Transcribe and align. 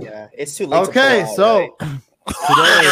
Yeah, 0.00 0.28
it's 0.32 0.56
too 0.56 0.66
late. 0.66 0.84
to 0.84 0.90
Okay, 0.90 1.22
pull 1.22 1.30
out, 1.30 1.36
so 1.36 1.76
right? 1.80 2.00
today 2.88 2.90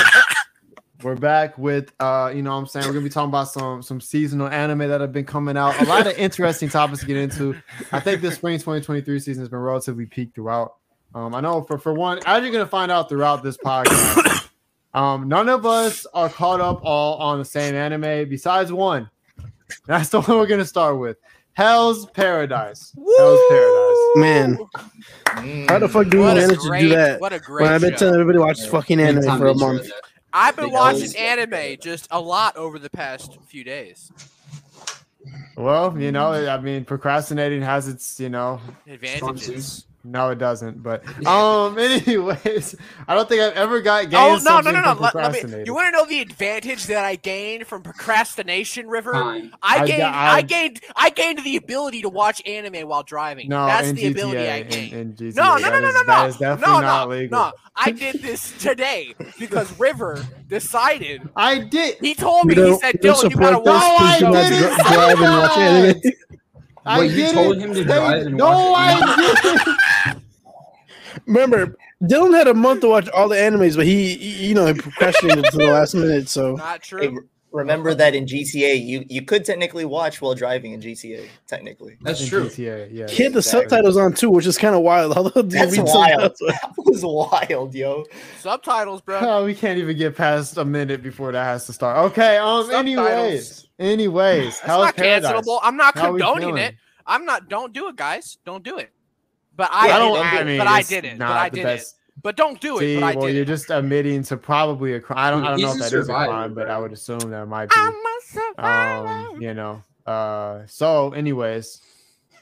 we're 1.02 1.16
back 1.16 1.58
with 1.58 1.92
uh, 1.98 2.32
you 2.34 2.42
know 2.42 2.50
what 2.52 2.58
I'm 2.58 2.66
saying 2.66 2.86
we're 2.86 2.92
gonna 2.92 3.04
be 3.04 3.10
talking 3.10 3.30
about 3.30 3.48
some 3.48 3.82
some 3.82 4.00
seasonal 4.00 4.48
anime 4.48 4.88
that 4.88 5.00
have 5.00 5.12
been 5.12 5.24
coming 5.24 5.56
out. 5.56 5.80
A 5.80 5.84
lot 5.84 6.06
of 6.06 6.16
interesting 6.16 6.68
topics 6.68 7.00
to 7.00 7.06
get 7.06 7.16
into. 7.16 7.56
I 7.90 8.00
think 8.00 8.20
this 8.20 8.36
spring 8.36 8.56
2023 8.58 9.18
season 9.18 9.42
has 9.42 9.48
been 9.48 9.58
relatively 9.58 10.06
peak 10.06 10.30
throughout. 10.34 10.74
Um, 11.14 11.34
I 11.34 11.40
know 11.40 11.62
for 11.62 11.78
for 11.78 11.92
one, 11.92 12.20
as 12.24 12.42
you're 12.42 12.52
gonna 12.52 12.66
find 12.66 12.92
out 12.92 13.08
throughout 13.08 13.42
this 13.42 13.56
podcast, 13.58 14.48
um, 14.94 15.28
none 15.28 15.48
of 15.48 15.66
us 15.66 16.06
are 16.14 16.28
caught 16.28 16.60
up 16.60 16.80
all 16.84 17.16
on 17.18 17.38
the 17.38 17.44
same 17.44 17.74
anime 17.74 18.28
besides 18.28 18.72
one. 18.72 19.10
That's 19.86 20.10
the 20.10 20.20
one 20.22 20.38
we're 20.38 20.46
gonna 20.46 20.64
start 20.64 20.98
with. 20.98 21.16
Hell's 21.54 22.06
Paradise. 22.12 22.94
Hell's 22.96 23.40
Paradise. 23.50 23.91
Man, 24.16 24.58
Mm. 25.36 25.68
how 25.70 25.78
the 25.78 25.88
fuck 25.88 26.08
do 26.08 26.18
we 26.18 26.24
What 26.24 26.36
a 26.36 26.40
manage 26.40 26.60
to 26.60 26.78
do 26.78 26.88
that? 26.90 27.20
what 27.20 27.32
a 27.32 27.38
great 27.38 27.64
When 27.64 27.72
I've 27.72 27.80
been 27.80 27.92
show. 27.92 27.96
telling 27.98 28.14
everybody 28.20 28.36
to 28.38 28.42
watch 28.44 28.60
fucking 28.68 29.00
anime 29.00 29.38
for 29.38 29.46
a 29.46 29.54
month. 29.54 29.90
I've 30.32 30.56
been 30.56 30.70
watching 30.70 31.16
anime 31.16 31.76
just 31.80 32.06
a 32.10 32.20
lot 32.20 32.56
over 32.56 32.78
the 32.78 32.90
past 32.90 33.38
few 33.48 33.64
days. 33.64 34.10
Well, 35.56 35.98
you 35.98 36.12
know, 36.12 36.32
I 36.48 36.58
mean, 36.60 36.84
procrastinating 36.84 37.62
has 37.62 37.88
its, 37.88 38.18
you 38.20 38.28
know, 38.28 38.60
Advantages. 38.86 39.86
No, 40.04 40.30
it 40.30 40.38
doesn't. 40.38 40.82
But 40.82 41.04
um, 41.26 41.78
anyways, 41.78 42.74
I 43.06 43.14
don't 43.14 43.28
think 43.28 43.40
I've 43.40 43.52
ever 43.54 43.80
got 43.80 44.02
gained 44.10 44.14
Oh 44.14 44.38
no 44.42 44.60
no 44.60 44.70
no 44.72 44.80
no! 44.80 44.94
Let, 45.00 45.14
let 45.14 45.32
me, 45.48 45.62
you 45.64 45.74
want 45.74 45.86
to 45.86 45.90
know 45.92 46.04
the 46.06 46.20
advantage 46.20 46.86
that 46.86 47.04
I 47.04 47.14
gained 47.16 47.66
from 47.68 47.82
procrastination, 47.82 48.88
River? 48.88 49.12
Fine. 49.12 49.52
I 49.62 49.78
I- 49.82 49.86
gained 49.86 50.02
I- 50.02 50.34
I, 50.36 50.42
gained 50.42 50.80
I 50.96 51.10
gained 51.10 51.44
the 51.44 51.56
ability 51.56 52.02
to 52.02 52.08
watch 52.08 52.42
anime 52.46 52.88
while 52.88 53.02
driving. 53.04 53.48
no, 53.48 53.66
That's 53.66 53.88
in 53.90 53.94
the 53.96 54.06
ability 54.06 54.48
I 54.48 54.62
gained. 54.62 54.92
in 54.92 55.12
GTA, 55.14 55.36
no, 55.36 55.56
no, 55.56 55.70
no, 55.70 55.80
no, 55.80 55.90
no, 55.92 56.02
no, 56.02 56.26
is 56.26 56.36
definitely 56.36 56.74
no, 56.74 56.80
not 56.80 57.08
no, 57.08 57.14
legal. 57.14 57.38
no! 57.38 57.52
I 57.76 57.90
did 57.92 58.16
this 58.22 58.52
today 58.60 59.14
because 59.38 59.78
River 59.78 60.26
decided. 60.48 61.22
I 61.36 61.60
did. 61.60 61.98
He 62.00 62.14
told 62.14 62.46
me. 62.46 62.56
You 62.56 62.72
he 62.72 62.78
said, 62.80 62.94
you 63.02 63.10
"Dylan, 63.12 63.30
you 63.30 63.36
gotta 63.36 63.54
support 63.54 63.64
this 63.64 63.72
watch." 63.72 64.00
I 64.00 64.18
didn't 64.18 64.34
have 64.34 64.48
to 64.48 64.84
say 64.84 64.94
drive 64.94 65.20
and 65.20 65.38
watch 65.38 65.54
that. 65.54 65.60
anime. 66.04 66.12
I 66.84 67.02
you 67.02 67.10
didn't 67.10 67.34
told 67.34 67.58
him 67.58 67.70
to 67.70 67.76
say- 67.76 67.84
drive 67.84 68.26
and 68.26 68.36
no, 68.36 68.70
watch 68.72 69.00
I 69.00 69.16
didn't. 69.16 69.78
Remember, 71.26 71.76
Dylan 72.02 72.32
had 72.34 72.48
a 72.48 72.54
month 72.54 72.80
to 72.82 72.88
watch 72.88 73.08
all 73.10 73.28
the 73.28 73.36
animes, 73.36 73.76
but 73.76 73.86
he, 73.86 74.14
he- 74.16 74.48
you 74.48 74.54
know, 74.54 74.66
he 74.66 74.74
procrastinated 74.74 75.44
to 75.46 75.56
the 75.56 75.66
last 75.66 75.94
minute. 75.94 76.28
So 76.28 76.52
Not 76.56 76.84
Hey, 76.84 77.08
true. 77.08 77.28
remember 77.52 77.94
that 77.94 78.14
in 78.14 78.24
GTA, 78.24 78.82
you 78.84 79.04
you 79.08 79.22
could 79.22 79.44
technically 79.44 79.84
watch 79.84 80.20
while 80.22 80.34
driving 80.34 80.72
in 80.72 80.80
GTA. 80.80 81.26
Technically, 81.46 81.96
That's 82.00 82.22
In 82.22 82.28
true. 82.28 82.44
GTA, 82.46 82.88
yeah. 82.90 83.08
he 83.08 83.22
had 83.24 83.32
the 83.34 83.38
Exactly. 83.38 83.42
subtitles 83.68 83.96
on 83.96 84.14
too, 84.14 84.30
which 84.30 84.46
is 84.46 84.56
kind 84.56 84.74
of 84.74 84.80
wild. 84.82 85.12
Although 85.16 85.42
do 85.42 85.56
you 85.58 85.66
that's 85.66 85.76
wild. 85.78 86.32
that 86.40 86.72
was 86.78 87.04
wild, 87.04 87.74
yo. 87.74 88.04
Subtitles, 88.40 89.02
bro. 89.02 89.18
Oh, 89.20 89.44
we 89.44 89.54
can't 89.54 89.78
even 89.78 89.96
get 89.96 90.16
past 90.16 90.56
a 90.56 90.64
minute 90.64 91.02
before 91.02 91.32
that 91.32 91.44
has 91.44 91.66
to 91.66 91.72
start. 91.72 91.98
Okay. 92.12 92.38
Um. 92.38 92.70
Anyways, 92.70 93.68
anyways, 93.78 94.44
That's 94.44 94.60
Hell's 94.60 94.84
not 94.86 94.96
Paradise. 94.96 95.30
cancelable. 95.32 95.58
I'm 95.62 95.76
not 95.76 95.96
How 95.96 96.06
condoning 96.16 96.56
it. 96.56 96.74
I'm 97.06 97.24
not. 97.24 97.48
Don't 97.48 97.72
do 97.72 97.88
it, 97.88 97.96
guys. 97.96 98.38
Don't 98.46 98.62
do 98.62 98.78
it. 98.78 98.91
But 99.62 99.70
I, 99.72 99.86
Yeah, 99.86 99.94
I 99.94 99.98
did 100.00 100.04
don't. 100.04 100.16
it. 100.16 100.20
I 100.40 100.44
mean, 100.44 100.58
but 100.58 100.66
I 100.66 100.82
did 100.82 101.04
it. 101.04 101.18
Not 101.18 101.28
But 101.28 101.36
I 101.36 101.48
the 101.50 101.54
did 101.56 101.62
best. 101.62 101.94
it. 101.94 102.20
But 102.20 102.36
don't 102.36 102.60
do 102.60 102.78
it. 102.78 102.80
See, 102.80 102.94
but 102.96 103.04
I 103.04 103.14
well, 103.14 103.26
did 103.28 103.34
you're 103.34 103.42
it. 103.44 103.46
just 103.46 103.70
admitting 103.70 104.24
to 104.24 104.36
probably 104.36 104.94
a 104.94 105.00
crime. 105.00 105.18
I 105.20 105.30
don't, 105.30 105.44
I 105.44 105.50
don't 105.50 105.60
know 105.60 105.68
if 105.68 105.74
He's 105.76 105.90
that 105.90 105.96
a 105.96 105.98
is 105.98 106.02
a 106.02 106.06
survivor, 106.06 106.32
crime, 106.32 106.54
but 106.54 106.68
I 106.68 106.78
would 106.80 106.92
assume 106.92 107.18
that 107.30 107.46
might 107.46 107.66
be. 107.68 107.76
I'm 107.76 107.94
a 107.94 108.18
survivor. 108.24 109.08
Um, 109.08 109.40
you 109.40 109.54
know. 109.54 109.84
Uh, 110.04 110.66
so, 110.66 111.12
anyways, 111.12 111.80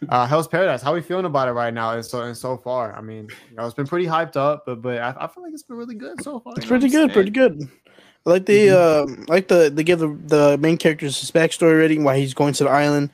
uh, 0.09 0.27
Hell's 0.27 0.49
Paradise. 0.49 0.81
How 0.81 0.93
are 0.93 0.95
we 0.95 1.03
feeling 1.03 1.27
about 1.27 1.47
it 1.49 1.53
right 1.53 1.75
now? 1.75 1.93
And 1.93 2.03
so 2.03 2.23
and 2.23 2.35
so 2.35 2.57
far, 2.57 2.97
I 2.97 3.03
mean, 3.03 3.29
you 3.51 3.57
know, 3.59 3.67
it's 3.67 3.75
been 3.75 3.87
pretty 3.87 4.07
hyped 4.07 4.37
up, 4.37 4.65
but 4.65 4.81
but 4.81 4.97
I, 4.97 5.15
I 5.21 5.27
feel 5.27 5.43
like 5.43 5.53
it's 5.53 5.63
been 5.63 5.77
really 5.77 5.95
good 5.95 6.23
so 6.23 6.41
far. 6.41 6.55
It's 6.57 6.65
pretty 6.65 6.89
good, 6.89 7.13
pretty 7.13 7.31
good. 7.31 7.69
I 8.27 8.31
like 8.31 8.47
the 8.47 8.71
uh, 8.71 9.07
I 9.29 9.33
like 9.33 9.49
the 9.49 9.71
they 9.71 9.85
give 9.85 9.99
the, 9.99 10.19
the 10.25 10.57
main 10.57 10.79
characters 10.79 11.21
his 11.21 11.31
backstory 11.31 11.73
already, 11.73 11.99
why 11.99 12.17
he's 12.19 12.33
going 12.33 12.55
to 12.55 12.65
the 12.65 12.71
island. 12.71 13.11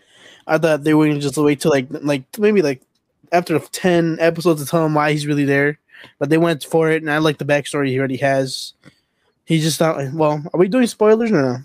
I 0.46 0.58
thought 0.58 0.84
they 0.84 0.94
were 0.94 1.08
gonna 1.08 1.18
just 1.18 1.36
wait 1.36 1.60
till 1.60 1.72
like 1.72 1.88
like 1.90 2.22
maybe 2.38 2.62
like 2.62 2.80
after 3.32 3.58
ten 3.58 4.16
episodes 4.20 4.62
to 4.62 4.68
tell 4.70 4.84
him 4.84 4.94
why 4.94 5.12
he's 5.12 5.26
really 5.26 5.44
there, 5.44 5.78
but 6.18 6.28
they 6.30 6.38
went 6.38 6.64
for 6.64 6.90
it, 6.90 7.02
and 7.02 7.10
I 7.10 7.18
like 7.18 7.38
the 7.38 7.44
backstory 7.44 7.88
he 7.88 7.98
already 7.98 8.16
has. 8.18 8.74
He's 9.44 9.62
just 9.62 9.80
not 9.80 10.12
well. 10.12 10.42
Are 10.52 10.58
we 10.58 10.68
doing 10.68 10.86
spoilers 10.86 11.30
or 11.30 11.40
no? 11.42 11.58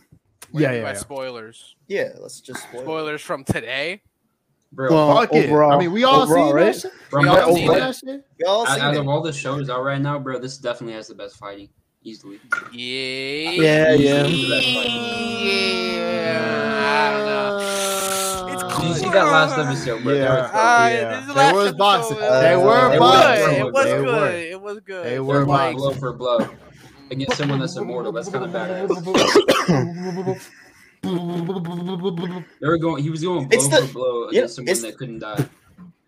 What 0.52 0.62
Yeah, 0.62 0.72
yeah, 0.74 0.82
yeah. 0.82 0.94
Spoilers. 0.94 1.76
Yeah, 1.88 2.10
let's 2.20 2.40
just 2.42 2.62
spoil 2.64 2.82
it. 2.82 2.84
Spoilers 2.84 3.22
from 3.22 3.44
today. 3.44 4.02
Bro, 4.74 4.92
Well, 4.94 5.16
Fuck 5.18 5.34
it. 5.34 5.52
I 5.52 5.78
mean, 5.78 5.92
we 5.92 6.04
all 6.06 6.22
overall, 6.22 6.48
seen 6.48 6.56
right? 6.56 6.66
that 6.74 6.80
shit. 6.82 6.92
from 7.10 7.24
we 7.24 7.28
all 7.28 7.38
I've 7.38 7.46
seen 7.46 7.56
seen, 7.58 7.72
it. 7.72 7.80
that 7.80 7.96
shit. 7.96 8.26
We 8.40 8.46
all 8.46 8.66
out, 8.68 8.74
seen 8.76 8.84
out 8.84 8.94
it. 8.94 9.00
of 9.02 9.08
all 9.10 9.22
the 9.22 9.34
shows 9.34 9.70
out 9.70 9.84
right 9.84 10.00
now, 10.02 10.18
bro, 10.20 10.40
this 10.40 10.58
definitely 10.58 10.94
has 10.94 11.08
the 11.08 11.16
best 11.16 11.36
fighting 11.38 11.68
easily. 12.04 12.40
Yeah. 12.72 13.52
Yeah, 13.52 13.94
yeah. 13.94 14.28
Yeah. 15.92 17.12
I 17.12 17.18
don't 17.18 17.26
know. 17.26 17.91
It's 18.84 19.00
Did 19.00 19.06
you 19.06 19.10
see 19.12 19.14
that 19.14 19.26
last 19.26 19.58
episode, 19.58 20.04
bro? 20.04 20.14
Yeah. 20.14 20.24
Uh, 20.34 20.90
Yeah. 20.92 21.18
this 21.20 21.28
the 21.28 21.34
They 21.34 21.40
last 21.40 21.56
was 21.56 21.72
boxing. 21.74 22.18
It 22.18 22.22
was 22.22 22.42
They 22.42 22.56
were 22.56 22.90
good. 22.90 23.00
boxing. 23.00 23.56
It 23.56 23.74
was 23.74 23.84
They 23.86 23.92
good. 23.92 24.06
were. 24.06 24.30
It 24.32 24.62
was 24.62 24.80
good. 24.80 25.06
They 25.06 25.10
They're 25.12 25.24
were 25.24 25.46
going 25.46 25.48
boxing. 25.48 25.78
blow 25.78 25.92
for 25.94 26.14
blow 26.14 26.50
against 27.12 27.38
someone 27.38 27.60
that's 27.60 27.76
immortal. 27.78 28.12
That's 28.12 28.30
kind 28.30 28.46
of 28.46 28.52
badass. 28.52 30.48
They 31.04 32.68
were 32.68 32.78
going. 32.78 33.02
He 33.04 33.10
was 33.10 33.24
going 33.24 33.48
blow 33.48 33.58
It's 33.58 33.68
the- 33.68 33.88
for 33.88 33.94
blow 33.94 34.24
yeah, 34.26 34.40
against 34.42 34.56
someone 34.56 34.82
that 34.82 34.98
couldn't 34.98 35.20
die. 35.20 35.46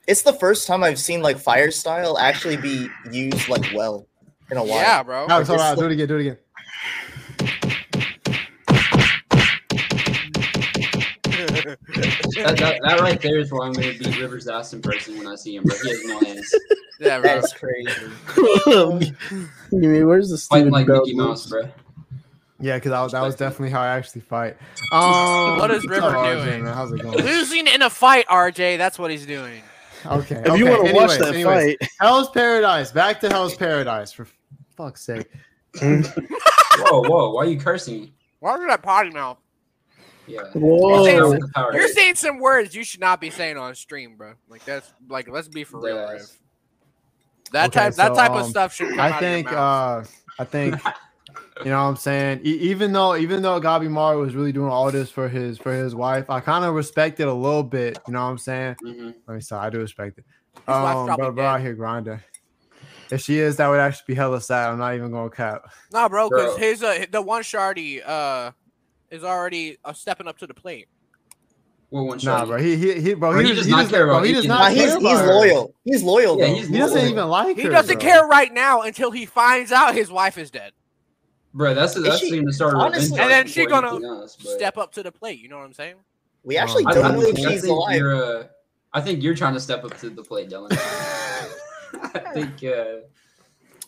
It's 0.07 0.21
the 0.21 0.33
first 0.33 0.67
time 0.67 0.83
I've 0.83 0.99
seen 0.99 1.21
like 1.21 1.37
fire 1.39 1.71
style 1.71 2.17
actually 2.17 2.57
be 2.57 2.87
used 3.11 3.47
like 3.49 3.65
well 3.73 4.05
in 4.51 4.57
a 4.57 4.63
while. 4.63 4.77
Yeah, 4.77 5.01
bro. 5.03 5.25
Alex, 5.29 5.47
hold 5.47 5.59
It's 5.61 5.69
on. 5.69 5.77
Do 5.77 5.85
it 5.85 5.91
again. 5.93 6.07
Do 6.07 6.15
it 6.17 6.21
again. 6.21 6.37
That, 11.65 12.55
that, 12.59 12.79
that 12.83 12.99
right 12.99 13.19
there 13.21 13.39
is 13.39 13.51
why 13.51 13.65
I'm 13.67 13.73
gonna 13.73 13.93
beat 13.93 14.19
Rivers' 14.19 14.47
ass 14.47 14.73
in 14.73 14.81
person 14.81 15.17
when 15.17 15.27
I 15.27 15.35
see 15.35 15.55
him, 15.55 15.63
bro. 15.63 15.75
He 15.83 15.89
has 15.89 16.03
no 16.05 16.19
hands. 16.19 16.55
yeah, 16.99 17.19
bro. 17.19 17.29
That's 17.41 17.53
crazy. 17.53 19.13
You 19.71 19.89
mean, 19.89 20.07
where's 20.07 20.29
the 20.29 20.37
Fighting 20.37 20.65
stupid 20.67 20.71
like 20.71 20.87
belt 20.87 21.05
Mickey 21.05 21.17
Mouse, 21.17 21.47
bro. 21.47 21.63
Yeah, 22.59 22.77
because 22.77 22.91
that, 22.91 23.01
was- 23.01 23.11
that 23.13 23.21
was 23.21 23.35
definitely 23.35 23.71
how 23.71 23.81
I 23.81 23.87
actually 23.87 24.21
fight. 24.21 24.55
Um, 24.91 25.57
What 25.57 25.71
is 25.71 25.83
what's 25.83 25.87
River 25.87 26.07
up, 26.07 26.25
RJ, 26.25 26.45
doing? 26.45 26.63
man? 26.63 26.73
How's 26.73 26.91
it 26.91 27.01
going? 27.01 27.17
Losing 27.17 27.67
in 27.67 27.81
a 27.81 27.89
fight, 27.89 28.27
RJ. 28.27 28.77
That's 28.77 28.99
what 28.99 29.09
he's 29.11 29.25
doing. 29.25 29.61
Okay. 30.05 30.41
If 30.45 30.57
you 30.59 30.65
want 30.67 30.87
to 30.87 30.93
watch 30.93 31.17
that 31.17 31.33
anyways. 31.33 31.77
fight, 31.79 31.89
Hell's 31.99 32.29
Paradise. 32.29 32.91
Back 32.91 33.19
to 33.21 33.29
Hell's 33.29 33.55
Paradise. 33.55 34.11
For 34.11 34.27
fuck's 34.77 35.01
sake. 35.01 35.27
Whoa, 35.81 37.01
whoa! 37.07 37.31
Why 37.31 37.43
are 37.43 37.47
you 37.47 37.59
cursing? 37.59 38.11
Why 38.39 38.51
are 38.51 38.67
that 38.67 38.81
potty 38.83 39.09
mouth? 39.11 39.37
Yeah. 40.27 40.41
whoa, 40.53 41.03
saying- 41.05 41.29
With 41.29 41.41
the 41.41 41.51
power. 41.53 41.73
You're 41.73 41.87
saying 41.89 42.15
some 42.15 42.39
words 42.39 42.73
you 42.75 42.83
should 42.83 42.99
not 43.01 43.19
be 43.19 43.29
saying 43.29 43.57
on 43.57 43.75
stream, 43.75 44.15
bro. 44.15 44.33
Like 44.47 44.63
that's 44.65 44.91
like 45.09 45.27
let's 45.27 45.47
be 45.47 45.63
for 45.63 45.79
real, 45.81 45.97
Deadass. 45.97 46.37
That 47.51 47.67
Okay, 47.67 47.79
type 47.81 47.95
that 47.95 48.07
so, 48.09 48.15
type 48.15 48.31
of 48.31 48.43
um, 48.45 48.49
stuff 48.49 48.73
should 48.73 48.89
come 48.89 48.99
I 48.99 49.11
out 49.11 49.19
think. 49.19 49.47
of 49.47 49.51
your 49.51 49.61
mouth. 49.61 50.07
Uh, 50.39 50.41
I 50.41 50.45
think. 50.45 50.75
You 51.63 51.69
know 51.71 51.83
what 51.83 51.89
I'm 51.89 51.95
saying? 51.95 52.41
E- 52.43 52.49
even 52.61 52.91
though 52.93 53.15
even 53.15 53.41
though 53.41 53.59
Gabimaru 53.61 54.19
was 54.19 54.33
really 54.35 54.51
doing 54.51 54.69
all 54.71 54.91
this 54.91 55.09
for 55.09 55.27
his 55.29 55.57
for 55.57 55.73
his 55.73 55.93
wife, 55.93 56.29
I 56.29 56.39
kind 56.39 56.65
of 56.65 56.73
respect 56.73 57.19
it 57.19 57.27
a 57.27 57.33
little 57.33 57.63
bit. 57.63 57.99
You 58.07 58.13
know 58.13 58.23
what 58.23 58.29
I'm 58.31 58.37
saying? 58.37 58.75
Mhm. 58.83 59.13
Let 59.27 59.33
me 59.35 59.41
stop. 59.41 59.63
I 59.63 59.69
do 59.69 59.79
respect 59.79 60.17
it. 60.19 60.25
His 60.55 60.61
Um, 60.67 61.05
probably 61.07 61.15
but 61.25 61.35
bro 61.35 61.45
out 61.45 61.57
dead. 61.57 61.63
here 61.65 61.73
grinding. 61.73 62.19
If 63.11 63.21
she 63.21 63.37
is, 63.39 63.57
that 63.57 63.67
would 63.67 63.79
actually 63.79 64.05
be 64.07 64.15
hella 64.15 64.41
sad. 64.41 64.69
I'm 64.71 64.79
not 64.79 64.95
even 64.95 65.11
gonna 65.11 65.29
cap. 65.29 65.65
Nah, 65.91 66.09
bro, 66.09 66.29
because 66.29 66.55
Bro. 66.55 66.57
his 66.57 66.81
uh, 66.83 67.05
the 67.11 67.21
one 67.21 67.43
shardy 67.43 68.01
uh 68.07 68.51
is 69.13 69.23
already 69.23 69.77
uh, 69.85 69.93
stepping 69.93 70.27
up 70.27 70.37
to 70.39 70.47
the 70.47 70.53
plate. 70.53 70.87
What 71.89 72.05
one 72.05 72.17
Nah, 72.17 72.39
shot? 72.39 72.47
bro. 72.47 72.57
He 72.57 72.75
he 72.75 72.99
he, 72.99 73.13
bro. 73.13 73.31
Bro, 73.31 73.39
He, 73.41 73.49
he 73.49 73.53
does 73.53 73.59
does 73.65 73.67
not 73.67 73.89
care 73.89 74.09
about 74.09 74.25
He 74.25 74.33
does 74.33 74.47
not 74.47 74.73
care 74.73 74.85
he's 74.85 74.95
about 74.95 75.19
he's 75.19 75.21
loyal. 75.29 75.75
He's 75.83 76.03
loyal 76.03 76.39
Yeah, 76.39 76.47
he's 76.47 76.67
He 76.67 76.77
doesn't 76.79 77.07
even 77.07 77.27
like 77.27 77.55
He 77.55 77.63
her. 77.63 77.69
doesn't 77.69 77.99
bro. 77.99 78.09
care 78.09 78.25
right 78.25 78.51
now 78.51 78.81
until 78.81 79.11
he 79.11 79.25
finds 79.27 79.71
out 79.71 79.93
his 79.93 80.09
wife 80.11 80.37
is 80.39 80.49
dead. 80.49 80.73
Bro, 81.53 81.75
that's 81.75 81.93
that's 81.93 82.17
she- 82.19 82.27
even 82.27 82.45
the 82.45 82.53
start 82.53 82.73
honestly- 82.73 83.19
And 83.19 83.29
then 83.29 83.41
arc 83.43 83.47
she 83.47 83.67
gonna 83.67 84.03
else, 84.03 84.35
Step 84.39 84.77
up 84.79 84.91
to 84.93 85.03
the 85.03 85.11
plate. 85.11 85.39
You 85.39 85.49
know 85.49 85.59
what 85.59 85.65
I'm 85.65 85.73
saying? 85.73 85.97
We 86.43 86.57
actually 86.57 86.85
I- 86.87 86.89
I, 86.89 86.93
don't 86.95 87.05
I 87.05 87.11
know 87.13 87.21
think, 87.21 87.37
if 87.39 87.51
she's 87.51 87.63
alive. 87.65 87.95
you're. 87.95 88.15
Uh, 88.15 88.47
I 88.91 89.01
think 89.01 89.21
you're 89.21 89.35
trying 89.35 89.53
to 89.53 89.59
step 89.59 89.83
up 89.83 89.95
to 89.99 90.09
the 90.09 90.23
plate, 90.23 90.49
Dylan. 90.49 90.71
I 92.15 92.19
think. 92.33 92.63
Uh, 92.63 93.01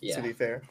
yeah, 0.01 0.17
To 0.17 0.21
be 0.21 0.33
fair. 0.33 0.61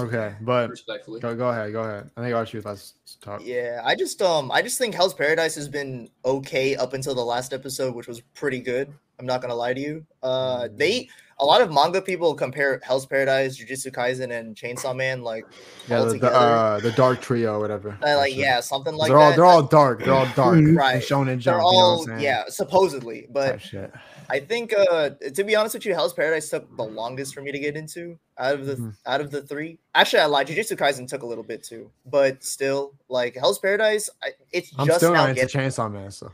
Okay, 0.00 0.34
but 0.40 0.70
respectfully. 0.70 1.20
go, 1.20 1.34
go 1.36 1.50
ahead, 1.50 1.72
go 1.72 1.80
ahead. 1.82 2.10
I 2.16 2.22
think 2.22 2.34
Archie 2.34 2.56
was 2.56 2.64
about 2.64 2.78
to 2.78 3.20
talk. 3.20 3.42
Yeah, 3.44 3.82
I 3.84 3.94
just 3.94 4.22
um 4.22 4.50
I 4.50 4.62
just 4.62 4.78
think 4.78 4.94
Hell's 4.94 5.12
Paradise 5.12 5.54
has 5.56 5.68
been 5.68 6.08
okay 6.24 6.76
up 6.76 6.94
until 6.94 7.14
the 7.14 7.24
last 7.24 7.52
episode, 7.52 7.94
which 7.94 8.08
was 8.08 8.20
pretty 8.34 8.60
good. 8.60 8.92
I'm 9.18 9.26
not 9.26 9.42
gonna 9.42 9.54
lie 9.54 9.74
to 9.74 9.80
you. 9.80 10.06
Uh 10.22 10.68
they 10.74 11.08
a 11.38 11.44
lot 11.44 11.60
of 11.60 11.72
manga 11.72 12.00
people 12.00 12.34
compare 12.34 12.80
Hell's 12.82 13.04
Paradise, 13.04 13.58
Jujutsu 13.58 13.92
Kaisen, 13.92 14.32
and 14.32 14.56
Chainsaw 14.56 14.96
Man 14.96 15.22
like 15.22 15.44
Yeah, 15.88 15.98
all 15.98 16.06
the, 16.06 16.18
the, 16.18 16.32
uh, 16.32 16.80
the 16.80 16.92
dark 16.92 17.20
trio, 17.20 17.56
or 17.56 17.60
whatever. 17.60 17.98
uh, 18.02 18.16
like 18.16 18.34
yeah, 18.34 18.60
something 18.60 18.94
like 18.94 19.08
they're 19.08 19.18
all 19.18 19.30
that. 19.30 19.36
they're 19.36 19.44
all 19.44 19.62
dark. 19.62 20.04
They're 20.04 20.14
all 20.14 20.32
dark. 20.34 20.58
Right. 20.72 21.02
Shonen 21.02 21.26
They're 21.26 21.36
Jump. 21.36 21.46
you 21.46 21.78
know 21.78 21.96
what 21.96 22.08
all 22.08 22.10
I'm 22.10 22.20
yeah, 22.20 22.44
supposedly, 22.48 23.26
but 23.30 23.50
Type 23.50 23.60
shit. 23.60 23.92
I 24.30 24.40
think 24.40 24.72
uh 24.72 25.10
to 25.34 25.44
be 25.44 25.54
honest 25.56 25.74
with 25.74 25.84
you, 25.84 25.94
Hell's 25.94 26.14
Paradise 26.14 26.48
took 26.48 26.74
the 26.76 26.84
longest 26.84 27.34
for 27.34 27.42
me 27.42 27.52
to 27.52 27.58
get 27.58 27.76
into 27.76 28.18
out 28.38 28.54
of 28.54 28.66
the 28.66 28.76
Mhm. 28.76 28.96
out 29.06 29.20
of 29.20 29.30
the 29.30 29.42
three. 29.42 29.78
Actually, 29.94 30.20
I 30.20 30.26
lied. 30.26 30.46
Jujutsu 30.48 30.76
Kaisen 30.76 31.06
took 31.06 31.22
a 31.22 31.26
little 31.26 31.44
bit 31.44 31.62
too, 31.62 31.90
but 32.06 32.42
still, 32.42 32.94
like 33.08 33.34
Hell's 33.36 33.58
Paradise, 33.58 34.08
I, 34.22 34.30
it's 34.52 34.72
I'm 34.78 34.86
just 34.86 34.98
still 34.98 35.12
now 35.12 35.22
not 35.22 35.30
into 35.30 35.42
getting, 35.42 35.60
Chainsaw 35.60 35.92
Man, 35.92 36.10
so 36.10 36.32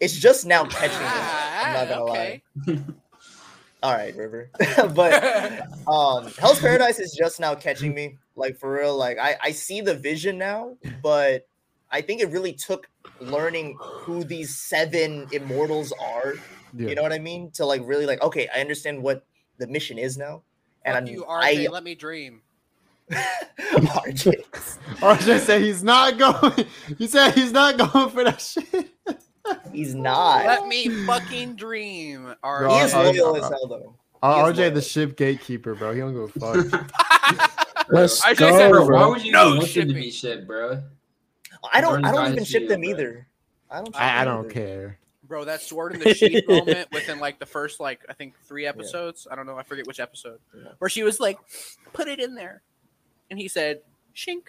it's 0.00 0.16
just 0.16 0.46
now 0.46 0.64
catching 0.64 0.98
me. 0.98 1.06
Ah, 1.58 1.66
I'm 1.66 1.72
not 1.72 1.88
gonna 1.88 2.04
okay. 2.04 2.42
lie. 2.66 2.78
All 3.82 3.94
right, 3.94 4.14
River, 4.16 4.50
but 4.94 5.62
um 5.86 6.26
Hell's 6.38 6.60
Paradise 6.60 6.98
is 6.98 7.12
just 7.12 7.40
now 7.40 7.54
catching 7.54 7.94
me. 7.94 8.16
Like 8.34 8.58
for 8.58 8.72
real, 8.72 8.96
like 8.96 9.18
I 9.18 9.36
I 9.42 9.50
see 9.52 9.80
the 9.80 9.94
vision 9.94 10.36
now, 10.38 10.76
but 11.02 11.46
I 11.90 12.02
think 12.02 12.20
it 12.20 12.30
really 12.30 12.52
took 12.52 12.88
learning 13.20 13.78
who 14.04 14.24
these 14.24 14.56
seven 14.56 15.26
immortals 15.32 15.92
are 16.00 16.34
yeah. 16.74 16.88
you 16.88 16.94
know 16.94 17.02
what 17.02 17.12
I 17.12 17.18
mean? 17.18 17.50
To 17.52 17.66
like 17.66 17.82
really 17.84 18.06
like, 18.06 18.22
okay, 18.22 18.48
I 18.54 18.60
understand 18.60 19.02
what 19.02 19.24
the 19.58 19.66
mission 19.66 19.98
is 19.98 20.16
now. 20.16 20.42
And 20.84 20.96
I'm, 20.96 21.06
you, 21.06 21.24
RJ, 21.24 21.66
I 21.68 21.70
let 21.70 21.82
me 21.84 21.94
dream. 21.94 22.42
RJ. 23.10 24.44
RJ 25.00 25.38
said 25.40 25.62
he's 25.62 25.82
not 25.82 26.18
going. 26.18 26.66
He 26.98 27.06
said 27.06 27.32
he's 27.34 27.52
not 27.52 27.76
going 27.78 28.10
for 28.10 28.24
that 28.24 28.40
shit. 28.40 28.90
He's 29.72 29.94
not. 29.94 30.44
Let 30.46 30.66
me 30.66 30.88
fucking 31.06 31.56
dream. 31.56 32.34
All 32.42 32.58
Bro, 32.60 32.74
he 32.74 32.80
is 32.80 32.94
I- 32.94 33.00
I- 33.02 33.10
loyal 33.12 33.36
as 33.36 33.42
hell 33.50 33.66
though. 33.68 33.94
Uh, 34.22 34.44
He 34.46 34.50
is 34.50 34.58
RJ, 34.58 34.74
the 34.74 34.82
ship 34.82 35.16
gatekeeper, 35.16 35.74
bro. 35.74 35.92
He 35.92 36.00
don't 36.00 36.12
give 36.14 36.42
a 36.42 36.62
fuck. 36.72 36.90
Let's 37.90 38.24
I 38.24 38.30
just 38.30 38.40
go, 38.40 38.56
said, 38.58 38.70
Bro, 38.72 38.86
bro. 38.86 38.96
why 39.00 39.06
would 39.06 39.22
you 39.24 39.30
No 39.30 39.48
even 39.48 39.58
want 39.58 39.60
them 39.60 39.66
to 39.66 39.72
shipping. 39.88 39.94
be 40.02 40.10
shit, 40.10 40.46
bro? 40.46 40.82
I 41.72 41.80
don't. 41.80 42.04
I 42.04 42.10
don't 42.12 42.32
even 42.32 42.44
ship 42.44 42.66
them 42.68 42.82
either. 42.84 43.26
I 43.70 43.82
don't. 43.82 43.94
I, 44.00 44.22
I 44.22 44.24
don't 44.24 44.48
care. 44.50 44.98
Bro, 45.26 45.46
that 45.46 45.60
sword 45.62 45.94
in 45.94 46.00
the 46.00 46.14
sheath 46.14 46.46
moment 46.48 46.88
within 46.92 47.18
like 47.18 47.38
the 47.38 47.46
first 47.46 47.80
like 47.80 48.04
I 48.08 48.12
think 48.12 48.34
three 48.44 48.66
episodes. 48.66 49.26
I 49.30 49.36
don't 49.36 49.46
know. 49.46 49.56
I 49.56 49.62
forget 49.62 49.86
which 49.86 50.00
episode. 50.00 50.38
Yeah. 50.54 50.70
Where 50.78 50.88
she 50.88 51.02
was 51.02 51.20
like, 51.20 51.38
"Put 51.92 52.08
it 52.08 52.20
in 52.20 52.34
there," 52.34 52.62
and 53.30 53.38
he 53.38 53.48
said, 53.48 53.80
"Shink." 54.14 54.48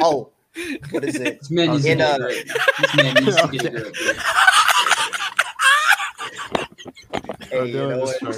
Oh, 0.00 0.30
what 0.90 1.04
is 1.04 1.16
it? 1.16 1.40
This 1.40 1.50
man 1.50 1.70
needs 1.70 1.84
In, 1.84 2.00
uh. 2.00 2.18
This 2.18 2.96
man 2.96 3.14
needs 3.14 3.36
to 3.36 3.48
get 3.48 3.64
a 3.66 3.70
grip. 3.70 3.94
bro. 3.94 4.14
Bro, 7.50 7.64
Hey, 7.64 7.66
you 7.70 7.88
know 7.88 7.98
what? 7.98 8.34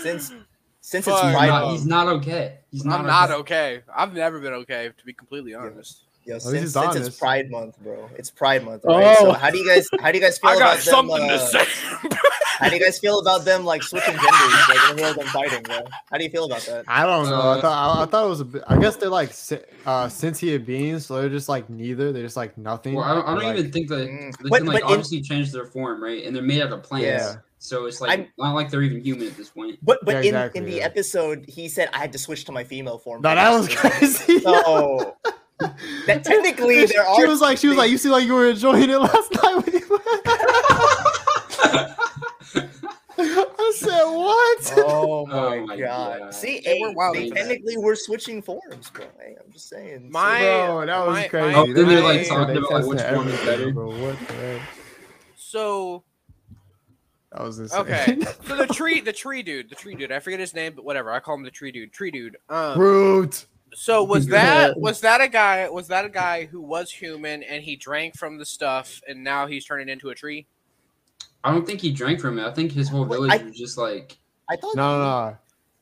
Since 0.00 0.32
since 0.80 1.04
Fuck. 1.04 1.16
it's 1.16 1.38
He's 1.40 1.48
not, 1.48 1.70
he's 1.72 1.86
not 1.86 2.06
okay. 2.08 2.58
He's 2.70 2.84
not. 2.84 3.00
I'm 3.00 3.06
not 3.06 3.30
okay. 3.30 3.76
okay. 3.76 3.82
I've 3.94 4.14
never 4.14 4.40
been 4.40 4.54
okay, 4.54 4.90
to 4.96 5.04
be 5.04 5.12
completely 5.12 5.54
honest. 5.54 6.05
Yo, 6.26 6.38
since, 6.38 6.72
since 6.72 6.96
it's. 6.96 7.18
Pride 7.18 7.50
Month, 7.50 7.78
bro, 7.82 8.08
it's 8.16 8.30
Pride 8.30 8.64
Month. 8.64 8.84
Right? 8.84 9.16
So 9.18 9.28
Oh. 9.28 9.32
how 9.32 9.50
do 9.50 9.58
you 9.58 9.66
guys? 9.66 9.88
How 10.00 10.10
do 10.12 10.18
you 10.18 10.24
guys 10.24 10.38
feel 10.42 10.50
I 10.50 10.54
got 10.58 10.60
about 10.60 10.84
them? 10.84 10.94
something 10.94 11.28
to 11.28 11.34
uh, 11.34 11.38
say. 11.38 11.66
How 12.58 12.70
do 12.70 12.74
you 12.76 12.82
guys 12.82 12.98
feel 12.98 13.18
about 13.20 13.44
them 13.44 13.66
like 13.66 13.82
switching 13.82 14.14
genders, 14.14 14.68
like 14.70 14.78
in 14.78 14.88
the 14.88 14.94
middle 14.94 15.10
of 15.10 15.16
them 15.16 15.26
fighting, 15.26 15.62
bro? 15.62 15.80
How 16.10 16.16
do 16.16 16.24
you 16.24 16.30
feel 16.30 16.46
about 16.46 16.62
that? 16.62 16.86
I 16.88 17.04
don't 17.04 17.26
know. 17.28 17.34
I 17.38 17.58
Uh, 17.58 17.60
thought 17.60 17.98
I, 17.98 18.02
I 18.02 18.06
thought 18.06 18.24
it 18.24 18.28
was 18.30 18.40
a 18.40 18.44
bit. 18.46 18.62
I 18.66 18.78
guess 18.78 18.96
they're 18.96 19.10
like 19.10 19.30
si- 19.34 19.58
uh, 19.84 20.08
sentient 20.08 20.64
beings, 20.64 21.04
so 21.04 21.20
they're 21.20 21.28
just 21.28 21.50
like 21.50 21.68
neither. 21.68 22.12
They're 22.12 22.22
just 22.22 22.38
like 22.38 22.56
nothing. 22.56 22.94
Well, 22.94 23.04
I 23.04 23.14
don't, 23.14 23.24
I 23.28 23.34
don't 23.34 23.44
Like, 23.44 23.58
even 23.58 23.72
think 23.72 23.88
that 23.90 24.08
Mm. 24.08 24.38
they 24.42 24.48
But- 24.48 24.56
can 24.60 24.66
like 24.68 24.80
but 24.80 24.88
in- 24.88 24.94
obviously 24.94 25.20
change 25.20 25.52
their 25.52 25.66
form, 25.66 26.02
right? 26.02 26.24
And 26.24 26.34
they're 26.34 26.42
made 26.42 26.62
out 26.62 26.72
of 26.72 26.82
plants, 26.82 27.04
Yeah. 27.06 27.34
so 27.58 27.84
it's 27.84 28.00
like 28.00 28.08
I'm- 28.12 28.28
not 28.38 28.54
like 28.54 28.70
they're 28.70 28.80
even 28.80 29.02
human 29.04 29.26
at 29.26 29.36
this 29.36 29.50
point. 29.50 29.78
But 29.82 29.98
but 30.02 30.12
Yeah, 30.14 30.20
in, 30.20 30.26
exactly, 30.28 30.58
in 30.60 30.64
the 30.64 30.76
yeah. 30.76 30.84
episode, 30.84 31.44
he 31.46 31.68
said 31.68 31.90
I 31.92 31.98
had 31.98 32.12
to 32.12 32.18
switch 32.18 32.46
to 32.46 32.52
my 32.52 32.64
female 32.64 32.96
form. 32.96 33.20
No, 33.20 33.34
that 33.34 33.50
was 33.50 33.68
crazy. 33.68 34.38
So 34.40 35.14
that 35.58 36.22
technically 36.24 36.84
there 36.86 37.06
are. 37.06 37.16
she 37.16 37.26
was 37.26 37.40
like, 37.40 37.58
she 37.58 37.68
was 37.68 37.76
like, 37.76 37.90
you 37.90 37.98
seem 37.98 38.12
like 38.12 38.24
you 38.26 38.34
were 38.34 38.48
enjoying 38.48 38.90
it 38.90 38.98
last 38.98 39.32
night 39.42 39.56
with 39.64 39.74
you. 39.74 40.00
I 43.18 43.72
said, 43.76 44.04
what? 44.04 44.74
Oh 44.86 45.26
my, 45.26 45.56
Oh 45.58 45.66
my 45.66 45.76
god! 45.78 46.18
God. 46.20 46.34
See, 46.34 46.60
They 46.64 46.76
hey, 46.76 46.80
were 46.82 46.92
wild 46.92 47.16
they 47.16 47.22
into 47.24 47.34
that. 47.34 47.40
technically 47.48 47.76
were 47.78 47.96
switching 47.96 48.42
forms, 48.42 48.90
bro. 48.90 49.06
Hey, 49.18 49.36
I'm 49.42 49.50
just 49.52 49.68
saying. 49.68 50.10
My- 50.10 50.38
Bro, 50.40 50.86
that 50.86 51.06
was 51.06 51.16
my- 51.16 51.28
crazy. 51.28 51.52
my- 51.54 51.58
Oh, 51.58 51.72
then 51.72 51.88
they're, 51.88 52.02
like, 52.02 52.28
talking 52.28 52.56
about, 52.58 52.70
like, 52.70 52.84
which 52.86 53.02
one 53.16 53.28
is 53.28 53.40
better. 53.44 53.70
Bro, 53.72 53.86
what 54.00 54.18
the 54.28 54.32
heck? 54.34 54.62
So 55.36 56.04
That 57.32 57.42
was 57.42 57.58
insane. 57.58 57.80
okay, 57.80 58.18
so 58.46 58.56
the 58.56 58.66
tree, 58.66 59.00
the 59.00 59.12
tree 59.12 59.42
dude, 59.42 59.70
the 59.70 59.74
tree 59.76 59.94
dude. 59.94 60.12
I 60.12 60.18
forget 60.20 60.38
his 60.40 60.54
name, 60.54 60.74
but 60.76 60.84
whatever. 60.84 61.10
I 61.12 61.20
call 61.20 61.34
him 61.36 61.42
the 61.42 61.50
tree 61.50 61.72
dude. 61.72 61.92
Tree 61.92 62.10
dude. 62.10 62.36
Um, 62.50 62.76
Brute. 62.76 63.46
So 63.78 64.02
was 64.02 64.26
that 64.28 64.78
was 64.80 65.00
that 65.02 65.20
a 65.20 65.28
guy 65.28 65.68
was 65.68 65.88
that 65.88 66.04
a 66.04 66.08
guy 66.08 66.46
who 66.46 66.60
was 66.62 66.90
human 66.90 67.42
and 67.42 67.62
he 67.62 67.76
drank 67.76 68.16
from 68.16 68.38
the 68.38 68.44
stuff 68.46 69.02
and 69.06 69.22
now 69.22 69.46
he's 69.46 69.64
turning 69.66 69.88
into 69.90 70.08
a 70.08 70.14
tree? 70.14 70.46
I 71.44 71.52
don't 71.52 71.66
think 71.66 71.80
he 71.82 71.92
drank 71.92 72.18
from 72.20 72.38
it. 72.38 72.46
I 72.46 72.52
think 72.52 72.72
his 72.72 72.88
whole 72.88 73.04
village 73.04 73.30
I- 73.32 73.44
was 73.44 73.56
just 73.56 73.76
like 73.78 74.16
I 74.50 74.56
thought. 74.56 74.76
No, 74.76 74.98
no, 74.98 75.04
no. 75.04 75.36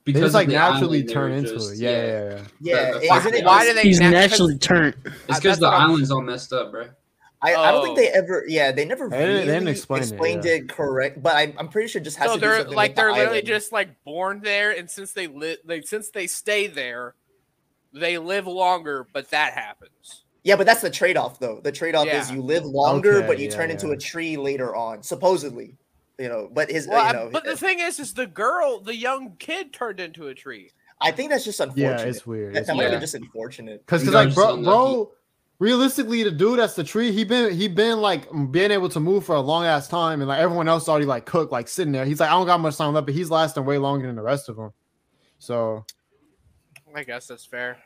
They 0.04 0.12
because 0.12 0.22
just 0.22 0.34
like 0.34 0.48
the 0.48 0.54
naturally 0.54 0.98
island, 0.98 1.10
turn 1.10 1.32
into 1.32 1.52
just- 1.54 1.72
it. 1.74 1.78
Yeah, 1.78 1.90
yeah, 1.90 2.06
yeah. 2.06 2.40
Yeah, 2.60 2.92
The- 2.92 2.98
the 2.98 3.04
isn't 3.14 3.34
it? 3.36 3.44
Why 3.44 3.64
do 3.64 3.74
they 3.74 3.82
He's 3.82 4.00
nat- 4.00 4.10
naturally 4.10 4.58
turned. 4.58 4.96
It's 5.28 5.38
because 5.38 5.58
the 5.60 5.66
island's 5.68 6.10
all 6.10 6.20
messed 6.20 6.52
up, 6.52 6.72
bro. 6.72 6.88
I, 7.40 7.54
I 7.54 7.70
don't 7.72 7.80
Oh. 7.80 7.84
think 7.84 7.96
they 7.98 8.08
oh. 8.10 8.14
ever. 8.22 8.44
Yeah, 8.48 8.72
they 8.72 8.84
never 8.86 9.08
They 9.08 9.18
didn't- 9.18 9.46
didn't 9.46 9.60
really 9.60 9.70
explain 9.72 10.02
it, 10.02 10.08
explained 10.10 10.44
yeah. 10.44 10.52
it 10.52 10.68
correct. 10.68 11.22
But 11.22 11.36
I, 11.36 11.54
I'm 11.58 11.68
pretty 11.68 11.88
sure 11.88 12.00
it 12.00 12.04
just 12.04 12.16
has 12.18 12.28
So 12.28 12.34
to 12.34 12.40
they're 12.40 12.56
something 12.58 12.74
like 12.74 12.90
with 12.90 12.96
they're 12.96 13.12
literally 13.12 13.28
island. 13.38 13.46
just 13.46 13.72
like 13.72 14.04
born 14.04 14.40
there 14.42 14.72
and 14.72 14.90
since 14.90 15.12
they 15.12 15.26
live 15.26 15.58
they 15.64 15.80
since 15.82 16.10
they 16.10 16.26
stay 16.26 16.66
there, 16.66 17.14
they 17.94 18.18
live 18.18 18.46
longer, 18.46 19.06
but 19.12 19.30
that 19.30 19.54
happens. 19.54 20.24
Yeah, 20.42 20.56
but 20.56 20.66
that's 20.66 20.82
the 20.82 20.90
trade-off, 20.90 21.38
though. 21.38 21.60
The 21.62 21.72
trade-off 21.72 22.06
is 22.06 22.30
you 22.30 22.42
live 22.42 22.64
longer, 22.64 23.18
Okay, 23.18 23.26
but 23.26 23.38
you 23.38 23.48
yeah, 23.48 23.56
turn 23.56 23.70
into 23.70 23.92
a 23.92 23.96
tree 23.96 24.36
later 24.36 24.76
on, 24.76 25.02
supposedly. 25.02 25.76
You 26.18 26.28
know, 26.28 26.50
but 26.52 26.70
his, 26.70 26.86
Well, 26.86 27.00
uh, 27.00 27.06
you 27.06 27.12
know, 27.12 27.30
but 27.32 27.44
the 27.44 27.56
thing 27.56 27.80
is, 27.80 27.98
is 27.98 28.14
the 28.14 28.26
girl, 28.26 28.80
the 28.80 28.94
young 28.94 29.36
kid 29.38 29.72
turned 29.72 30.00
into 30.00 30.28
a 30.28 30.34
tree. 30.34 30.70
I 31.00 31.10
think 31.10 31.30
that's 31.30 31.44
just 31.44 31.60
unfortunate. 31.60 32.02
Yeah, 32.02 32.08
it's 32.08 32.26
weird. 32.26 32.54
That's 32.54 32.60
It's 32.60 32.66
that 32.68 32.76
might 32.76 32.82
have 32.84 32.92
Yeah. 32.92 32.96
been 32.96 33.00
just 33.00 33.14
unfortunate. 33.14 33.82
Cause, 33.86 34.04
cause 34.04 34.14
like 34.14 34.34
bro, 34.34 34.62
bro, 34.62 35.12
realistically, 35.58 36.22
the 36.22 36.30
dude 36.30 36.58
that's 36.58 36.74
the 36.74 36.84
tree, 36.84 37.10
he 37.10 37.24
been 37.24 37.52
he 37.52 37.66
been 37.66 38.00
like 38.00 38.28
being 38.52 38.70
able 38.70 38.88
to 38.90 39.00
move 39.00 39.24
for 39.24 39.34
a 39.34 39.40
long 39.40 39.64
ass 39.64 39.88
time, 39.88 40.20
and 40.20 40.28
like 40.28 40.38
everyone 40.40 40.68
else 40.68 40.88
already 40.88 41.06
like 41.06 41.26
cooked, 41.26 41.50
like 41.52 41.68
sitting 41.68 41.92
there. 41.92 42.04
He's 42.04 42.20
like, 42.20 42.28
I 42.28 42.32
don't 42.32 42.46
got 42.46 42.60
much 42.60 42.76
time 42.76 42.94
left, 42.94 43.06
but 43.06 43.14
he's 43.14 43.30
lasting 43.30 43.64
way 43.64 43.78
longer 43.78 44.06
than 44.06 44.16
the 44.16 44.22
rest 44.22 44.48
of 44.48 44.56
them. 44.56 44.72
So 45.38 45.84
I 46.94 47.02
guess 47.04 47.26
that's 47.26 47.44
fair. 47.44 47.78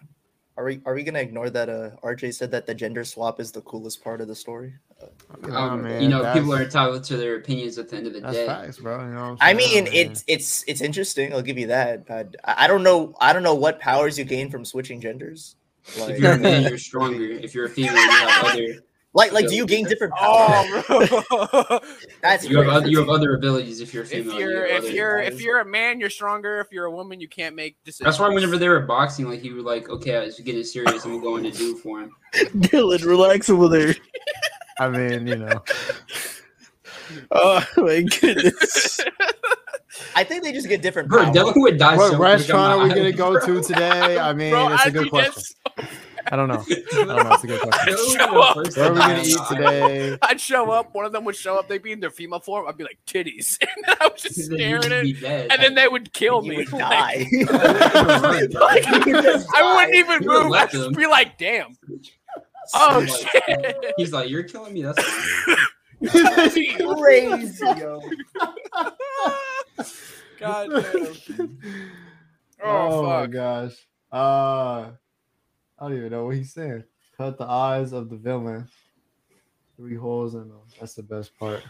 Are 0.57 0.65
we 0.65 0.81
are 0.87 0.95
we 0.95 1.05
gonna 1.05 1.21
ignore 1.21 1.51
that? 1.51 1.69
Uh, 1.69 1.91
RJ 2.03 2.35
said 2.35 2.51
that 2.51 2.67
the 2.67 2.75
gender 2.75 3.05
swap 3.05 3.39
is 3.41 3.53
the 3.53 3.61
coolest 3.63 4.03
part 4.03 4.21
of 4.21 4.27
the 4.27 4.35
story. 4.35 4.75
nah, 5.47 5.73
Um, 5.73 5.83
man, 5.85 6.03
you 6.03 6.09
know, 6.09 6.33
people 6.33 6.53
are 6.53 6.63
entitled 6.63 7.05
to 7.05 7.17
their 7.17 7.37
opinions 7.37 7.79
at 7.79 7.89
the 7.89 7.97
end 7.97 8.09
of 8.09 8.13
the 8.13 8.21
That's 8.21 8.35
day. 8.37 8.47
facts, 8.47 8.79
bro. 8.79 8.99
You 8.99 9.07
know 9.15 9.21
what 9.21 9.23
I'm 9.43 9.57
I 9.57 9.57
saying? 9.61 9.85
mean, 9.85 9.93
it's 9.95 10.25
it's 10.27 10.65
it's 10.67 10.81
interesting. 10.81 11.33
I'll 11.33 11.43
give 11.43 11.59
you 11.59 11.69
that. 11.69 12.07
But 12.07 12.35
I 12.45 12.65
I 12.65 12.67
don't 12.67 12.83
know. 12.83 13.15
I 13.21 13.33
don't 13.33 13.45
know 13.45 13.55
what 13.55 13.79
powers 13.79 14.19
you 14.19 14.25
gain 14.25 14.51
from 14.51 14.65
switching 14.65 15.01
genders. 15.01 15.55
Like, 15.99 16.11
If 16.15 16.19
you're 16.21 16.33
a 16.33 16.39
man, 16.39 16.63
you're 16.65 16.77
stronger. 16.77 17.23
If 17.25 17.55
you're 17.55 17.67
a 17.67 17.71
female, 17.71 17.95
you 17.95 18.11
have 18.11 18.45
other. 18.47 18.67
Like, 19.15 19.33
like, 19.33 19.49
do 19.49 19.55
you 19.57 19.67
gain 19.67 19.87
different 19.87 20.13
oh, 20.21 20.83
powers? 20.87 21.25
Oh, 21.31 21.81
That's 22.23 22.49
You 22.49 22.59
have 22.59 22.69
other, 22.69 22.89
you 22.89 22.99
have 22.99 23.09
other 23.09 23.35
abilities 23.35 23.81
if 23.81 23.95
you're 23.95 24.03
if 24.05 24.11
female. 24.11 24.39
you're 24.39 24.67
you 24.67 24.75
if 24.75 24.93
you're 24.93 25.19
powers. 25.23 25.35
if 25.35 25.41
you're 25.43 25.61
a 25.61 25.65
man, 25.65 25.99
you're 25.99 26.11
stronger. 26.11 26.61
If 26.61 26.69
you're 26.73 26.85
a 26.87 26.91
woman, 26.91 27.21
you 27.21 27.29
can't 27.29 27.57
make 27.57 27.77
decisions. 27.85 28.05
That's 28.07 28.19
why 28.19 28.29
whenever 28.29 28.59
they 28.59 28.69
were 28.69 28.81
boxing, 28.81 29.27
like 29.29 29.41
he 29.41 29.51
was 29.51 29.65
like, 29.65 29.89
"Okay, 29.89 30.17
I 30.17 30.25
was 30.25 30.39
getting 30.41 30.63
serious. 30.65 31.05
I'm 31.05 31.21
going 31.21 31.43
to 31.45 31.51
do 31.51 31.77
for 31.77 32.01
him." 32.03 32.15
Dylan, 32.35 33.05
relax 33.05 33.49
over 33.49 33.69
there. 33.69 33.95
I 34.79 34.89
mean, 34.89 35.27
you 35.27 35.37
know, 35.37 35.63
Oh 37.33 37.65
my 37.77 38.03
goodness. 38.03 39.01
I 40.15 40.23
think 40.23 40.45
they 40.45 40.53
just 40.53 40.69
get 40.69 40.83
different 40.83 41.09
Bro, 41.09 41.25
powers. 41.25 41.37
Dylan 41.37 41.53
would 41.57 41.79
die. 41.79 41.97
what 41.97 42.13
so 42.13 42.19
restaurant 42.19 42.79
the 42.79 42.85
are 42.85 42.89
we 42.89 42.95
gonna 42.95 43.13
go 43.13 43.45
to 43.45 43.63
today? 43.63 44.19
I 44.19 44.33
mean, 44.33 44.51
Bro, 44.51 44.75
it's 44.75 44.85
a 44.85 44.87
I'd 44.89 44.93
good 44.93 45.11
question. 45.11 45.43
dead 45.77 45.89
I 46.31 46.37
don't 46.37 46.49
know. 46.49 46.65
I 46.93 47.05
don't 47.05 47.09
know. 47.09 47.31
It's 47.33 47.45
a 47.45 47.47
good 47.47 47.61
question. 47.61 47.95
Dylan 47.95 48.09
would 48.09 48.13
be 48.13 48.19
Show 48.19 48.41
up. 48.41 48.57
Where 48.77 48.87
are 48.87 48.93
we 48.93 48.99
gonna 48.99 49.23
eat 49.23 49.39
today? 49.49 50.19
I'd 50.23 50.41
show 50.41 50.71
up. 50.71 50.95
One 50.95 51.05
of 51.05 51.13
them 51.13 51.25
would 51.25 51.37
show 51.37 51.59
up. 51.59 51.69
They'd 51.69 51.83
be 51.83 51.93
in 51.93 52.01
their 52.01 52.11
female 52.11 52.41
form. 52.41 52.67
I'd 52.69 52.77
be 52.77 52.85
like 52.85 52.99
titties, 53.07 53.59
and 53.63 53.71
then 53.87 53.97
I 54.01 54.09
was 54.09 54.23
just 54.23 54.45
staring 54.45 54.85
at 54.85 55.05
it, 55.05 55.23
and 55.51 55.63
then 55.63 55.75
they 55.75 55.89
would 55.89 56.13
kill 56.13 56.43
me. 56.43 56.57
would 56.59 56.69
die. 56.71 57.27
like, 57.31 58.87
You 59.07 59.17
I 59.55 59.75
wouldn't 59.77 59.95
even 59.95 60.23
You 60.23 60.29
move. 60.29 60.53
I'd 60.53 60.71
just 60.71 60.93
be 60.93 61.07
like, 61.07 61.39
"Damn." 61.39 61.77
Oh 62.75 63.01
He's 63.01 63.11
like- 63.11 63.21
shit. 63.47 63.85
He's 63.97 64.13
like, 64.13 64.29
"You're 64.31 64.43
killing 64.43 64.75
me." 64.75 64.83
That's 64.83 65.03
fine. 65.03 65.57
crazy, 66.99 67.65
yo. 67.79 68.01
God 70.39 70.69
damn. 70.71 71.59
Oh, 72.63 72.65
Oh, 72.65 73.03
my 73.07 73.27
gosh. 73.27 73.73
Uh, 74.11 74.91
I 75.81 75.89
don't 75.89 75.97
even 75.99 76.11
know 76.11 76.25
what 76.27 76.37
he's 76.37 76.53
saying. 76.53 76.85
Cut 77.17 77.39
the 77.39 77.47
eyes 77.47 77.93
of 77.93 78.11
the 78.11 78.17
villain. 78.17 78.69
Three 79.77 79.97
holes 79.97 80.35
in 80.35 80.49
them. 80.49 80.61
That's 80.81 80.95
the 80.95 81.03
best 81.03 81.37
part. 81.39 81.63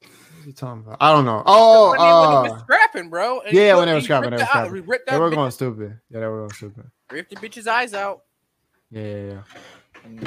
What's 0.00 0.44
he 0.44 0.52
talking 0.52 0.82
about? 0.86 0.98
I 1.00 1.12
don't 1.12 1.24
know. 1.24 1.42
Oh, 1.46 1.90
When 1.90 1.98
they- 1.98 2.04
when 2.04 2.44
they 2.44 2.56
uh, 2.56 2.58
scrapping, 2.60 3.10
bro. 3.10 3.40
and 3.40 3.52
yeah, 3.54 3.74
when 3.76 3.86
they 3.88 3.94
were 3.94 4.00
scrapping, 4.00 4.30
they 4.30 4.36
were 4.36 4.44
scrapping. 4.44 4.72
ripped 4.86 5.06
they 5.06 5.12
that 5.12 5.20
were 5.20 5.30
bitch- 5.30 5.34
going 5.34 5.50
stupid. 5.50 6.00
Yeah, 6.10 6.20
they 6.20 6.26
were 6.26 6.38
going 6.40 6.52
stupid. 6.52 6.90
ripped 7.10 7.30
the 7.30 7.36
bitch's 7.36 7.66
eyes 7.66 7.94
out. 7.94 8.22
Yeah, 8.90 9.02
yeah, 9.02 9.22
yeah. 9.22 9.42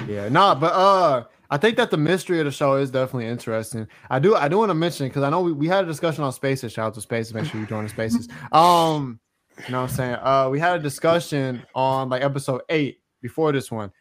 Yeah, 0.07 0.29
nah, 0.29 0.55
but 0.55 0.73
uh, 0.73 1.23
I 1.49 1.57
think 1.57 1.77
that 1.77 1.89
the 1.89 1.95
mystery 1.97 2.39
of 2.39 2.45
the 2.45 2.51
show 2.51 2.75
is 2.75 2.91
definitely 2.91 3.27
interesting. 3.27 3.87
I 4.09 4.19
do 4.19 4.35
I 4.35 4.49
do 4.49 4.57
want 4.57 4.71
to 4.71 4.73
mention 4.73 5.07
because 5.07 5.23
I 5.23 5.29
know 5.29 5.39
we, 5.41 5.53
we 5.53 5.67
had 5.67 5.85
a 5.85 5.87
discussion 5.87 6.23
on 6.25 6.33
spaces. 6.33 6.73
Shout 6.73 6.87
out 6.87 6.93
to 6.95 7.01
spaces. 7.01 7.33
Make 7.33 7.45
sure 7.45 7.61
you 7.61 7.65
join 7.67 7.83
the 7.85 7.89
spaces. 7.89 8.27
Um, 8.51 9.19
you 9.65 9.71
know 9.71 9.81
what 9.81 9.91
I'm 9.91 9.95
saying? 9.95 10.17
Uh, 10.21 10.49
we 10.51 10.59
had 10.59 10.79
a 10.79 10.83
discussion 10.83 11.63
on 11.75 12.09
like 12.09 12.23
episode 12.23 12.61
eight 12.69 13.01
before 13.21 13.51
this 13.51 13.71
one. 13.71 13.91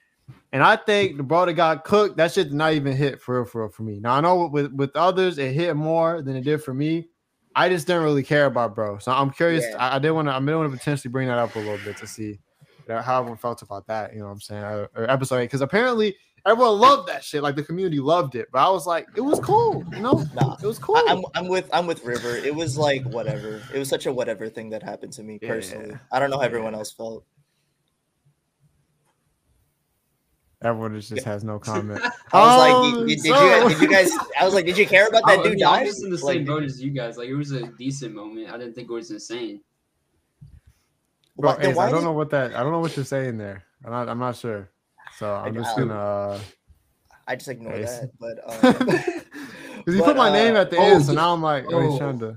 And 0.53 0.63
I 0.63 0.77
think 0.77 1.17
the 1.17 1.23
bro 1.23 1.47
that 1.47 1.55
got 1.55 1.85
cooked, 1.85 2.17
that 2.19 2.33
shit 2.33 2.49
did 2.49 2.55
not 2.55 2.73
even 2.75 2.97
hit 2.97 3.21
for 3.21 3.37
real, 3.37 3.45
for 3.45 3.63
real 3.63 3.71
for 3.71 3.83
me. 3.83 3.99
Now 4.01 4.15
I 4.15 4.21
know 4.21 4.47
with 4.47 4.73
with 4.73 4.95
others 4.95 5.39
it 5.39 5.53
hit 5.53 5.77
more 5.77 6.23
than 6.23 6.37
it 6.37 6.43
did 6.43 6.63
for 6.63 6.75
me. 6.75 7.09
I 7.57 7.69
just 7.69 7.87
didn't 7.87 8.05
really 8.05 8.23
care 8.23 8.47
about 8.47 8.75
bro. 8.75 8.99
So 8.99 9.11
I'm 9.11 9.31
curious. 9.31 9.65
Yeah. 9.69 9.77
I, 9.77 9.97
I 9.97 9.99
did 9.99 10.11
want 10.13 10.29
to 10.29 10.33
I 10.33 10.39
did 10.39 10.55
want 10.55 10.71
to 10.71 10.79
potentially 10.79 11.11
bring 11.11 11.29
that 11.29 11.39
up 11.39 11.55
a 11.57 11.59
little 11.59 11.79
bit 11.85 11.97
to 11.99 12.07
see 12.07 12.39
how 12.89 13.19
everyone 13.19 13.39
felt 13.39 13.63
about 13.63 13.87
that. 13.89 14.13
You 14.13 14.21
know 14.21 14.27
what 14.27 14.33
I'm 14.33 14.41
saying? 14.41 14.63
Or, 14.63 14.91
or 14.95 15.11
episode 15.11 15.37
eight 15.39 15.45
because 15.45 15.61
apparently 15.61 16.17
everyone 16.47 16.79
loved 16.79 17.09
that 17.09 17.23
shit. 17.25 17.43
Like 17.43 17.57
the 17.57 17.63
community 17.63 17.99
loved 18.01 18.35
it, 18.35 18.49
but 18.53 18.59
I 18.67 18.71
was 18.71 18.87
like, 18.87 19.07
it 19.17 19.21
was 19.21 19.39
cool. 19.41 19.85
You 19.93 20.01
know, 20.01 20.25
Nah, 20.35 20.57
it 20.63 20.67
was 20.67 20.79
cool. 20.79 20.97
I, 20.97 21.13
am 21.13 21.23
I'm 21.35 21.49
with 21.49 21.69
I'm 21.73 21.87
with 21.87 22.05
River. 22.05 22.37
It 22.37 22.55
was 22.55 22.77
like 22.79 23.05
whatever. 23.05 23.63
It 23.75 23.79
was 23.79 23.89
such 23.89 24.07
a 24.07 24.13
whatever 24.13 24.49
thing 24.49 24.71
that 24.71 24.83
happened 24.83 25.13
to 25.15 25.23
me 25.23 25.39
Yeah. 25.43 25.49
personally. 25.49 25.95
I 26.13 26.19
don't 26.19 26.31
know 26.31 26.39
how 26.39 26.45
everyone 26.45 26.75
else 26.75 26.93
felt. 26.93 27.25
everyone 30.63 30.93
just, 30.97 31.11
just 31.15 31.25
has 31.25 31.45
no 31.45 31.59
comment. 31.71 32.01
I 32.33 32.39
was 32.41 32.59
like, 32.59 32.73
Um, 32.75 33.07
did, 33.07 33.17
did, 33.17 33.23
did 33.23 33.35
so- 33.35 33.63
you 33.63 33.69
did 33.69 33.81
you 33.83 33.89
guys? 33.89 34.11
I 34.41 34.45
was 34.45 34.55
like, 34.55 34.67
did 34.67 34.77
you 34.77 34.87
care 34.87 35.07
about 35.07 35.23
that 35.27 35.39
I 35.41 35.43
dude 35.43 35.55
mean, 35.57 35.65
I 35.65 35.85
was 35.85 36.03
in 36.03 36.11
the 36.11 36.17
Like, 36.25 36.35
same 36.37 36.45
boat 36.45 36.63
as 36.65 36.83
you 36.83 36.91
guys. 36.91 37.17
Like 37.17 37.29
it 37.29 37.35
was 37.37 37.53
a 37.53 37.67
decent 37.79 38.15
moment. 38.15 38.49
I 38.51 38.59
didn't 38.59 38.75
think 38.75 38.91
it 38.91 38.93
was 38.93 39.11
insane. 39.11 39.61
Bro, 41.37 41.59
Ace, 41.61 41.79
I 41.79 41.89
don't 41.91 42.01
did- 42.01 42.05
know 42.05 42.13
what 42.13 42.31
that. 42.31 42.55
I 42.57 42.63
don't 42.65 42.73
know 42.73 42.81
what 42.81 42.97
you're 42.97 43.05
saying 43.05 43.39
there. 43.39 43.65
I'm 43.85 43.93
not. 43.93 44.09
I'm 44.09 44.19
not 44.19 44.35
sure. 44.37 44.69
So 45.19 45.35
I'm 45.35 45.55
Like, 45.55 45.65
just 45.65 45.77
I- 45.77 45.81
gonna. 45.81 45.95
Uh, 45.95 46.41
I 47.27 47.37
just 47.37 47.49
ignore 47.49 47.75
Ace. 47.75 47.99
that. 47.99 48.11
But 48.19 48.39
um, 48.65 48.73
Because 49.79 49.95
you 49.97 50.03
put 50.03 50.17
my 50.17 50.33
name 50.33 50.55
uh, 50.57 50.61
at 50.61 50.71
the 50.71 50.77
oh, 50.79 50.83
end, 50.83 51.05
so 51.05 51.13
now 51.13 51.33
I'm 51.35 51.43
like, 51.43 51.65
oh, 51.69 51.81
he's 51.83 51.95
oh. 51.95 51.99
trying. 51.99 52.37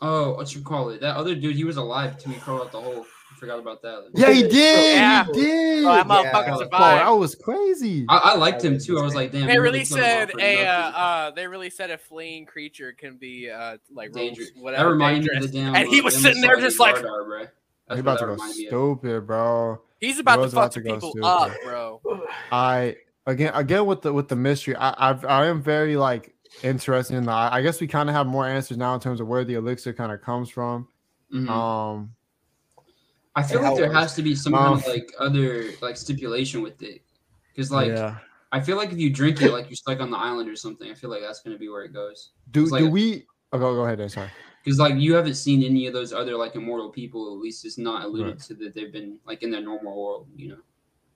Oh, 0.00 0.34
what 0.34 0.54
you 0.54 0.60
call 0.62 0.90
it? 0.90 1.00
That 1.00 1.16
other 1.16 1.34
dude, 1.34 1.56
he 1.56 1.64
was 1.64 1.76
alive 1.78 2.18
till 2.18 2.32
he 2.32 2.40
crawled 2.40 2.62
out 2.62 2.72
the 2.72 2.80
hole. 2.80 3.06
I 3.32 3.38
forgot 3.38 3.58
about 3.58 3.82
that. 3.82 4.10
Yeah, 4.14 4.32
he 4.32 4.42
did. 4.48 4.96
Yeah. 4.96 5.24
He 5.26 5.32
did. 5.32 5.84
Oh, 5.84 5.88
that 5.92 5.96
Yeah. 5.96 6.02
motherfucker 6.04 6.32
Bro, 6.32 6.44
Bro, 6.44 6.58
survived. 6.58 7.00
that 7.00 7.10
was 7.10 7.34
crazy. 7.36 8.04
I, 8.08 8.16
I 8.24 8.34
liked 8.36 8.62
him 8.64 8.78
too. 8.78 8.98
I 8.98 9.02
was 9.02 9.14
like, 9.14 9.32
damn. 9.32 9.46
They 9.46 9.58
really 9.58 9.84
killed 9.84 10.00
him 10.00 10.04
off 10.04 10.30
said 10.30 10.40
a 10.40 10.66
uh, 10.66 10.72
uh 10.72 11.30
they 11.30 11.46
really 11.46 11.70
said 11.70 11.90
a 11.90 11.98
fleeing 11.98 12.46
creature 12.46 12.92
can 12.92 13.16
be 13.16 13.50
uh 13.50 13.78
like 13.92 14.12
dangerous. 14.12 14.48
rogues, 14.48 14.54
That 14.56 14.62
whatever 14.62 14.90
reminded 14.92 15.30
me 15.30 15.36
of 15.36 15.42
the 15.42 15.48
damn. 15.48 15.74
and 15.74 15.88
he 15.88 16.00
uh, 16.00 16.04
was 16.04 16.16
sitting 16.20 16.40
there 16.42 16.56
just 16.60 16.78
like 16.80 16.96
Dardar, 16.96 17.24
bro. 17.26 17.46
He 17.94 18.00
about 18.00 18.18
to 18.18 18.24
go 18.26 18.30
reminded 18.32 18.56
me 18.58 18.66
of. 18.66 18.70
stupid, 18.70 19.26
bro. 19.26 19.80
He's 20.00 20.18
about 20.18 20.36
to 20.36 20.42
was 20.42 20.52
about 20.52 20.74
fuck 20.74 20.82
to 20.84 20.88
go 20.88 20.94
people 20.94 21.10
stupid. 21.10 21.26
up, 21.26 21.52
bro. 21.64 22.00
I 22.52 22.96
again, 23.26 23.52
again 23.54 23.86
with 23.86 24.02
the 24.02 24.12
with 24.12 24.28
the 24.28 24.36
mystery. 24.36 24.76
I 24.76 25.10
I've, 25.10 25.24
I 25.24 25.46
am 25.46 25.62
very 25.62 25.96
like 25.96 26.34
interested 26.62 27.16
in 27.16 27.24
the. 27.24 27.32
I 27.32 27.56
I 27.58 27.62
guess 27.62 27.80
we 27.80 27.86
kind 27.86 28.08
of 28.08 28.14
have 28.14 28.26
more 28.26 28.46
answers 28.46 28.76
now 28.76 28.94
in 28.94 29.00
terms 29.00 29.20
of 29.20 29.26
where 29.28 29.44
the 29.44 29.54
elixir 29.54 29.92
kind 29.92 30.12
of 30.12 30.22
comes 30.22 30.48
from. 30.50 30.88
Mhm. 31.32 31.48
Um, 31.48 32.12
I 33.34 33.42
feel 33.42 33.60
like 33.62 33.76
there 33.76 33.92
has 33.92 34.14
to 34.14 34.22
be 34.22 34.34
some 34.34 34.54
Um, 34.54 34.74
kind 34.74 34.78
of 34.80 34.86
like 34.86 35.12
other 35.18 35.70
like 35.82 35.96
stipulation 35.96 36.62
with 36.62 36.80
it, 36.82 37.02
because 37.54 37.70
like 37.70 37.88
yeah. 37.88 38.16
I 38.52 38.60
feel 38.60 38.76
like 38.76 38.92
if 38.92 38.98
you 38.98 39.10
drink 39.10 39.42
it, 39.42 39.52
like 39.52 39.68
you're 39.68 39.76
stuck 39.76 40.00
on 40.00 40.10
the 40.10 40.16
island 40.16 40.48
or 40.48 40.56
something. 40.56 40.90
I 40.90 40.94
feel 40.94 41.10
like 41.10 41.20
that's 41.20 41.40
gonna 41.42 41.58
be 41.58 41.68
where 41.68 41.82
it 41.84 41.92
goes. 41.92 42.30
Do 42.52 42.64
like 42.66 42.80
do 42.80 42.86
a- 42.86 42.90
we? 42.90 43.26
Oh, 43.52 43.58
go 43.58 43.74
go 43.74 43.84
ahead. 43.84 43.98
Then, 43.98 44.08
sorry. 44.08 44.30
Because 44.66 44.80
like 44.80 44.96
you 44.96 45.14
haven't 45.14 45.36
seen 45.36 45.62
any 45.62 45.86
of 45.86 45.92
those 45.94 46.12
other 46.12 46.34
like 46.36 46.56
immortal 46.56 46.90
people. 46.90 47.32
At 47.32 47.38
least 47.40 47.64
it's 47.64 47.78
not 47.78 48.04
alluded 48.04 48.26
Right. 48.34 48.40
to 48.46 48.54
that 48.54 48.74
they've 48.74 48.92
been 48.92 49.16
like 49.24 49.44
in 49.44 49.50
their 49.52 49.60
normal 49.62 49.96
world. 49.96 50.26
You 50.36 50.48
know. 50.48 50.58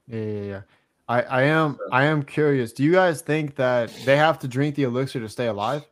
Yeah, 0.06 0.24
yeah, 0.24 0.42
yeah. 0.42 0.60
I, 1.08 1.22
I 1.22 1.42
am 1.42 1.76
I 1.90 2.04
am 2.04 2.22
curious. 2.22 2.72
Do 2.72 2.84
you 2.84 2.92
guys 2.92 3.22
think 3.22 3.56
that 3.56 3.92
they 4.04 4.16
have 4.16 4.38
to 4.38 4.48
drink 4.48 4.76
the 4.76 4.84
elixir 4.84 5.18
to 5.18 5.28
stay 5.28 5.48
alive? 5.48 5.82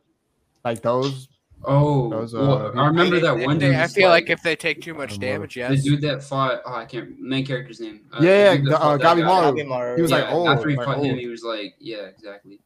Like 0.63 0.81
those? 0.81 1.27
Oh, 1.65 2.09
Those, 2.09 2.33
well, 2.33 2.67
uh, 2.67 2.81
I 2.81 2.87
remember 2.87 3.19
that 3.19 3.35
they- 3.35 3.45
one 3.45 3.57
they- 3.57 3.67
dude. 3.71 3.75
I 3.75 3.87
feel 3.87 4.07
like 4.07 4.29
if 4.29 4.41
they 4.41 4.55
take 4.55 4.81
too 4.81 4.93
much 4.93 5.15
I'm 5.15 5.19
damage, 5.19 5.55
the 5.55 5.75
dude 5.83 5.99
that 6.03 6.23
fought, 6.23 6.61
oh, 6.65 6.73
I 6.75 6.85
can't 6.85 7.19
main 7.19 7.45
character's 7.45 7.81
name. 7.81 7.99
Uh, 8.13 8.19
Yeah, 8.21 8.29
the 8.29 8.29
yeah, 8.29 8.55
dude 8.55 8.65
the- 8.67 8.71
fought 8.77 8.81
uh, 8.81 8.97
that 9.15 9.17
Gabi. 9.17 9.67
Maru. 9.67 9.95
He 9.97 10.01
was 10.01 10.11
like, 10.11 10.23
oh, 10.29 10.47
after 10.47 10.69
he 10.69 10.77
like, 10.77 10.85
fought 10.85 11.03
him, 11.03 11.17
he 11.17 11.27
was 11.27 11.43
like, 11.43 11.75
yeah, 11.79 12.05
exactly. 12.05 12.61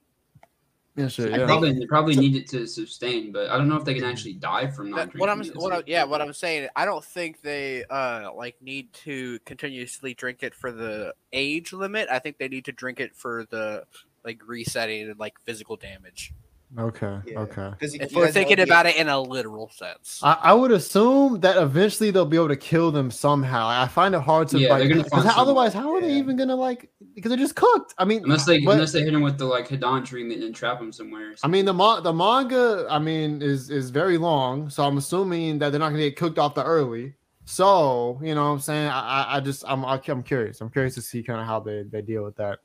Yeah, 0.95 1.07
sure. 1.07 1.27
Yeah. 1.27 1.45
probably 1.45 1.73
they 1.73 1.85
probably 1.87 2.15
need 2.15 2.35
it 2.35 2.47
to 2.49 2.67
sustain, 2.67 3.31
but 3.31 3.49
I 3.49 3.57
don't 3.57 3.67
know 3.67 3.77
if 3.77 3.83
they 3.83 3.95
can 3.95 4.03
actually 4.03 4.33
die 4.33 4.67
from 4.67 4.91
not 4.91 4.97
That- 4.97 5.09
drinking. 5.11 5.19
what 5.19 5.29
I'm, 5.29 5.43
what 5.55 5.73
I, 5.73 5.83
yeah, 5.87 6.03
what 6.03 6.21
I'm 6.21 6.33
saying, 6.33 6.69
I 6.75 6.85
don't 6.85 7.03
think 7.03 7.41
they 7.41 7.83
uh 7.85 8.29
like 8.35 8.61
need 8.61 8.93
to 9.05 9.39
continuously 9.39 10.13
drink 10.13 10.43
it 10.43 10.53
for 10.53 10.71
the 10.71 11.15
age 11.31 11.73
limit. 11.73 12.09
I 12.11 12.19
think 12.19 12.37
they 12.37 12.47
need 12.47 12.65
to 12.65 12.71
drink 12.71 12.99
it 12.99 13.15
for 13.15 13.45
the 13.49 13.85
like 14.23 14.39
resetting 14.45 15.09
and 15.09 15.19
like 15.19 15.39
physical 15.39 15.77
damage. 15.77 16.31
Okay. 16.77 17.19
Yeah. 17.27 17.39
Okay. 17.41 17.71
If 17.81 18.13
we're 18.13 18.31
thinking 18.31 18.59
about 18.59 18.85
it 18.87 18.95
in 18.95 19.07
a 19.07 19.19
literal 19.19 19.69
sense, 19.69 20.19
I, 20.23 20.37
I 20.41 20.53
would 20.53 20.71
assume 20.71 21.39
that 21.41 21.57
eventually 21.57 22.09
they'll 22.09 22.25
be 22.25 22.37
able 22.37 22.47
to 22.47 22.55
kill 22.55 22.91
them 22.91 23.11
somehow. 23.11 23.67
I 23.67 23.87
find 23.87 24.15
it 24.15 24.21
hard 24.21 24.47
to 24.49 24.57
Yeah, 24.59 24.69
like 24.69 24.79
they're 24.79 24.89
gonna 24.89 25.03
'cause 25.03 25.11
find 25.11 25.27
how- 25.27 25.41
otherwise 25.41 25.73
how 25.73 25.93
are 25.93 26.01
they 26.01 26.13
even 26.13 26.35
gonna 26.35 26.55
like 26.55 26.89
because 27.13 27.29
they're 27.29 27.37
just 27.37 27.55
cooked. 27.55 27.93
I 27.97 28.05
mean 28.05 28.23
Unless 28.23 28.45
they 28.45 28.59
but- 28.59 28.71
unless 28.71 28.91
they 28.91 29.03
hit 29.03 29.13
him 29.13 29.21
with 29.21 29.37
the 29.37 29.45
like 29.45 29.67
Hidan 29.67 30.03
treatment 30.05 30.43
and 30.43 30.55
trap 30.55 30.79
him 30.81 30.91
somewhere. 30.91 31.31
or 31.31 31.35
I 31.43 31.47
mean 31.47 31.65
the 31.65 31.73
ma- 31.73 31.99
the 31.99 32.13
manga 32.13 32.87
I 32.89 32.97
mean 32.99 33.41
is 33.41 33.69
is 33.69 33.89
very 33.91 34.17
long, 34.17 34.69
so 34.69 34.83
I'm 34.83 34.97
assuming 34.97 35.59
that 35.59 35.69
they're 35.69 35.79
not 35.79 35.89
gonna 35.89 35.99
get 35.99 36.15
cooked 36.17 36.39
off 36.39 36.55
the 36.55 36.63
early. 36.63 37.13
So 37.45 38.19
you 38.23 38.33
know 38.33 38.45
what 38.45 38.51
I'm 38.53 38.59
saying 38.59 38.87
I 38.89 38.99
I, 38.99 39.37
I 39.37 39.39
just 39.41 39.63
I'm 39.67 39.85
I'm 39.85 40.23
curious. 40.23 40.59
I'm 40.61 40.69
curious 40.69 40.95
to 40.95 41.01
see 41.01 41.21
kind 41.21 41.39
of 41.39 41.45
how 41.45 41.59
they 41.59 41.83
they 41.83 42.01
deal 42.01 42.23
with 42.23 42.35
that. 42.37 42.59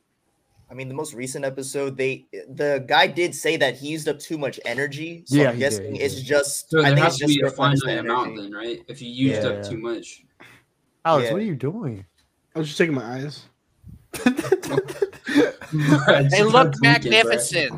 I 0.71 0.75
mean, 0.75 0.89
the 0.89 0.95
most 0.95 1.15
recent 1.15 1.45
episode, 1.45 1.97
they 1.97 2.27
the 2.51 2.85
guy 2.87 3.07
did 3.07 3.35
say 3.35 3.57
that 3.57 3.77
he 3.77 3.89
used 3.89 4.07
up 4.09 4.19
too 4.19 4.37
much 4.37 4.61
energy. 4.65 5.23
So 5.27 5.37
Yeah, 5.37 5.49
I'm 5.51 5.55
he 5.57 5.61
did, 5.61 5.71
guessing 5.71 5.97
it's 5.97 6.15
did. 6.17 6.25
just. 6.27 6.71
So 6.71 6.81
I 6.83 6.87
think 6.89 6.99
has 6.99 7.15
it's 7.15 7.19
to 7.21 7.27
just 7.27 7.37
be 7.39 7.41
a 7.43 7.45
replenish 7.47 7.81
the 7.81 7.87
finite 7.87 8.05
amount 8.05 8.37
then, 8.37 8.53
right? 8.53 8.85
If 8.89 9.01
you 9.01 9.09
used 9.09 9.43
Yeah. 9.43 9.49
up 9.49 9.65
too 9.69 9.79
much. 9.79 10.25
Alex, 11.05 11.27
Yeah. 11.27 11.33
what 11.33 11.41
are 11.43 11.45
you 11.45 11.55
doing? 11.57 12.05
I 12.55 12.59
was 12.59 12.69
just 12.69 12.79
taking 12.79 12.95
my 12.95 13.05
eyes. 13.05 13.45
Bruh, 15.69 16.31
they 16.31 16.39
just 16.39 16.53
look 16.53 16.73
tweaking, 16.75 17.13
bruh. 17.13 17.13
magnificent. 17.13 17.73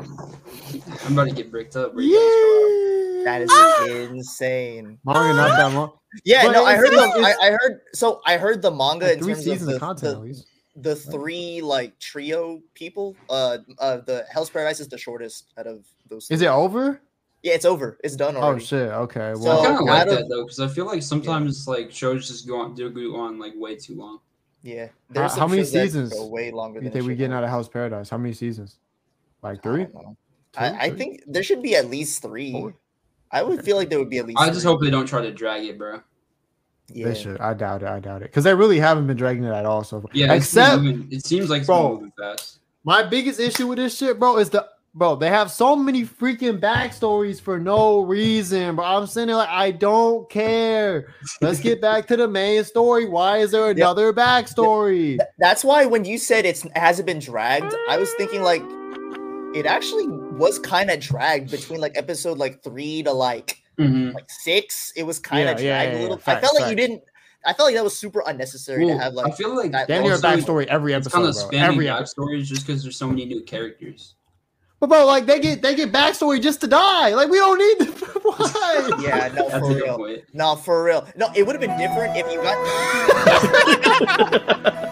I'm 1.05 1.13
about 1.13 1.27
to 1.29 1.35
get 1.35 1.51
bricked 1.51 1.75
up. 1.75 1.93
bro. 1.93 2.01
You 2.03 3.21
guys 3.25 3.47
That 3.47 3.51
ah! 3.51 3.85
insane. 4.11 4.97
Manga 5.05 5.33
not 5.35 5.57
that 5.57 5.73
long. 5.73 5.91
Yeah, 6.25 6.45
But 6.45 6.51
no, 6.53 6.65
I 6.65 6.75
heard 6.75 6.91
the. 6.91 6.99
I, 6.99 7.35
I 7.47 7.51
heard 7.51 7.81
so. 7.93 8.21
I 8.25 8.37
heard 8.37 8.61
the 8.61 8.71
manga 8.71 9.05
Like 9.07 9.17
in 9.17 9.23
three 9.23 9.33
terms 9.33 9.45
seasons 9.45 9.61
of 9.63 9.67
of 9.69 9.73
the, 9.75 9.79
content 9.79 10.13
the, 10.15 10.19
least. 10.19 10.47
The 10.75 10.95
three 10.95 11.61
like 11.61 11.97
trio 11.99 12.61
people. 12.73 13.15
Uh, 13.29 13.57
uh, 13.79 13.97
the 13.97 14.25
Hell's 14.31 14.49
Paradise 14.49 14.79
is 14.79 14.87
the 14.87 14.97
shortest 14.97 15.53
out 15.57 15.67
of 15.67 15.85
those. 16.09 16.29
Is 16.31 16.39
three. 16.39 16.47
it 16.47 16.51
over? 16.51 17.01
Yeah, 17.43 17.53
it's 17.53 17.65
over. 17.65 17.97
It's 18.03 18.15
done 18.15 18.35
Oh 18.37 18.57
shit. 18.59 18.89
Okay. 18.89 19.33
Well 19.33 19.33
I 19.33 19.33
So- 19.35 19.43
Well, 19.43 19.63
kind 19.63 19.79
of 19.79 19.85
like 19.85 20.07
of- 20.07 20.13
that 20.15 20.29
though, 20.29 20.43
because 20.43 20.59
I 20.59 20.67
feel 20.67 20.85
like 20.85 21.01
sometimes 21.03 21.67
like 21.67 21.91
shows 21.91 22.27
just 22.27 22.47
go 22.47 22.59
on 22.59 22.75
do 22.75 22.89
go 22.89 23.19
on 23.19 23.39
like 23.39 23.53
way 23.55 23.75
too 23.75 23.95
long. 23.95 24.19
Yeah. 24.63 24.85
How- 24.85 24.91
There's 25.09 25.31
how 25.31 25.37
some 25.39 25.51
many 25.51 25.63
shows 25.63 25.71
that 25.73 25.81
seasons 25.87 26.13
Go 26.13 26.27
way 26.27 26.51
longer 26.51 26.79
you 26.79 26.83
than 26.85 26.91
think 26.93 27.07
we 27.07 27.15
getting 27.15 27.33
out 27.33 27.43
of 27.43 27.49
Hell's 27.49 27.67
Paradise? 27.67 28.09
How 28.09 28.17
many 28.17 28.33
seasons? 28.33 28.77
Like 29.41 29.57
I 29.59 29.61
three? 29.61 29.83
don't 29.85 29.93
know. 29.95 30.17
Two? 30.53 30.59
I, 30.59 30.67
I 30.85 30.89
Three? 30.89 30.97
think 30.97 31.21
there 31.27 31.43
should 31.43 31.61
be 31.63 31.75
at 31.75 31.89
least 31.89 32.21
three. 32.21 32.51
Four? 32.51 32.75
I 33.31 33.41
would 33.41 33.63
feel 33.65 33.75
like 33.77 33.89
there 33.89 33.97
would 33.99 34.09
be 34.09 34.19
at 34.19 34.27
least. 34.27 34.39
I 34.39 34.47
just 34.49 34.61
three. 34.61 34.71
hope 34.71 34.81
they 34.81 34.89
don't 34.89 35.05
try 35.07 35.21
to 35.21 35.31
drag 35.31 35.65
it, 35.65 35.77
bro. 35.77 36.01
Yeah. 36.93 37.09
They 37.09 37.15
should. 37.15 37.39
I 37.39 37.53
doubt 37.53 37.83
it. 37.83 37.87
I 37.89 37.99
doubt 37.99 38.21
it. 38.21 38.25
Because 38.25 38.43
they 38.43 38.53
really 38.53 38.79
haven't 38.79 39.07
been 39.07 39.17
dragging 39.17 39.43
it 39.43 39.51
at 39.51 39.65
all 39.65 39.83
so 39.83 40.01
far. 40.01 40.09
Yeah, 40.13 40.33
it's 40.33 40.45
Except 40.47 40.83
it 41.11 41.25
seems 41.25 41.49
like 41.49 41.65
Bro. 41.65 41.83
been 41.83 41.93
moving 41.95 42.13
fast. 42.17 42.59
my 42.83 43.03
biggest 43.03 43.39
issue 43.39 43.67
with 43.67 43.77
this 43.77 43.97
shit, 43.97 44.19
bro, 44.19 44.37
is 44.37 44.49
the 44.49 44.67
bro. 44.93 45.15
They 45.15 45.29
have 45.29 45.49
so 45.51 45.75
many 45.75 46.03
freaking 46.03 46.59
backstories 46.59 47.39
for 47.39 47.57
no 47.59 48.01
reason, 48.01 48.75
bro. 48.75 48.83
I'm 48.85 49.07
sitting 49.07 49.27
there 49.27 49.37
like 49.37 49.49
I 49.49 49.71
don't 49.71 50.29
care. 50.29 51.13
Let's 51.41 51.59
get 51.59 51.79
back 51.87 52.07
to 52.07 52.17
the 52.17 52.27
main 52.27 52.63
story. 52.63 53.07
Why 53.07 53.37
is 53.37 53.51
there 53.51 53.69
another 53.69 54.11
backstory? 54.13 55.17
Th- 55.17 55.21
That's 55.39 55.63
why 55.63 55.85
when 55.85 56.05
you 56.05 56.17
said 56.17 56.45
it's 56.45 56.65
hasn't 56.75 57.05
been 57.05 57.19
dragged, 57.19 57.73
I 57.89 57.97
was 57.97 58.11
thinking 58.15 58.41
like 58.43 58.63
it 59.53 59.65
actually 59.65 60.07
was 60.07 60.59
kind 60.59 60.89
of 60.89 60.99
dragged 60.99 61.51
between 61.51 61.79
like 61.81 61.97
episode 61.97 62.37
like 62.37 62.63
three 62.63 63.03
to 63.03 63.11
like 63.11 63.57
Mhm. 63.81 64.13
like 64.13 64.29
six. 64.29 64.91
It 64.95 65.03
was 65.03 65.19
kind 65.19 65.49
of 65.49 65.59
Yeah, 65.59 65.65
yeah, 65.65 65.71
dragged 65.83 65.93
yeah, 65.93 65.99
a 65.99 66.01
little. 66.01 66.17
yeah. 66.17 66.21
I 66.21 66.25
Facts, 66.35 66.47
felt 66.47 66.59
like 66.61 66.69
you 66.69 66.75
didn't. 66.75 67.01
I 67.45 67.53
felt 67.53 67.67
like 67.67 67.75
that 67.75 67.83
was 67.83 67.97
super 67.97 68.21
unnecessary 68.27 68.85
Well, 68.85 68.97
to 68.97 69.03
have 69.03 69.13
Like 69.13 69.33
I 69.33 69.35
feel 69.35 69.55
like 69.55 69.71
that 69.71 69.87
Damn 69.87 70.03
near 70.03 70.13
a 70.13 70.17
backstory 70.19 70.67
every 70.67 70.93
It's 70.93 71.07
episode, 71.07 71.17
kind 71.17 71.27
of 71.29 71.35
bro. 71.35 71.49
spamming 71.59 71.61
Every 71.73 71.89
episode. 71.89 72.21
backstories 72.21 72.43
just 72.43 72.67
because 72.67 72.83
there's 72.83 72.97
so 72.97 73.07
many 73.07 73.25
new 73.25 73.41
characters. 73.41 74.13
But 74.79 74.89
bro, 74.89 75.05
like 75.07 75.25
they 75.25 75.39
get 75.39 75.61
they 75.61 75.75
get 75.75 75.91
backstory 75.91 76.41
just 76.41 76.61
to 76.61 76.67
die. 76.67 77.13
Like 77.15 77.29
we 77.29 77.37
don't 77.37 77.57
need 77.57 77.79
the 77.87 77.91
why. 78.23 78.91
Yeah, 79.01 79.29
no, 79.35 79.49
That's 79.49 79.67
for 79.67 79.71
a 79.71 79.75
real. 79.75 79.97
point. 79.97 80.23
No, 80.33 80.55
for 80.55 80.83
real. 80.83 81.07
No, 81.15 81.29
it 81.35 81.45
would 81.45 81.55
have 81.55 81.61
been 81.61 81.77
different 81.79 82.15
if 82.17 82.31
you 82.31 82.41
got. 82.41 82.57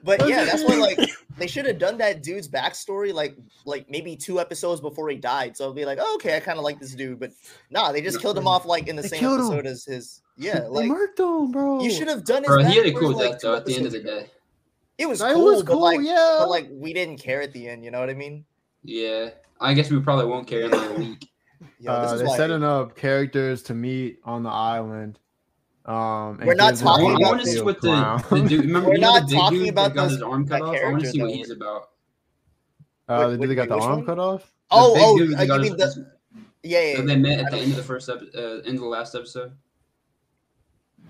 but 0.03 0.27
yeah, 0.27 0.44
that's 0.46 0.63
why 0.63 0.75
like 0.75 1.10
they 1.38 1.48
should 1.48 1.65
have 1.65 1.77
done 1.80 1.98
that 1.98 2.24
dude's 2.24 2.48
backstory 2.48 3.13
like 3.13 3.36
like 3.65 3.89
maybe 3.89 4.15
two 4.15 4.39
episodes 4.39 4.80
before 4.82 5.10
he 5.10 5.18
died. 5.18 5.56
So 5.58 5.65
it'll 5.65 5.74
be 5.74 5.86
like, 5.86 5.98
oh, 6.01 6.15
okay, 6.15 6.36
I 6.38 6.39
kind 6.39 6.58
of 6.58 6.63
like 6.63 6.80
this 6.80 6.94
dude, 6.96 7.20
but 7.20 7.32
nah, 7.70 7.92
they 7.92 8.01
just 8.01 8.22
killed 8.22 8.38
him 8.38 8.48
off 8.48 8.65
like 8.65 8.88
in 8.88 8.96
the 8.96 9.01
They 9.01 9.08
same 9.10 9.20
killed 9.20 9.39
him. 9.39 9.46
episode 9.48 9.65
as 9.68 9.86
his 9.86 10.22
Yeah, 10.38 10.60
they 10.62 10.68
like 10.68 10.89
murked 10.92 11.20
him, 11.20 11.51
bro. 11.51 11.82
you 11.82 11.92
should 11.92 12.08
have 12.08 12.24
done 12.25 12.44
his 12.44 12.48
Bro, 12.48 12.63
he 12.65 12.77
had 12.77 12.86
a 12.86 12.94
cool 12.94 13.13
death 13.18 13.42
two 13.42 13.48
though. 13.48 13.56
At 13.58 13.65
the 13.65 13.75
end 13.75 13.86
of 13.86 13.92
the 13.92 14.00
ago. 14.00 14.20
day, 14.22 14.30
It 14.98 15.08
was 15.08 15.20
That 15.20 15.34
cool, 15.34 15.46
was 15.46 15.63
but 15.63 15.74
cool, 15.74 15.82
like, 15.82 16.00
yeah. 16.01 16.38
but 16.39 16.50
like 16.50 16.68
we 16.72 16.94
didn't 16.94 17.18
care 17.18 17.42
at 17.42 17.51
the 17.54 17.68
end. 17.68 17.84
You 17.84 17.92
know 17.92 18.00
what 18.00 18.10
I 18.10 18.13
mean? 18.13 18.46
yeah. 18.84 19.30
I 19.62 19.74
guess 19.74 19.89
we 19.89 20.00
probably 20.01 20.25
won't 20.25 20.48
care 20.48 20.63
in 20.63 20.72
like 20.72 20.89
a 20.89 20.94
week. 20.96 21.30
Yo, 21.80 22.01
this 22.01 22.12
uh, 22.12 22.15
is 22.15 22.20
they're 22.22 22.38
setting 22.38 22.62
up 22.63 22.96
characters 22.98 23.63
to 23.63 23.74
meet 23.74 24.20
on 24.25 24.44
the 24.44 24.50
island. 24.50 25.18
Um, 25.86 26.39
and 26.39 26.48
We're 26.48 26.56
not 26.56 26.70
gives 26.72 26.80
them 26.80 26.88
I 26.88 26.92
talking 26.92 27.06
want, 27.06 27.22
about 27.22 27.39
to 27.42 27.46
see 27.48 27.62
what 27.62 27.82
the, 27.82 28.24
the 28.32 28.42
dude. 28.50 28.65
Remember, 28.65 28.89
We're 28.89 28.98
not 28.98 29.30
talking 29.30 29.60
dude 29.60 29.70
about 29.70 29.89
that 29.89 29.96
got 29.96 30.04
those- 30.04 30.12
his 30.13 30.22
arm 30.24 30.48
cut 30.48 30.62
off. 30.62 30.75
I 30.84 30.89
want 30.92 31.01
to 31.04 31.10
see 31.12 31.22
what 31.22 31.32
he's 31.32 31.51
about. 31.51 31.89
Uh, 33.08 33.25
Wait, 33.30 33.32
the 33.32 33.38
dude 33.38 33.50
that 33.50 33.56
got 33.56 33.70
the 33.70 33.77
arm 33.86 33.98
one? 33.98 34.06
cut 34.06 34.18
off. 34.20 34.42
The 34.42 34.48
Oh, 34.72 34.94
oh, 34.98 35.18
dude 35.18 35.38
that 35.38 35.50
uh, 35.50 35.56
you 35.56 35.62
mean 35.62 35.80
his- 35.80 35.96
the 35.96 36.12
yeah, 36.63 36.80
yeah, 36.82 36.96
that 36.98 37.01
yeah. 37.01 37.06
they 37.06 37.15
met 37.18 37.39
at 37.39 37.51
the 37.51 37.58
end 37.60 37.70
of 37.72 37.77
the 37.77 37.84
first 37.84 38.10
episode, 38.10 38.36
uh, 38.36 38.68
end 38.68 38.75
of 38.77 38.80
the 38.82 38.88
last 38.88 39.13
episode. 39.13 39.51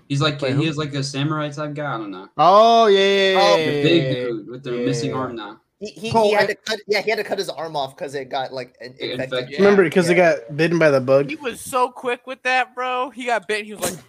He's 0.08 0.20
like 0.20 0.40
Wait, 0.40 0.50
he 0.50 0.56
who? 0.56 0.62
is 0.70 0.76
like 0.76 0.94
a 0.94 1.02
samurai 1.02 1.48
type 1.50 1.74
guy. 1.74 1.94
I 1.94 1.96
don't 1.98 2.10
know. 2.10 2.28
Oh 2.36 2.86
yeah, 2.86 2.98
yeah, 2.98 3.30
yeah, 3.32 3.38
Oh, 3.40 3.56
yeah, 3.56 3.66
The 3.66 3.82
big 3.82 4.14
dude 4.14 4.48
with 4.48 4.62
the 4.62 4.76
Yeah, 4.76 4.84
missing 4.86 5.14
arm 5.14 5.34
now. 5.36 5.60
He, 5.80 5.88
he, 5.90 6.10
Bro, 6.12 6.24
he 6.24 6.32
had 6.32 6.44
I- 6.44 6.46
to 6.48 6.54
cut. 6.54 6.78
Yeah, 6.86 7.00
he 7.00 7.10
had 7.10 7.16
to 7.16 7.24
cut 7.24 7.38
his 7.38 7.48
arm 7.48 7.74
off 7.76 7.96
because 7.96 8.14
it 8.14 8.28
got 8.28 8.52
like 8.52 8.76
in- 8.80 8.92
infected. 8.92 9.20
infected. 9.20 9.50
Yeah. 9.50 9.58
Remember, 9.60 9.84
because 9.84 10.06
they 10.06 10.16
Yeah. 10.16 10.36
got 10.36 10.56
bitten 10.56 10.78
by 10.78 10.90
the 10.90 11.00
bug. 11.00 11.28
He 11.30 11.36
was 11.36 11.60
so 11.60 11.88
quick 11.90 12.26
with 12.26 12.42
that, 12.44 12.74
bro. 12.74 13.10
He 13.10 13.24
got 13.26 13.48
bit. 13.48 13.64
He 13.64 13.74
was 13.74 13.82
like, 13.90 14.04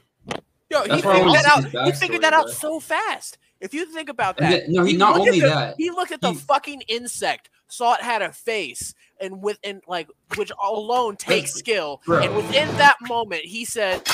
"Yo, 0.70 0.82
he 0.84 0.88
That's 0.90 1.04
why 1.06 1.14
figured 1.16 1.34
that 1.34 1.46
out. 1.76 1.86
He 1.86 1.92
figured 1.94 2.22
that 2.24 2.34
out 2.34 2.50
so 2.50 2.80
fast. 2.80 3.38
If 3.60 3.74
you 3.74 3.86
think 3.86 4.10
about 4.10 4.38
that, 4.38 4.50
then- 4.52 4.72
no, 4.74 4.84
he 4.84 4.96
not 4.96 5.16
looked 5.16 5.28
at 5.28 5.34
only 5.34 5.40
the- 5.42 5.48
that, 5.48 5.76
he 5.78 5.90
looked 5.90 6.12
at 6.12 6.22
the 6.22 6.32
he- 6.34 6.38
fucking 6.38 6.82
insect, 6.88 7.50
saw 7.68 7.94
it 7.96 8.02
had 8.02 8.22
a 8.22 8.32
face, 8.32 8.94
and 9.20 9.42
within 9.42 9.82
like 9.88 10.08
which 10.36 10.52
alone 10.64 11.16
takes 11.16 11.54
Bro. 11.54 11.60
skill. 11.60 12.02
Bro. 12.06 12.20
And 12.24 12.36
within 12.36 12.68
that 12.78 12.98
moment, 13.02 13.44
he 13.46 13.66
said, 13.66 14.08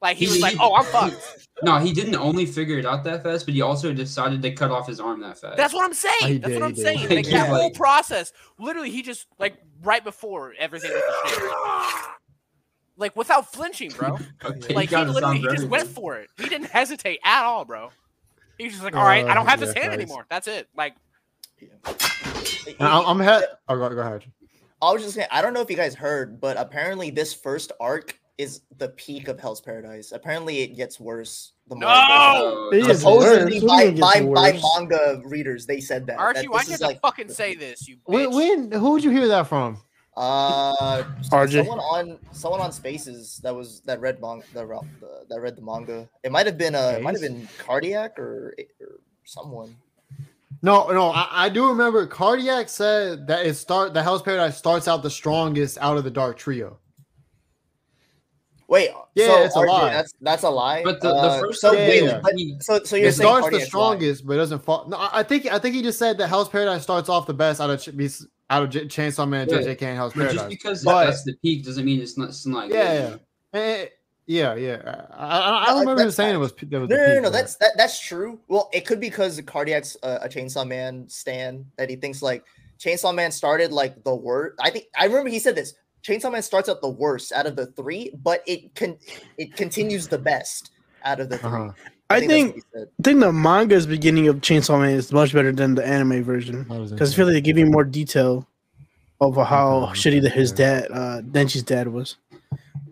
like 0.00 0.16
he 0.16 0.24
He- 0.26 0.32
was 0.32 0.40
like, 0.40 0.52
he- 0.54 0.58
"Oh, 0.60 0.74
I'm 0.74 0.84
fucked." 0.86 1.48
No, 1.62 1.78
he 1.78 1.92
didn't 1.92 2.16
only 2.16 2.44
figure 2.46 2.78
it 2.78 2.84
out 2.86 3.04
that 3.04 3.22
fast, 3.22 3.46
but 3.46 3.54
he 3.54 3.60
also 3.62 3.92
decided 3.92 4.42
to 4.42 4.50
cut 4.50 4.72
off 4.72 4.88
his 4.88 4.98
arm 4.98 5.20
that 5.20 5.38
fast. 5.38 5.56
That's 5.56 5.72
what 5.72 5.84
I'm 5.84 5.90
oh, 5.90 5.94
saying. 5.94 6.14
Oh, 6.22 6.26
That's 6.38 6.46
did, 6.48 6.54
what 6.54 6.62
I'm 6.64 6.74
did. 6.74 6.82
saying. 6.82 6.98
Like, 7.02 7.10
Like 7.10 7.24
he's 7.26 7.34
that 7.34 7.48
whole 7.48 7.64
like- 7.66 7.74
process, 7.74 8.32
literally, 8.58 8.90
he 8.90 9.02
just 9.02 9.28
like 9.38 9.58
right 9.84 10.02
before 10.02 10.54
everything 10.58 10.90
with 10.90 11.00
the 11.00 11.28
shit, 11.28 11.42
like 12.96 13.14
without 13.16 13.52
flinching, 13.52 13.90
bro. 13.90 14.18
okay, 14.44 14.74
Like 14.74 14.88
he 14.88 14.94
got 14.94 15.06
his 15.06 15.14
literally, 15.14 15.38
he 15.38 15.48
just 15.48 15.68
went 15.68 15.88
for 15.88 16.16
it. 16.16 16.28
He 16.36 16.48
didn't 16.48 16.68
hesitate 16.70 17.20
at 17.24 17.44
all, 17.44 17.64
bro. 17.64 17.90
He's 18.58 18.72
just 18.72 18.84
like, 18.84 18.94
all 18.94 19.04
right, 19.04 19.24
I 19.26 19.34
don't 19.34 19.46
Uh, 19.46 19.50
have 19.50 19.60
this 19.60 19.72
hand 19.72 19.86
guys. 19.90 19.94
anymore. 19.94 20.26
That's 20.28 20.46
it. 20.46 20.68
Like, 20.76 20.94
He- 21.56 21.70
And 22.78 22.88
I'm, 22.88 23.04
I'm 23.06 23.18
head. 23.20 23.44
Oh, 23.68 23.76
go, 23.76 23.88
go 23.94 24.00
ahead. 24.00 24.24
I 24.80 24.92
was 24.92 25.02
just 25.02 25.14
saying, 25.14 25.28
I 25.30 25.42
don't 25.42 25.52
know 25.54 25.60
if 25.60 25.70
you 25.70 25.76
guys 25.76 25.94
heard, 25.94 26.40
but 26.40 26.56
apparently 26.56 27.10
this 27.10 27.32
first 27.32 27.72
arc 27.80 28.18
is 28.38 28.62
the 28.78 28.88
peak 28.90 29.28
of 29.28 29.38
Hell's 29.38 29.60
Paradise. 29.60 30.10
Apparently 30.12 30.60
it 30.60 30.76
gets 30.76 30.98
worse 30.98 31.52
the 31.68 31.76
more. 31.76 31.84
it 31.84 31.86
goes 31.86 31.98
on. 31.98 32.36
Oh, 32.36 32.70
It 32.72 32.80
no, 32.80 32.86
gets 32.88 32.98
Supposedly 33.00 33.60
worse. 33.60 33.62
What 33.62 33.78
do 33.80 33.94
you 33.94 34.00
by, 34.00 34.20
by, 34.30 34.50
gets 34.52 34.62
by 34.62 34.80
manga 34.80 35.22
readers, 35.24 35.66
they 35.66 35.80
said 35.80 36.06
that. 36.06 36.18
Archie, 36.18 36.42
that 36.42 36.50
why'd 36.50 36.60
this 36.62 36.68
you 36.70 36.74
is 36.74 36.80
like 36.80 37.00
fucking 37.00 37.28
say 37.28 37.54
this, 37.54 37.86
you 37.88 37.98
When, 38.04 38.30
when 38.34 38.72
who 38.72 38.90
would 38.92 39.04
you 39.04 39.10
hear 39.10 39.28
that 39.28 39.46
from? 39.46 39.78
Uh 40.16 41.02
RJ. 41.30 41.64
someone 41.64 41.78
on 41.78 42.18
someone 42.32 42.60
on 42.60 42.70
Spaces 42.72 43.40
that 43.42 43.54
was 43.54 43.80
that 43.86 43.98
read 44.00 44.20
manga 44.20 44.44
the, 44.52 44.60
the 45.00 45.24
that 45.30 45.40
read 45.40 45.56
the 45.56 45.62
manga. 45.62 46.08
It 46.22 46.30
might 46.32 46.46
have 46.46 46.58
been 46.58 46.74
uh 46.74 46.94
it 46.96 47.02
might 47.02 47.12
have 47.14 47.22
been 47.22 47.48
Cardiac 47.58 48.18
or, 48.18 48.54
or 48.80 49.00
someone. 49.24 49.74
No, 50.64 50.88
no, 50.92 51.10
I, 51.10 51.46
I 51.46 51.48
do 51.48 51.66
remember. 51.68 52.06
Cardiac 52.06 52.68
said 52.68 53.26
that 53.26 53.46
it 53.46 53.54
start 53.54 53.94
the 53.94 54.02
Hell's 54.02 54.22
Paradise 54.22 54.56
starts 54.56 54.86
out 54.86 55.02
the 55.02 55.10
strongest 55.10 55.78
out 55.80 55.96
of 55.96 56.04
the 56.04 56.10
Dark 56.10 56.36
Trio. 56.36 56.78
Wait, 58.68 58.90
Yeah, 59.14 59.26
so 59.26 59.42
it's 59.42 59.56
a 59.56 59.60
lie. 59.60 59.92
That's 59.92 60.14
that's 60.22 60.42
a 60.44 60.48
lie. 60.50 60.82
But 60.82 61.00
the, 61.02 61.08
the 61.08 61.14
Uh, 61.14 61.40
first 61.40 61.60
so 61.60 61.72
yeah, 61.72 61.88
wait, 61.88 62.02
yeah. 62.04 62.20
but- 62.22 62.32
so 62.60 62.82
so 62.84 62.96
you're 62.96 63.08
It 63.08 63.12
saying 63.14 63.26
starts 63.28 63.46
the 63.46 63.50
Cardiac's 63.50 63.52
lying. 63.52 63.66
strongest, 63.66 64.26
but 64.26 64.32
it 64.34 64.36
doesn't 64.36 64.64
fall. 64.64 64.88
No, 64.88 64.96
I 64.96 65.20
I 65.20 65.22
think 65.24 65.46
I 65.46 65.58
think 65.58 65.74
he 65.74 65.82
just 65.82 65.98
said 65.98 66.16
that 66.18 66.28
Hell's 66.28 66.48
Paradise 66.48 66.82
starts 66.82 67.08
off 67.08 67.26
the 67.26 67.34
best 67.34 67.60
out 67.60 67.68
of 67.70 67.80
Ch- 67.82 67.94
be- 67.96 68.08
out 68.52 68.62
of 68.64 68.70
J- 68.70 68.84
Chainsaw 68.86 69.28
Man, 69.28 69.48
Yeah. 69.48 69.58
JJK, 69.58 69.82
and 69.82 69.96
Hell's 69.96 70.12
but 70.14 70.32
just 70.32 70.48
because 70.48 70.84
But- 70.84 71.06
that's 71.06 71.24
the 71.24 71.34
peak 71.42 71.64
doesn't 71.64 71.84
mean 71.84 72.00
it's 72.00 72.16
not. 72.18 72.28
It's 72.28 72.46
not 72.46 72.68
good. 72.68 72.74
Yeah, 72.76 73.16
yeah. 73.54 73.60
Eh, 73.60 73.86
yeah, 74.26 74.54
yeah. 74.54 75.06
I, 75.10 75.26
I, 75.38 75.64
I 75.64 75.72
No, 75.74 75.80
remember 75.80 76.02
him 76.02 76.10
saying 76.10 76.34
it 76.34 76.38
was 76.38 76.52
that 76.52 76.62
was 76.70 76.70
No, 76.72 76.86
the 76.86 76.94
no, 76.96 77.06
no, 77.06 77.14
peak, 77.14 77.22
no, 77.22 77.28
but- 77.28 77.32
that's 77.32 77.56
that, 77.56 77.72
that's 77.76 77.98
true. 78.00 78.38
Well, 78.48 78.68
it 78.72 78.86
could 78.86 79.00
be 79.00 79.08
because 79.08 79.36
the 79.36 79.42
Cardiac's 79.42 79.96
uh, 80.02 80.18
a 80.22 80.28
Chainsaw 80.28 80.66
Man 80.66 81.08
stan 81.08 81.64
that 81.76 81.88
he 81.90 81.96
thinks 81.96 82.20
like 82.22 82.44
Chainsaw 82.78 83.14
Man 83.14 83.30
started 83.32 83.72
like 83.72 84.04
the 84.04 84.14
worst. 84.14 84.56
I 84.60 84.70
think 84.70 84.86
I 84.98 85.06
remember 85.06 85.30
he 85.30 85.38
said 85.38 85.54
this. 85.56 85.74
Chainsaw 86.04 86.30
Man 86.32 86.42
starts 86.42 86.68
out 86.68 86.80
the 86.82 86.88
worst 86.88 87.32
out 87.32 87.46
of 87.46 87.56
the 87.56 87.66
three, 87.66 88.12
but 88.22 88.42
it 88.46 88.74
can 88.74 88.98
it 89.38 89.54
continues 89.56 90.08
the 90.08 90.18
best 90.18 90.70
out 91.04 91.20
of 91.20 91.28
the 91.28 91.38
3 91.38 91.48
Uh-huh. 91.50 91.70
I 92.10 92.20
that's 92.20 92.26
think 92.26 92.46
what 92.48 92.54
he 92.56 92.62
said. 92.74 92.88
I 93.00 93.02
think 93.02 93.20
the 93.20 93.32
manga's 93.32 93.86
beginning 93.86 94.28
of 94.28 94.36
Chainsaw 94.36 94.80
Man 94.80 94.90
is 94.90 95.12
much 95.12 95.32
better 95.32 95.52
than 95.52 95.74
the 95.74 95.86
anime 95.86 96.22
version 96.22 96.64
because 96.64 97.12
I 97.12 97.16
feel 97.16 97.26
like 97.26 97.34
they 97.34 97.40
give 97.40 97.56
you 97.58 97.66
more 97.66 97.84
detail 97.84 98.46
of 99.20 99.36
how 99.36 99.84
Okay, 99.84 99.92
shitty 99.92 100.22
that 100.22 100.32
his 100.32 100.52
dad, 100.52 100.88
uh, 100.90 101.22
Denji's 101.22 101.62
dad 101.62 101.88
was. 101.88 102.16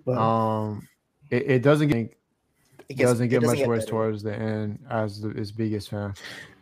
But 0.06 0.16
Um, 0.18 0.88
it, 1.30 1.50
it 1.50 1.62
doesn't 1.62 1.88
get 1.88 1.96
It 2.88 2.94
gets- 2.94 3.10
doesn't 3.10 3.26
it 3.26 3.28
get 3.28 3.40
doesn't 3.42 3.48
much 3.56 3.58
get 3.58 3.68
worse 3.68 3.80
better. 3.84 3.90
towards 3.90 4.22
the 4.22 4.34
end 4.34 4.78
as 4.90 5.20
the, 5.20 5.30
his 5.30 5.52
biggest 5.52 5.90
fan. 5.90 6.14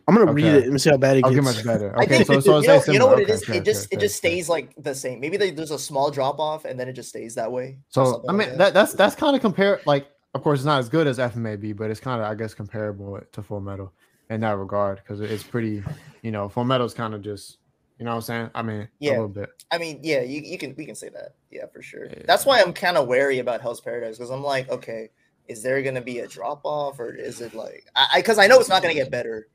I'm 0.07 0.15
gonna 0.15 0.33
read 0.33 0.45
it 0.45 0.65
and 0.67 0.81
see 0.81 0.89
how 0.89 0.97
bad 0.97 1.17
it 1.17 1.23
I'll 1.23 1.31
gets. 1.31 1.45
get 1.45 1.55
much 1.55 1.65
better. 1.65 1.93
I 1.99 2.03
Okay, 2.03 2.23
think 2.23 2.25
so 2.27 2.39
so 2.39 2.59
you, 2.61 2.67
know, 2.67 2.83
you 2.93 2.99
know 2.99 3.05
what 3.07 3.19
it 3.19 3.23
Okay, 3.29 3.33
is. 3.33 3.43
sure, 3.43 3.55
it 3.55 3.63
just 3.63 3.89
sure, 3.89 3.97
it 3.97 3.99
just 4.01 4.15
sure, 4.21 4.31
sure. 4.31 4.31
stays 4.31 4.49
like 4.49 4.73
the 4.77 4.95
same. 4.95 5.19
Maybe 5.19 5.37
they, 5.37 5.51
there's 5.51 5.69
a 5.71 5.77
small 5.77 6.09
drop 6.09 6.39
off 6.39 6.65
and 6.65 6.79
then 6.79 6.89
it 6.89 6.93
just 6.93 7.09
stays 7.09 7.35
that 7.35 7.51
way. 7.51 7.77
So 7.89 8.05
something 8.05 8.29
I 8.29 8.33
like 8.33 8.49
mean 8.49 8.57
that 8.57 8.73
that's 8.73 8.93
that's 8.93 9.15
kind 9.15 9.35
of 9.35 9.41
compare 9.43 9.81
like 9.85 10.07
of 10.33 10.43
course 10.43 10.59
it's 10.59 10.65
not 10.65 10.79
as 10.79 10.89
good 10.89 11.07
as 11.07 11.17
FMAB, 11.17 11.75
but 11.75 11.89
it's 11.89 11.99
kind 11.99 12.21
of 12.21 12.27
I 12.27 12.35
guess 12.35 12.53
comparable 12.53 13.19
to 13.31 13.43
Full 13.43 13.59
Metal 13.61 13.93
in 14.29 14.41
that 14.41 14.57
regard 14.57 14.97
because 14.97 15.21
it's 15.21 15.43
pretty 15.43 15.83
you 16.21 16.31
know 16.31 16.49
Full 16.49 16.63
Metal's 16.65 16.93
kind 16.93 17.13
of 17.13 17.21
just 17.21 17.57
you 17.97 18.05
know 18.05 18.11
what 18.11 18.17
I'm 18.17 18.21
saying. 18.21 18.49
I 18.55 18.61
mean 18.61 18.87
Yeah. 18.99 19.11
a 19.11 19.13
little 19.13 19.27
bit. 19.29 19.49
I 19.71 19.77
mean, 19.77 19.99
yeah, 20.03 20.21
you, 20.21 20.41
you 20.41 20.57
can 20.57 20.73
we 20.77 20.85
can 20.85 20.95
say 20.95 21.09
that. 21.09 21.35
Yeah, 21.51 21.65
for 21.73 21.81
sure. 21.81 22.05
Yeah. 22.05 22.23
That's 22.25 22.45
why 22.45 22.61
I'm 22.61 22.73
kind 22.73 22.97
of 22.97 23.07
wary 23.07 23.39
about 23.39 23.61
Hell's 23.61 23.81
Paradise 23.81 24.17
because 24.17 24.29
I'm 24.31 24.43
like, 24.43 24.69
okay, 24.69 25.09
is 25.47 25.63
there 25.63 25.81
gonna 25.81 26.01
be 26.01 26.19
a 26.19 26.27
drop 26.27 26.61
off 26.63 26.99
or 26.99 27.13
is 27.13 27.41
it 27.41 27.53
like 27.53 27.87
I 27.95 28.07
because 28.19 28.37
I, 28.37 28.47
know 28.47 28.59
it's 28.59 28.69
not 28.69 28.81
gonna 28.81 28.93
get 28.93 29.11
better. 29.11 29.47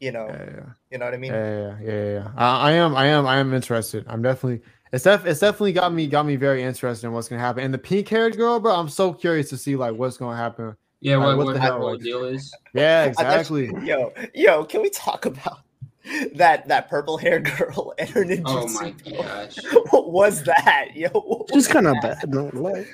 You 0.00 0.10
know, 0.10 0.26
Yeah, 0.26 0.44
yeah. 0.50 0.64
you 0.90 0.98
know 0.98 1.04
what 1.04 1.14
I 1.14 1.16
mean? 1.18 1.32
Yeah, 1.32 1.46
yeah, 1.46 1.76
yeah, 1.80 1.92
yeah. 1.92 2.12
yeah. 2.14 2.28
I, 2.36 2.70
I 2.70 2.72
am, 2.72 2.96
I 2.96 3.06
am, 3.06 3.24
I 3.24 3.36
am 3.36 3.54
interested. 3.54 4.04
I'm 4.08 4.20
definitely. 4.20 4.62
It's 4.92 5.04
def, 5.04 5.24
it's 5.24 5.40
definitely 5.40 5.72
got 5.72 5.92
me, 5.94 6.06
got 6.06 6.26
me 6.26 6.36
very 6.36 6.62
interested 6.62 7.06
in 7.06 7.12
what's 7.14 7.28
gonna 7.28 7.40
happen. 7.40 7.64
And 7.64 7.72
the 7.72 7.78
pink 7.78 8.08
haired 8.08 8.36
girl, 8.36 8.60
bro, 8.60 8.74
I'm 8.74 8.88
so 8.90 9.12
curious 9.12 9.48
to 9.50 9.56
see 9.56 9.74
like 9.76 9.94
what's 9.94 10.16
gonna 10.18 10.36
happen. 10.36 10.76
Yeah, 11.00 11.16
Like, 11.16 11.28
what, 11.28 11.36
what 11.38 11.46
what, 11.46 11.52
the 11.54 11.58
the 11.58 11.64
hell, 11.64 11.92
like- 11.92 12.00
deal 12.00 12.24
is. 12.24 12.54
Yeah, 12.74 13.00
I 13.00 13.04
exactly. 13.06 13.70
Yo, 13.82 14.12
yo, 14.34 14.64
can 14.64 14.82
we 14.82 14.90
talk 14.90 15.24
about 15.26 15.60
that 16.34 16.68
that 16.68 16.88
purple 16.90 17.16
haired 17.16 17.44
girl 17.56 17.94
and 17.98 18.08
her 18.10 18.24
ninja? 18.24 18.42
Oh 18.46 18.68
my 18.68 18.92
suit? 19.04 19.16
gosh. 19.16 19.56
what 19.90 20.10
was 20.12 20.42
that? 20.44 20.88
Yo, 20.94 21.08
what 21.08 21.48
It's 21.54 21.68
kind 21.68 21.86
of 21.86 21.94
was 21.94 22.02
that? 22.02 22.30
bad. 22.30 22.34
No 22.34 22.50
lie. 22.52 22.86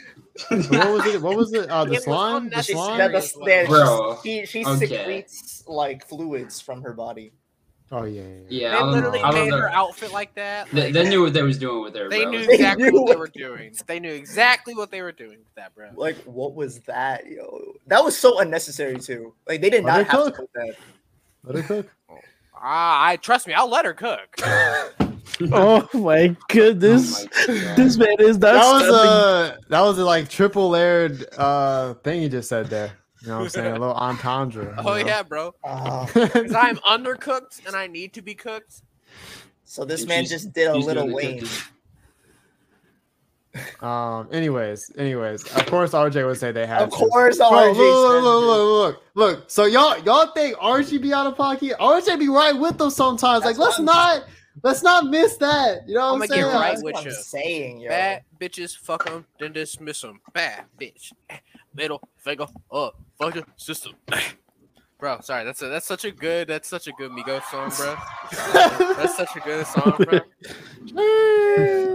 what 0.50 0.88
was 0.92 1.06
it? 1.06 1.20
What 1.20 1.36
was 1.36 1.52
it? 1.52 1.68
Uh, 1.68 1.84
the 1.84 1.92
It 1.92 1.94
was 1.96 2.04
slime. 2.04 2.48
The 2.48 2.62
She, 2.62 2.72
slime. 2.74 2.98
yeah, 3.00 3.08
the, 3.08 3.32
yeah, 3.44 3.66
Bro, 3.66 4.18
she, 4.22 4.46
she 4.46 4.64
okay. 4.64 4.86
secretes 4.86 5.64
like 5.66 6.06
fluids 6.06 6.60
from 6.60 6.80
her 6.82 6.92
body. 6.92 7.32
Oh 7.90 8.04
yeah, 8.04 8.20
yeah. 8.22 8.28
yeah. 8.28 8.46
Yeah, 8.48 8.70
they 8.70 8.78
I 8.78 8.82
literally 8.84 9.18
know. 9.18 9.24
I 9.24 9.32
made 9.32 9.50
know. 9.50 9.56
her 9.58 9.70
outfit 9.70 10.12
like 10.12 10.34
that. 10.34 10.70
They, 10.72 10.84
like, 10.84 10.92
they 10.92 11.08
knew 11.08 11.22
what 11.22 11.32
they 11.32 11.42
was 11.42 11.58
doing 11.58 11.82
with 11.82 11.94
her. 11.94 12.10
They 12.10 12.22
bro. 12.24 12.32
knew 12.32 12.38
They 12.46 12.54
exactly 12.54 12.90
knew 12.90 13.00
what 13.02 13.10
they 13.10 13.16
were 13.16 13.28
doing. 13.28 13.72
They 13.86 14.00
knew 14.00 14.12
exactly 14.12 14.74
what 14.74 14.90
they 14.90 15.00
were 15.00 15.12
doing 15.12 15.38
with 15.38 15.54
that, 15.56 15.74
bro. 15.74 15.88
Like, 15.94 16.22
what 16.24 16.54
was 16.54 16.80
that, 16.80 17.26
yo? 17.26 17.74
That 17.86 18.04
was 18.04 18.16
so 18.16 18.40
unnecessary 18.40 18.98
too. 18.98 19.32
Like, 19.46 19.62
they 19.62 19.70
did 19.70 19.84
Let 19.84 20.06
not 20.06 20.06
her 20.06 20.18
have 20.18 20.26
to 20.26 20.32
put 20.32 20.50
that. 20.54 20.74
Let 21.44 21.56
it 21.56 21.66
cook. 21.66 21.86
Ah, 22.60 23.06
I 23.06 23.14
trust 23.16 23.46
me. 23.46 23.54
I'll 23.54 23.70
let 23.70 23.84
her 23.84 23.94
cook. 23.94 24.36
Oh 25.52 25.88
my 25.94 26.34
goodness, 26.48 27.14
Oh 27.16 27.28
my 27.46 27.64
God. 27.64 27.76
this 27.76 27.96
man 27.96 28.16
is. 28.18 28.40
That 28.40 28.54
was 28.56 28.86
stopping. 28.86 29.10
uh 29.10 29.56
that 29.68 29.80
was 29.82 29.98
a 29.98 30.04
like 30.04 30.28
triple 30.28 30.70
layered 30.70 31.24
uh 31.36 31.94
thing 32.02 32.22
you 32.22 32.28
just 32.28 32.48
said 32.48 32.66
there. 32.66 32.97
You 33.22 33.28
know 33.28 33.38
what 33.38 33.42
I'm 33.44 33.48
saying? 33.50 33.66
A 33.76 33.78
little 33.78 33.94
entendre. 33.94 34.74
Oh 34.78 34.82
know? 34.82 34.96
yeah, 34.96 35.22
bro. 35.22 35.54
Uh, 35.64 36.06
Because 36.14 36.54
I'm 36.54 36.76
undercooked 36.78 37.66
and 37.66 37.74
I 37.74 37.86
need 37.86 38.12
to 38.14 38.22
be 38.22 38.34
cooked. 38.34 38.82
so 39.64 39.84
this 39.84 40.06
man 40.06 40.24
she's- 40.24 40.30
just 40.42 40.52
did 40.52 40.68
a 40.68 40.76
little 40.76 41.04
doing 41.04 41.14
Wayne. 41.14 41.44
Um. 43.80 44.28
Anyways, 44.30 44.92
anyways, 44.96 45.42
of 45.56 45.66
course 45.66 45.90
RJ 45.92 46.24
would 46.26 46.36
say 46.38 46.52
they 46.52 46.66
had. 46.66 46.82
Of 46.82 46.90
to. 46.90 46.96
course, 46.96 47.38
Bro, 47.38 47.48
RJ 47.50 47.76
look, 47.76 47.76
look, 47.76 48.22
look, 48.22 48.44
look, 48.44 48.68
look, 48.68 49.02
look. 49.38 49.50
So 49.50 49.64
y'all, 49.64 49.98
y'all 50.04 50.30
think 50.32 50.54
Archie 50.60 50.98
be 50.98 51.12
out 51.12 51.26
of 51.26 51.34
pocket? 51.36 51.72
RJ 51.80 52.18
be 52.20 52.28
right 52.28 52.52
with 52.56 52.78
them 52.78 52.90
sometimes. 52.90 53.42
That's 53.42 53.58
like, 53.58 53.66
let's 53.66 53.78
what 53.78 53.84
not, 53.86 54.24
let's 54.62 54.82
not 54.84 55.06
miss 55.06 55.38
that. 55.38 55.88
You 55.88 55.94
know 55.94 56.02
I'ma 56.08 56.14
I'm 56.14 56.20
get 56.20 56.28
saying? 56.30 56.44
right 56.44 56.68
That's 56.70 56.82
with 56.84 56.94
what 56.94 57.02
I'm 57.02 57.08
you. 57.08 57.14
saying, 57.14 57.80
yo. 57.80 57.88
Bad 57.88 58.22
bitches, 58.38 58.76
fuck 58.76 59.06
them, 59.06 59.24
then 59.40 59.52
dismiss 59.54 60.02
them. 60.02 60.20
Bad 60.32 60.64
bitch. 60.80 61.12
Middle 61.74 62.00
finger 62.16 62.46
up, 62.72 62.96
fuck 63.18 63.34
your 63.34 63.44
system. 63.56 63.92
Bro, 65.00 65.20
sorry, 65.20 65.44
that's 65.44 65.62
a, 65.62 65.68
that's 65.68 65.86
such 65.86 66.04
a 66.04 66.10
good 66.10 66.48
that's 66.48 66.68
such 66.68 66.88
a 66.88 66.92
good 66.92 67.12
Migos 67.12 67.44
song, 67.52 67.70
bro. 67.76 67.94
That's 68.96 69.16
such 69.16 69.28
a 69.36 69.38
good 69.38 69.64
song, 69.64 69.94
bro. 69.96 70.18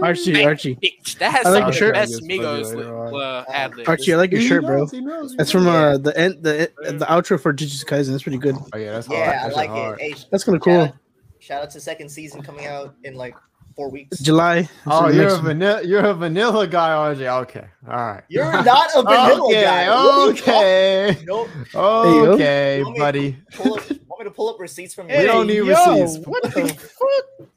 Archie, 0.02 0.32
Hey, 0.34 0.44
Archie, 0.44 0.76
Bitch, 0.76 1.18
That 1.18 1.32
has 1.32 1.44
I 1.44 1.50
like 1.50 1.58
some 1.60 1.64
your 1.64 1.70
the 1.70 1.72
shirt. 1.72 1.94
best 1.94 2.22
Migos 2.22 3.14
uh, 3.14 3.44
ad 3.52 3.74
libs. 3.76 3.88
Archie, 3.90 4.14
I 4.14 4.16
like 4.16 4.30
your 4.32 4.40
He 4.40 4.46
shirt, 4.48 4.64
bro. 4.64 4.78
knows, 4.78 4.92
knows, 4.94 5.36
That's 5.36 5.50
from 5.50 5.66
uh 5.66 5.98
the 5.98 6.16
end 6.18 6.42
the 6.42 6.72
the 6.82 7.04
outro 7.04 7.38
for 7.38 7.52
Jujutsu 7.52 7.84
Kaisen. 7.84 8.10
That's 8.12 8.22
pretty 8.22 8.38
good. 8.38 8.56
Oh 8.72 8.78
yeah, 8.78 8.92
that's 8.92 9.06
hard. 9.06 9.18
Yeah, 9.18 9.40
I 9.40 9.42
That's 9.44 9.56
like 9.56 9.68
hard. 9.68 10.00
it. 10.00 10.02
Hey, 10.02 10.24
That's 10.30 10.44
kind 10.44 10.56
of 10.56 10.60
shout 10.60 10.64
cool. 10.64 10.80
out, 10.80 10.94
shout 11.40 11.62
out 11.62 11.70
to 11.72 11.80
second 11.80 12.08
season 12.08 12.40
coming 12.42 12.64
out 12.66 12.94
in 13.04 13.16
like 13.16 13.34
four 13.74 13.90
weeks. 13.90 14.18
July. 14.18 14.68
Oh, 14.86 15.04
That's 15.04 15.16
you're 15.16 15.34
a 15.34 15.38
vanilla. 15.38 15.82
You're 15.82 16.04
a 16.04 16.14
vanilla 16.14 16.66
guy, 16.66 16.90
RJ. 17.14 17.42
Okay, 17.42 17.66
all 17.88 17.96
right. 17.96 18.22
You're 18.28 18.50
not 18.62 18.90
a 18.94 19.02
vanilla 19.02 19.44
okay, 19.46 19.62
guy. 19.62 19.88
What 19.88 20.08
are 20.08 20.26
you 20.26 20.32
okay, 20.32 21.18
Nope. 21.24 21.48
okay, 21.74 22.78
You 22.78 22.84
want 22.84 22.98
buddy. 22.98 23.36
Pull 23.52 23.74
up, 23.74 23.90
want 24.06 24.20
me 24.20 24.24
to 24.24 24.30
pull 24.30 24.48
up 24.48 24.60
receipts 24.60 24.94
from 24.94 25.10
you? 25.10 25.18
We 25.18 25.24
don't 25.24 25.46
need 25.46 25.64
yo, 25.64 26.02
receipts. 26.02 26.26
What 26.26 26.42
the 26.54 26.68
fuck? 26.68 27.48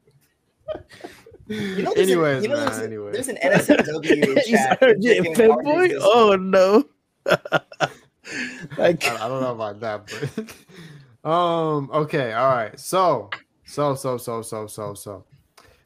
You 1.47 1.83
know, 1.83 1.93
there's 1.95 2.09
Anyways, 2.09 2.37
an, 2.37 2.43
you 2.43 2.49
know, 2.49 2.55
man, 2.57 2.65
there's, 2.65 2.79
anyways. 2.79 3.13
there's 3.13 3.27
an 3.29 3.37
NSFW 3.37 4.43
chat. 4.47 4.81
RJ 4.81 5.35
fanboy. 5.35 5.97
Oh 6.01 6.35
no. 6.35 6.83
like 8.77 9.05
I, 9.07 9.15
I 9.15 9.27
don't 9.29 9.41
know 9.41 9.53
about 9.53 9.79
that, 9.79 10.11
but 11.23 11.29
um, 11.29 11.89
okay, 11.93 12.33
all 12.33 12.49
right. 12.49 12.77
So, 12.77 13.29
so, 13.65 13.95
so, 13.95 14.17
so, 14.17 14.41
so, 14.41 14.67
so, 14.67 14.93
so. 14.93 15.23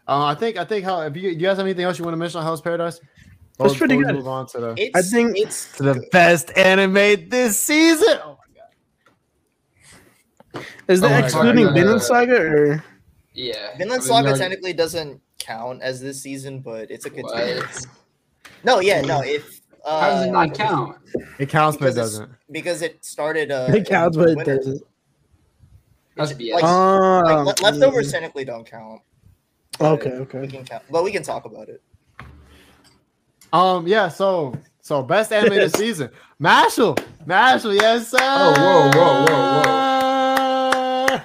Uh, 0.08 0.26
I 0.26 0.36
think, 0.36 0.58
I 0.58 0.66
think, 0.66 0.84
how 0.84 1.02
if 1.02 1.16
you, 1.16 1.22
do 1.22 1.28
you 1.30 1.36
guys 1.36 1.58
have 1.58 1.66
anything 1.66 1.86
else 1.86 1.98
you 2.00 2.04
want 2.06 2.14
to 2.14 2.18
mention 2.18 2.40
on 2.40 2.44
Hell's 2.46 2.62
Paradise? 2.62 3.00
That's 3.58 3.74
Before- 3.74 3.88
pretty 3.88 3.98
good. 4.04 4.16
Move 4.16 4.28
on 4.28 4.48
to 4.48 4.60
the 4.60 4.74
It's, 4.78 4.96
I 4.98 5.02
think- 5.02 5.38
it's 5.38 5.78
to 5.78 5.84
the 5.84 6.06
best 6.12 6.52
anime 6.58 7.30
this 7.30 7.60
season. 7.60 8.18
Oh 8.24 8.38
my 10.54 10.60
god! 10.62 10.66
is 10.88 11.02
that 11.02 11.22
Oh 11.24 11.26
excluding 11.26 11.66
God. 11.66 11.74
Vinland 11.76 12.02
Saga 12.02 12.36
or 12.42 12.84
Yeah. 13.34 13.78
Vinland 13.78 13.92
I 14.02 14.04
mean, 14.04 14.08
Saga 14.08 14.32
we 14.34 14.38
technically 14.38 14.74
doesn't 14.74 15.22
count 15.40 15.82
as 15.82 16.02
this 16.02 16.22
season, 16.22 16.60
but 16.62 16.90
it's 16.92 17.06
a 17.06 17.10
continuation. 17.10 17.64
What? 17.68 17.86
No, 18.64 18.80
yeah, 18.80 19.02
no. 19.02 19.22
If 19.22 19.60
uh, 19.86 20.00
How 20.02 20.10
does 20.12 20.26
it 20.28 20.32
not 20.32 20.54
count? 20.54 20.98
It 21.40 21.50
counts, 21.50 21.78
but 21.78 21.90
it 21.90 21.96
doesn't. 21.96 22.30
Because 22.52 22.82
it 22.82 23.04
started. 23.04 23.52
Uh, 23.52 23.68
it 23.74 23.88
counts, 23.88 24.16
but 24.18 24.30
it 24.30 24.44
doesn't? 24.46 24.82
That's 26.16 26.34
BS. 26.34 26.54
Like, 26.54 26.64
Oh, 26.64 27.44
like, 27.46 27.60
le- 27.62 27.64
leftovers 27.64 28.12
technically 28.12 28.46
don't 28.46 28.66
count. 28.70 29.02
But 29.82 29.94
Okay, 29.94 30.12
We 30.12 30.18
okay. 30.18 30.48
can 30.48 30.64
count, 30.64 30.84
but 30.92 31.04
we 31.04 31.12
can 31.12 31.24
talk 31.24 31.46
about 31.46 31.68
it. 31.68 31.82
Um, 33.52 33.88
yeah. 33.88 34.10
So, 34.10 34.54
so 34.82 35.02
best 35.02 35.34
anime 35.34 35.56
this 35.56 35.74
season, 35.78 36.12
Mashle, 36.40 36.96
Mashle, 37.26 37.76
yes 37.82 38.10
sir. 38.10 38.18
Oh, 38.22 38.54
whoa, 38.58 38.92
whoa, 38.96 39.26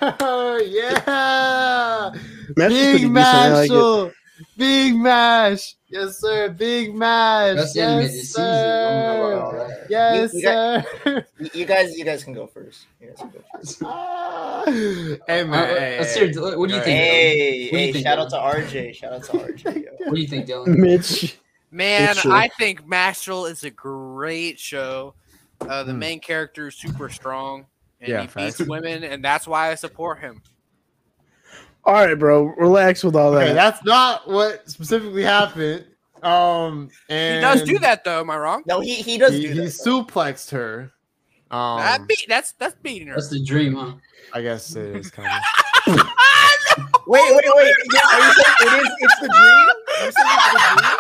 whoa, 0.00 0.16
whoa. 0.18 0.56
yeah. 0.64 2.12
Mash 2.56 2.68
Big 2.70 2.92
decent. 2.98 3.14
Like. 3.14 3.70
Mashle, 3.70 4.12
Big 4.56 4.94
Mash, 4.94 5.76
yes 5.88 6.18
sir. 6.18 6.50
Big 6.50 6.94
Mash, 6.94 7.56
That's 7.56 7.72
the 7.72 7.80
anime 7.82 8.02
yes 8.02 8.12
season. 8.12 8.44
I 8.44 8.46
don't 8.46 9.00
know 9.00 9.26
about 9.32 9.42
all 9.44 9.50
sir. 9.52 9.68
that. 9.68 9.90
Yes 9.90 10.34
You- 10.34 10.40
you 10.40 10.44
sir. 10.46 11.26
You, 11.38 11.50
you 11.54 11.64
guys, 11.66 11.96
you 11.96 12.04
guys 12.04 12.24
can 12.24 12.32
go 12.34 12.46
first. 12.46 12.86
You 13.00 13.08
guys 13.08 13.16
can 13.18 13.30
go 13.30 13.40
first. 13.52 13.82
Hey 15.26 15.44
man, 15.44 15.52
Uh, 15.54 15.66
hey, 15.78 15.98
let's 15.98 16.14
hey. 16.14 16.32
what 16.34 16.68
do 16.68 16.74
you 16.74 16.82
think? 16.82 16.98
Hey, 16.98 17.68
What 17.70 17.78
do 17.78 17.78
you 17.78 17.86
hey! 17.86 17.92
think, 17.92 18.04
shout 18.06 18.18
out 18.18 18.30
to 18.30 18.36
RJ. 18.36 18.94
Shout 18.94 19.12
out 19.12 19.22
to 19.24 19.32
RJ. 19.32 19.84
yo. 19.84 19.90
What 20.06 20.14
do 20.16 20.20
you 20.20 20.26
think, 20.28 20.46
Dylan? 20.48 20.76
Mitch. 20.76 21.38
Man, 21.70 22.10
It's 22.10 22.22
true. 22.22 22.32
I 22.32 22.48
think 22.58 22.86
Mashle 22.86 23.50
is 23.50 23.64
a 23.64 23.70
great 23.70 24.58
show. 24.58 25.14
Uh, 25.60 25.82
the 25.84 25.92
Hmm. 25.92 25.98
main 25.98 26.20
character 26.20 26.68
is 26.68 26.74
super 26.74 27.08
strong, 27.08 27.66
and 28.00 28.08
Yeah, 28.10 28.20
he 28.22 28.26
facts. 28.26 28.58
beats 28.58 28.68
women, 28.68 29.02
and 29.04 29.24
that's 29.24 29.46
why 29.46 29.70
I 29.70 29.74
support 29.76 30.18
him. 30.20 30.42
All 31.86 31.94
right, 31.94 32.14
bro. 32.18 32.44
Relax 32.56 33.02
with 33.04 33.14
all 33.16 33.32
Okay, 33.34 33.46
that. 33.46 33.54
that's 33.54 33.84
not 33.84 34.28
what 34.28 34.68
specifically 34.68 35.22
happened. 35.22 35.86
Um, 36.22 36.90
and 37.08 37.36
He 37.36 37.40
does 37.40 37.62
do 37.62 37.78
that, 37.78 38.02
though. 38.02 38.20
Am 38.20 38.30
I 38.30 38.36
wrong? 38.38 38.62
No, 38.66 38.80
he 38.80 38.94
he 38.96 39.16
does 39.18 39.32
he, 39.34 39.42
do 39.42 39.48
he 39.48 39.54
that. 39.60 39.66
suplexed 39.66 40.50
her. 40.50 40.90
Um, 41.52 41.78
that 41.78 42.08
be- 42.08 42.16
that's 42.26 42.52
that's 42.52 42.74
beating 42.82 43.06
her. 43.08 43.14
That's 43.14 43.28
the 43.28 43.44
dream, 43.44 43.74
huh? 43.76 43.92
I 44.34 44.42
guess 44.42 44.74
it 44.74 44.96
is 44.96 45.10
kind 45.12 45.28
of. 45.86 45.96
Wait, 47.06 47.22
wait, 47.30 47.44
wait! 47.54 47.74
You- 47.92 48.00
Are 48.12 48.18
you 48.18 48.32
saying 48.32 48.56
it 48.60 48.82
is? 48.82 48.88
It's 48.98 49.20
the 49.20 49.28
dream. 49.28 49.66
You're 50.02 50.12
saying 50.12 50.28
it's 50.28 50.52
the 50.52 50.80
dream? 50.82 50.95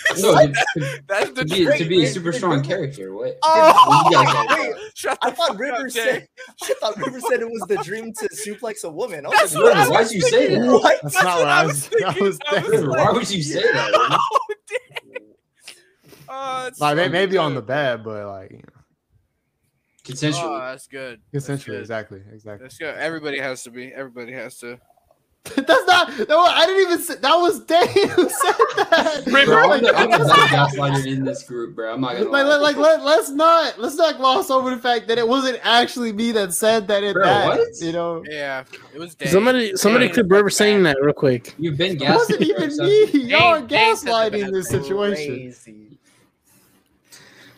No, 0.20 0.34
to, 0.34 0.52
to, 0.52 1.02
That's 1.08 1.30
the 1.32 1.44
to 1.44 1.54
be, 1.54 1.78
to 1.78 1.84
be 1.84 2.04
a 2.04 2.06
super 2.08 2.32
strong 2.32 2.62
character. 2.62 3.14
What? 3.14 3.38
Oh, 3.44 4.08
You 4.10 4.16
guys 4.16 4.34
are- 4.34 4.46
Wait, 4.60 4.74
I 5.22 5.30
thought 5.30 5.36
fuck 5.36 5.58
River 5.58 5.76
up, 5.86 5.88
Jay. 5.88 6.00
said. 6.00 6.28
I 6.62 6.74
thought 6.80 6.96
Rivers 6.98 7.24
said 7.28 7.40
it 7.40 7.48
was 7.50 7.64
the 7.68 7.76
dream 7.84 8.12
to 8.14 8.28
suplex 8.28 8.84
a 8.84 8.90
woman. 8.90 9.26
I 9.26 9.28
was 9.28 9.38
That's 9.38 9.54
like, 9.54 9.64
what 9.64 9.76
I 9.76 9.80
River, 9.80 9.90
was 9.90 10.06
why'd 10.06 10.14
you 10.14 10.20
say 10.22 10.54
that? 10.54 10.66
What? 10.66 11.02
That's 11.02 11.14
That's 11.14 11.24
not 11.24 11.36
what 11.36 11.38
what 11.40 11.48
I 11.48 11.60
I 11.62 11.66
was 11.66 11.74
was. 11.74 11.88
That 11.90 12.14
thinking. 12.14 12.24
was 12.24 12.38
I 12.48 12.54
was 12.60 12.68
River, 12.70 12.90
why 12.90 13.10
would 13.12 13.30
you 13.30 13.42
say 13.42 13.62
that? 13.62 13.90
Oh, 13.94 14.38
damn. 14.68 15.22
Oh, 16.28 16.66
it's 16.66 16.80
like 16.80 16.96
may- 16.96 17.06
so 17.06 17.10
maybe 17.12 17.36
on 17.38 17.54
the 17.54 17.62
bed, 17.62 18.02
but 18.04 18.26
like 18.26 18.50
you 18.50 18.58
know, 18.58 18.62
Oh, 20.08 20.58
that's 20.60 20.86
good. 20.86 21.20
That's 21.32 21.46
good. 21.64 21.80
exactly, 21.80 22.22
exactly. 22.32 22.64
That's 22.64 22.78
good. 22.78 22.94
Everybody 22.96 23.38
has 23.40 23.62
to 23.64 23.70
be. 23.70 23.92
Everybody 23.92 24.32
has 24.32 24.56
to. 24.58 24.78
That's 25.56 25.86
not. 25.86 26.28
No, 26.28 26.40
I 26.40 26.66
didn't 26.66 26.82
even. 26.82 26.98
Say, 27.00 27.16
that 27.16 27.34
was 27.36 27.60
Dave 27.64 27.88
who 27.88 28.28
said 28.28 28.54
that. 28.90 29.22
Bro, 29.46 29.56
I'm 29.62 29.68
Like, 29.70 29.82
the, 29.82 29.96
I'm 29.96 30.10
the 30.10 30.18
best 30.18 30.30
gaslighter 30.76 31.06
in 31.06 31.24
this 31.24 31.42
group, 31.44 31.74
bro. 31.76 31.94
I'm 31.94 32.00
not 32.00 32.14
gonna 32.14 32.30
like, 32.30 32.44
lie. 32.46 32.56
like, 32.56 32.76
like 32.76 32.76
let, 32.76 33.02
let's 33.04 33.30
not 33.30 33.78
let's 33.78 33.96
not 33.96 34.16
gloss 34.16 34.50
over 34.50 34.70
the 34.70 34.78
fact 34.78 35.08
that 35.08 35.18
it 35.18 35.26
wasn't 35.26 35.58
actually 35.62 36.12
me 36.12 36.32
that 36.32 36.52
said 36.52 36.88
that 36.88 37.02
it 37.04 37.14
Bro, 37.14 37.24
that 37.24 37.46
what? 37.58 37.68
you 37.80 37.92
know 37.92 38.24
Yeah, 38.28 38.64
it 38.94 38.98
was. 38.98 39.14
Dave. 39.14 39.28
Somebody, 39.30 39.76
somebody 39.76 40.06
Dave 40.06 40.14
clip 40.14 40.26
is 40.26 40.30
River 40.32 40.50
saying 40.50 40.82
that 40.84 40.96
real 41.00 41.14
quick. 41.14 41.54
You've 41.58 41.76
been 41.78 41.92
it 41.96 42.00
gaslighting. 42.00 42.14
wasn't 42.14 42.42
even 42.42 42.62
yourself. 42.62 42.88
me 43.14 43.20
y'all 43.22 43.42
are 43.54 43.58
Dane- 43.60 43.68
Dane 43.68 43.96
said 43.96 44.06
the 44.06 44.10
gaslighting 44.36 44.42
bad 44.44 44.54
this 44.54 44.68
situation 44.68 45.34
Crazy. 45.36 45.98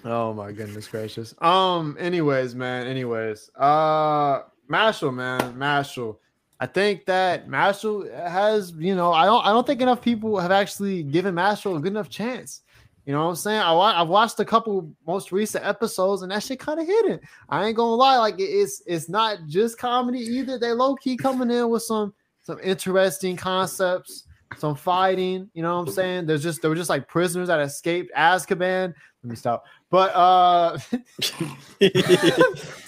oh 0.05 0.33
my 0.33 0.53
goodness 0.53 0.87
gracious 0.87 1.35
um 1.41 1.97
anyways 1.99 2.55
man 2.55 2.87
anyways 2.87 3.51
uh 3.57 4.43
Mashle 4.71 5.13
man 5.13 5.55
Mashle 5.55 6.17
I 6.61 6.67
think 6.67 7.07
that 7.07 7.49
Mashle 7.49 8.13
has 8.29 8.73
you 8.79 8.95
know 8.95 9.13
I 9.13 9.25
don't 9.25 9.45
I 9.47 9.51
don't 9.51 9.67
think 9.67 9.81
enough 9.81 10.01
people 10.03 10.39
have 10.39 10.51
actually 10.51 11.03
given 11.03 11.35
Mashle 11.35 11.77
a 11.77 11.81
good 11.81 11.93
enough 11.93 12.09
chance 12.09 12.63
you 13.09 13.15
know 13.15 13.23
what 13.25 13.31
I'm 13.31 13.37
saying? 13.37 13.61
I 13.63 13.73
wa- 13.73 13.95
I've 14.03 14.09
watched 14.09 14.39
a 14.39 14.45
couple 14.45 14.93
most 15.07 15.33
recent 15.33 15.65
episodes 15.65 16.21
and 16.21 16.31
that 16.31 16.43
shit 16.43 16.61
kind 16.61 16.79
of 16.79 16.87
hidden. 16.87 17.19
I 17.49 17.65
ain't 17.65 17.75
gonna 17.75 17.95
lie, 17.95 18.19
like 18.19 18.35
it's 18.37 18.83
it's 18.85 19.09
not 19.09 19.39
just 19.47 19.79
comedy 19.79 20.19
either. 20.19 20.59
They 20.59 20.73
low 20.73 20.95
key 20.95 21.17
coming 21.17 21.51
in 21.51 21.71
with 21.71 21.85
some 21.85 22.13
some 22.43 22.59
interesting 22.63 23.35
concepts, 23.35 24.25
some 24.59 24.75
fighting. 24.75 25.49
You 25.55 25.63
know 25.63 25.79
what 25.79 25.89
I'm 25.89 25.95
saying? 25.95 26.27
There's 26.27 26.43
just 26.43 26.61
they 26.61 26.69
were 26.69 26.75
just 26.75 26.91
like 26.91 27.09
prisoners 27.09 27.49
that 27.49 27.61
escaped 27.61 28.13
Azkaban. 28.15 28.93
Let 29.23 29.31
me 29.31 29.37
stop. 29.37 29.65
But 29.89 30.15
uh, 30.15 30.77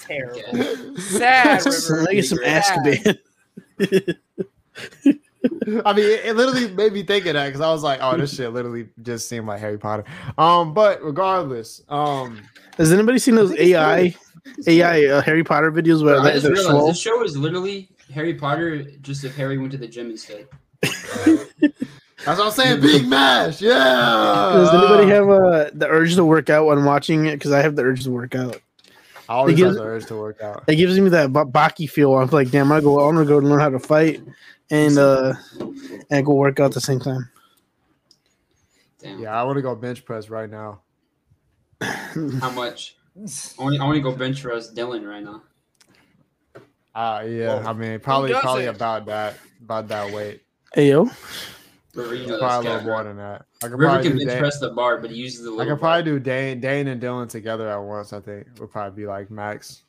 Terrible. 0.05 0.97
Sad. 0.97 1.63
Some- 1.63 1.97
River. 1.97 2.09
I 2.11 2.13
get 2.13 2.25
some 2.25 2.37
Azkaban. 2.37 3.17
I 5.85 5.93
mean, 5.93 6.05
it, 6.05 6.25
it 6.25 6.35
literally 6.35 6.71
made 6.73 6.93
me 6.93 7.03
think 7.03 7.25
of 7.25 7.33
that 7.33 7.47
because 7.47 7.61
I 7.61 7.71
was 7.71 7.81
like, 7.83 7.99
oh, 8.01 8.15
this 8.15 8.35
shit 8.35 8.51
literally 8.53 8.89
just 9.01 9.27
seemed 9.27 9.47
like 9.47 9.59
Harry 9.59 9.77
Potter. 9.77 10.03
Um, 10.37 10.73
but 10.73 11.01
regardless, 11.03 11.81
um, 11.89 12.41
Has 12.77 12.91
anybody 12.93 13.17
seen 13.19 13.35
those 13.35 13.53
AI 13.57 14.15
AI 14.67 15.05
uh, 15.05 15.21
Harry 15.21 15.43
Potter 15.43 15.71
videos 15.71 16.03
where 16.03 16.15
Bro, 16.15 16.21
I 16.21 16.25
they- 16.25 16.31
just 16.33 16.43
they're 16.43 16.53
realized 16.53 16.69
swole? 16.69 16.87
this 16.87 16.99
show 17.01 17.23
is 17.23 17.35
literally 17.37 17.89
Harry 18.13 18.33
Potter, 18.35 18.83
just 19.01 19.23
if 19.23 19.35
Harry 19.35 19.57
went 19.57 19.71
to 19.71 19.77
the 19.77 19.87
gym 19.87 20.11
instead. 20.11 20.47
that's 20.81 21.47
what 22.25 22.39
I'm 22.39 22.51
saying. 22.51 22.81
Big 22.81 23.07
Mash, 23.07 23.61
yeah. 23.61 23.73
Does 24.53 24.73
anybody 24.73 25.07
have 25.09 25.29
uh, 25.29 25.69
the 25.73 25.87
urge 25.87 26.15
to 26.15 26.25
work 26.25 26.49
out 26.49 26.65
when 26.67 26.85
watching 26.85 27.25
it? 27.25 27.33
Because 27.33 27.51
I 27.51 27.61
have 27.61 27.75
the 27.75 27.83
urge 27.83 28.03
to 28.03 28.11
work 28.11 28.35
out. 28.35 28.61
I 29.31 29.35
always 29.35 29.53
It 29.53 29.57
gives- 29.57 29.77
have 29.77 29.85
the 29.85 29.89
urge 29.89 30.05
to 30.07 30.15
work 30.15 30.41
out. 30.41 30.65
It 30.67 30.75
gives 30.75 30.99
me 30.99 31.07
that 31.07 31.31
ba- 31.31 31.45
Baki 31.45 31.89
feel. 31.89 32.13
I'm 32.15 32.27
like, 32.31 32.51
damn, 32.51 32.69
I 32.69 32.81
go, 32.81 32.99
I'm 32.99 33.15
gonna 33.15 33.25
go 33.25 33.37
learn 33.37 33.61
how 33.61 33.69
to 33.69 33.79
fight, 33.79 34.21
and 34.69 34.97
uh, 34.97 35.35
and 36.09 36.25
go 36.25 36.33
work 36.33 36.59
out 36.59 36.65
at 36.65 36.71
the 36.73 36.81
same 36.81 36.99
time. 36.99 37.29
Damn. 38.99 39.19
Yeah, 39.19 39.39
I 39.39 39.43
want 39.43 39.55
to 39.55 39.61
go 39.61 39.73
bench 39.73 40.03
press 40.03 40.29
right 40.29 40.49
now. 40.49 40.81
How 41.81 42.51
much? 42.51 42.97
I 43.57 43.63
want, 43.63 43.95
to 43.95 44.01
go 44.01 44.11
bench 44.13 44.43
press 44.43 44.73
Dylan 44.73 45.07
right 45.07 45.23
now. 45.23 45.43
Uh 46.93 47.23
yeah, 47.25 47.61
Whoa. 47.63 47.69
I 47.69 47.73
mean, 47.73 47.99
probably 48.01 48.33
probably 48.33 48.65
it? 48.65 48.75
about 48.75 49.05
that 49.05 49.37
about 49.61 49.87
that 49.87 50.11
weight. 50.13 50.41
Hey 50.73 50.89
yo, 50.89 51.09
River, 51.93 52.15
you 52.15 52.37
Probably 52.37 52.69
a 52.69 52.73
little 52.73 52.87
more 52.89 53.03
than 53.03 53.17
that. 53.17 53.45
I 53.63 53.67
could 53.67 53.79
River 53.79 53.91
probably 53.93 54.09
can 54.09 54.27
bench 54.27 54.39
press 54.39 54.59
the 54.59 54.69
bar, 54.69 54.97
but 54.97 55.11
he 55.11 55.17
uses 55.17 55.43
the 55.43 55.49
I 55.49 55.53
little 55.55 55.73
could 55.75 55.81
probably 55.81 56.03
do 56.03 56.19
Dane, 56.19 56.59
Dane 56.59 56.87
and 56.87 57.01
Dylan 57.01 57.29
together 57.29 57.69
at 57.69 57.77
once. 57.77 58.13
I 58.13 58.21
think 58.21 58.47
would 58.59 58.71
probably 58.71 59.03
be 59.03 59.07
like 59.07 59.29
max. 59.29 59.83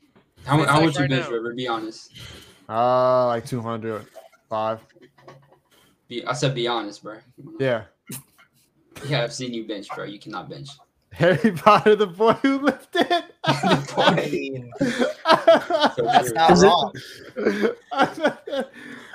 How, 0.44 0.58
how 0.64 0.76
like 0.76 0.86
much 0.86 0.98
you 0.98 1.08
bench, 1.08 1.26
now. 1.26 1.30
River? 1.30 1.54
Be 1.54 1.68
honest. 1.68 2.12
Uh, 2.68 3.26
like 3.28 3.46
two 3.46 3.60
hundred 3.60 4.06
five. 4.48 4.80
Be, 6.08 6.24
I 6.26 6.32
said 6.32 6.54
be 6.54 6.66
honest, 6.66 7.02
bro. 7.02 7.18
Yeah, 7.58 7.84
Yeah, 9.06 9.22
I've 9.22 9.32
seen 9.32 9.54
you 9.54 9.64
bench, 9.66 9.88
bro. 9.94 10.04
You 10.04 10.18
cannot 10.18 10.50
bench. 10.50 10.68
Harry 11.12 11.52
Potter, 11.52 11.94
the 11.94 12.06
boy 12.06 12.32
who 12.34 12.58
lived 12.58 12.88
it. 12.94 13.24
I 13.44 14.28
mean, 14.30 14.72
So 14.80 16.02
that's 16.04 16.32
not 16.32 16.58
wrong. 16.58 16.92
but 17.90 18.18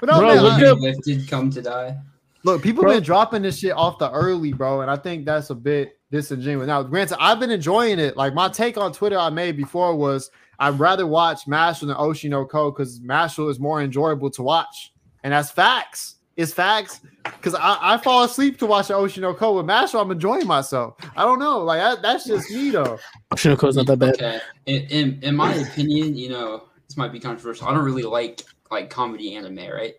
no, 0.03 0.19
Bro, 0.19 0.27
man, 0.27 0.43
look 0.43 0.61
up- 0.61 0.79
lifted, 0.79 1.27
come 1.27 1.49
to 1.51 1.61
die. 1.61 1.97
Look, 2.43 2.61
people 2.61 2.83
Bro. 2.83 2.93
been 2.93 3.03
dropping 3.03 3.41
this 3.41 3.59
shit 3.59 3.73
off 3.73 3.99
the 3.99 4.11
early, 4.11 4.53
bro, 4.53 4.81
and 4.81 4.91
I 4.91 4.95
think 4.95 5.25
that's 5.25 5.49
a 5.49 5.55
bit 5.55 5.99
disingenuous. 6.11 6.67
Now, 6.67 6.83
granted, 6.83 7.17
I've 7.19 7.39
been 7.39 7.51
enjoying 7.51 7.99
it. 7.99 8.15
Like 8.15 8.33
my 8.33 8.49
take 8.49 8.77
on 8.77 8.93
Twitter 8.93 9.17
I 9.17 9.29
made 9.29 9.57
before 9.57 9.95
was 9.95 10.29
I'd 10.59 10.79
rather 10.79 11.05
watch 11.05 11.45
Mashle 11.45 11.87
than 11.87 11.95
Oshi 11.95 12.29
no 12.29 12.45
Ko 12.45 12.71
because 12.71 12.99
Mashle 12.99 13.49
is 13.49 13.59
more 13.59 13.81
enjoyable 13.81 14.29
to 14.31 14.43
watch, 14.43 14.93
and 15.23 15.33
that's 15.33 15.51
facts. 15.51 16.15
It's 16.35 16.53
facts 16.53 17.01
because 17.23 17.55
I, 17.55 17.77
I 17.81 17.97
fall 17.97 18.23
asleep 18.23 18.59
to 18.59 18.67
watch 18.67 18.89
the 18.89 18.93
Oshi 18.93 19.19
no 19.19 19.33
Ko 19.33 19.57
with 19.57 19.65
Mashle. 19.65 19.99
I'm 19.99 20.11
enjoying 20.11 20.45
myself. 20.45 20.95
I 21.15 21.23
don't 21.23 21.39
know, 21.39 21.59
like 21.59 21.79
that, 21.79 22.01
that's 22.01 22.25
just 22.25 22.51
me 22.51 22.69
though. 22.69 22.99
Shinoko's 23.33 23.75
not 23.75 23.87
that 23.87 23.97
bad. 23.97 24.13
Okay. 24.13 24.39
In, 24.67 24.83
in 24.83 25.19
in 25.23 25.35
my 25.35 25.53
opinion, 25.55 26.15
you 26.15 26.29
know, 26.29 26.65
this 26.87 26.95
might 26.95 27.11
be 27.11 27.19
controversial. 27.19 27.67
I 27.67 27.73
don't 27.73 27.83
really 27.83 28.03
like 28.03 28.43
like 28.69 28.89
comedy 28.89 29.35
anime, 29.35 29.57
right? 29.57 29.95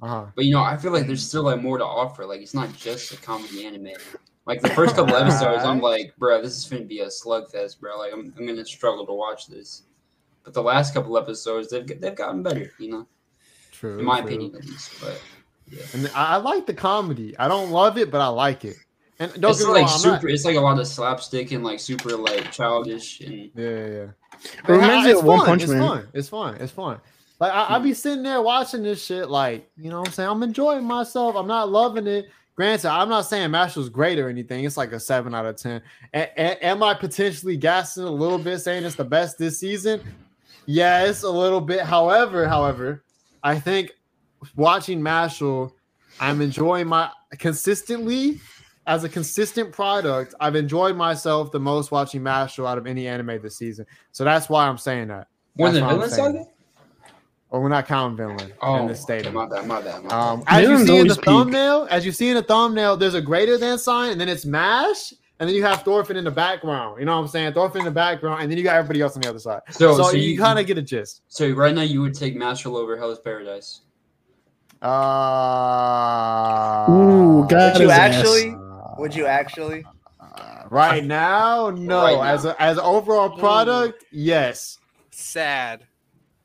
Uh-huh. 0.00 0.26
But 0.34 0.44
you 0.44 0.52
know, 0.52 0.62
I 0.62 0.76
feel 0.76 0.92
like 0.92 1.06
there's 1.06 1.26
still 1.26 1.42
like 1.42 1.60
more 1.60 1.78
to 1.78 1.84
offer. 1.84 2.24
Like 2.24 2.40
it's 2.40 2.54
not 2.54 2.72
just 2.76 3.12
a 3.12 3.16
comedy 3.16 3.66
anime. 3.66 3.88
Like 4.46 4.62
the 4.62 4.70
first 4.70 4.94
couple 4.96 5.16
episodes, 5.22 5.64
I'm 5.64 5.80
like, 5.80 6.14
bro, 6.18 6.40
this 6.40 6.56
is 6.56 6.64
gonna 6.64 6.84
be 6.84 7.00
a 7.00 7.06
slugfest, 7.06 7.80
bro. 7.80 7.98
Like 7.98 8.12
I'm, 8.12 8.32
I'm 8.38 8.46
gonna 8.46 8.64
struggle 8.64 9.06
to 9.06 9.12
watch 9.12 9.46
this. 9.48 9.82
But 10.44 10.54
the 10.54 10.62
last 10.62 10.94
couple 10.94 11.18
episodes, 11.18 11.68
they've 11.70 11.86
they've 12.00 12.14
gotten 12.14 12.42
better, 12.42 12.72
you 12.78 12.90
know, 12.90 13.06
True. 13.72 13.98
in 13.98 14.04
my 14.04 14.20
true. 14.20 14.28
opinion 14.28 14.54
at 14.56 14.64
least. 14.64 14.92
But 15.00 15.20
yeah. 15.70 15.82
And 15.92 16.10
I, 16.14 16.34
I 16.34 16.36
like 16.36 16.66
the 16.66 16.74
comedy. 16.74 17.36
I 17.38 17.48
don't 17.48 17.70
love 17.70 17.98
it, 17.98 18.10
but 18.10 18.20
I 18.20 18.28
like 18.28 18.64
it. 18.64 18.76
And 19.18 19.32
don't 19.40 19.50
it's 19.50 19.60
get 19.64 19.68
like 19.72 19.86
wrong, 19.86 19.98
super. 19.98 20.14
not- 20.28 20.30
It's 20.30 20.44
like 20.44 20.56
a 20.56 20.60
lot 20.60 20.78
of 20.78 20.86
slapstick 20.86 21.50
and 21.50 21.64
like 21.64 21.80
super 21.80 22.16
like 22.16 22.52
childish 22.52 23.20
and 23.20 23.50
Yeah, 23.54 23.68
yeah, 23.68 23.86
yeah. 23.86 24.06
It 24.64 24.68
reminds 24.68 25.04
me 25.06 25.10
it's 25.10 25.20
of 25.20 25.26
One 25.26 25.38
fun, 25.38 25.46
Punch 25.46 25.62
it's 25.64 25.72
Man. 25.72 25.80
Fun. 25.82 26.08
It's 26.14 26.28
fun. 26.28 26.54
It's 26.60 26.72
fun. 26.72 27.00
Like 27.40 27.52
I, 27.52 27.74
I 27.74 27.78
hmm. 27.78 27.84
be 27.84 27.94
sitting 27.94 28.22
there 28.22 28.42
watching 28.42 28.82
this 28.82 29.04
shit, 29.04 29.28
like 29.30 29.70
you 29.76 29.90
know, 29.90 30.00
what 30.00 30.08
I'm 30.08 30.14
saying 30.14 30.28
I'm 30.28 30.42
enjoying 30.42 30.84
myself. 30.84 31.36
I'm 31.36 31.46
not 31.46 31.70
loving 31.70 32.06
it. 32.06 32.30
Granted, 32.56 32.90
I'm 32.90 33.08
not 33.08 33.22
saying 33.22 33.50
Mashle's 33.50 33.88
great 33.88 34.18
or 34.18 34.28
anything. 34.28 34.64
It's 34.64 34.76
like 34.76 34.90
a 34.90 34.98
seven 34.98 35.32
out 35.32 35.46
of 35.46 35.56
ten. 35.56 35.80
A- 36.12 36.30
a- 36.36 36.66
am 36.66 36.82
I 36.82 36.92
potentially 36.92 37.56
gassing 37.56 38.02
a 38.02 38.10
little 38.10 38.38
bit, 38.38 38.58
saying 38.58 38.84
it's 38.84 38.96
the 38.96 39.04
best 39.04 39.38
this 39.38 39.60
season? 39.60 40.00
Yes, 40.66 41.22
a 41.22 41.30
little 41.30 41.60
bit. 41.60 41.82
However, 41.82 42.48
however, 42.48 43.04
I 43.44 43.60
think 43.60 43.92
watching 44.56 45.00
Mashle, 45.00 45.70
I'm 46.18 46.40
enjoying 46.40 46.88
my 46.88 47.10
consistently 47.38 48.40
as 48.88 49.04
a 49.04 49.08
consistent 49.08 49.70
product. 49.70 50.34
I've 50.40 50.56
enjoyed 50.56 50.96
myself 50.96 51.52
the 51.52 51.60
most 51.60 51.92
watching 51.92 52.22
Mashle 52.22 52.68
out 52.68 52.76
of 52.76 52.88
any 52.88 53.06
anime 53.06 53.40
this 53.40 53.56
season. 53.56 53.86
So 54.10 54.24
that's 54.24 54.48
why 54.48 54.66
I'm 54.66 54.78
saying 54.78 55.08
that. 55.08 55.28
more 55.56 55.70
That's 55.70 55.78
than 55.78 55.88
Vinland. 55.88 56.12
Saga. 56.12 56.46
Or 57.50 57.62
we're 57.62 57.70
not 57.70 57.86
counting 57.86 58.16
Vinland 58.16 58.52
in 58.62 58.86
this 58.86 59.02
okay, 59.04 59.20
statement. 59.20 59.34
my 59.34 59.46
bad, 59.46 59.66
my 59.66 59.80
bad. 59.80 60.02
My 60.02 60.10
bad. 60.10 60.14
Um, 60.14 60.44
as 60.48 60.68
you 60.68 60.86
see 60.86 60.98
in 60.98 61.06
the 61.06 61.14
peak. 61.14 61.24
thumbnail, 61.24 61.88
as 61.90 62.04
you 62.04 62.12
see 62.12 62.28
in 62.28 62.34
the 62.34 62.42
thumbnail, 62.42 62.96
there's 62.98 63.14
a 63.14 63.22
greater 63.22 63.56
than 63.56 63.78
sign, 63.78 64.12
and 64.12 64.20
then 64.20 64.28
it's 64.28 64.44
Mash, 64.44 65.12
and 65.40 65.48
then 65.48 65.56
you 65.56 65.64
have 65.64 65.80
Thorfinn 65.82 66.18
in 66.18 66.24
the 66.24 66.30
background. 66.30 67.00
You 67.00 67.06
know 67.06 67.16
what 67.16 67.22
I'm 67.22 67.28
saying? 67.28 67.54
Thorfinn 67.54 67.80
in 67.80 67.86
the 67.86 67.90
background, 67.90 68.42
and 68.42 68.50
then 68.50 68.58
you 68.58 68.64
got 68.64 68.76
everybody 68.76 69.00
else 69.00 69.16
on 69.16 69.22
the 69.22 69.30
other 69.30 69.38
side. 69.38 69.62
so, 69.70 69.96
So, 69.96 70.02
so, 70.02 70.10
you, 70.10 70.32
you, 70.32 70.38
kind 70.38 70.58
of 70.58 70.66
get 70.66 70.76
a 70.76 70.82
gist. 70.82 71.22
so 71.28 71.48
right 71.52 71.74
now 71.74 71.80
you 71.80 72.02
would 72.02 72.12
take 72.12 72.36
Mashle 72.36 72.76
over 72.76 72.98
Hell's 72.98 73.18
Paradise. 73.18 73.80
Uh, 74.82 74.86
Ooh, 76.90 77.46
got 77.48 77.72
Would 77.72 77.80
you 77.80 77.88
his 77.88 77.98
ass. 77.98 78.14
actually? 78.14 78.54
Would 78.98 79.14
you 79.14 79.26
actually? 79.26 79.86
Uh, 80.20 80.64
right 80.70 81.02
now, 81.04 81.70
no. 81.70 82.02
Right 82.02 82.14
now. 82.14 82.22
As 82.22 82.44
a, 82.44 82.62
as 82.62 82.76
an 82.76 82.84
overall 82.84 83.30
product, 83.30 84.04
yes. 84.12 84.78
Sad. 85.10 85.87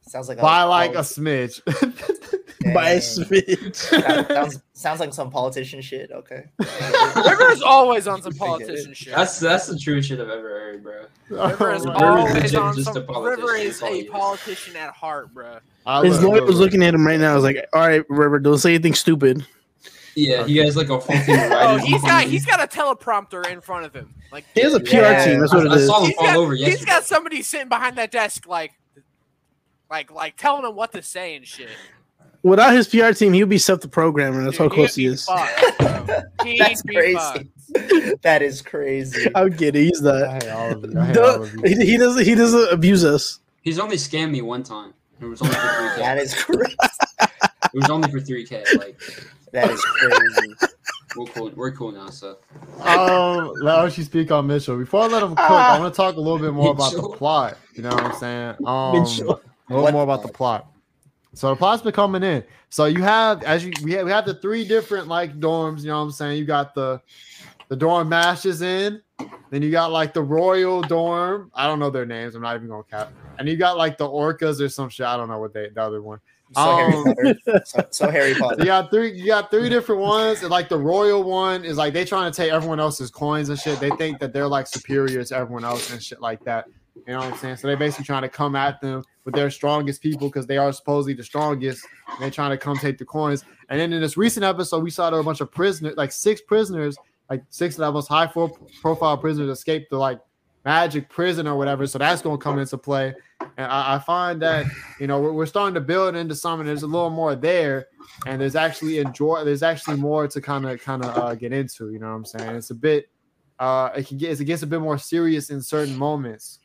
Sounds 0.07 0.27
like 0.29 0.39
By 0.39 0.63
like 0.63 0.95
a 0.95 0.99
a 0.99 1.01
smidge. 1.01 1.61
By 2.73 2.89
a 2.91 2.99
Dang. 2.99 3.01
smidge. 3.01 3.89
That 4.27 4.27
sounds 4.51 4.61
sounds 4.73 4.99
like 4.99 5.13
some 5.13 5.29
politician 5.29 5.81
shit. 5.81 6.11
Okay. 6.11 6.43
River 6.59 7.51
is 7.51 7.61
always 7.61 8.07
on 8.07 8.21
some 8.21 8.33
politician 8.33 8.93
shit. 8.93 9.15
That's 9.15 9.39
that's 9.39 9.67
the 9.67 9.77
truest 9.79 10.09
shit 10.09 10.19
I've 10.19 10.29
ever 10.29 10.49
heard, 10.49 10.83
bro. 10.83 11.05
River 11.29 11.73
is 11.73 11.85
River 11.85 11.97
always 11.97 12.55
on 12.55 12.75
just 12.75 12.93
some. 12.93 12.97
a 13.03 13.05
politician, 13.05 13.45
River 13.45 13.55
is 13.55 13.79
that's 13.79 13.81
all 13.83 13.93
he 13.93 14.07
a 14.07 14.11
politician 14.11 14.75
at 14.75 14.93
heart, 14.93 15.33
bro. 15.33 15.59
I 15.85 16.03
His 16.05 16.15
love 16.15 16.23
lawyer 16.23 16.45
was 16.45 16.59
looking 16.59 16.83
at 16.83 16.93
him 16.93 17.05
right 17.07 17.19
now. 17.19 17.31
I 17.31 17.35
was 17.35 17.43
like, 17.43 17.65
"All 17.73 17.81
right, 17.87 18.03
River, 18.09 18.39
don't 18.39 18.57
say 18.57 18.73
anything 18.75 18.93
stupid." 18.93 19.45
Yeah, 20.15 20.45
he 20.45 20.57
has 20.57 20.77
like 20.77 20.89
a 20.89 21.01
full 21.01 21.15
team 21.25 21.35
of 21.39 21.51
Oh, 21.51 21.75
writers. 21.75 21.83
he's 21.83 21.93
in 21.95 21.99
front 22.01 22.11
got 22.13 22.25
of 22.25 22.29
he's 22.31 22.45
him. 22.45 22.49
got 22.57 22.63
a 22.63 22.67
teleprompter 22.77 23.49
in 23.51 23.61
front 23.61 23.85
of 23.85 23.93
him. 23.95 24.13
Like 24.31 24.45
He 24.53 24.61
has 24.61 24.73
a 24.75 24.79
PR 24.79 24.95
Yeah. 24.97 25.25
team. 25.25 25.39
That's 25.39 25.53
what 25.53 25.63
I, 25.63 25.71
it 25.71 25.71
I 25.71 25.75
is. 25.77 25.87
saw 25.87 25.99
him 26.01 26.05
He's 26.07 26.15
fall 26.15 26.25
got- 26.25 26.35
over 26.37 26.53
he's 26.53 26.67
yesterday. 26.67 26.85
got 26.91 27.03
somebody 27.05 27.41
sitting 27.41 27.67
behind 27.69 27.95
that 27.97 28.11
desk, 28.11 28.47
like, 28.47 28.73
like, 29.93 30.11
like 30.11 30.35
telling 30.37 30.65
him 30.65 30.75
what 30.75 30.91
to 30.93 31.03
say 31.03 31.35
and 31.35 31.45
shit. 31.45 31.69
Without 32.41 32.73
his 32.73 32.87
PR 32.87 33.11
team, 33.11 33.31
he 33.31 33.43
would 33.43 33.49
be 33.49 33.59
self 33.59 33.79
the 33.81 33.87
programmer. 33.87 34.43
That's 34.43 34.57
how 34.57 34.67
close 34.67 34.95
he'd 34.95 35.03
he 35.03 35.07
is. 35.09 35.25
fucked, 35.25 35.61
That's 36.57 36.81
crazy. 36.81 37.13
fucked. 37.15 37.45
that 38.23 38.41
is 38.41 38.61
crazy. 38.63 39.29
I'm 39.35 39.55
kidding. 39.55 39.85
He's 39.85 40.03
I 40.05 40.19
not. 40.19 40.43
hate 40.43 40.49
all 40.51 40.71
of 40.71 40.83
you. 40.91 40.99
I 40.99 41.05
hate 41.05 41.17
all 41.17 41.23
Don't- 41.37 41.41
of 41.43 41.53
you. 41.69 41.77
He, 41.79 41.85
he 41.91 41.97
doesn't. 41.97 42.25
He 42.25 42.33
doesn't 42.35 42.73
abuse 42.73 43.05
us. 43.05 43.39
He's 43.61 43.77
only 43.79 43.95
scammed 43.97 44.31
me 44.31 44.41
one 44.41 44.63
time. 44.63 44.93
It 45.21 45.25
was 45.25 45.41
only 45.43 45.53
for 45.53 45.61
three 45.95 46.03
k. 46.03 46.17
is 46.21 46.33
crazy. 46.43 46.75
It 47.21 47.29
was 47.75 47.89
only 47.89 48.11
for 48.11 48.19
three 48.19 48.45
k. 48.47 48.63
Like 48.77 48.99
That 49.51 49.69
is 49.69 49.79
crazy. 49.85 50.53
we're 51.15 51.25
cool. 51.27 51.51
We're 51.55 51.71
cool 51.71 51.91
now. 51.93 52.09
So 52.09 52.39
um, 52.81 53.53
let 53.61 53.75
Archie 53.75 54.03
speak 54.03 54.31
on 54.31 54.47
Mitchell. 54.47 54.75
Before 54.75 55.03
I 55.03 55.07
let 55.07 55.21
him 55.23 55.29
cook, 55.35 55.39
I 55.49 55.79
want 55.79 55.93
to 55.93 55.95
talk 55.95 56.15
a 56.15 56.19
little 56.19 56.39
bit 56.39 56.51
more 56.51 56.71
about 56.71 56.91
the 56.93 57.03
plot. 57.15 57.57
You 57.75 57.83
know 57.83 57.89
what 57.89 58.03
I'm 58.03 58.15
saying? 58.15 58.55
Um, 58.67 58.99
Mitchell. 59.01 59.39
A 59.73 59.77
little 59.77 59.83
What 59.85 59.93
more 59.93 60.03
about 60.03 60.21
the 60.21 60.29
plot. 60.31 60.67
So 61.33 61.49
the 61.49 61.55
plot's 61.55 61.81
been 61.81 61.93
coming 61.93 62.21
in. 62.23 62.43
So 62.69 62.85
you 62.85 63.01
have 63.01 63.43
as 63.43 63.65
you 63.65 63.71
we 63.83 63.93
have, 63.93 64.05
we 64.05 64.11
have 64.11 64.25
the 64.25 64.35
three 64.35 64.67
different 64.67 65.07
like 65.07 65.39
dorms. 65.39 65.81
You 65.81 65.87
know 65.87 65.97
what 65.97 66.03
I'm 66.05 66.11
saying? 66.11 66.37
You 66.37 66.45
got 66.45 66.75
the 66.75 67.01
the 67.69 67.75
dorm 67.75 68.09
mashes 68.09 68.61
in. 68.61 69.01
Then 69.49 69.61
you 69.61 69.71
got 69.71 69.91
like 69.91 70.13
the 70.13 70.21
royal 70.21 70.81
dorm. 70.81 71.51
I 71.53 71.65
don't 71.67 71.79
know 71.79 71.89
their 71.89 72.05
names. 72.05 72.35
I'm 72.35 72.41
not 72.41 72.55
even 72.55 72.67
gonna 72.67 72.83
cap. 72.83 73.11
And 73.39 73.47
you 73.47 73.55
got 73.57 73.77
like 73.77 73.97
the 73.97 74.07
orcas 74.07 74.59
or 74.61 74.69
some 74.69 74.89
shit. 74.89 75.05
I 75.05 75.17
don't 75.17 75.27
know 75.29 75.39
what 75.39 75.53
they 75.53 75.69
the 75.69 75.81
other 75.81 76.01
one. 76.01 76.19
So 76.53 76.61
Harry 76.75 76.93
Um, 76.93 77.03
Potter. 77.03 77.35
So, 77.65 77.87
so 77.89 78.09
Harry 78.11 78.35
Potter. 78.35 78.59
you 78.59 78.65
got 78.65 78.91
three. 78.91 79.11
You 79.13 79.25
got 79.27 79.49
three 79.49 79.69
different 79.69 80.01
ones. 80.01 80.41
And 80.41 80.51
like 80.51 80.69
the 80.69 80.77
royal 80.77 81.23
one 81.23 81.65
is 81.65 81.77
like 81.77 81.93
they 81.93 82.05
trying 82.05 82.31
to 82.31 82.35
take 82.35 82.51
everyone 82.51 82.79
else's 82.79 83.09
coins 83.09 83.49
and 83.49 83.57
shit. 83.59 83.79
They 83.79 83.89
think 83.91 84.19
that 84.19 84.33
they're 84.33 84.47
like 84.47 84.67
superior 84.67 85.23
to 85.23 85.35
everyone 85.35 85.63
else 85.65 85.91
and 85.91 86.01
shit 86.01 86.21
like 86.21 86.43
that. 86.43 86.65
You 86.95 87.13
know 87.13 87.19
what 87.19 87.33
I'm 87.33 87.37
saying? 87.37 87.57
So 87.57 87.67
they're 87.67 87.77
basically 87.77 88.05
trying 88.05 88.21
to 88.21 88.29
come 88.29 88.55
at 88.55 88.79
them 88.79 89.03
with 89.25 89.33
their 89.33 89.49
strongest 89.49 90.01
people 90.01 90.27
because 90.27 90.45
they 90.45 90.57
are 90.57 90.71
supposedly 90.71 91.13
the 91.13 91.23
strongest. 91.23 91.85
They're 92.19 92.31
trying 92.31 92.51
to 92.51 92.57
come 92.57 92.77
take 92.77 92.97
the 92.97 93.05
coins. 93.05 93.43
And 93.69 93.79
then 93.79 93.91
in 93.93 94.01
this 94.01 94.15
recent 94.15 94.43
episode, 94.43 94.83
we 94.83 94.89
saw 94.89 95.09
there 95.09 95.19
a 95.19 95.23
bunch 95.23 95.41
of 95.41 95.51
prisoners, 95.51 95.95
like 95.97 96.11
six 96.11 96.41
prisoners, 96.41 96.97
like 97.29 97.43
six 97.49 97.77
most 97.77 98.07
high 98.07 98.27
pro- 98.27 98.55
profile 98.81 99.17
prisoners 99.17 99.49
escaped 99.49 99.89
the 99.89 99.97
like 99.97 100.19
magic 100.65 101.09
prison 101.09 101.47
or 101.47 101.57
whatever. 101.57 101.87
So 101.87 101.97
that's 101.97 102.21
going 102.21 102.37
to 102.37 102.43
come 102.43 102.59
into 102.59 102.77
play. 102.77 103.13
And 103.57 103.67
I, 103.71 103.95
I 103.95 103.99
find 103.99 104.41
that 104.41 104.65
you 104.99 105.07
know 105.07 105.19
we're, 105.19 105.33
we're 105.33 105.45
starting 105.45 105.73
to 105.75 105.81
build 105.81 106.15
into 106.15 106.35
something. 106.35 106.65
There's 106.65 106.83
a 106.83 106.87
little 106.87 107.09
more 107.09 107.35
there, 107.35 107.87
and 108.25 108.39
there's 108.39 108.55
actually 108.55 108.99
enjoy. 108.99 109.43
There's 109.43 109.63
actually 109.63 109.97
more 109.97 110.27
to 110.27 110.41
kind 110.41 110.65
of 110.65 110.81
kind 110.81 111.03
of 111.03 111.17
uh, 111.17 111.35
get 111.35 111.51
into. 111.51 111.91
You 111.91 111.99
know 111.99 112.07
what 112.07 112.15
I'm 112.15 112.25
saying? 112.25 112.55
It's 112.55 112.69
a 112.69 112.75
bit. 112.75 113.09
Uh, 113.59 113.89
it 113.95 114.07
can 114.07 114.17
get 114.17 114.39
it 114.39 114.45
gets 114.45 114.63
a 114.63 114.67
bit 114.67 114.81
more 114.81 114.97
serious 114.97 115.49
in 115.49 115.61
certain 115.61 115.97
moments. 115.97 116.59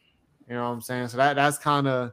You 0.48 0.54
know 0.54 0.62
what 0.62 0.70
I'm 0.74 0.80
saying? 0.80 1.08
So 1.08 1.16
that 1.18 1.34
that's 1.34 1.58
kind 1.58 1.86
of 1.86 2.12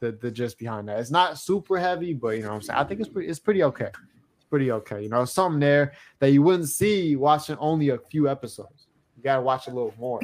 the 0.00 0.12
the 0.12 0.30
gist 0.30 0.58
behind 0.58 0.88
that. 0.88 0.98
It's 1.00 1.10
not 1.10 1.38
super 1.38 1.78
heavy, 1.78 2.12
but 2.12 2.30
you 2.36 2.42
know 2.42 2.48
what 2.50 2.56
I'm 2.56 2.62
saying. 2.62 2.78
I 2.78 2.84
think 2.84 3.00
it's 3.00 3.08
pretty 3.08 3.28
it's 3.28 3.38
pretty 3.38 3.62
okay. 3.64 3.90
It's 4.36 4.44
pretty 4.50 4.70
okay. 4.72 5.02
You 5.02 5.08
know, 5.08 5.24
something 5.24 5.60
there 5.60 5.92
that 6.18 6.30
you 6.30 6.42
wouldn't 6.42 6.68
see 6.68 7.16
watching 7.16 7.56
only 7.58 7.90
a 7.90 7.98
few 7.98 8.28
episodes. 8.28 8.88
You 9.16 9.22
gotta 9.22 9.42
watch 9.42 9.68
a 9.68 9.70
little 9.70 9.94
more. 9.98 10.20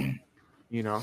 You 0.70 0.82
know. 0.82 1.02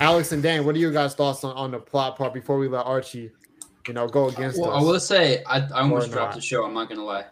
Alex 0.00 0.32
and 0.32 0.42
Dan, 0.42 0.64
what 0.64 0.74
are 0.74 0.78
your 0.78 0.92
guys' 0.92 1.14
thoughts 1.14 1.42
on, 1.44 1.54
on 1.56 1.70
the 1.72 1.78
plot 1.78 2.16
part 2.16 2.32
before 2.32 2.58
we 2.58 2.68
let 2.68 2.86
Archie, 2.86 3.30
you 3.86 3.94
know, 3.94 4.06
go 4.08 4.28
against 4.28 4.60
well, 4.60 4.70
I 4.70 4.80
will 4.80 4.98
say 5.00 5.42
I, 5.44 5.58
I 5.58 5.80
almost 5.80 6.08
Or 6.08 6.12
dropped 6.12 6.30
not. 6.30 6.34
the 6.36 6.40
show. 6.40 6.64
I'm 6.64 6.72
not 6.74 6.88
gonna 6.88 7.04
lie. 7.04 7.26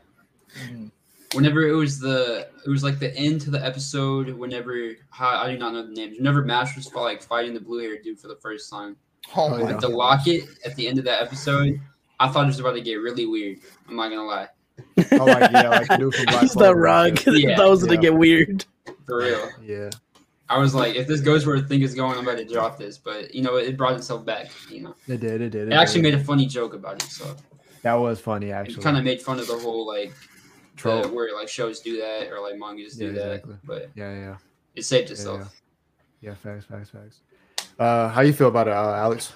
Mhm. 0.66 0.90
Whenever 1.34 1.62
it 1.62 1.72
was 1.72 1.98
the 2.00 2.48
it 2.66 2.68
was 2.68 2.82
like 2.82 2.98
the 2.98 3.14
end 3.16 3.40
to 3.42 3.50
the 3.50 3.64
episode. 3.64 4.30
Whenever 4.30 4.92
how, 5.10 5.28
I 5.42 5.50
do 5.52 5.58
not 5.58 5.72
know 5.72 5.86
the 5.86 5.92
names. 5.92 6.18
Whenever 6.18 6.42
Mash 6.44 6.74
was 6.76 6.92
like 6.94 7.22
fighting 7.22 7.54
the 7.54 7.60
blue 7.60 7.78
haired 7.80 8.02
dude 8.02 8.18
for 8.18 8.28
the 8.28 8.36
first 8.36 8.68
time. 8.70 8.96
Oh 9.36 9.44
Oh, 9.46 9.50
my 9.50 9.72
the 9.72 9.78
god. 9.78 9.92
locket 9.92 10.44
at 10.64 10.74
the 10.76 10.88
end 10.88 10.98
of 10.98 11.04
that 11.04 11.22
episode, 11.22 11.80
I 12.18 12.28
thought 12.28 12.44
it 12.44 12.46
was 12.48 12.58
about 12.58 12.72
to 12.72 12.80
get 12.80 12.94
really 12.96 13.26
weird. 13.26 13.58
I'm 13.88 13.96
not 13.96 14.08
gonna 14.08 14.24
lie. 14.24 14.48
Oh, 15.12 15.24
like, 15.24 15.52
yeah, 15.52 15.68
like 15.68 15.88
the 15.88 15.96
dude 15.98 16.14
from 16.14 16.24
Black 16.26 16.40
He's 16.42 16.56
not 17.26 17.38
Yeah, 17.38 17.56
that 17.56 17.68
was 17.68 17.82
gonna 17.82 17.94
yeah. 17.94 18.00
get 18.00 18.14
weird. 18.14 18.64
For 19.06 19.18
real. 19.18 19.50
Yeah. 19.62 19.90
I 20.48 20.58
was 20.58 20.74
like, 20.74 20.96
if 20.96 21.06
this 21.06 21.20
goes 21.20 21.46
where 21.46 21.56
I 21.58 21.60
think 21.60 21.84
it's 21.84 21.94
going, 21.94 22.18
I'm 22.18 22.26
about 22.26 22.38
to 22.38 22.44
drop 22.44 22.76
this. 22.76 22.98
But 22.98 23.32
you 23.32 23.42
know, 23.42 23.56
it 23.56 23.76
brought 23.76 23.94
itself 23.94 24.24
back. 24.26 24.50
You 24.68 24.82
know, 24.82 24.94
It 25.06 25.20
did, 25.20 25.40
it 25.42 25.50
did. 25.50 25.68
it 25.68 25.74
actually 25.74 26.02
made 26.02 26.14
a 26.14 26.24
funny 26.24 26.46
joke 26.46 26.74
about 26.74 27.02
it. 27.04 27.08
So 27.08 27.36
that 27.82 27.94
was 27.94 28.18
funny, 28.20 28.48
it 28.48 28.52
actually. 28.52 28.82
kind 28.82 28.96
of 28.98 29.04
made 29.04 29.22
fun 29.22 29.38
of 29.38 29.46
the 29.46 29.56
whole 29.58 29.86
like 29.86 30.12
the, 30.82 31.00
troll. 31.02 31.08
where 31.14 31.34
like 31.34 31.48
shows 31.48 31.80
do 31.80 31.96
that 31.98 32.30
or 32.30 32.40
like 32.40 32.58
mangas 32.58 32.96
do 32.96 33.06
Yeah, 33.06 33.12
that. 33.12 33.26
exactly. 33.34 33.54
But 33.64 33.90
Yeah, 33.94 34.12
yeah. 34.14 34.36
it 34.74 34.84
saved 34.84 35.08
Yeah, 35.08 35.12
itself. 35.12 35.40
yeah. 36.22 36.30
Yeah, 36.30 36.34
facts, 36.34 36.66
facts, 36.66 36.90
facts. 36.90 37.20
Uh, 37.78 38.08
how 38.08 38.20
you 38.20 38.32
feel 38.32 38.48
about 38.48 38.68
it, 38.68 38.74
uh, 38.74 38.92
Alex? 38.94 39.32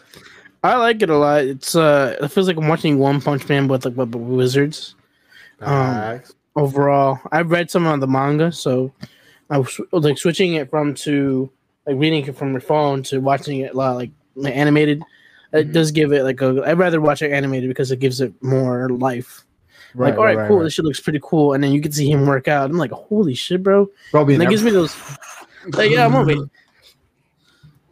I 0.62 0.76
like 0.76 1.02
it 1.02 1.11
a 1.11 1.16
lot. 1.16 1.44
It's 1.44 1.74
uh, 1.74 2.16
it 2.20 2.28
feels 2.28 2.46
like 2.46 2.57
I'm 2.57 2.68
watching 2.68 2.98
One 2.98 3.20
Punch 3.20 3.48
Man 3.48 3.68
with 3.68 3.85
like 3.85 3.96
with 3.96 4.14
with 4.14 4.22
wizards. 4.22 4.94
Um, 5.61 6.20
Overall, 6.57 7.18
I've 7.33 7.50
read 7.50 7.68
some 7.70 7.85
of 7.87 7.98
the 8.00 8.07
manga, 8.07 8.52
so 8.52 8.92
I 9.50 9.59
was 9.59 9.80
like 9.92 10.18
switching 10.18 10.54
it 10.54 10.70
from 10.70 10.94
to 10.96 11.50
like 11.87 11.96
reading 11.96 12.24
it 12.26 12.37
from 12.37 12.52
your 12.52 12.61
phone 12.61 13.02
to 13.04 13.18
watching 13.20 13.61
it 13.61 13.74
uh, 13.74 13.94
like, 13.94 14.11
like 14.37 14.54
animated. 14.54 15.02
It 15.52 15.68
Mhm. 15.68 15.72
does 15.72 15.90
give 15.90 16.12
it 16.12 16.22
like 16.22 16.40
a. 16.42 16.62
I'd 16.64 16.78
rather 16.78 17.00
watch 17.00 17.22
it 17.22 17.33
animated 17.33 17.68
because 17.68 17.90
it 17.90 17.98
gives 17.98 18.20
it 18.20 18.33
more 18.42 18.88
life. 18.88 19.44
Right, 19.94 20.11
like, 20.11 20.18
all 20.18 20.24
right, 20.24 20.37
right, 20.37 20.48
cool. 20.48 20.59
right. 20.59 20.64
This 20.64 20.74
shit 20.74 20.85
looks 20.85 21.00
pretty 21.00 21.20
cool, 21.22 21.52
and 21.52 21.62
then 21.62 21.72
you 21.72 21.80
can 21.80 21.92
see 21.92 22.11
him 22.11 22.26
work 22.26 22.48
out. 22.48 22.70
I'm 22.70 22.76
like, 22.78 22.90
holy 22.90 23.35
shit, 23.35 23.62
bro! 23.62 23.88
Bro, 24.11 24.24
being 24.26 24.40
And 24.40 24.46
that 24.46 24.50
gives 24.50 24.62
me 24.62 24.70
those. 24.70 24.94
Like, 25.68 25.90
yeah, 25.90 26.07
I'm 26.07 26.14
over 26.14 26.30
it. 26.30 26.38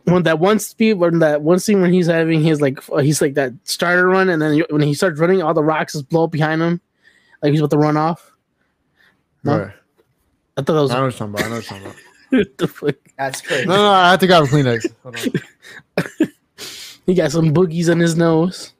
When 0.04 0.24
that 0.24 0.40
one 0.40 0.58
speed, 0.58 0.94
when 0.94 1.20
that 1.20 1.42
one 1.42 1.60
scene 1.60 1.80
when 1.80 1.92
he's 1.92 2.08
having 2.08 2.42
his 2.42 2.60
like, 2.60 2.80
uh, 2.90 2.96
he's 2.96 3.22
like 3.22 3.34
that 3.34 3.52
starter 3.62 4.08
run, 4.08 4.30
and 4.30 4.42
then 4.42 4.64
when 4.68 4.82
he 4.82 4.94
starts 4.94 5.20
running, 5.20 5.40
all 5.42 5.54
the 5.54 5.62
rocks 5.62 5.92
just 5.92 6.08
blow 6.08 6.24
up 6.24 6.32
behind 6.32 6.60
him, 6.60 6.80
like 7.40 7.52
he's 7.52 7.60
about 7.60 7.70
to 7.70 7.78
run 7.78 7.96
off. 7.96 8.32
no. 9.44 9.60
Right. 9.60 9.72
I 10.56 10.62
thought 10.62 10.74
that 10.74 10.82
was 10.82 10.90
I 10.90 10.96
know 10.96 11.02
what 11.02 11.18
you're 11.20 11.28
talking 11.28 11.34
about. 11.34 11.44
I 11.44 11.48
know 11.48 11.54
what 11.54 11.70
you're 11.70 11.78
talking 11.78 11.86
about. 11.86 11.96
what 12.30 12.58
the 12.58 12.68
fuck. 12.68 12.94
That's 13.16 13.40
crazy. 13.46 13.66
No, 13.66 13.76
no, 13.76 13.90
I 13.90 14.10
have 14.10 14.20
to 14.20 14.26
grab 14.26 14.42
a 14.42 14.46
Kleenex. 14.46 14.92
Hold 15.04 15.16
on. 15.16 16.32
He 17.06 17.14
got 17.14 17.32
some 17.32 17.52
boogies 17.52 17.90
on 17.90 17.98
his 17.98 18.16
nose. 18.16 18.72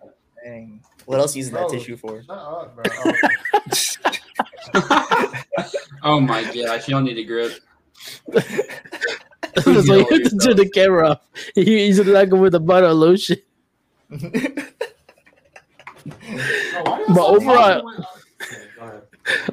Dang. 1.12 1.18
What 1.18 1.20
else 1.20 1.36
using 1.36 1.54
that 1.54 1.68
tissue 1.68 1.96
for? 1.96 2.22
Shut 2.22 2.36
up, 2.38 2.74
bro. 2.74 2.84
oh 6.02 6.20
my 6.20 6.42
gosh, 6.44 6.88
y'all 6.88 7.00
need 7.00 7.18
a 7.18 7.24
grip. 7.24 7.52
It 8.28 9.66
was 9.66 9.88
like 9.88 10.08
to 10.08 10.38
turn 10.38 10.56
the 10.56 10.70
camera 10.72 11.10
off. 11.10 11.20
He, 11.54 11.86
he's 11.86 12.00
like 12.00 12.30
with 12.30 12.54
a 12.54 12.60
butter 12.60 12.86
of 12.86 12.96
lotion. 12.96 13.36
But 16.04 17.26
overall- 17.26 18.06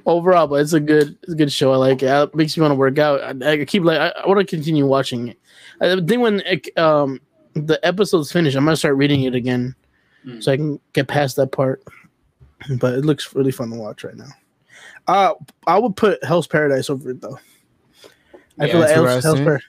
Overall, 0.07 0.47
but 0.47 0.61
it's 0.61 0.73
a 0.73 0.79
good, 0.79 1.15
it's 1.21 1.33
a 1.33 1.35
good 1.35 1.51
show. 1.51 1.71
I 1.71 1.75
like 1.75 2.01
it. 2.01 2.07
It 2.07 2.33
makes 2.33 2.57
me 2.57 2.61
want 2.61 2.71
to 2.71 2.75
work 2.75 2.97
out. 2.97 3.43
I, 3.43 3.51
I 3.51 3.65
keep 3.65 3.83
like, 3.83 3.99
I, 3.99 4.07
I 4.23 4.27
want 4.27 4.39
to 4.39 4.45
continue 4.45 4.87
watching 4.87 5.27
it. 5.27 5.39
I 5.79 5.95
think 5.95 6.21
when 6.23 6.39
it, 6.39 6.75
um 6.75 7.21
the 7.53 7.79
episode's 7.85 8.31
finished, 8.31 8.57
I'm 8.57 8.65
gonna 8.65 8.75
start 8.75 8.95
reading 8.95 9.21
it 9.23 9.35
again, 9.35 9.75
Mm. 10.25 10.43
so 10.43 10.51
I 10.51 10.57
can 10.57 10.79
get 10.93 11.07
past 11.07 11.35
that 11.37 11.51
part. 11.51 11.83
But 12.77 12.95
it 12.95 13.05
looks 13.05 13.33
really 13.33 13.51
fun 13.53 13.69
to 13.69 13.77
watch 13.77 14.03
right 14.03 14.17
now. 14.17 14.27
Uh, 15.07 15.33
I 15.65 15.79
would 15.79 15.95
put 15.95 16.21
Hell's 16.25 16.45
Paradise 16.45 16.89
over 16.89 17.11
it 17.11 17.21
though. 17.21 17.39
I 18.59 18.65
Yeah, 18.65 18.71
feel 18.73 18.81
like 18.81 18.89
Hell's, 18.89 19.23
Hell's. 19.23 19.39
Par- 19.39 19.61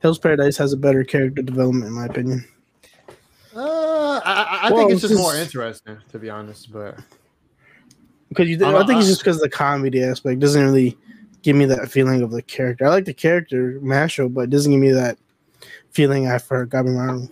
Hell's 0.00 0.18
Paradise 0.18 0.58
has 0.58 0.74
a 0.74 0.76
better 0.76 1.04
character 1.04 1.40
development, 1.40 1.86
in 1.86 1.92
my 1.94 2.04
opinion. 2.04 2.44
Uh, 3.56 4.20
I, 4.24 4.60
I, 4.62 4.68
I 4.68 4.70
Well, 4.70 4.80
think 4.88 4.92
it's 4.92 5.00
just 5.00 5.14
more 5.14 5.34
interesting, 5.36 5.96
to 6.12 6.18
be 6.18 6.28
honest. 6.28 6.70
But 6.70 6.98
Because 8.28 8.48
you, 8.48 8.62
I'm 8.64 8.76
I 8.76 8.84
think 8.86 8.98
it's 9.00 9.08
just 9.08 9.20
because 9.20 9.36
of 9.36 9.42
the 9.42 9.48
comedy 9.48 10.02
aspect. 10.04 10.38
Doesn't 10.38 10.62
really 10.62 10.98
give 11.42 11.56
me 11.56 11.64
that 11.64 11.90
feeling 11.90 12.20
of 12.22 12.30
the 12.30 12.42
character. 12.42 12.84
I 12.84 12.90
like 12.90 13.06
the 13.06 13.14
character 13.14 13.80
Masho, 13.80 14.32
but 14.32 14.42
it 14.42 14.50
doesn't 14.50 14.70
give 14.70 14.80
me 14.80 14.92
that 14.92 15.16
feeling 15.90 16.28
I 16.28 16.36
for 16.38 16.66
Gabimaru. 16.66 17.30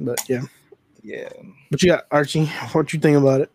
But 0.00 0.28
yeah, 0.28 0.42
yeah, 1.02 1.28
but 1.70 1.82
you 1.82 1.90
got 1.90 2.06
Archie. 2.10 2.46
What 2.72 2.92
you 2.92 2.98
think 2.98 3.16
about 3.16 3.42
it? 3.42 3.50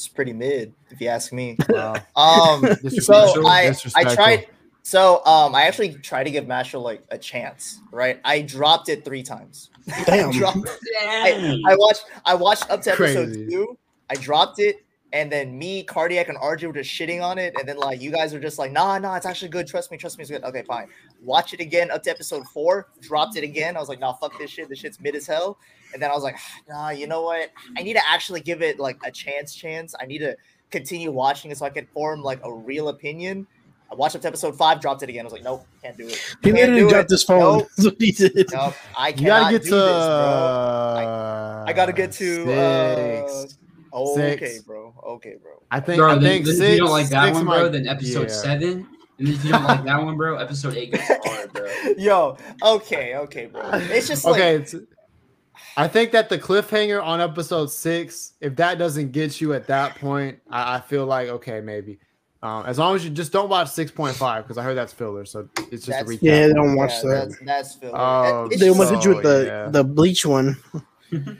it's 0.00 0.08
pretty 0.08 0.32
mid 0.32 0.72
if 0.90 0.98
you 0.98 1.08
ask 1.08 1.30
me. 1.30 1.58
wow. 1.68 1.94
Um, 2.16 2.64
so 2.88 3.46
I 3.46 3.74
I 3.94 4.14
tried. 4.14 4.46
So 4.82 5.24
um, 5.26 5.54
I 5.54 5.64
actually 5.64 5.92
tried 5.94 6.24
to 6.24 6.30
give 6.30 6.46
Mashle 6.46 6.82
like 6.82 7.02
a 7.10 7.18
chance, 7.18 7.80
right? 7.92 8.18
I 8.24 8.40
dropped 8.40 8.88
it 8.88 9.04
three 9.04 9.22
times. 9.22 9.68
Damn. 10.06 10.30
I, 10.30 10.32
dropped, 10.32 10.68
I, 11.02 11.60
I 11.68 11.76
watched 11.76 12.04
I 12.24 12.34
watched 12.34 12.70
up 12.70 12.80
to 12.82 12.92
episode 12.92 13.26
Crazy. 13.26 13.46
two. 13.46 13.76
I 14.08 14.14
dropped 14.14 14.58
it, 14.58 14.76
and 15.12 15.30
then 15.30 15.56
me, 15.56 15.82
Cardiac, 15.82 16.30
and 16.30 16.38
RJ 16.38 16.66
were 16.66 16.72
just 16.72 16.90
shitting 16.90 17.22
on 17.22 17.36
it, 17.36 17.54
and 17.58 17.68
then 17.68 17.76
like 17.76 18.00
you 18.00 18.10
guys 18.10 18.32
were 18.32 18.40
just 18.40 18.58
like, 18.58 18.72
nah, 18.72 18.98
nah, 18.98 19.16
it's 19.16 19.26
actually 19.26 19.50
good. 19.50 19.66
Trust 19.66 19.90
me, 19.90 19.98
trust 19.98 20.16
me, 20.16 20.22
it's 20.22 20.30
good. 20.30 20.42
Okay, 20.44 20.62
fine. 20.62 20.88
Watch 21.22 21.52
it 21.52 21.60
again 21.60 21.90
up 21.90 22.02
to 22.04 22.10
episode 22.10 22.46
four. 22.46 22.88
Dropped 23.02 23.36
it 23.36 23.44
again. 23.44 23.76
I 23.76 23.80
was 23.80 23.90
like, 23.90 24.00
nah, 24.00 24.14
fuck 24.14 24.38
this 24.38 24.50
shit. 24.50 24.70
This 24.70 24.78
shit's 24.78 24.98
mid 24.98 25.14
as 25.14 25.26
hell. 25.26 25.58
And 25.92 26.02
then 26.02 26.10
I 26.10 26.14
was 26.14 26.22
like, 26.22 26.36
nah, 26.68 26.90
you 26.90 27.06
know 27.06 27.22
what? 27.22 27.50
I 27.76 27.82
need 27.82 27.94
to 27.94 28.08
actually 28.08 28.40
give 28.40 28.62
it 28.62 28.78
like 28.78 28.98
a 29.04 29.10
chance. 29.10 29.54
Chance. 29.54 29.94
I 30.00 30.06
need 30.06 30.18
to 30.18 30.36
continue 30.70 31.10
watching 31.10 31.50
it 31.50 31.58
so 31.58 31.66
I 31.66 31.70
can 31.70 31.86
form 31.86 32.22
like 32.22 32.40
a 32.44 32.52
real 32.52 32.88
opinion. 32.88 33.46
I 33.90 33.96
watched 33.96 34.14
up 34.14 34.22
to 34.22 34.28
episode 34.28 34.56
five, 34.56 34.80
dropped 34.80 35.02
it 35.02 35.08
again. 35.08 35.22
I 35.22 35.24
was 35.24 35.32
like, 35.32 35.42
nope, 35.42 35.66
can't 35.82 35.96
do 35.96 36.06
it. 36.06 36.12
He 36.44 36.52
Can't 36.52 36.54
literally 36.54 36.80
do 36.82 36.88
dropped 36.90 37.10
it. 37.10 37.14
his 37.14 37.24
phone. 37.24 37.40
Nope, 37.58 37.68
That's 37.76 37.84
what 37.86 37.96
he 38.00 38.12
did. 38.12 38.48
nope, 38.52 38.74
I 38.96 39.10
cannot 39.10 39.40
gotta 39.40 39.52
get 39.58 39.62
do 39.64 39.70
to. 39.70 39.74
this, 39.74 39.82
bro. 39.84 41.64
I 41.66 41.72
gotta 41.74 41.92
get 41.92 42.12
to 42.12 42.52
uh, 42.52 43.28
six. 43.28 43.58
oh, 43.92 44.14
Six. 44.16 44.42
okay, 44.42 44.58
bro. 44.64 44.94
Okay, 45.06 45.34
bro. 45.42 45.52
I 45.72 45.80
think. 45.80 45.98
Bro, 45.98 46.10
I 46.10 46.14
then, 46.14 46.22
think 46.22 46.44
then 46.46 46.54
six. 46.54 46.66
if 46.68 46.74
you 46.74 46.78
don't 46.80 46.90
like 46.90 47.08
that 47.08 47.32
one, 47.34 47.44
bro, 47.44 47.62
might- 47.64 47.72
then 47.72 47.88
episode 47.88 48.22
yeah. 48.22 48.34
seven. 48.34 48.86
And 49.18 49.28
if 49.28 49.44
you 49.44 49.50
don't 49.52 49.64
like 49.64 49.84
that 49.84 50.02
one, 50.02 50.16
bro, 50.16 50.36
episode 50.38 50.76
eight 50.76 50.92
goes 50.92 51.00
hard, 51.24 51.52
bro. 51.52 51.66
Yo, 51.98 52.36
okay, 52.62 53.16
okay, 53.16 53.46
bro. 53.46 53.60
It's 53.74 54.08
just 54.08 54.24
like 54.24 54.34
Okay. 54.40 54.54
it's- 54.56 54.74
I 55.76 55.88
think 55.88 56.12
that 56.12 56.28
the 56.28 56.38
cliffhanger 56.38 57.02
on 57.02 57.20
episode 57.20 57.70
six, 57.70 58.32
if 58.40 58.56
that 58.56 58.78
doesn't 58.78 59.12
get 59.12 59.40
you 59.40 59.52
at 59.54 59.66
that 59.68 59.94
point, 59.96 60.38
I, 60.50 60.76
I 60.76 60.80
feel 60.80 61.06
like 61.06 61.28
okay, 61.28 61.60
maybe. 61.60 61.98
Um, 62.42 62.64
as 62.64 62.78
long 62.78 62.96
as 62.96 63.04
you 63.04 63.10
just 63.10 63.32
don't 63.32 63.50
watch 63.50 63.68
six 63.68 63.90
point 63.90 64.16
five 64.16 64.44
because 64.44 64.56
I 64.56 64.62
heard 64.62 64.74
that's 64.74 64.92
filler, 64.92 65.24
so 65.24 65.48
it's 65.70 65.86
just 65.86 65.88
That's- 65.88 66.08
a 66.08 66.12
recap. 66.12 66.18
Yeah, 66.22 66.46
they 66.46 66.52
don't 66.54 66.74
watch 66.74 66.90
yeah, 66.90 67.10
that. 67.10 67.28
That's, 67.28 67.38
that's 67.40 67.74
filler. 67.74 67.98
Oh, 67.98 68.44
It's 68.46 68.60
They 68.60 68.66
just- 68.66 68.78
almost 68.80 68.94
hit 68.94 69.04
you 69.04 69.14
with 69.14 69.24
the 69.24 69.44
yeah. 69.46 69.68
the 69.70 69.84
bleach 69.84 70.24
one. 70.24 70.56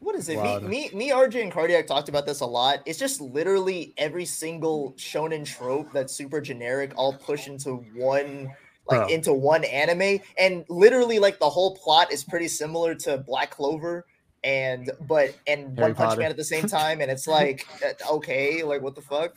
what 0.00 0.14
is 0.16 0.28
it? 0.28 0.36
Wow. 0.36 0.60
Me, 0.60 0.68
me, 0.68 0.90
me, 0.92 1.10
RJ, 1.10 1.42
and 1.42 1.50
Cardiac 1.50 1.86
talked 1.86 2.10
about 2.10 2.26
this 2.26 2.40
a 2.40 2.46
lot. 2.46 2.80
It's 2.84 2.98
just 2.98 3.22
literally 3.22 3.94
every 3.96 4.26
single 4.26 4.92
shonen 4.98 5.46
trope 5.46 5.90
that's 5.92 6.14
super 6.14 6.42
generic, 6.42 6.92
all 6.96 7.14
pushed 7.14 7.48
into 7.48 7.76
one. 7.94 8.52
Like 8.86 9.06
Bro. 9.06 9.08
into 9.08 9.32
one 9.32 9.64
anime, 9.64 10.20
and 10.38 10.64
literally, 10.68 11.18
like 11.18 11.38
the 11.38 11.48
whole 11.48 11.74
plot 11.76 12.12
is 12.12 12.22
pretty 12.22 12.48
similar 12.48 12.94
to 12.96 13.16
Black 13.16 13.50
Clover, 13.50 14.04
and 14.42 14.90
but 15.00 15.34
and 15.46 15.76
Harry 15.78 15.92
One 15.92 15.94
Punch 15.94 16.08
Potter. 16.10 16.20
Man 16.20 16.30
at 16.30 16.36
the 16.36 16.44
same 16.44 16.66
time, 16.68 17.00
and 17.00 17.10
it's 17.10 17.26
like 17.26 17.66
uh, 17.82 18.16
okay, 18.16 18.62
like 18.62 18.82
what 18.82 18.94
the 18.94 19.00
fuck? 19.00 19.32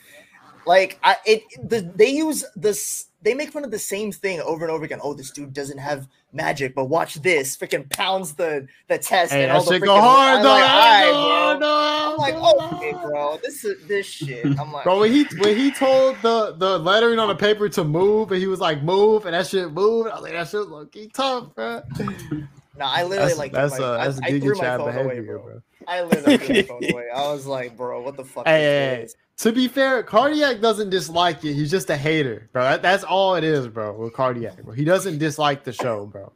Like 0.65 0.99
I 1.01 1.15
it 1.25 1.43
the 1.63 1.91
they 1.95 2.09
use 2.09 2.43
this 2.55 3.06
they 3.27 3.33
make 3.33 3.51
fun 3.51 3.65
of 3.65 3.71
the 3.71 3.79
same 3.79 4.11
thing 4.13 4.39
over 4.39 4.63
and 4.63 4.71
over 4.71 4.85
again. 4.85 4.99
Oh, 5.03 5.13
this 5.13 5.31
dude 5.31 5.51
doesn't 5.51 5.77
have 5.77 6.07
magic, 6.31 6.73
but 6.73 6.85
watch 6.85 7.15
this, 7.15 7.57
freaking 7.57 7.89
pounds 7.89 8.35
the 8.35 8.65
the 8.87 8.97
test 8.97 9.33
Hey, 9.33 9.43
and 9.43 9.51
all 9.51 9.63
the 9.65 9.73
shit 9.73 9.81
freaking. 9.81 9.85
go 9.87 10.01
hard 10.01 10.37
I'm 10.37 10.43
though. 10.43 10.49
like, 10.49 10.63
that 10.63 10.75
"Alright, 10.75 11.13
go 11.13 11.29
hard, 11.29 11.59
bro." 11.59 11.67
I'm 12.13 12.17
like, 12.17 12.33
Go 12.35 12.77
okay, 12.77 12.93
bro, 13.03 13.39
this 13.43 13.65
is 13.65 13.87
this 13.87 14.05
shit. 14.05 14.45
I'm 14.59 14.71
like, 14.71 14.85
Bro, 14.85 14.99
when 15.01 15.11
he 15.11 15.23
when 15.39 15.57
he 15.57 15.71
told 15.71 16.21
the 16.21 16.53
the 16.57 16.79
lettering 16.79 17.19
on 17.19 17.27
the 17.27 17.35
paper 17.35 17.67
to 17.67 17.83
move, 17.83 18.31
and 18.31 18.39
he 18.39 18.47
was 18.47 18.61
like, 18.61 18.81
"Move," 18.81 19.25
and 19.25 19.33
that 19.33 19.47
shit 19.47 19.71
moved. 19.73 20.09
I 20.09 20.13
was 20.13 20.23
like, 20.23 20.33
"That 20.33 20.47
shit 20.47 20.61
look 20.69 20.95
tough, 21.13 21.53
bro." 21.53 21.83
no, 21.99 22.85
I 22.85 23.03
literally 23.03 23.27
That's 23.27 23.37
like 23.37 23.51
that's 23.51 23.79
my, 23.79 23.85
I, 23.85 24.05
that's 24.05 24.19
a 24.19 24.23
I 24.23 24.31
threw 24.39 24.53
Giga 24.53 24.57
my 24.57 24.77
phone 24.77 24.95
away, 24.95 25.15
behavior, 25.15 25.33
bro. 25.33 25.43
bro. 25.43 25.61
I 25.87 26.01
literally 26.03 26.37
threw 26.37 26.49
my 26.49 26.61
phone 26.61 26.83
away. 26.85 27.05
I 27.13 27.21
was 27.31 27.45
like, 27.45 27.75
bro, 27.75 28.01
what 28.01 28.15
the 28.17 28.25
fuck? 28.25 28.45
Hey, 28.47 28.63
is 28.63 28.63
hey, 28.63 29.01
hey. 29.01 29.07
This? 29.37 29.43
To 29.43 29.51
be 29.51 29.67
fair, 29.67 30.03
Cardiac 30.03 30.59
doesn't 30.61 30.89
dislike 30.89 31.43
it. 31.45 31.53
He's 31.53 31.71
just 31.71 31.89
a 31.89 31.97
hater, 31.97 32.49
bro. 32.53 32.63
That, 32.63 32.81
that's 32.81 33.03
all 33.03 33.35
it 33.35 33.43
is, 33.43 33.67
bro. 33.67 33.93
With 33.93 34.13
Cardiac, 34.13 34.63
bro. 34.63 34.73
He 34.73 34.83
doesn't 34.83 35.17
dislike 35.19 35.63
the 35.63 35.73
show, 35.73 36.05
bro. 36.05 36.31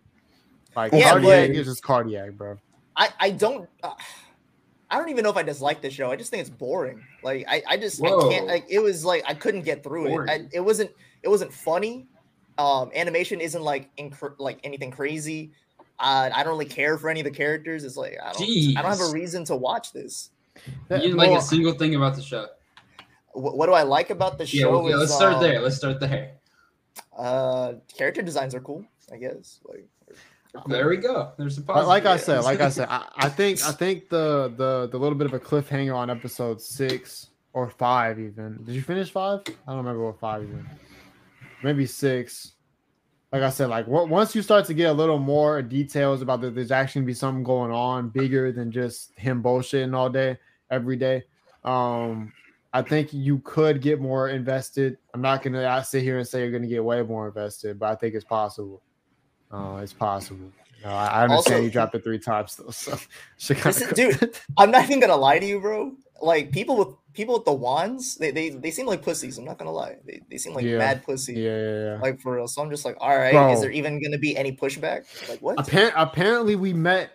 Like 0.75 0.93
Yeah, 0.93 1.09
Cardiac 1.11 1.49
but- 1.49 1.55
is 1.57 1.67
just 1.67 1.83
Cardiac, 1.83 2.31
bro. 2.33 2.57
I 2.95 3.09
I 3.19 3.31
don't. 3.31 3.69
Uh, 3.81 3.93
I 4.89 4.97
don't 4.97 5.07
even 5.09 5.23
know 5.23 5.29
if 5.29 5.37
I 5.37 5.43
dislike 5.43 5.81
the 5.81 5.89
show. 5.89 6.11
I 6.11 6.17
just 6.17 6.29
think 6.29 6.41
it's 6.41 6.49
boring. 6.49 7.01
Like 7.23 7.45
I, 7.47 7.63
I 7.67 7.77
just 7.77 8.03
I 8.03 8.09
can't 8.29 8.45
like 8.47 8.65
it 8.69 8.79
was 8.79 9.05
like 9.05 9.23
I 9.25 9.33
couldn't 9.33 9.61
get 9.61 9.83
through 9.83 10.07
it. 10.23 10.29
I, 10.29 10.47
it 10.51 10.59
wasn't 10.59 10.91
it 11.23 11.29
wasn't 11.29 11.53
funny. 11.53 12.07
Um 12.57 12.91
animation 12.93 13.39
isn't 13.39 13.61
like 13.61 13.89
inc- 13.95 14.35
like 14.39 14.59
anything 14.65 14.91
crazy. 14.91 15.53
Uh, 15.97 16.29
I 16.33 16.43
don't 16.43 16.51
really 16.51 16.65
care 16.65 16.97
for 16.97 17.09
any 17.09 17.21
of 17.21 17.23
the 17.23 17.31
characters. 17.31 17.85
It's 17.85 17.95
like 17.95 18.17
I 18.21 18.33
don't 18.33 18.43
I 18.77 18.81
don't 18.81 18.91
have 18.99 19.09
a 19.09 19.13
reason 19.13 19.45
to 19.45 19.55
watch 19.55 19.93
this. 19.93 20.31
You 20.65 20.97
didn't 20.97 21.15
like 21.15 21.29
Well, 21.29 21.39
a 21.39 21.43
single 21.43 21.73
thing 21.73 21.95
about 21.95 22.15
the 22.17 22.21
show. 22.21 22.47
What, 23.34 23.58
what 23.58 23.65
do 23.67 23.74
I 23.74 23.84
like 23.84 24.10
about 24.10 24.38
the 24.38 24.46
Yeah, 24.46 24.63
show? 24.63 24.72
well, 24.72 24.89
yeah, 24.89 24.96
let's 24.98 25.13
start 25.13 25.36
um, 25.36 25.44
there. 25.44 25.62
Let's 25.62 25.78
start 25.78 26.00
there. 26.00 26.34
Uh, 27.17 27.74
character 27.96 28.22
designs 28.22 28.56
are 28.56 28.60
cool. 28.60 28.86
I 29.12 29.17
guess 29.17 29.60
like 29.65 29.88
There 30.67 30.88
we 30.88 30.98
go. 30.98 31.34
There's 31.38 31.58
a 31.58 31.62
Like, 31.62 31.67
positive. 31.67 31.88
like 31.88 32.06
I 32.06 32.17
said, 32.17 32.39
like 32.41 32.62
I 32.62 32.70
said, 32.70 32.88
I, 32.89 33.08
I 33.15 33.30
think 33.30 33.63
I 33.63 33.72
think 33.72 34.10
the 34.10 34.54
the 34.56 34.90
the 34.92 34.98
little 34.98 35.17
bit 35.17 35.27
of 35.27 35.34
a 35.34 35.40
cliffhanger 35.40 35.96
on 35.96 36.10
episode 36.10 36.62
six 36.62 37.27
or 37.54 37.69
five 37.69 38.19
even. 38.19 38.63
Did 38.63 38.75
you 38.75 38.82
finish 38.82 39.12
five? 39.12 39.42
I 39.48 39.71
don't 39.71 39.77
remember 39.77 40.06
what 40.06 40.19
five 40.19 40.44
even. 40.44 40.67
Maybe 41.63 41.86
six. 41.86 42.54
Like 43.32 43.44
I 43.44 43.50
said, 43.50 43.69
like 43.69 43.88
what 43.88 44.10
once 44.10 44.36
you 44.36 44.42
start 44.42 44.65
to 44.65 44.73
get 44.73 44.90
a 44.90 44.94
little 44.94 45.19
more 45.19 45.62
details 45.62 46.21
about 46.21 46.42
that, 46.42 46.54
there's 46.56 46.71
actually 46.71 47.02
gonna 47.02 47.08
be 47.08 47.13
something 47.13 47.44
going 47.44 47.71
on 47.71 48.10
bigger 48.10 48.52
than 48.52 48.71
just 48.71 49.17
him 49.17 49.42
bullshitting 49.42 49.96
all 49.96 50.10
day, 50.10 50.38
every 50.69 50.98
day. 50.98 51.23
Um, 51.63 52.34
I 52.74 52.82
think 52.82 53.13
you 53.13 53.40
could 53.40 53.82
get 53.82 54.00
more 54.00 54.30
invested. 54.30 54.98
I'm 55.13 55.22
not 55.22 55.44
gonna 55.44 55.84
sit 55.84 56.04
here 56.04 56.17
and 56.19 56.28
say 56.28 56.42
you're 56.42 56.52
gonna 56.52 56.67
get 56.67 56.84
way 56.84 57.02
more 57.04 57.28
invested, 57.28 57.78
but 57.80 57.92
I 57.92 57.96
think 57.96 58.15
it's 58.15 58.24
possible. 58.26 58.82
Oh, 59.52 59.78
it's 59.78 59.94
possible. 59.94 60.52
No, 60.84 60.90
I, 60.90 61.24
understand 61.24 61.56
Also- 61.56 61.63
you 61.63 61.69
dropped 61.69 61.94
it 61.96 62.04
three 62.04 62.17
times 62.19 62.56
though. 62.56 62.72
So 62.72 62.98
shit 63.38 63.58
This 63.63 63.82
is- 63.82 63.94
dude, 63.94 64.36
I'm 64.58 64.72
not 64.72 64.86
even 64.86 65.00
gonna 65.00 65.15
lie 65.17 65.40
to 65.40 65.46
you, 65.46 65.60
bro. 65.60 65.94
Like 66.22 66.52
people 66.52 66.78
with 66.78 66.88
people 67.13 67.36
with 67.36 67.46
the 67.46 67.54
wands, 67.54 68.15
they 68.15 68.32
they, 68.32 68.50
they 68.50 68.72
seem 68.72 68.86
like 68.86 69.02
pussies. 69.02 69.38
I'm 69.38 69.44
not 69.46 69.58
gonna 69.58 69.72
lie. 69.72 69.98
They, 70.06 70.22
they 70.30 70.38
seem 70.38 70.54
like 70.54 70.63
Yeah. 70.63 70.78
mad 70.78 71.04
pussy. 71.04 71.34
yeah, 71.34 71.50
yeah, 71.50 71.84
yeah. 71.96 72.00
Like 72.02 72.22
for 72.22 72.36
real. 72.36 72.48
So 72.48 72.62
I'm 72.62 72.69
just 72.69 72.86
like, 72.86 72.96
all 73.02 73.17
right, 73.17 73.34
Bro. 73.34 73.52
is 73.54 73.62
there 73.62 73.72
even 73.72 74.02
gonna 74.02 74.17
be 74.19 74.38
any 74.38 74.56
pushback? 74.56 75.06
Like 75.30 75.40
what? 75.40 75.58
Appar- 75.58 75.92
apparently, 75.96 76.56
we 76.56 76.72
met. 76.74 77.12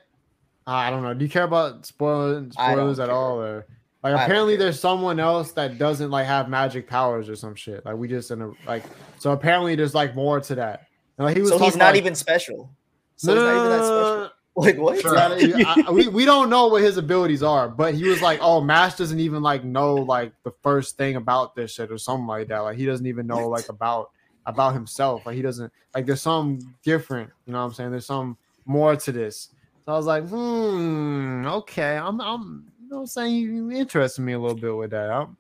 I 0.67 0.91
don't 0.91 1.03
know. 1.05 1.15
Do 1.15 1.25
you 1.25 1.31
care 1.31 1.45
about 1.45 1.87
spoilers, 1.87 2.53
spoilers 2.53 2.99
at 2.99 3.09
all, 3.09 3.41
or 3.41 3.67
like 4.11 4.21
I 4.21 4.25
apparently 4.25 4.57
there's 4.57 4.79
someone 4.81 5.19
else 5.21 5.53
that 5.53 5.79
doesn't 5.79 6.11
like 6.11 6.27
have 6.27 6.49
magic 6.49 6.89
powers 6.89 7.29
or 7.29 7.37
some 7.37 7.55
shit. 7.55 7.85
Like 7.85 7.97
we 7.97 8.09
just 8.09 8.31
in 8.31 8.43
a 8.43 8.53
like. 8.67 8.85
So 9.19 9.33
apparently 9.33 9.75
there's 9.75 9.95
like 9.95 10.15
more 10.15 10.41
to 10.41 10.55
that. 10.57 10.87
And, 11.19 11.27
like 11.27 11.37
he 11.37 11.43
was. 11.43 11.51
so 11.51 11.59
he's 11.59 11.77
not 11.77 11.91
about- 11.91 11.97
even 11.97 12.15
special. 12.15 12.71
So 13.17 13.35
No, 13.35 13.41
he's 13.41 13.45
not 13.45 13.57
even 13.59 13.71
that 13.71 13.85
special. 13.85 14.31
Like 14.59 14.79
what? 14.79 14.99
Sure. 15.03 15.15
no, 15.15 15.37
no, 15.37 15.65
I- 15.87 15.91
we, 15.91 16.09
we 16.09 16.25
don't 16.25 16.49
know 16.49 16.69
what 16.69 16.81
his 16.83 16.97
abilities 16.97 17.43
are, 17.43 17.69
but 17.69 17.93
he 17.93 18.09
was 18.09 18.23
like, 18.23 18.39
"Oh, 18.41 18.63
Mash 18.63 18.95
doesn't 18.95 19.21
even 19.21 19.43
like 19.43 19.65
know 19.65 19.93
like 19.95 20.33
the 20.45 20.53
first 20.63 20.97
thing 20.97 21.17
about 21.17 21.55
this 21.55 21.73
shit 21.75 21.93
or 21.93 21.99
something 21.99 22.27
like 22.27 22.49
that. 22.49 22.61
Like 22.61 22.79
he 22.79 22.87
doesn't 22.87 23.05
even 23.07 23.27
know 23.27 23.51
like 23.51 23.69
about 23.69 24.13
about 24.47 24.73
himself. 24.73 25.27
Like 25.27 25.37
he 25.37 25.43
doesn't 25.43 25.71
like 25.95 26.07
there's 26.07 26.23
some 26.23 26.59
different. 26.83 27.29
You 27.45 27.53
know 27.53 27.59
what 27.59 27.67
I'm 27.67 27.75
saying? 27.75 27.91
There's 27.91 28.07
some 28.07 28.39
more 28.65 28.97
to 28.97 29.13
this. 29.13 29.51
So 29.85 29.93
I 29.93 29.97
was 29.99 30.07
like, 30.07 30.27
hmm, 30.27 31.45
okay. 31.47 31.97
I'm 31.99 32.19
I'm 32.23 32.73
know 32.97 33.01
what 33.01 33.03
I'm 33.03 33.07
saying 33.09 33.35
you 33.35 33.71
interested 33.71 34.23
me 34.23 34.33
a 34.33 34.39
little 34.39 34.57
bit 34.57 34.75
with 34.75 34.91
that. 34.91 35.11
I'm, 35.11 35.37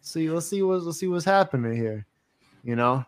see, 0.00 0.28
let's 0.28 0.46
see 0.46 0.62
what's 0.62 0.84
let's 0.84 0.98
see 0.98 1.08
what's 1.08 1.24
happening 1.24 1.76
here. 1.76 2.04
You 2.64 2.74
know, 2.74 3.04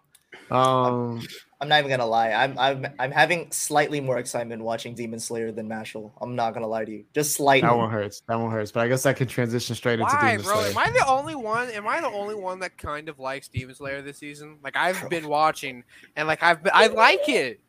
um, 0.50 1.20
I'm 1.60 1.68
not 1.68 1.80
even 1.80 1.90
gonna 1.90 2.06
lie. 2.06 2.30
I'm 2.30 2.56
I'm 2.58 2.86
I'm 3.00 3.10
having 3.10 3.50
slightly 3.50 4.00
more 4.00 4.18
excitement 4.18 4.62
watching 4.62 4.94
Demon 4.94 5.18
Slayer 5.18 5.50
than 5.50 5.68
Mashle. 5.68 6.12
I'm 6.20 6.36
not 6.36 6.54
gonna 6.54 6.68
lie 6.68 6.84
to 6.84 6.92
you. 6.92 7.04
Just 7.12 7.34
slightly. 7.34 7.68
that 7.68 7.76
one 7.76 7.90
hurts. 7.90 8.22
That 8.28 8.36
one 8.36 8.52
hurts. 8.52 8.70
But 8.70 8.80
I 8.80 8.88
guess 8.88 9.04
I 9.04 9.12
can 9.12 9.26
transition 9.26 9.74
straight 9.74 9.98
into 9.98 10.14
Why, 10.14 10.30
Demon 10.30 10.44
bro? 10.44 10.60
Slayer. 10.60 10.70
Am 10.70 10.78
I 10.78 10.90
the 10.90 11.06
only 11.06 11.34
one? 11.34 11.68
Am 11.70 11.88
I 11.88 12.00
the 12.00 12.08
only 12.08 12.36
one 12.36 12.60
that 12.60 12.78
kind 12.78 13.08
of 13.08 13.18
likes 13.18 13.48
Demon 13.48 13.74
Slayer 13.74 14.00
this 14.00 14.18
season? 14.18 14.58
Like 14.62 14.76
I've 14.76 15.10
been 15.10 15.26
watching, 15.28 15.82
and 16.14 16.28
like 16.28 16.42
I've 16.42 16.62
been, 16.62 16.72
I 16.72 16.86
like 16.86 17.28
it. 17.28 17.60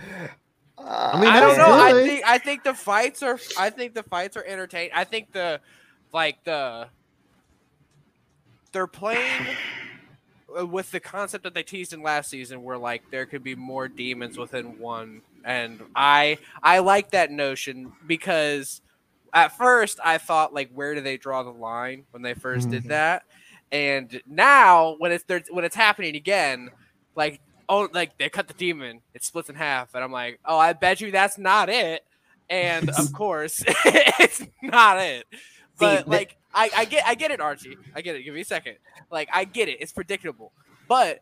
Uh, 0.78 1.10
I 1.14 1.20
mean, 1.20 1.28
I 1.30 1.40
don't 1.40 1.58
know. 1.58 1.72
I 1.72 1.92
think 1.92 2.24
I 2.26 2.38
think 2.38 2.64
the 2.64 2.74
fights 2.74 3.22
are. 3.22 3.38
I 3.58 3.70
think 3.70 3.94
the 3.94 4.02
fights 4.04 4.36
are 4.36 4.44
entertaining. 4.44 4.90
I 4.94 5.04
think 5.04 5.32
the, 5.32 5.60
like 6.12 6.42
the. 6.44 6.88
They're 8.72 8.86
playing 8.86 9.46
with 10.48 10.90
the 10.90 11.00
concept 11.00 11.44
that 11.44 11.54
they 11.54 11.62
teased 11.62 11.92
in 11.92 12.02
last 12.02 12.30
season, 12.30 12.62
where 12.62 12.78
like 12.78 13.02
there 13.10 13.26
could 13.26 13.42
be 13.42 13.54
more 13.54 13.88
demons 13.88 14.38
within 14.38 14.78
one, 14.78 15.22
and 15.44 15.82
I 15.96 16.38
I 16.62 16.78
like 16.80 17.10
that 17.10 17.30
notion 17.30 17.92
because 18.06 18.80
at 19.32 19.56
first 19.56 19.98
I 20.04 20.18
thought 20.18 20.54
like 20.54 20.70
where 20.72 20.94
do 20.94 21.00
they 21.00 21.16
draw 21.16 21.42
the 21.42 21.50
line 21.50 22.04
when 22.12 22.22
they 22.22 22.34
1st 22.34 22.70
did 22.70 22.84
Mhm. 22.84 22.88
that, 22.88 23.22
and 23.72 24.20
now 24.26 24.96
when 24.98 25.12
it's 25.12 25.24
when 25.50 25.64
it's 25.64 25.76
happening 25.76 26.14
again, 26.16 26.70
like 27.14 27.40
oh 27.68 27.88
like 27.92 28.16
they 28.18 28.28
cut 28.28 28.48
the 28.48 28.54
demon, 28.54 29.00
it 29.14 29.24
splits 29.24 29.48
in 29.48 29.54
half, 29.56 29.94
and 29.94 30.02
I'm 30.04 30.12
like 30.12 30.40
oh 30.44 30.58
I 30.58 30.72
bet 30.72 31.00
you 31.00 31.10
that's 31.10 31.38
not 31.38 31.68
it, 31.68 32.04
and 32.48 32.88
of 32.90 33.12
course 33.14 33.62
it's 33.66 34.42
not 34.62 34.98
it, 34.98 35.26
but 35.78 36.04
the- 36.04 36.10
like 36.10 36.36
I 36.54 36.70
I 36.76 36.84
get 36.86 37.04
I 37.06 37.14
get 37.14 37.30
it 37.30 37.40
Archie, 37.40 37.76
I 37.94 38.00
get 38.00 38.16
it. 38.16 38.22
Give 38.22 38.34
me 38.34 38.40
a 38.40 38.44
second, 38.44 38.76
like 39.10 39.28
I 39.32 39.44
get 39.44 39.68
it, 39.68 39.78
it's 39.80 39.92
predictable, 39.92 40.52
but 40.88 41.20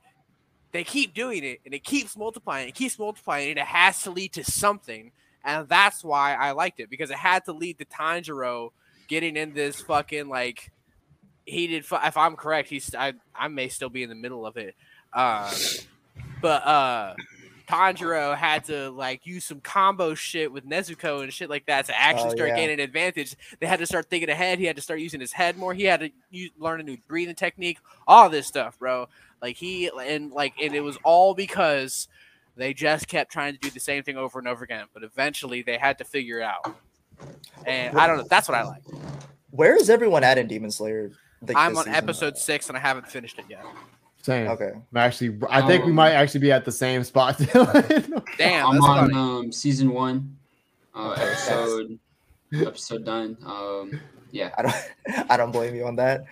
they 0.73 0.85
keep 0.85 1.15
doing 1.15 1.43
it 1.45 1.61
and 1.65 1.73
it 1.75 1.85
keeps 1.85 2.17
multiplying, 2.17 2.69
it 2.69 2.75
keeps 2.75 2.99
multiplying, 2.99 3.51
and 3.51 3.59
it 3.59 3.65
has 3.67 4.03
to 4.03 4.11
lead 4.11 4.33
to 4.35 4.45
something. 4.45 5.11
And 5.45 5.69
that's 5.69 6.03
why 6.03 6.35
I 6.35 6.51
liked 6.51 6.81
it 6.81 6.91
because 6.91 7.09
it 7.11 7.17
had 7.17 7.45
to 7.45 7.53
lead 7.53 7.79
to 7.79 7.85
Tanjiro 7.85 8.71
getting 9.07 9.37
in 9.37 9.55
this 9.55 9.81
fucking 9.81 10.29
like 10.29 10.73
heated. 11.45 11.87
Fu- 11.87 11.99
if 12.03 12.17
I'm 12.17 12.35
correct, 12.35 12.69
he's 12.69 12.93
I, 12.95 13.15
I 13.35 13.47
may 13.49 13.69
still 13.69 13.89
be 13.89 14.03
in 14.03 14.09
the 14.09 14.17
middle 14.17 14.45
of 14.45 14.57
it. 14.57 14.75
Uh, 15.13 15.55
but 16.41 16.65
uh, 16.67 17.15
Tanjiro 17.69 18.37
had 18.37 18.65
to 18.67 18.91
like 18.91 19.27
use 19.27 19.45
some 19.45 19.61
combo 19.61 20.15
shit 20.15 20.53
with 20.53 20.69
Nezuko 20.69 21.23
and 21.23 21.33
shit 21.33 21.51
like 21.51 21.67
that 21.67 21.87
to 21.87 21.99
actually 21.99 22.31
Oh, 22.31 22.37
start 22.37 22.49
yeah. 22.51 22.57
gaining 22.57 22.81
advantage. 22.81 23.35
They 23.59 23.67
had 23.67 23.79
to 23.81 23.87
start 23.87 24.07
thinking 24.09 24.29
ahead. 24.31 24.59
He 24.59 24.65
had 24.67 24.77
to 24.77 24.83
start 24.83 25.01
using 25.01 25.21
his 25.21 25.33
head 25.33 25.57
more. 25.59 25.75
He 25.75 25.85
had 25.85 26.01
to 26.01 26.11
use, 26.31 26.51
learn 26.59 26.81
a 26.81 26.83
new 26.85 26.97
breathing 27.09 27.35
technique. 27.35 27.79
All 28.07 28.29
this 28.31 28.47
stuff, 28.47 28.79
bro. 28.79 29.09
Like 29.43 29.57
he 29.57 29.89
and 29.89 30.31
like 30.33 30.55
and 30.63 30.75
it 30.75 30.81
was 30.81 30.97
all 31.03 31.35
because 31.35 32.09
they 32.57 32.73
just 32.73 33.07
kept 33.09 33.31
trying 33.33 33.53
to 33.53 33.59
do 33.59 33.69
the 33.71 33.81
same 33.81 34.03
thing 34.03 34.17
over 34.17 34.39
and 34.39 34.49
over 34.49 34.65
again. 34.65 34.87
But 34.95 35.03
eventually 35.03 35.63
they 35.63 35.77
had 35.77 35.99
to 35.99 36.05
figure 36.05 36.39
it 36.39 36.45
out. 36.45 36.77
And 37.67 37.99
I 37.99 38.07
don't 38.07 38.19
know. 38.19 38.27
That's 38.29 38.49
what 38.49 38.57
I 38.57 38.63
like. 38.63 38.83
Where 39.51 39.77
is 39.77 39.91
everyone 39.91 40.23
at 40.25 40.39
in 40.39 40.47
Demon 40.47 40.71
Slayer? 40.71 41.11
like, 41.47 41.57
I'm 41.57 41.77
on 41.77 41.89
episode 41.89 42.37
six 42.39 42.69
and 42.69 42.77
I 42.77 42.81
haven't 42.81 43.09
finished 43.09 43.39
it 43.39 43.45
yet. 43.49 43.65
Same. 44.27 44.49
Okay. 44.49 44.73
I'm 44.75 44.97
actually, 44.97 45.39
I 45.49 45.63
think 45.69 45.85
we 45.85 45.91
Um, 45.91 45.95
might 45.97 46.11
actually 46.11 46.41
be 46.41 46.51
at 46.51 46.65
the 46.65 46.73
same 46.73 47.05
spot. 47.05 47.39
Damn, 48.39 48.67
I'm 48.67 48.83
on 48.83 49.15
um, 49.15 49.53
season 49.53 49.93
one, 49.93 50.37
uh, 50.97 51.11
Okay, 51.13 51.21
that's- 51.21 51.49
episode 51.49 51.99
episode 52.67 53.05
done. 53.05 53.37
Um, 53.47 54.01
yeah. 54.33 54.51
I 54.59 54.63
don't 54.63 55.31
I 55.31 55.37
don't 55.37 55.53
blame 55.53 55.77
you 55.77 55.87
on 55.87 55.95
that. 55.97 56.25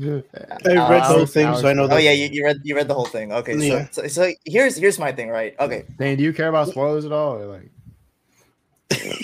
I 0.00 0.04
read 0.04 0.24
Uh, 0.38 0.58
the 0.62 1.00
whole 1.02 1.26
thing, 1.26 1.52
so 1.56 1.66
I 1.68 1.72
know 1.72 1.84
Oh 1.84 1.88
that. 1.88 2.02
yeah, 2.04 2.12
you, 2.12 2.28
you 2.30 2.44
read 2.44 2.58
you 2.62 2.76
read 2.76 2.86
the 2.86 2.94
whole 2.94 3.06
thing. 3.06 3.32
Okay, 3.32 3.54
so, 3.58 3.64
Yeah. 3.64 3.88
so 3.90 4.06
so 4.06 4.30
here's 4.44 4.76
here's 4.76 5.00
my 5.00 5.10
thing, 5.10 5.28
right? 5.28 5.56
Okay, 5.58 5.84
Dane, 5.98 6.16
do 6.16 6.22
you 6.22 6.32
care 6.32 6.48
about 6.48 6.68
spoilers 6.68 7.04
at 7.04 7.10
all? 7.10 7.34
Or 7.42 7.46
like, 7.46 7.70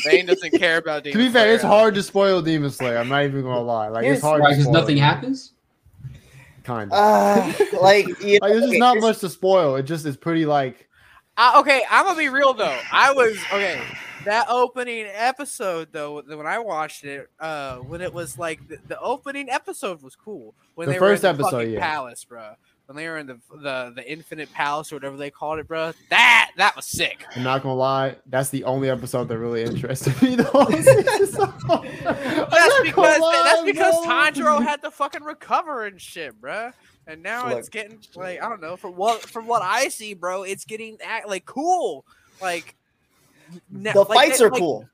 Bane 0.05 0.27
doesn't 0.27 0.59
care 0.59 0.79
about 0.79 1.05
to 1.05 1.13
be 1.13 1.29
fair, 1.31 1.45
Slayer 1.45 1.55
it's 1.55 1.63
hard 1.63 1.95
to 1.95 2.03
spoil 2.03 2.43
Demon 2.43 2.71
Slayer. 2.71 2.99
I'm 2.99 3.09
not 3.09 3.23
even 3.25 3.43
gonna 3.43 3.61
lie. 3.61 3.89
Like, 3.89 4.03
Here's- 4.03 4.19
it's 4.19 4.27
hard 4.27 4.43
Because 4.43 4.67
nothing 4.67 4.97
happens. 4.97 5.53
Kind 6.69 6.93
of. 6.93 6.99
uh, 6.99 7.65
like 7.81 8.07
you 8.23 8.39
like, 8.43 8.51
there's 8.51 8.61
just 8.61 8.69
okay, 8.73 8.79
not 8.79 8.97
here's- 8.99 9.03
much 9.03 9.19
to 9.21 9.31
spoil. 9.31 9.77
It 9.77 9.85
just 9.85 10.05
is 10.05 10.19
pretty 10.19 10.45
like. 10.45 10.87
Uh, 11.39 11.55
okay, 11.61 11.83
I'm 11.91 12.05
gonna 12.05 12.19
be 12.19 12.29
real 12.29 12.53
though. 12.53 12.79
I 12.93 13.11
was 13.15 13.39
okay. 13.51 13.81
That 14.27 14.47
opening 14.51 15.07
episode 15.15 15.89
though, 15.93 16.21
when 16.21 16.47
I 16.47 16.59
watched 16.59 17.05
it, 17.05 17.31
uh, 17.41 17.77
when 17.77 18.03
it 18.03 18.13
was 18.13 18.37
like 18.37 18.69
the, 18.69 18.77
the 18.87 19.01
opening 19.01 19.49
episode 19.49 20.03
was 20.03 20.15
cool. 20.15 20.55
When 20.75 20.89
The 20.89 20.95
they 20.95 20.99
first 20.99 21.23
were 21.23 21.31
in 21.31 21.37
the 21.37 21.43
episode, 21.45 21.57
fucking 21.59 21.73
yeah. 21.73 21.81
palace, 21.81 22.25
bro. 22.25 22.51
When 22.89 22.97
they 22.97 23.07
were 23.07 23.19
in 23.19 23.27
the 23.27 23.39
the 23.51 23.93
the 23.97 24.11
Infinite 24.11 24.51
Palace 24.55 24.91
or 24.91 24.97
whatever 24.97 25.19
they 25.19 25.31
called 25.31 25.59
it, 25.59 25.69
bro. 25.69 25.93
That 26.09 26.53
that 26.57 26.75
was 26.75 26.87
sick. 26.87 27.23
I'm 27.37 27.43
not 27.43 27.63
gonna 27.63 27.75
lie. 27.75 28.17
That's 28.25 28.49
the 28.49 28.65
only 28.65 28.89
episode 28.89 29.29
that 29.29 29.37
really 29.37 29.63
interested 29.63 30.21
me. 30.23 30.37
The 30.37 30.45
whole 30.45 30.65
season. 30.65 31.27
So- 31.27 31.53
I'm 31.69 32.49
That's 32.51 32.81
because 32.81 33.19
gonna 33.19 33.23
lie, 33.23 33.43
that's 33.45 33.63
because 33.65 34.07
bro. 34.07 34.15
Tanjiro 34.47 34.63
had 34.63 34.81
to 34.85 34.91
fucking 34.91 35.23
recover 35.23 35.85
and 35.85 36.01
shit, 36.01 36.41
bro. 36.41 36.71
And 37.07 37.23
now 37.23 37.51
Look. 37.51 37.59
it's 37.59 37.69
getting 37.69 37.99
like 38.15 38.43
I 38.43 38.49
don't 38.49 38.63
know 38.63 38.79
from 38.79 38.97
what 38.97 39.21
from 39.21 39.47
what 39.47 39.61
I 39.61 39.89
see, 39.89 40.15
bro. 40.15 40.45
It's 40.45 40.65
getting 40.65 40.97
act, 41.05 41.29
like 41.29 41.45
cool. 41.45 42.07
Like 42.41 42.75
the 43.71 43.93
like, 44.01 44.09
fights 44.09 44.39
they- 44.39 44.47
are 44.47 44.51
like, 44.51 44.61
cool. 44.61 44.89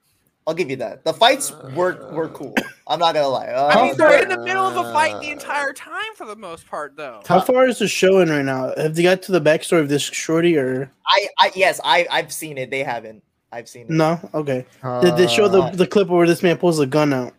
I'll 0.46 0.54
give 0.54 0.68
you 0.68 0.76
that. 0.76 1.04
The 1.04 1.14
fights 1.14 1.52
were 1.74 2.10
were 2.12 2.28
cool. 2.28 2.54
I'm 2.86 2.98
not 2.98 3.14
gonna 3.14 3.28
lie. 3.28 3.46
Uh, 3.46 3.68
I 3.68 3.82
mean, 3.82 3.96
they're 3.96 4.22
in 4.22 4.28
the 4.28 4.38
middle 4.44 4.64
of 4.66 4.76
a 4.76 4.92
fight 4.92 5.18
the 5.20 5.30
entire 5.30 5.72
time 5.72 6.14
for 6.16 6.26
the 6.26 6.36
most 6.36 6.66
part, 6.66 6.96
though. 6.96 7.22
How 7.26 7.40
far 7.40 7.66
is 7.66 7.78
the 7.78 7.88
show 7.88 8.20
in 8.20 8.28
right 8.28 8.44
now? 8.44 8.74
Have 8.76 8.94
they 8.94 9.02
got 9.02 9.22
to 9.22 9.32
the 9.32 9.40
backstory 9.40 9.80
of 9.80 9.88
this 9.88 10.02
shorty 10.02 10.58
or 10.58 10.90
I, 11.06 11.28
I 11.40 11.52
yes, 11.56 11.80
I 11.82 12.06
I've 12.10 12.30
seen 12.32 12.58
it. 12.58 12.70
They 12.70 12.82
haven't. 12.84 13.22
I've 13.52 13.68
seen 13.68 13.82
it. 13.86 13.90
no? 13.90 14.18
Okay. 14.34 14.66
Did 15.00 15.16
they 15.16 15.28
show 15.28 15.46
the, 15.48 15.62
Uh, 15.62 15.70
the 15.70 15.86
clip 15.86 16.08
where 16.08 16.26
this 16.26 16.42
man 16.42 16.58
pulls 16.58 16.76
the 16.78 16.86
gun 16.86 17.12
out? 17.14 17.32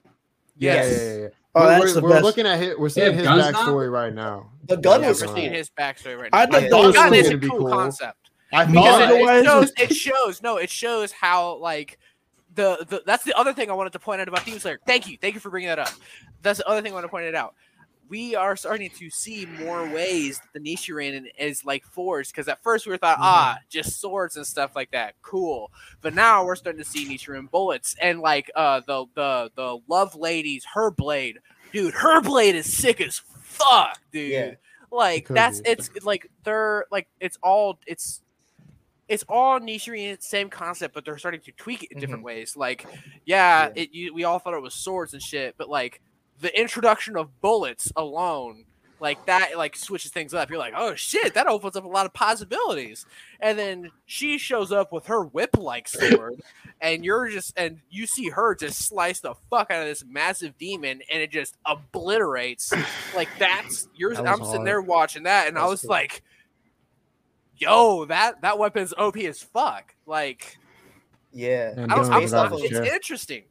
Yeah, 0.58 0.76
Yes. 0.76 0.92
yeah, 0.98 1.08
yeah, 1.08 1.20
yeah. 1.24 1.28
Oh, 1.54 1.62
we're, 1.62 1.68
that's 1.68 1.80
we're- 1.82 1.94
the 1.94 2.02
we're 2.02 2.10
best. 2.10 2.24
looking 2.24 2.46
at 2.48 2.60
his. 2.60 2.78
We're 2.78 2.90
seeing 2.90 3.14
his 3.14 3.24
guns 3.24 3.52
now? 3.52 3.52
backstory 3.52 3.92
right 3.92 4.14
now. 4.14 4.50
The 4.68 4.78
gun 4.78 5.02
Yeah, 5.02 5.10
was 5.10 5.22
we're 5.22 5.36
seeing 5.36 5.54
his 5.54 5.70
backstory 5.70 6.18
right 6.20 6.30
I 6.34 6.46
now. 6.46 6.52
thought 6.54 6.64
Yeah, 6.64 6.70
that 6.70 6.78
was 6.78 6.96
gun 6.96 7.10
cool. 7.10 7.18
is 7.20 7.30
a 7.30 7.38
cool, 7.38 7.50
cool. 7.60 7.70
concept 7.70 8.18
I 8.54 8.66
Because 8.66 9.02
it- 9.02 9.20
because 9.20 9.42
it 9.42 9.46
shows. 9.46 9.72
It 9.78 9.94
shows. 9.96 10.42
No, 10.42 10.58
it 10.58 10.70
shows 10.70 11.12
how 11.12 11.56
like 11.58 12.00
the, 12.56 12.86
the 12.90 13.04
that's 13.06 13.24
the 13.24 13.38
other 13.38 13.54
thing 13.54 13.70
I 13.70 13.74
wanted 13.74 13.94
to 13.94 14.00
point 14.00 14.22
out 14.22 14.28
about 14.28 14.46
Demon 14.46 14.60
Slayer. 14.60 14.80
Thank 14.86 15.08
you, 15.08 15.18
thank 15.20 15.34
you 15.34 15.40
for 15.40 15.50
bringing 15.50 15.70
that 15.70 15.80
up. 15.80 15.90
That's 16.42 16.60
the 16.60 16.68
other 16.68 16.82
thing 16.82 16.92
I 16.92 16.96
want 16.96 17.06
to 17.06 17.10
point 17.10 17.26
it 17.26 17.36
out. 17.36 17.56
We 18.08 18.36
are 18.36 18.56
starting 18.56 18.92
to 18.92 19.10
see 19.10 19.48
more 19.48 19.90
ways 19.90 20.40
that 20.40 20.54
the 20.54 20.60
Nichirin 20.60 21.26
is 21.40 21.66
like 21.66 21.84
forged 21.84 22.32
because 22.32 22.48
at 22.48 22.62
first 22.62 22.86
we 22.86 22.92
were 22.92 22.98
thought 22.98 23.18
ah 23.20 23.58
just 23.68 24.00
swords 24.00 24.38
and 24.38 24.46
stuff 24.46 24.76
like 24.76 24.92
that 24.92 25.16
cool, 25.24 25.72
but 26.02 26.14
now 26.14 26.46
we're 26.46 26.56
starting 26.56 26.84
to 26.84 26.88
see 26.90 27.08
Nichirin 27.08 27.50
bullets 27.50 27.96
and 28.02 28.20
like 28.20 28.52
uh 28.56 28.82
the 28.86 29.06
the 29.16 29.52
the 29.56 29.80
love 29.88 30.16
ladies 30.16 30.64
her 30.76 30.92
blade 30.92 31.40
dude 31.74 31.96
her 31.96 32.22
blade 32.22 32.54
is 32.56 32.72
sick 32.72 33.02
as 33.02 33.18
fuck 33.18 34.00
dude 34.12 34.32
Yeah. 34.32 34.52
like 34.92 35.28
that's 35.28 35.62
be. 35.62 35.70
it's 35.72 35.90
like 36.06 36.30
they're 36.44 36.86
like 36.92 37.08
it's 37.20 37.40
all 37.42 37.80
it's 37.88 38.22
it's 39.08 39.24
all 39.30 39.60
Nichirin 39.60 40.22
same 40.22 40.50
concept, 40.50 40.94
but 40.94 41.06
they're 41.06 41.18
starting 41.18 41.42
to 41.42 41.52
tweak 41.52 41.84
it 41.84 41.92
in 41.92 42.00
different 42.00 42.24
ways. 42.24 42.56
Like, 42.58 42.86
yeah, 43.26 43.68
Yeah. 43.68 43.72
it 43.76 43.94
you, 43.94 44.14
we 44.14 44.24
all 44.24 44.40
thought 44.40 44.54
it 44.54 44.62
was 44.62 44.74
swords 44.74 45.14
and 45.14 45.22
shit, 45.22 45.56
but 45.58 45.70
like 45.70 46.02
the 46.42 46.58
introduction 46.60 47.16
of 47.16 47.40
bullets 47.42 47.92
alone 47.96 48.66
like 49.02 49.26
that 49.26 49.58
like 49.58 49.76
switches 49.76 50.10
things 50.12 50.34
up. 50.34 50.50
You're 50.50 50.58
like, 50.58 50.74
oh 50.76 50.96
shit, 50.96 51.34
that 51.34 51.48
opens 51.48 51.76
up 51.76 51.84
a 51.84 51.88
lot 51.88 52.06
of 52.06 52.14
possibilities. 52.14 53.06
And 53.42 53.60
then 53.60 53.92
she 54.06 54.38
shows 54.38 54.72
up 54.72 54.94
with 54.94 55.08
her 55.08 55.22
whip 55.26 55.50
like 55.58 55.88
sword, 55.90 56.42
and 56.80 57.04
you're 57.04 57.30
just 57.30 57.54
and 57.58 57.80
you 57.90 58.08
see 58.08 58.30
her 58.30 58.56
just 58.56 58.88
slice 58.88 59.20
the 59.20 59.34
fuck 59.50 59.70
out 59.70 59.82
of 59.82 59.88
this 59.88 60.04
massive 60.08 60.58
demon, 60.58 61.02
and 61.12 61.22
it 61.22 61.30
just 61.30 61.58
obliterates. 61.66 62.74
Like 63.14 63.28
that's 63.38 63.88
you're 63.96 64.14
That 64.16 64.28
I'm 64.28 64.44
sitting 64.46 64.64
there 64.64 64.82
watching 64.82 65.24
that, 65.24 65.50
and 65.50 65.58
I 65.60 65.66
was 65.68 65.82
cool. 65.82 65.90
like, 65.90 66.24
yo, 67.58 68.06
that 68.06 68.42
that 68.42 68.58
weapon's 68.60 68.94
OP 68.98 69.18
as 69.18 69.42
fuck. 69.42 69.94
Like 70.06 70.58
Yeah, 71.34 71.74
I 71.78 71.86
don't, 71.86 72.00
it's 72.00 72.10
I'm, 72.10 72.20
based 72.22 72.34
off 72.34 72.44
I'm- 72.46 72.54
of 72.54 72.60
the 72.60 72.66
it's 72.66 72.74
share. 72.76 72.94
interesting. 72.96 73.44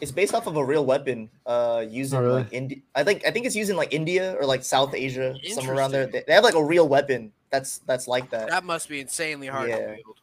it's 0.00 0.10
based 0.12 0.34
off 0.34 0.46
of 0.46 0.56
a 0.56 0.64
real 0.64 0.84
weapon. 0.84 1.30
Uh, 1.46 1.84
using 1.88 2.18
Oh, 2.18 2.22
really? 2.22 2.42
like 2.42 2.52
India. 2.52 2.78
I 2.94 3.04
think 3.04 3.26
I 3.26 3.30
think 3.30 3.46
it's 3.46 3.54
using 3.56 3.76
like 3.76 3.92
India 3.92 4.34
or 4.40 4.46
like 4.46 4.64
South 4.64 4.94
Asia, 4.94 5.34
somewhere 5.50 5.76
around 5.76 5.92
there. 5.92 6.06
They, 6.06 6.24
they 6.26 6.32
have 6.34 6.44
like 6.44 6.54
a 6.54 6.64
real 6.64 6.88
weapon 6.88 7.32
that's 7.50 7.78
that's 7.86 8.08
like 8.08 8.30
that. 8.30 8.48
That 8.48 8.64
must 8.64 8.88
be 8.88 9.00
insanely 9.00 9.46
hard 9.48 9.70
to 9.70 9.76
Yeah. 9.76 9.90
wield. 9.90 10.18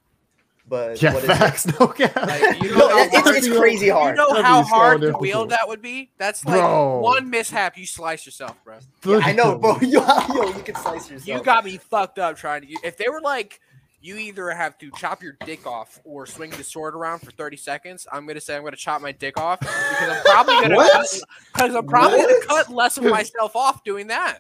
But 0.69 1.01
Yeah, 1.01 1.13
what 1.15 1.23
is 1.23 1.65
it? 1.65 1.73
No 1.79 1.87
cap. 1.87 2.15
Like, 2.15 2.61
you 2.61 2.77
know 2.77 2.87
how 2.89 2.99
it- 2.99 3.07
it's, 3.07 3.17
hard- 3.17 3.35
it's 3.37 3.47
crazy 3.57 3.87
You 3.87 3.93
hard. 3.93 4.15
You 4.17 4.23
know 4.23 4.29
That'd 4.29 4.45
how 4.45 4.63
hard 4.63 5.01
to 5.01 5.07
difficult. 5.07 5.21
wield 5.21 5.49
that 5.49 5.67
would 5.67 5.81
be? 5.81 6.11
That's 6.17 6.45
like 6.45 6.59
Bro. 6.61 6.99
one 6.99 7.29
mishap, 7.29 7.77
you 7.77 7.85
slice 7.87 8.25
yourself, 8.25 8.55
bro. 8.63 8.77
Yeah, 9.05 9.19
I 9.23 9.31
know, 9.33 9.57
bro. 9.57 9.77
Yo, 9.81 10.05
yo, 10.33 10.43
you 10.55 10.61
can 10.63 10.75
slice 10.75 11.09
yourself. 11.09 11.27
You 11.27 11.43
got 11.43 11.65
me 11.65 11.77
fucked 11.77 12.19
up 12.19 12.37
trying 12.37 12.61
to. 12.61 12.67
If 12.83 12.97
they 12.97 13.09
were 13.09 13.21
like, 13.21 13.59
you 14.01 14.15
either 14.17 14.49
have 14.51 14.77
to 14.77 14.89
chop 14.91 15.21
your 15.23 15.35
dick 15.45 15.65
off 15.67 15.99
or 16.05 16.25
swing 16.25 16.51
the 16.51 16.63
sword 16.63 16.95
around 16.95 17.19
for 17.19 17.31
30 17.31 17.57
seconds, 17.57 18.07
I'm 18.11 18.25
gonna 18.27 18.39
say 18.39 18.55
I'm 18.55 18.63
gonna 18.63 18.75
chop 18.77 19.01
my 19.01 19.11
dick 19.11 19.37
off 19.37 19.59
because 19.59 20.09
I'm 20.09 20.21
probably 20.23 20.61
gonna 20.61 20.75
What? 20.75 21.07
because 21.53 21.75
I'm 21.75 21.85
probably 21.87 22.19
What? 22.19 22.47
gonna 22.47 22.63
cut 22.63 22.73
less 22.73 22.97
of 22.97 23.03
myself 23.17 23.55
off 23.55 23.83
doing 23.83 24.07
that. 24.07 24.39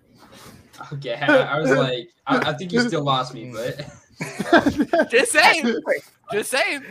Okay, 0.93 1.15
I, 1.15 1.57
I 1.57 1.59
was 1.59 1.71
like, 1.71 2.09
I, 2.25 2.51
I 2.51 2.53
think 2.53 2.71
you 2.71 2.79
still 2.81 3.03
lost 3.03 3.33
me, 3.33 3.51
but 3.53 3.81
Just 5.09 5.31
saying, 5.31 5.79
just 6.31 6.51
saying. 6.51 6.83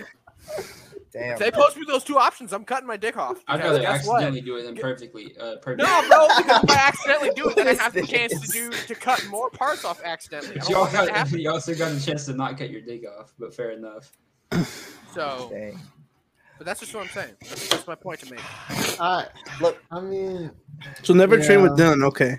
Damn. 1.11 1.33
If 1.33 1.39
they 1.39 1.51
post 1.51 1.76
me 1.79 1.85
those 1.89 2.05
two 2.05 2.18
options, 2.18 2.53
I'm 2.53 2.64
cutting 2.64 2.87
my 2.87 2.97
dick 2.99 3.16
off. 3.16 3.43
I'd 3.49 3.57
because 3.57 3.72
rather 3.72 3.81
guess 3.81 4.07
what? 4.07 4.16
accidentally 4.16 4.41
do 4.43 4.57
it 4.57 4.64
than 4.64 4.76
perfectly. 4.76 5.35
Uh, 5.41 5.57
perfectly. 5.57 5.87
No, 5.91 6.09
bro, 6.09 6.29
because 6.37 6.64
if 6.64 6.70
I 6.70 6.74
accidentally 6.87 7.31
do 7.35 7.49
it, 7.49 7.57
then 7.57 7.66
I 7.68 7.74
have 7.74 7.95
the 7.95 8.03
chance 8.07 8.39
to 8.39 8.47
do 8.49 8.70
to 8.70 8.95
cut 8.95 9.26
more 9.29 9.49
parts 9.49 9.85
off 9.87 10.03
accidentally. 10.05 10.57
But 10.59 10.68
you, 10.68 10.76
want 10.79 10.93
that 10.93 11.07
to 11.07 11.18
also, 11.18 11.37
you 11.37 11.51
also 11.51 11.74
got 11.74 11.93
a 11.93 12.05
chance 12.05 12.26
to 12.26 12.35
not 12.35 12.59
cut 12.59 12.68
your 12.70 12.83
dick 12.83 13.05
off, 13.18 13.33
but 13.39 13.55
fair 13.55 13.70
enough. 13.70 14.12
So, 15.14 15.49
Dang. 15.51 15.81
but 16.59 16.66
that's 16.66 16.81
just 16.81 16.95
what 16.95 17.05
I'm 17.05 17.09
saying. 17.11 17.35
That's, 17.41 17.68
that's 17.68 17.87
my 17.87 17.95
point 17.95 18.20
to 18.20 18.31
make. 18.31 18.41
I, 19.01 19.26
Look, 19.62 19.83
I 19.91 20.01
mean, 20.01 20.51
So 21.03 21.14
never 21.14 21.41
train 21.43 21.62
with 21.62 21.79
Yeah. 21.79 21.87
Dylan. 21.87 22.05
Okay. 22.05 22.39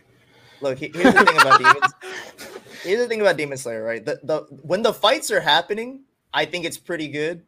look. 0.62 0.78
Here's 0.78 0.94
the 0.94 1.12
thing 1.12 1.42
about 1.42 1.58
demons. 1.60 1.94
Here's 2.84 3.00
the 3.00 3.08
thing 3.08 3.22
about 3.22 3.38
Demon 3.38 3.58
Slayer, 3.58 3.84
right? 3.84 4.04
The 4.04 4.20
the 4.24 4.42
when 4.62 4.82
the 4.82 4.94
fights 4.94 5.32
are 5.32 5.40
happening, 5.40 6.02
I 6.34 6.46
think 6.46 6.66
it's 6.66 6.78
pretty 6.78 7.08
good. 7.08 7.44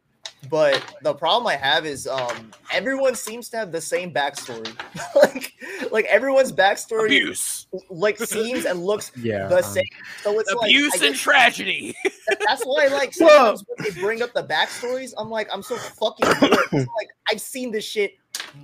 But 0.50 0.82
the 1.02 1.14
problem 1.14 1.46
I 1.46 1.54
have 1.54 1.86
is 1.86 2.06
um 2.06 2.50
everyone 2.72 3.14
seems 3.14 3.48
to 3.50 3.56
have 3.58 3.70
the 3.72 3.80
same 3.80 4.12
backstory. 4.12 4.74
like 5.14 5.52
like 5.92 6.04
everyone's 6.06 6.52
backstory 6.52 7.06
Abuse, 7.06 7.66
like 7.90 8.18
seems 8.18 8.64
and 8.64 8.84
looks 8.84 9.12
yeah. 9.16 9.46
the 9.46 9.58
um, 9.58 9.62
same. 9.62 9.84
So 10.22 10.38
it's 10.40 10.52
like 10.52 10.70
abuse, 10.70 10.94
I 11.00 11.06
and 11.06 11.14
guess 11.14 11.22
tragedy. 11.22 11.94
that- 12.38 12.46
that's 12.46 12.62
why 12.64 12.86
like 12.88 13.14
Whoa. 13.16 13.28
sometimes 13.28 13.64
when 13.66 13.88
they 13.94 14.00
bring 14.00 14.22
up 14.22 14.32
the 14.34 14.44
backstories, 14.44 15.12
I'm 15.16 15.30
like 15.30 15.48
I'm 15.52 15.62
so 15.62 15.76
fucking 15.76 16.28
bored. 16.40 16.58
Like 16.72 17.08
I've 17.30 17.40
seen 17.40 17.70
this 17.72 17.84
shit 17.84 18.14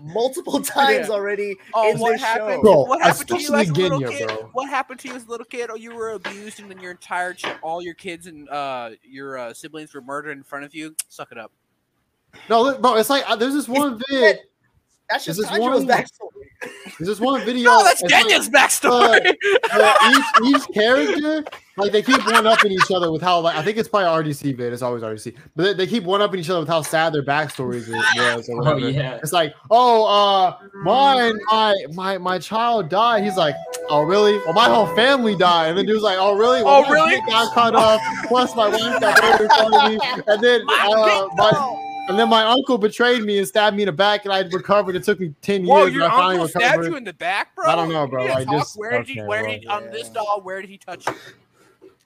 multiple 0.03 0.61
times 0.61 1.09
Yeah. 1.09 1.15
already 1.15 1.57
Oh, 1.75 1.91
in 1.91 1.99
what 1.99 2.13
this 2.13 2.23
happened? 2.23 2.57
show. 2.57 2.61
Bro, 2.63 2.85
what 2.85 3.01
happened 3.03 3.29
to 3.29 3.39
you 3.41 3.55
as 3.55 3.69
a 3.69 3.73
little 3.73 4.01
Genya, 4.01 4.11
kid? 4.19 4.27
bro. 4.29 4.51
What 4.53 4.69
happened 4.69 5.01
to 5.01 5.09
you 5.09 5.15
as 5.15 5.27
a 5.27 5.31
little 5.31 5.47
kid? 5.47 5.71
Oh, 5.71 5.77
you 5.77 5.95
were 5.95 6.11
abused, 6.13 6.61
and 6.61 6.71
then 6.71 6.81
your 6.81 6.91
entire 6.93 7.35
ch- 7.35 7.45
all 7.63 7.83
your 7.83 7.95
kids 7.95 8.27
and 8.27 8.49
uh, 8.49 8.91
your 9.03 9.39
uh, 9.39 9.55
siblings 9.55 9.95
were 9.95 10.01
murdered 10.03 10.37
in 10.37 10.43
front 10.43 10.65
of 10.65 10.75
you. 10.75 10.95
Suck 11.09 11.33
it 11.33 11.39
up. 11.39 11.53
no, 12.51 12.63
look, 12.63 12.81
bro. 12.83 12.97
It's 12.97 13.11
like 13.11 13.29
uh, 13.29 13.37
there's 13.37 13.55
this 13.55 13.69
one 13.69 14.01
vid. 14.11 14.39
That's 15.09 15.25
just 15.25 15.41
this 15.41 15.51
one- 15.51 15.87
backstory. 15.87 16.38
There's 16.99 17.09
this 17.09 17.21
one 17.21 17.45
video. 17.45 17.71
No, 17.71 17.85
that's 17.85 18.03
it's 18.03 18.13
like, 18.13 18.25
Genya's 18.27 18.49
backstory. 18.49 19.35
uh, 19.73 19.95
each, 20.43 20.57
each 20.57 20.75
character, 20.75 21.45
like 21.77 21.93
they 21.93 22.03
keep 22.03 22.25
one 22.27 22.47
upping 22.49 22.73
each 22.73 22.91
other 22.93 23.13
with 23.13 23.23
how, 23.23 23.39
like 23.39 23.55
I 23.55 23.63
think 23.63 23.77
it's 23.79 23.89
probably 23.89 24.09
RDC 24.33 24.57
vid. 24.57 24.73
It's 24.73 24.83
always 24.83 25.05
RDC, 25.05 25.37
but 25.55 25.63
they, 25.63 25.75
they 25.75 25.87
keep 25.87 26.03
one 26.03 26.21
upping 26.21 26.41
each 26.41 26.51
other 26.51 26.59
with 26.59 26.69
how 26.69 26.83
sad 26.83 27.13
their 27.13 27.23
backstories 27.23 27.89
was. 27.89 28.49
Or 28.49 28.55
Oh 28.67 28.75
whatever. 28.75 28.91
yeah. 28.91 29.21
It's 29.23 29.33
like, 29.33 29.55
oh, 29.71 30.05
uh, 30.07 30.59
mine, 30.83 31.39
my, 31.53 31.75
my, 31.95 32.19
my 32.19 32.39
child 32.41 32.89
died. 32.89 33.23
He's 33.23 33.37
like, 33.37 33.55
oh, 33.89 34.03
really? 34.03 34.39
Well, 34.39 34.55
my 34.55 34.69
whole 34.69 34.93
family 34.97 35.37
died. 35.37 35.69
And 35.71 35.79
the 35.79 35.85
dude's 35.85 36.03
like, 36.03 36.19
oh, 36.19 36.37
really? 36.37 36.65
Well, 36.65 36.85
Oh, 36.87 36.91
really? 36.93 37.21
Got 37.29 37.55
cut 37.55 37.75
off. 37.77 38.01
Plus, 38.27 38.57
my 38.57 38.69
wife 38.69 39.01
got 39.01 39.23
murdered 39.23 39.43
in 39.43 39.49
front 39.49 39.75
of 39.75 39.93
me. 39.93 40.23
And 40.27 40.43
then, 40.43 40.65
My 40.65 40.89
uh, 40.93 41.05
dick, 41.29 41.37
my, 41.37 41.51
though. 41.53 41.85
And 42.09 42.19
then 42.19 42.29
my 42.29 42.43
uncle 42.45 42.79
betrayed 42.79 43.23
me 43.23 43.39
and 43.39 43.47
stabbed 43.47 43.77
me 43.77 43.83
in 43.83 43.87
the 43.87 43.93
back, 43.93 44.25
and 44.25 44.33
I 44.33 44.41
recovered. 44.41 44.97
It 44.97 45.05
took 45.05 45.21
me 45.21 45.35
ten 45.43 45.65
Whoa, 45.67 45.83
years, 45.85 45.93
your 45.95 46.03
but 46.09 46.13
I 46.13 46.17
finally 46.17 46.35
uncle 46.35 46.49
stabbed 46.49 46.65
recovered. 46.65 46.91
you 46.91 46.97
in 46.97 47.05
the 47.05 47.13
back, 47.13 47.55
bro. 47.55 47.67
I 47.67 47.75
don't 47.77 47.93
know, 47.93 48.07
bro. 48.07 48.27
I 48.27 48.45
just- 48.45 48.79
where 48.79 48.93
did 48.93 49.09
he? 49.09 49.21
okay, 49.21 49.27
Where 49.29 49.43
well, 49.45 49.53
did 49.59 49.67
on 49.69 49.91
this 49.91 50.09
doll? 50.09 50.41
Where 50.43 50.61
did 50.61 50.71
he 50.71 50.79
touch 50.79 51.07
you? 51.07 51.15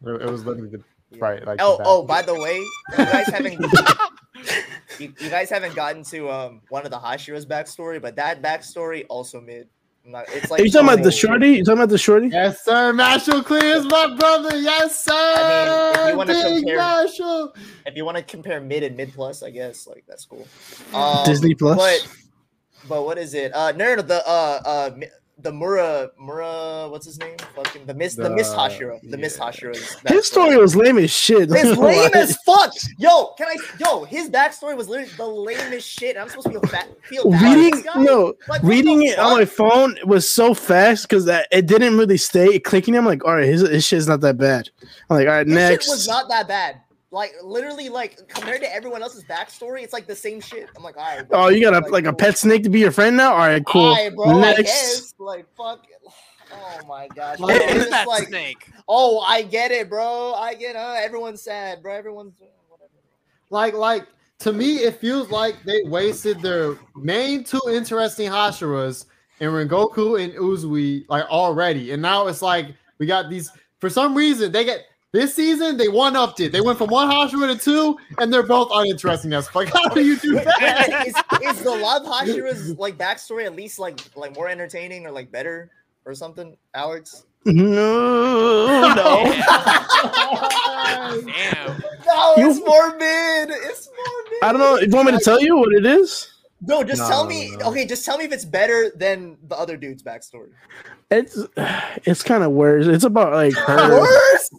It 0.05 0.22
it 0.22 0.30
was 0.30 0.44
literally 0.44 0.68
the 0.70 0.82
right. 1.18 1.46
Like 1.46 1.61
Oh, 1.62 1.76
the 1.78 1.84
oh, 1.86 2.03
by 2.03 2.22
the 2.22 2.34
way, 2.34 2.59
you 2.59 2.96
guys 2.96 3.26
haven't 3.28 3.61
you, 4.98 5.12
you 5.18 5.30
guys 5.30 5.48
haven't 5.48 5.74
gotten 5.76 6.03
to 6.05 6.30
um 6.30 6.61
one 6.68 6.84
of 6.84 6.90
the 6.90 6.98
Hashira's 6.98 7.46
backstory, 7.46 8.03
but 8.03 8.16
that 8.16 8.42
backstory 8.42 9.05
also 9.09 9.40
mid. 9.40 9.68
I'm 10.05 10.11
not, 10.11 10.24
it's 10.28 10.50
like 10.50 10.61
Are 10.61 10.64
you 10.64 10.70
talking 10.70 10.88
about 10.88 11.03
the 11.05 11.12
shorty? 11.12 11.48
You 11.50 11.64
talking 11.64 11.78
about 11.78 11.88
the 11.88 11.98
shorty? 11.98 12.28
Yes, 12.28 12.64
sir. 12.64 12.92
Marshall 12.92 13.42
clears 13.42 13.84
my 13.84 14.14
brother. 14.18 14.57
Yes, 14.57 15.05
sir. 15.05 15.12
I 15.14 15.94
mean, 15.94 15.94
if 15.94 16.11
you 16.11 16.16
wanna 16.16 16.34
compare- 16.61 16.76
Marshall. 16.76 17.55
If 17.86 17.96
you 17.96 18.05
want 18.05 18.16
to 18.16 18.22
compare 18.24 18.61
mid 18.61 18.82
and 18.82 18.96
mid 18.96 19.12
plus, 19.14 19.42
I 19.44 19.50
guess 19.50 19.86
like 19.86 20.05
that's 20.09 20.24
cool. 20.24 20.46
Um, 20.92 21.24
Disney 21.24 21.55
Plus. 21.55 21.76
but 21.76 22.88
but 22.88 23.05
what 23.05 23.16
is 23.18 23.34
it? 23.34 23.55
Uh, 23.55 23.72
no, 23.72 23.94
no, 23.94 24.03
the 24.03 24.26
uh 24.26 24.61
uh 24.64 24.90
Mi- 24.96 25.07
the 25.43 25.53
Mura 25.53 26.11
Mura, 26.18 26.88
what's 26.88 27.07
his 27.07 27.18
name? 27.18 27.36
Fucking 27.55 27.86
the 27.86 27.95
Miss 27.95 28.14
the, 28.14 28.30
Miss 28.30 28.51
The- 28.51 28.57
Hashira, 28.57 29.11
the 29.11 29.18
Miss 29.18 29.36
yeah. 29.38 29.45
Hashira's. 29.45 29.97
His 30.07 30.26
story 30.26 30.57
was 30.57 30.74
lame 30.76 30.99
as 30.99 31.11
shit. 31.11 31.51
It's 31.51 31.78
lame 31.78 32.11
as 32.14 32.36
fuck. 32.47 32.72
Yo, 32.99 33.34
can 33.38 33.49
I? 33.49 33.57
Yo, 33.78 34.05
his 34.05 34.30
backstory 34.30 34.76
was 34.76 34.88
literally 34.88 35.11
the 35.16 35.26
lamest 35.26 35.88
shit. 35.88 36.16
I'm 36.16 36.28
supposed 36.28 36.47
to 36.47 36.53
feel 36.53 36.62
fat. 36.62 36.88
Feel 37.05 37.30
bad 37.30 37.43
reading 37.57 37.82
this 37.82 37.95
no 37.97 38.34
Like, 38.49 38.62
reading 38.62 39.01
the 39.01 39.07
it 39.07 39.18
on 39.18 39.38
my 39.38 39.45
fuck? 39.45 39.70
phone 39.70 39.97
was 40.07 40.28
so 40.28 40.55
fast 40.55 41.09
because 41.09 41.24
that 41.26 41.49
it 41.51 41.66
didn't 41.66 41.97
really 41.99 42.16
stay 42.16 42.59
clicking. 42.59 42.97
I'm 42.97 43.05
like, 43.07 43.24
all 43.24 43.34
right, 43.36 43.45
his, 43.47 43.61
his 43.62 43.84
shit's 43.84 44.07
not 44.09 44.20
that 44.20 44.38
bad. 44.38 44.70
I'm 45.11 45.16
like, 45.16 45.26
all 45.28 45.34
right, 45.34 45.47
His 45.47 45.55
next. 45.55 45.84
shit 45.86 45.90
was 45.93 46.09
not 46.09 46.28
that 46.28 46.47
bad. 46.49 46.80
Like 47.12 47.34
literally, 47.44 47.90
like 47.90 48.26
compared 48.28 48.62
to 48.62 48.74
everyone 48.74 49.02
else's 49.02 49.22
backstory, 49.24 49.82
it's 49.82 49.92
like 49.92 50.06
the 50.06 50.16
same 50.16 50.40
shit. 50.40 50.68
I'm 50.74 50.82
like, 50.82 50.96
all 50.96 51.04
right. 51.04 51.28
bro. 51.28 51.44
oh, 51.44 51.48
you 51.50 51.60
got 51.60 51.74
a 51.74 51.86
like 51.90 52.04
a 52.06 52.08
cool. 52.08 52.16
pet 52.16 52.38
snake 52.38 52.62
to 52.62 52.70
be 52.70 52.80
your 52.80 52.90
friend 52.90 53.16
now? 53.18 53.32
All 53.32 53.38
right, 53.38 53.64
cool. 53.66 53.82
All 53.82 53.94
right, 53.94 54.14
bro. 54.14 54.30
I 54.30 54.40
next. 54.40 54.62
guess. 54.62 55.14
Like 55.18 55.46
fuck. 55.56 55.86
Oh 56.54 56.86
my 56.86 57.08
gosh. 57.08 57.38
Like, 57.38 57.56
Bro, 57.66 57.66
It's 57.76 57.88
that 57.88 58.06
like, 58.06 58.28
snake. 58.28 58.70
oh, 58.86 59.20
I 59.20 59.40
get 59.40 59.70
it, 59.70 59.88
bro. 59.88 60.34
I 60.34 60.52
get. 60.52 60.76
Uh, 60.76 60.96
everyone's 60.98 61.40
sad, 61.40 61.82
bro. 61.82 61.94
Everyone's 61.94 62.34
uh, 62.42 62.44
whatever. 62.68 62.90
Like, 63.48 63.72
like 63.72 64.06
to 64.40 64.52
me, 64.52 64.76
it 64.76 64.96
feels 65.00 65.30
like 65.30 65.62
they 65.64 65.80
wasted 65.84 66.42
their 66.42 66.76
main 66.94 67.42
two 67.42 67.60
interesting 67.70 68.30
Hashiras 68.30 69.06
in 69.40 69.48
Rengoku 69.48 70.22
and 70.22 70.34
Uzui 70.34 71.06
like 71.08 71.24
already, 71.30 71.92
and 71.92 72.02
now 72.02 72.26
it's 72.26 72.42
like 72.42 72.66
we 72.98 73.06
got 73.06 73.30
these. 73.30 73.50
For 73.78 73.88
some 73.88 74.14
reason, 74.14 74.52
they 74.52 74.66
get 74.66 74.84
this 75.12 75.34
season 75.34 75.76
they 75.76 75.88
one 75.88 76.16
upped 76.16 76.40
it. 76.40 76.52
They 76.52 76.60
went 76.60 76.78
from 76.78 76.88
one 76.88 77.08
Hashira 77.08 77.52
to 77.52 77.58
two, 77.62 77.98
and 78.18 78.32
they're 78.32 78.42
both 78.42 78.68
uninteresting 78.72 79.32
as 79.34 79.48
fuck. 79.48 79.68
How 79.72 79.88
do 79.88 80.04
you 80.04 80.16
do 80.16 80.34
that? 80.34 81.04
is, 81.06 81.14
is 81.56 81.62
the 81.62 81.70
love 81.70 82.02
Hashira's 82.04 82.76
like 82.78 82.96
backstory 82.98 83.44
at 83.44 83.54
least 83.54 83.78
like 83.78 84.00
like 84.16 84.34
more 84.34 84.48
entertaining 84.48 85.06
or 85.06 85.10
like 85.10 85.30
better 85.30 85.70
or 86.04 86.14
something, 86.14 86.56
Alex? 86.74 87.24
No, 87.44 88.94
no. 88.94 89.24
Damn. 91.26 91.82
No, 92.06 92.34
You- 92.36 92.50
it's 92.50 92.60
more 92.60 92.90
mid. 92.96 93.50
It's 93.50 93.88
more 93.88 94.22
mid. 94.30 94.42
I 94.42 94.52
don't 94.52 94.60
know. 94.60 94.78
You 94.78 94.88
want 94.90 95.06
me 95.10 95.18
to 95.18 95.24
tell 95.24 95.40
you 95.40 95.56
what 95.56 95.72
it 95.74 95.84
is? 95.86 96.28
No, 96.64 96.84
just 96.84 97.00
No, 97.00 97.08
tell 97.08 97.26
me. 97.26 97.56
no. 97.56 97.70
Okay, 97.70 97.84
just 97.86 98.04
tell 98.04 98.18
me 98.18 98.24
if 98.24 98.32
it's 98.32 98.44
better 98.44 98.90
than 98.94 99.36
the 99.48 99.56
other 99.56 99.76
dude's 99.76 100.02
backstory. 100.02 100.50
It's 101.10 101.36
it's 102.04 102.22
kind 102.22 102.44
of 102.44 102.52
worse. 102.52 102.86
It's 102.86 103.04
about 103.04 103.32
like 103.32 103.52
her. 103.66 104.00
Worse. 104.00 104.50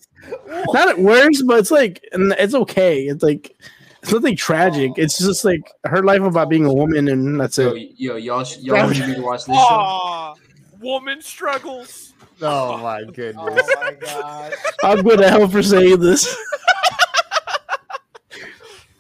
Not 0.74 1.00
worse, 1.00 1.42
but 1.44 1.60
it's 1.60 1.72
like 1.72 2.04
and 2.12 2.34
it's 2.38 2.54
okay. 2.54 3.04
It's 3.04 3.24
like 3.24 3.56
it's 4.02 4.12
nothing 4.12 4.36
tragic. 4.36 4.92
Oh. 4.92 5.02
It's 5.02 5.18
just 5.18 5.46
like 5.46 5.62
her 5.86 6.04
life 6.04 6.22
about 6.22 6.50
being 6.50 6.66
a 6.66 6.74
woman, 6.74 7.08
and 7.08 7.40
that's 7.40 7.58
Yo, 7.58 7.70
it. 7.72 7.92
yo, 7.96 8.16
y'all, 8.18 8.44
sh- 8.44 8.58
y'all 8.58 8.90
need 8.90 9.08
me 9.08 9.16
to 9.16 9.22
watch 9.22 9.46
this 9.46 9.56
show. 9.56 10.36
Woman 10.82 11.22
struggles. 11.22 12.12
oh 12.42 12.78
my 12.80 13.00
Oh 13.02 13.12
goodness! 13.12 13.70
my 13.82 13.94
gosh, 13.94 14.54
I'm 14.84 15.02
going 15.04 15.20
to 15.20 15.30
hell 15.30 15.48
for 15.48 15.64
saying 15.64 16.00
this. 16.02 16.36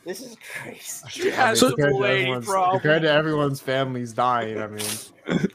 this 0.05 0.21
is 0.21 0.37
crazy. 1.13 1.29
She 1.29 1.35
I 1.35 1.47
has 1.47 1.61
mean, 1.61 1.71
compared 1.71 1.93
to 1.93 2.03
everyone's- 2.05 2.45
problems. 2.45 2.81
Compared 2.81 3.01
to 3.03 3.11
everyone's 3.11 3.59
families 3.61 4.13
dying, 4.13 4.61
I 4.61 4.67
mean, 4.67 4.85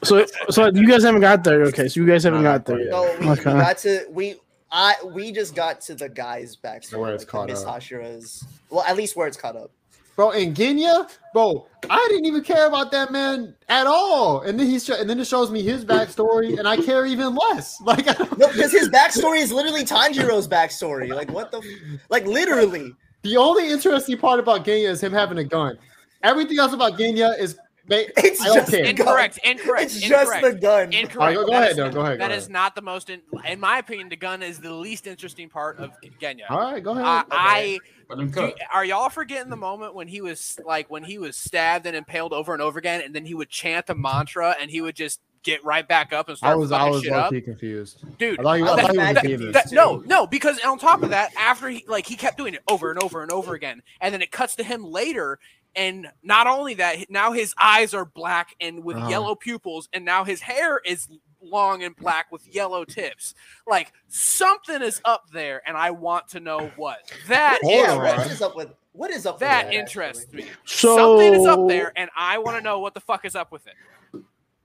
So, 0.03 0.25
so 0.49 0.67
you 0.73 0.87
guys 0.87 1.03
haven't 1.03 1.21
got 1.21 1.43
there. 1.43 1.61
Okay, 1.65 1.87
so 1.87 1.99
you 1.99 2.07
guys 2.07 2.23
haven't 2.23 2.43
got 2.43 2.65
there 2.65 2.79
yet. 2.79 2.89
No, 2.89 3.03
we, 3.19 3.29
we 3.29 3.35
got 3.35 3.77
to 3.79 4.05
we 4.09 4.35
I 4.71 4.95
we 5.13 5.31
just 5.31 5.55
got 5.55 5.81
to 5.81 5.95
the 5.95 6.09
guy's 6.09 6.55
backstory. 6.55 6.99
Where 6.99 7.13
it's 7.13 7.21
like 7.23 7.27
the 7.27 7.31
caught 7.31 7.49
Miss 7.49 7.63
up. 7.63 7.75
Hashira's 7.81 8.43
well, 8.69 8.83
at 8.83 8.97
least 8.97 9.15
where 9.15 9.27
it's 9.27 9.37
caught 9.37 9.55
up. 9.55 9.71
bro, 10.15 10.31
in 10.31 10.53
Genya, 10.53 11.09
bro, 11.33 11.65
I 11.89 12.05
didn't 12.09 12.25
even 12.25 12.43
care 12.43 12.67
about 12.67 12.91
that 12.91 13.11
man 13.11 13.55
at 13.67 13.85
all. 13.87 14.41
And 14.41 14.59
then 14.59 14.67
he's 14.67 14.87
and 14.89 15.09
then 15.09 15.19
it 15.19 15.25
shows 15.27 15.49
me 15.51 15.61
his 15.63 15.85
backstory, 15.85 16.57
and 16.59 16.67
I 16.67 16.77
care 16.77 17.05
even 17.05 17.35
less. 17.35 17.79
Like, 17.85 18.07
I 18.07 18.27
No, 18.37 18.47
because 18.51 18.71
his 18.71 18.89
backstory 18.89 19.39
is 19.41 19.51
literally 19.51 19.83
Tanjiro's 19.85 20.47
backstory. 20.47 21.13
Like 21.15 21.31
what 21.31 21.51
the 21.51 21.59
f- 21.59 21.99
like 22.09 22.25
literally. 22.25 22.93
The 23.21 23.37
only 23.37 23.69
interesting 23.69 24.17
part 24.17 24.39
about 24.39 24.65
Genya 24.65 24.89
is 24.89 25.01
him 25.01 25.11
having 25.13 25.37
a 25.37 25.43
gun. 25.43 25.77
Everything 26.23 26.59
else 26.59 26.73
about 26.73 26.93
Genya 26.97 27.37
is 27.39 27.57
it's 27.91 28.43
just 28.43 28.71
care. 28.71 28.85
Incorrect. 28.85 29.39
Incorrect. 29.43 29.85
It's 29.85 29.99
just 30.01 30.41
the 30.41 30.53
gun. 30.53 30.93
Incorrect. 30.93 31.15
All 31.17 31.25
right, 31.25 31.35
go- 31.35 31.45
go 31.47 31.51
ahead, 31.53 31.71
is- 31.71 31.77
though, 31.77 31.91
go 31.91 32.01
ahead, 32.01 32.19
That 32.19 32.27
go 32.29 32.35
is 32.35 32.43
ahead. 32.43 32.51
not 32.51 32.75
the 32.75 32.81
most, 32.83 33.09
in, 33.09 33.21
in 33.47 33.59
my 33.59 33.79
opinion, 33.79 34.09
the 34.09 34.15
gun 34.15 34.43
is 34.43 34.59
the 34.59 34.71
least 34.71 35.07
interesting 35.07 35.49
part 35.49 35.79
of 35.79 35.91
Genya. 36.21 36.43
All 36.49 36.59
right, 36.59 36.83
go 36.83 36.91
ahead. 36.91 37.03
I, 37.05 37.79
I 38.09 38.15
do 38.15 38.51
are 38.73 38.85
y'all 38.85 39.09
forgetting 39.09 39.49
the 39.49 39.55
moment 39.55 39.95
when 39.95 40.07
he 40.07 40.21
was 40.21 40.59
like 40.65 40.89
when 40.89 41.03
he 41.03 41.17
was 41.17 41.35
stabbed 41.35 41.85
and 41.85 41.95
impaled 41.95 42.33
over 42.33 42.53
and 42.53 42.61
over 42.61 42.77
again, 42.79 43.01
and 43.03 43.13
then 43.13 43.25
he 43.25 43.33
would 43.33 43.49
chant 43.49 43.89
a 43.89 43.95
mantra 43.95 44.55
and 44.59 44.69
he 44.69 44.81
would 44.81 44.95
just 44.95 45.19
get 45.43 45.63
right 45.63 45.87
back 45.87 46.11
up 46.13 46.27
and 46.27 46.35
I 46.35 46.37
start 46.37 46.59
was 46.59 46.71
I 46.71 46.89
was 46.89 47.03
shit 47.03 47.13
up, 47.13 47.31
confused. 47.31 48.03
dude. 48.17 48.39
I 48.39 48.43
thought 48.43 48.53
you, 48.59 48.65
I 48.65 48.73
I 48.73 48.75
thought 48.75 48.75
was 48.75 48.83
you 48.83 48.87
was 48.87 48.97
mad 48.97 49.21
demons. 49.21 49.37
confused. 49.39 49.53
that- 49.55 49.71
no, 49.71 49.97
no, 50.05 50.27
because 50.27 50.59
on 50.65 50.77
top 50.79 51.03
of 51.03 51.09
that, 51.11 51.31
after 51.37 51.69
he 51.69 51.85
like 51.87 52.05
he 52.05 52.15
kept 52.15 52.37
doing 52.37 52.53
it 52.53 52.61
over 52.67 52.91
and 52.91 53.01
over 53.01 53.21
and 53.21 53.31
over 53.31 53.53
again, 53.53 53.81
and 54.01 54.13
then 54.13 54.21
it 54.21 54.31
cuts 54.31 54.55
to 54.55 54.63
him 54.63 54.83
later, 54.83 55.39
and 55.75 56.07
not 56.23 56.47
only 56.47 56.73
that, 56.75 57.09
now 57.09 57.31
his 57.31 57.53
eyes 57.61 57.93
are 57.93 58.05
black 58.05 58.55
and 58.59 58.83
with 58.83 58.97
Uh-huh. 58.97 59.09
yellow 59.09 59.35
pupils, 59.35 59.87
and 59.93 60.03
now 60.03 60.23
his 60.23 60.41
hair 60.41 60.79
is 60.83 61.07
long 61.41 61.83
and 61.83 61.95
black 61.95 62.29
with 62.33 62.45
yellow 62.53 62.83
tips. 62.83 63.33
Like 63.65 63.93
something 64.07 64.81
is 64.81 64.99
up 65.05 65.23
there, 65.31 65.61
and 65.65 65.77
I 65.77 65.91
want 65.91 66.27
to 66.29 66.39
know 66.39 66.71
what 66.75 66.97
that 67.27 67.59
Hold 67.63 67.73
yeah, 67.75 67.91
on. 67.93 67.97
what 67.99 68.41
up 68.41 68.55
with 68.55 68.69
what 68.91 69.11
is 69.11 69.25
up 69.25 69.35
with 69.35 69.39
that 69.41 69.65
that 69.67 69.73
interests 69.73 70.23
actually? 70.25 70.43
me. 70.43 70.49
So 70.65 70.97
Something 70.97 71.33
is 71.35 71.45
up 71.45 71.67
there, 71.69 71.93
and 71.95 72.09
I 72.17 72.39
want 72.39 72.57
to 72.57 72.63
know 72.63 72.79
what 72.79 72.93
the 72.93 72.99
fuck 72.99 73.23
is 73.23 73.35
up 73.35 73.51
with 73.51 73.65
it. 73.67 73.73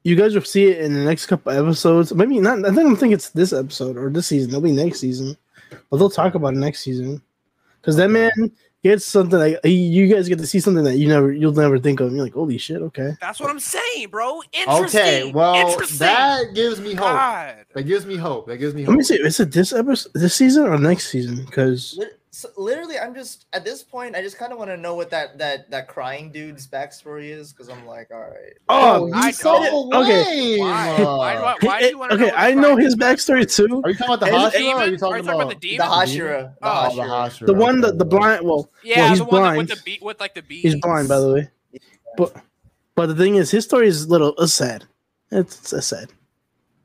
You 0.04 0.16
guys 0.16 0.34
will 0.34 0.42
see 0.42 0.66
it 0.66 0.80
in 0.80 0.92
the 0.92 1.00
next 1.00 1.26
couple 1.26 1.50
episodes. 1.50 2.14
Maybe 2.14 2.38
not. 2.38 2.64
I 2.64 2.70
don't 2.70 2.96
think 2.96 3.14
it's 3.14 3.30
this 3.30 3.52
episode 3.52 3.96
or 3.96 4.10
this 4.10 4.26
season. 4.26 4.50
It'll 4.50 4.60
be 4.60 4.70
next 4.70 5.00
season, 5.00 5.36
but 5.90 5.96
they'll 5.96 6.10
talk 6.10 6.34
about 6.34 6.52
it 6.52 6.58
next 6.58 6.82
season. 6.82 7.22
Because 7.80 7.96
that 7.96 8.10
man 8.10 8.30
gets 8.82 9.06
something 9.06 9.38
like 9.38 9.58
you 9.64 10.06
guys 10.06 10.28
get 10.28 10.38
to 10.38 10.46
see 10.46 10.60
something 10.60 10.84
that 10.84 10.98
you 10.98 11.08
never 11.08 11.32
you'll 11.32 11.52
never 11.52 11.78
think 11.78 12.00
of. 12.00 12.08
And 12.08 12.16
you're 12.16 12.26
like, 12.26 12.34
holy 12.34 12.58
shit, 12.58 12.82
okay. 12.82 13.16
That's 13.20 13.40
what 13.40 13.48
I'm 13.48 13.58
saying, 13.58 14.10
bro. 14.10 14.42
Interesting. 14.52 15.00
Okay, 15.00 15.32
well 15.32 15.54
Interesting. 15.54 15.98
that 15.98 16.54
gives 16.54 16.80
me 16.80 16.92
hope. 16.92 17.06
God. 17.06 17.64
That 17.74 17.82
gives 17.84 18.04
me 18.04 18.16
hope. 18.16 18.46
That 18.46 18.58
gives 18.58 18.74
me 18.74 18.82
Hope. 18.82 18.90
Let 18.90 18.98
me 18.98 19.04
see. 19.04 19.14
Is 19.16 19.40
it 19.40 19.52
this 19.52 19.72
episode, 19.72 20.12
this 20.14 20.34
season, 20.34 20.66
or 20.66 20.78
next 20.78 21.08
season? 21.08 21.46
Because 21.46 21.96
Lit- 21.98 22.20
so 22.34 22.48
literally, 22.56 22.98
I'm 22.98 23.14
just 23.14 23.46
at 23.52 23.64
this 23.64 23.82
point. 23.84 24.16
I 24.16 24.20
just 24.22 24.36
kind 24.38 24.52
of 24.52 24.58
want 24.58 24.70
to 24.70 24.76
know 24.76 24.94
what 24.96 25.08
that 25.10 25.38
that 25.38 25.70
that 25.70 25.86
crying 25.86 26.32
dude's 26.32 26.66
backstory 26.66 27.30
is 27.30 27.52
because 27.52 27.68
I'm 27.68 27.86
like, 27.86 28.10
all 28.12 28.20
right. 28.20 28.54
oh, 28.68 29.10
I 29.14 29.26
he's 29.26 29.38
so 29.38 29.62
don't- 29.62 29.88
lame. 29.90 30.58
Why? 30.60 30.96
Why 31.00 31.34
I- 31.36 31.56
why 31.66 31.80
do 31.80 31.86
you 31.86 31.98
want 31.98 32.10
to 32.10 32.16
okay, 32.16 32.26
know? 32.26 32.32
I 32.36 32.52
know 32.54 32.76
his 32.76 32.94
is? 32.94 32.96
backstory 32.96 33.46
too. 33.54 33.80
Are 33.84 33.90
you 33.90 33.96
talking 33.96 34.14
about 34.14 34.20
the 34.20 34.26
Hashira? 34.26 34.32
Or 34.32 34.46
are 34.46 34.50
Demon? 34.50 34.64
you 34.70 34.76
Are 34.78 34.88
you 34.88 34.96
talking 34.98 35.24
talking 35.24 35.40
about 35.40 35.60
the 35.60 35.76
about 35.76 36.06
The? 36.06 36.12
Hashira. 36.18 36.54
The 36.60 36.66
Oh, 36.66 36.88
Oh, 36.90 36.96
the 36.96 37.02
Hashira. 37.02 37.08
Hashira. 37.08 37.46
The 37.46 37.54
one, 37.54 37.80
that 37.82 37.98
the 37.98 38.04
blind. 38.04 38.44
Well, 38.44 38.68
Yeah, 38.82 38.98
well, 38.98 39.08
he's 39.10 39.18
the 39.18 39.24
one 39.24 39.40
blind. 39.40 39.58
with 39.58 39.68
the 39.68 39.82
beat 39.84 40.02
with 40.02 40.18
like 40.20 40.34
the 40.34 40.42
beat. 40.42 40.60
He's 40.62 40.74
blind, 40.80 41.08
by 41.08 41.20
the 41.20 41.32
way. 41.32 41.50
But 42.16 42.34
but 42.96 43.06
the 43.06 43.14
thing 43.14 43.36
is, 43.36 43.50
his 43.52 43.64
story 43.64 43.86
is 43.86 44.04
a 44.04 44.08
little 44.08 44.34
uh, 44.38 44.46
sad. 44.48 44.84
It's, 45.30 45.72
it's 45.72 45.86
sad. 45.86 46.10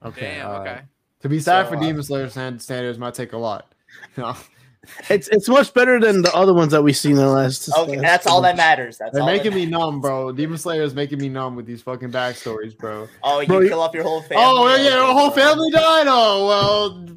Okay. 0.06 0.36
Damn. 0.38 0.48
uh, 0.50 0.60
Okay. 0.60 0.82
To 1.22 1.30
be 1.30 1.40
sad 1.40 1.66
So, 1.66 1.72
for 1.72 1.78
uh, 1.78 1.82
Demon 1.82 2.04
Slayer 2.04 2.30
standards 2.30 2.98
might 3.00 3.14
take 3.16 3.34
a 3.34 3.38
lot. 3.38 3.74
No. 4.86 4.92
It's 5.10 5.28
it's 5.28 5.50
much 5.50 5.74
better 5.74 6.00
than 6.00 6.22
the 6.22 6.34
other 6.34 6.54
ones 6.54 6.72
that 6.72 6.82
we've 6.82 6.96
seen 6.96 7.12
in 7.12 7.18
the 7.18 7.28
last. 7.28 7.70
Okay, 7.70 7.98
last 7.98 8.02
that's 8.02 8.28
all 8.28 8.42
that 8.42 8.56
matters. 8.56 8.98
That's 8.98 9.12
They're 9.12 9.22
all 9.22 9.28
making 9.28 9.52
that 9.52 9.58
me 9.58 9.66
numb, 9.66 10.00
bro. 10.00 10.32
Demon 10.32 10.58
Slayer 10.58 10.84
is 10.84 10.94
making 10.94 11.20
me 11.20 11.28
numb 11.28 11.56
with 11.56 11.66
these 11.66 11.82
fucking 11.82 12.12
backstories, 12.12 12.78
bro. 12.78 13.08
Oh, 13.22 13.42
you 13.42 13.48
Bro, 13.48 13.68
kill 13.68 13.82
off 13.82 13.94
your 13.94 14.04
whole 14.04 14.20
oh, 14.20 14.22
family. 14.22 14.44
Oh 14.46 14.64
well, 14.64 14.78
yeah, 14.78 14.90
Okay, 14.92 15.08
the 15.08 15.14
whole 15.14 15.32
family 15.32 15.72
died. 15.72 16.08
Oh 16.08 16.48
well, 16.48 17.08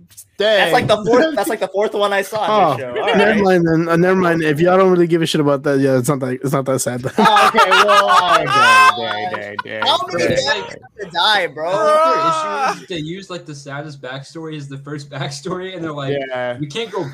dang. 0.43 0.59
That's 0.59 0.73
like 0.73 0.87
the 0.87 1.05
fourth. 1.05 1.35
That's 1.37 1.49
like 1.49 1.61
the 1.61 1.69
fourth 1.69 1.95
one 1.95 2.13
I 2.13 2.23
saw. 2.23 2.45
Oh, 2.47 2.71
On 2.73 2.79
show. 2.79 2.93
Never 2.93 3.33
right. 3.33 3.41
mind 3.43 3.67
then. 3.67 3.89
Uh, 3.89 3.97
never 3.97 4.17
mind. 4.21 4.43
If 4.43 4.61
y'all 4.61 4.77
don't 4.77 4.91
really 4.91 5.07
give 5.07 5.23
a 5.23 5.27
shit 5.27 5.41
about 5.41 5.63
that, 5.65 5.79
yeah, 5.79 5.99
it's 5.99 6.09
not 6.09 6.21
that. 6.21 6.33
It's 6.43 6.53
not 6.53 6.65
that 6.67 6.79
sad. 6.81 7.03
Oh, 7.05 7.09
okay, 7.09 7.71
well, 7.71 8.07
oh, 8.11 8.37
dang, 8.45 8.97
dang, 8.97 9.33
dang, 9.35 9.57
dang. 9.65 9.83
How 9.83 9.99
many 10.07 10.25
Yeah. 10.25 10.37
families 10.37 10.77
to 11.01 11.11
die, 11.11 11.47
bro? 11.49 11.71
Their 11.71 12.75
issue 12.77 12.83
is 12.83 12.89
they 12.89 12.99
use 12.99 13.31
like 13.31 13.47
the 13.47 13.55
saddest 13.55 14.01
backstory 14.03 14.57
as 14.57 14.69
the 14.69 14.79
first 14.79 15.11
backstory, 15.15 15.75
and 15.75 15.85
they're 15.85 15.93
like, 15.93 16.17
Yeah. 16.29 16.59
we 16.59 16.67
can't 16.67 16.91
go. 16.91 17.07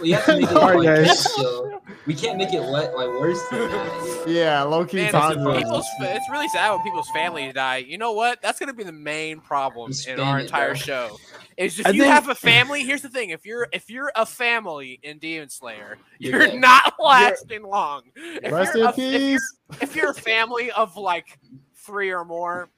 We 0.00 0.10
have 0.12 0.24
to 0.26 0.36
make 0.36 0.50
it 0.50 0.56
Alright, 0.56 0.76
like 0.76 0.86
guys. 0.86 1.06
this 1.08 1.24
still. 1.32 1.80
We 2.06 2.14
can't 2.14 2.38
make 2.38 2.52
it 2.52 2.60
let 2.62 2.94
like 2.96 3.08
worse 3.08 3.42
than 3.50 3.68
that. 3.70 4.24
Yeah, 4.28 4.62
low 4.62 4.84
key 4.84 4.98
Man, 4.98 5.12
time. 5.12 5.46
it's, 5.46 5.58
people's, 5.64 5.86
it's 6.00 6.30
really 6.30 6.48
sad 6.48 6.70
when 6.72 6.82
people's 6.82 7.08
families 7.10 7.54
die. 7.54 7.78
You 7.78 7.98
know 7.98 8.12
what? 8.12 8.40
That's 8.42 8.58
gonna 8.58 8.74
be 8.74 8.84
the 8.84 8.92
main 8.92 9.40
problem 9.40 9.92
in 10.08 10.20
our 10.20 10.38
entire 10.40 10.68
bro. 10.68 10.74
show. 10.74 11.18
Is 11.56 11.80
if 11.80 11.86
I 11.86 11.90
you 11.90 12.02
think- 12.02 12.12
have 12.14 12.28
a 12.28 12.34
family. 12.34 12.75
Here's 12.84 13.02
the 13.02 13.08
thing: 13.08 13.30
if 13.30 13.44
you're 13.46 13.68
if 13.72 13.88
you're 13.90 14.10
a 14.16 14.26
family 14.26 14.98
in 15.02 15.18
Demon 15.18 15.48
Slayer, 15.48 15.98
You're 16.18 16.46
you're 16.46 16.58
not 16.58 16.94
lasting 16.98 17.62
long. 17.62 18.02
If 18.16 18.52
Rest 18.52 18.74
you're 18.74 18.84
in 18.84 18.88
a- 18.88 18.90
if 18.90 18.98
you're- 18.98 19.18
peace. 19.18 19.56
if 19.80 19.96
you're 19.96 20.10
a 20.10 20.14
family 20.14 20.70
of 20.72 20.96
like 20.96 21.38
three 21.74 22.10
or 22.12 22.24
more, 22.24 22.68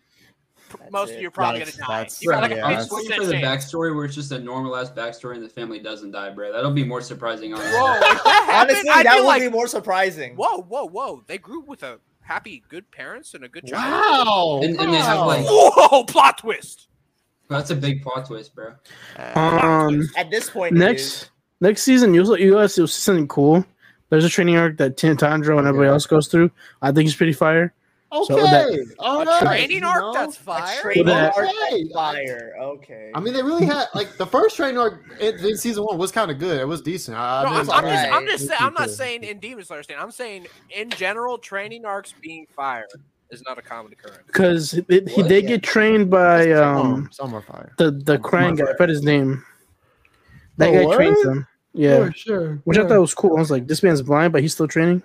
That's 0.79 0.91
most 0.93 1.13
of 1.15 1.21
you 1.21 1.29
are 1.29 1.31
probably 1.31 1.61
That's- 1.61 1.77
gonna 1.77 1.89
die. 1.89 1.97
that's- 1.99 2.23
You 2.23 2.31
got 2.31 2.43
like 2.43 2.51
yeah, 2.53 2.57
that's- 2.69 2.91
waiting 2.91 3.11
50% 3.11 3.17
for 3.21 3.27
the 3.27 3.35
backstory 3.35 3.95
where 3.97 4.05
it's 4.05 4.15
just 4.15 4.33
a 4.33 4.39
normalized 4.39 4.95
backstory 4.95 5.35
and 5.37 5.45
the 5.45 5.49
family 5.49 5.79
doesn't 5.79 6.11
die, 6.11 6.31
bro. 6.31 6.53
That'll 6.53 6.71
be 6.73 6.85
more 6.85 7.01
surprising. 7.01 7.55
Honestly. 7.55 7.73
Whoa, 7.73 7.87
that 8.01 8.21
happened, 8.25 8.71
Honestly, 8.73 8.91
I'd 8.91 9.07
that 9.07 9.15
be 9.15 9.21
would 9.21 9.27
like, 9.27 9.43
be 9.43 9.49
more 9.49 9.67
surprising. 9.67 10.37
whoa, 10.37 10.63
whoa, 10.63 10.87
whoa! 10.87 11.23
They 11.27 11.39
grew 11.39 11.61
with 11.63 11.83
a 11.85 12.01
happy, 12.21 12.63
good 12.69 12.91
parents 12.91 13.33
and 13.33 13.45
a 13.45 13.49
good 13.49 13.67
child. 13.67 14.27
Wow. 14.27 14.61
And- 14.63 14.79
and 14.79 14.93
they 14.93 14.99
have, 14.99 15.27
like- 15.27 15.47
Whoa, 15.47 16.05
plot 16.05 16.37
twist. 16.39 16.89
That's 17.49 17.71
a 17.71 17.77
big 17.77 18.03
plot 18.03 18.27
twist, 18.27 18.55
bro. 18.55 18.75
Um, 19.35 20.03
At 20.17 20.31
this 20.31 20.51
point, 20.51 20.73
it 20.73 20.77
is. 20.77 20.81
next 20.81 21.31
next 21.61 21.83
season, 21.83 22.15
you'll 22.15 22.39
you 22.39 22.55
guys 22.55 22.77
will 22.79 22.87
see 22.87 23.01
something 23.01 23.29
cool. 23.29 23.65
There's 24.11 24.25
a 24.25 24.29
training 24.29 24.57
arc 24.57 24.77
that 24.79 24.97
Tanjiro 24.97 25.59
and 25.59 25.67
everybody 25.67 25.89
Okay. 25.89 25.93
else 25.93 26.07
goes 26.07 26.29
through. 26.29 26.51
I 26.81 26.93
think 26.93 27.07
it's 27.09 27.17
pretty 27.17 27.33
fire. 27.35 27.75
Okay. 28.11 28.35
So 28.35 28.41
that- 28.41 28.95
all 29.01 29.21
A 29.21 29.25
right, 29.27 29.41
training 29.67 29.85
arc 29.85 30.01
know? 30.01 30.13
that's 30.15 30.37
A 30.39 30.41
fire. 30.41 30.81
training 30.81 31.05
that- 31.07 31.37
arc 31.37 31.47
Okay. 31.47 31.83
that's 31.85 31.93
fire. 31.93 32.55
Okay. 32.59 33.11
I 33.15 33.21
mean, 33.21 33.35
they 33.35 33.43
really 33.43 33.67
had 33.67 33.87
like 33.95 34.17
the 34.17 34.25
first 34.27 34.57
training 34.57 34.79
arc 34.79 35.03
in, 35.21 35.35
in 35.45 35.57
season 35.59 35.85
one 35.85 35.99
was 35.99 36.11
kind 36.11 36.31
of 36.31 36.39
good. 36.39 36.59
It 36.59 36.67
was 36.67 36.81
decent. 36.81 37.19
I, 37.19 37.43
No, 37.43 37.51
I 37.51 37.61
I'm, 37.61 37.85
mean, 37.85 37.95
I'm 37.95 37.95
it's 37.95 38.01
just, 38.05 38.13
I'm 38.15 38.27
just, 38.27 38.47
saying, 38.49 38.59
I'm 38.63 38.75
not 38.75 38.91
saying 38.91 39.25
in 39.25 39.39
Demon 39.41 39.63
Slayer 39.65 39.83
stand. 39.83 40.01
I'm 40.01 40.11
saying 40.11 40.47
in 40.71 40.89
general, 40.89 41.37
training 41.37 41.85
arcs 41.85 42.15
being 42.19 42.47
fire 42.57 42.87
is 43.31 43.43
not 43.47 43.59
a 43.59 43.63
common 43.63 43.93
occurrence. 43.93 44.23
Because 44.27 44.71
he 44.73 44.81
What? 44.81 45.29
they 45.29 45.43
get 45.43 45.63
trained 45.63 46.11
by 46.11 46.51
um 46.53 47.09
some 47.13 47.35
are 47.35 47.43
fire. 47.43 47.73
the 47.79 47.91
the 47.91 48.15
Some- 48.15 48.23
Krang 48.23 48.47
some 48.49 48.57
guy. 48.57 48.65
are 48.65 48.69
I 48.71 48.73
forgot 48.73 48.89
his 48.89 49.03
name. 49.03 49.45
That 50.57 50.73
guy 50.73 50.85
word? 50.87 50.97
trains 50.97 51.23
them. 51.23 51.47
Yeah, 51.75 51.97
Sure, 52.11 52.13
sure. 52.13 52.61
which 52.65 52.79
I 52.79 52.89
thought 52.89 53.01
was 53.01 53.15
cool. 53.15 53.37
I 53.37 53.41
was 53.41 53.51
like, 53.51 53.67
this 53.69 53.83
man's 53.83 54.03
blind, 54.03 54.33
but 54.33 54.43
he's 54.43 54.53
still 54.55 54.67
training. 54.67 55.03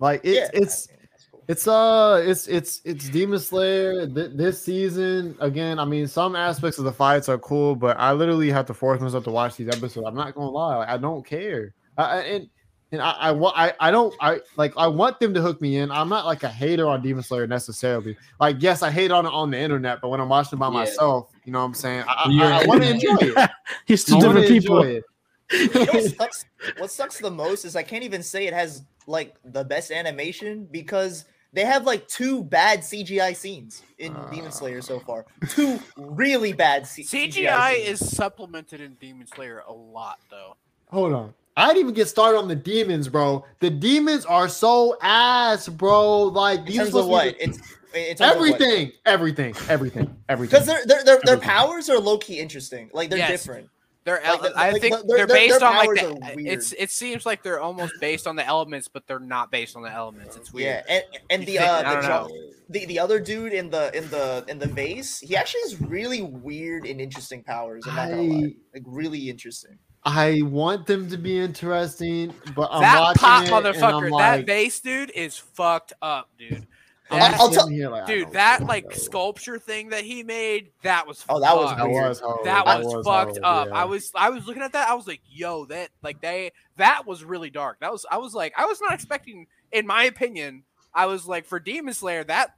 like 0.00 0.20
it's 0.24 0.36
Yeah, 0.36 0.48
it's 0.60 0.88
I 0.88 0.92
mean, 0.92 1.08
that's 1.12 1.26
cool. 1.30 1.44
It's 1.46 1.68
uh, 1.68 2.22
it's 2.26 2.48
it's 2.48 2.80
it's 2.84 3.08
Demon 3.10 3.38
Slayer 3.38 4.06
th- 4.06 4.30
this 4.34 4.62
season 4.64 5.36
again. 5.40 5.78
I 5.78 5.84
mean, 5.84 6.08
some 6.08 6.34
aspects 6.34 6.78
of 6.78 6.84
the 6.84 6.92
fights 6.92 7.28
are 7.28 7.38
cool, 7.38 7.76
but 7.76 7.96
I 8.00 8.12
literally 8.12 8.50
have 8.50 8.66
to 8.66 8.74
force 8.74 9.00
myself 9.00 9.24
to 9.24 9.30
watch 9.30 9.56
these 9.56 9.68
episodes. 9.68 10.06
I'm 10.06 10.14
not 10.16 10.34
gonna 10.34 10.50
lie, 10.50 10.76
like, 10.78 10.88
I 10.88 10.96
don't 10.96 11.24
care. 11.24 11.74
I, 11.96 12.02
I- 12.04 12.20
and 12.22 12.48
and 12.94 13.02
I 13.02 13.10
I 13.12 13.30
want 13.32 13.56
I 13.58 13.74
I 13.80 13.90
don't 13.90 14.14
I 14.20 14.40
like 14.56 14.72
I 14.76 14.86
want 14.86 15.20
them 15.20 15.34
to 15.34 15.42
hook 15.42 15.60
me 15.60 15.76
in. 15.76 15.90
I'm 15.90 16.08
not 16.08 16.24
like 16.24 16.42
a 16.42 16.48
hater 16.48 16.86
on 16.88 17.02
Demon 17.02 17.22
Slayer 17.22 17.46
necessarily. 17.46 18.16
Like 18.40 18.56
yes, 18.60 18.82
I 18.82 18.90
hate 18.90 19.10
on 19.10 19.26
it 19.26 19.32
on 19.32 19.50
the 19.50 19.58
internet, 19.58 20.00
but 20.00 20.08
when 20.08 20.20
I'm 20.20 20.28
watching 20.28 20.56
it 20.56 20.60
by 20.60 20.66
Yeah. 20.68 20.72
myself, 20.72 21.30
you 21.44 21.52
know 21.52 21.58
what 21.58 21.66
I'm 21.66 21.74
saying. 21.74 22.04
I, 22.08 22.28
You're- 22.30 22.46
I, 22.52 22.62
I 22.62 22.66
want 22.66 22.82
to 22.82 22.90
enjoy 22.90 23.16
it. 23.20 23.50
He's 23.84 24.04
two 24.04 24.18
different 24.20 24.48
people. 24.48 24.82
it. 24.82 25.04
You 25.52 25.68
know 25.74 25.84
what 25.92 26.04
sucks? 26.16 26.44
what 26.78 26.90
sucks 26.90 27.18
the 27.18 27.30
most 27.30 27.64
is 27.66 27.76
I 27.76 27.82
can't 27.82 28.02
even 28.04 28.22
say 28.22 28.46
it 28.46 28.54
has 28.54 28.82
like 29.06 29.36
the 29.44 29.62
best 29.62 29.90
animation 29.92 30.66
because 30.70 31.26
they 31.52 31.64
have 31.64 31.84
like 31.84 32.08
two 32.08 32.42
bad 32.42 32.80
CGI 32.80 33.36
scenes 33.36 33.82
in 33.98 34.12
Demon 34.30 34.46
uh. 34.48 34.50
Slayer 34.50 34.80
so 34.82 34.98
far. 35.00 35.26
Two 35.50 35.78
really 35.96 36.52
bad 36.52 36.86
C- 36.86 37.02
CGI 37.04 37.74
scenes. 37.74 38.00
is 38.02 38.16
supplemented 38.16 38.80
in 38.80 38.94
Demon 38.94 39.26
Slayer 39.26 39.62
a 39.68 39.72
lot, 39.72 40.18
though. 40.30 40.56
Hold 40.90 41.12
on. 41.12 41.34
I 41.56 41.68
didn't 41.68 41.80
even 41.80 41.94
get 41.94 42.08
started 42.08 42.38
on 42.38 42.48
the 42.48 42.56
demons, 42.56 43.08
bro. 43.08 43.44
The 43.60 43.70
demons 43.70 44.24
are 44.24 44.48
so 44.48 44.96
ass, 45.00 45.68
bro. 45.68 46.22
Like 46.24 46.66
these 46.66 46.76
are 46.76 46.78
terms 46.84 46.88
of 46.88 47.04
supposed 47.04 47.08
what 47.10 47.24
to 47.24 47.32
be- 47.38 47.44
it's 47.44 47.58
it's 47.96 48.20
everything 48.20 48.90
everything, 49.06 49.54
everything, 49.54 49.54
everything, 49.68 50.16
everything. 50.28 50.50
because 50.50 50.66
their 50.66 50.84
their 50.84 51.04
their, 51.04 51.20
their 51.24 51.38
powers 51.38 51.88
are 51.88 51.98
low 51.98 52.18
key 52.18 52.40
interesting. 52.40 52.90
Like 52.92 53.08
they're 53.10 53.18
Yes. 53.20 53.30
different. 53.30 53.68
They're 54.02 54.20
Like, 54.22 54.42
the- 54.42 54.52
I 54.58 54.70
like, 54.72 54.82
think 54.82 54.98
the- 54.98 55.04
their- 55.06 55.16
they're 55.18 55.26
based 55.28 55.60
their 55.60 55.68
on 55.68 55.76
like 55.76 55.94
the. 56.00 56.08
are 56.08 56.34
weird. 56.34 56.48
It's 56.48 56.72
it 56.72 56.90
seems 56.90 57.24
like 57.24 57.42
they're 57.44 57.60
almost 57.60 57.94
based 58.00 58.26
on 58.26 58.34
the 58.36 58.44
elements, 58.44 58.86
but 58.88 59.06
they're 59.06 59.18
not 59.20 59.50
based 59.52 59.76
on 59.76 59.82
the 59.82 59.90
elements. 59.90 60.36
It's 60.36 60.52
weird. 60.52 60.84
Yeah, 60.88 60.94
and 60.96 61.04
and 61.30 61.40
You 61.42 61.46
the 61.46 61.52
think- 61.58 61.70
uh, 61.70 61.94
the, 62.00 62.06
jo- 62.06 62.30
the 62.68 62.84
the 62.86 62.98
other 62.98 63.20
dude 63.20 63.52
in 63.54 63.70
the 63.70 63.96
in 63.96 64.10
the 64.10 64.44
in 64.48 64.58
the 64.58 64.66
vase, 64.66 65.20
he 65.20 65.36
actually 65.36 65.60
has 65.62 65.80
really 65.80 66.20
weird 66.20 66.84
and 66.84 67.00
interesting 67.00 67.42
powers. 67.44 67.84
I'm 67.86 67.94
not 67.94 68.08
gonna 68.10 68.22
lie, 68.22 68.54
like 68.74 68.82
really 68.86 69.30
interesting. 69.30 69.78
I 70.04 70.42
want 70.42 70.86
them 70.86 71.08
to 71.10 71.16
be 71.16 71.38
interesting, 71.38 72.34
but 72.54 72.68
I'm 72.70 72.82
that 72.82 73.00
watching 73.00 73.20
pop 73.20 73.42
it 73.44 73.46
and 73.48 73.54
I'm 73.56 73.64
motherfucker, 73.94 74.10
like, 74.10 74.20
that 74.40 74.46
base 74.46 74.80
dude 74.80 75.10
is 75.14 75.36
fucked 75.38 75.92
up, 76.02 76.28
dude. 76.38 76.66
I'm 77.10 77.18
That- 77.20 77.30
just 77.32 77.40
I'll 77.40 77.48
sitting 77.48 77.58
tell- 77.60 77.68
here 77.68 77.90
like, 77.90 78.06
dude, 78.06 78.32
that 78.32 78.64
like 78.64 78.92
so. 78.92 78.98
sculpture 79.00 79.58
thing 79.58 79.90
that 79.90 80.04
he 80.04 80.22
made, 80.22 80.72
that 80.82 81.06
was 81.06 81.24
Oh, 81.28 81.38
that 81.40 81.54
was 81.54 81.70
fucked. 81.70 81.78
That 81.78 81.88
was 81.88 82.20
horrible. 82.20 82.44
that 82.44 82.64
was, 82.66 82.84
fucked 83.06 83.06
horrible, 83.06 83.44
up. 83.44 83.68
yeah. 83.68 83.74
I 83.74 83.84
was 83.84 84.10
I 84.14 84.30
was 84.30 84.46
looking 84.46 84.62
at 84.62 84.72
that. 84.72 84.88
I 84.88 84.94
was 84.94 85.06
like, 85.06 85.20
yo, 85.30 85.66
that 85.66 85.90
like 86.02 86.20
they 86.22 86.52
that 86.76 87.06
was 87.06 87.22
really 87.22 87.50
dark. 87.50 87.78
That 87.80 87.92
was 87.92 88.04
I 88.10 88.16
was 88.18 88.34
like 88.34 88.52
I 88.56 88.64
was 88.66 88.80
not 88.80 88.92
expecting. 88.94 89.46
In 89.72 89.86
my 89.86 90.04
opinion, 90.04 90.64
I 90.94 91.06
was 91.06 91.26
like 91.26 91.44
for 91.46 91.60
Demon 91.60 91.92
Slayer 91.94 92.24
that 92.24 92.56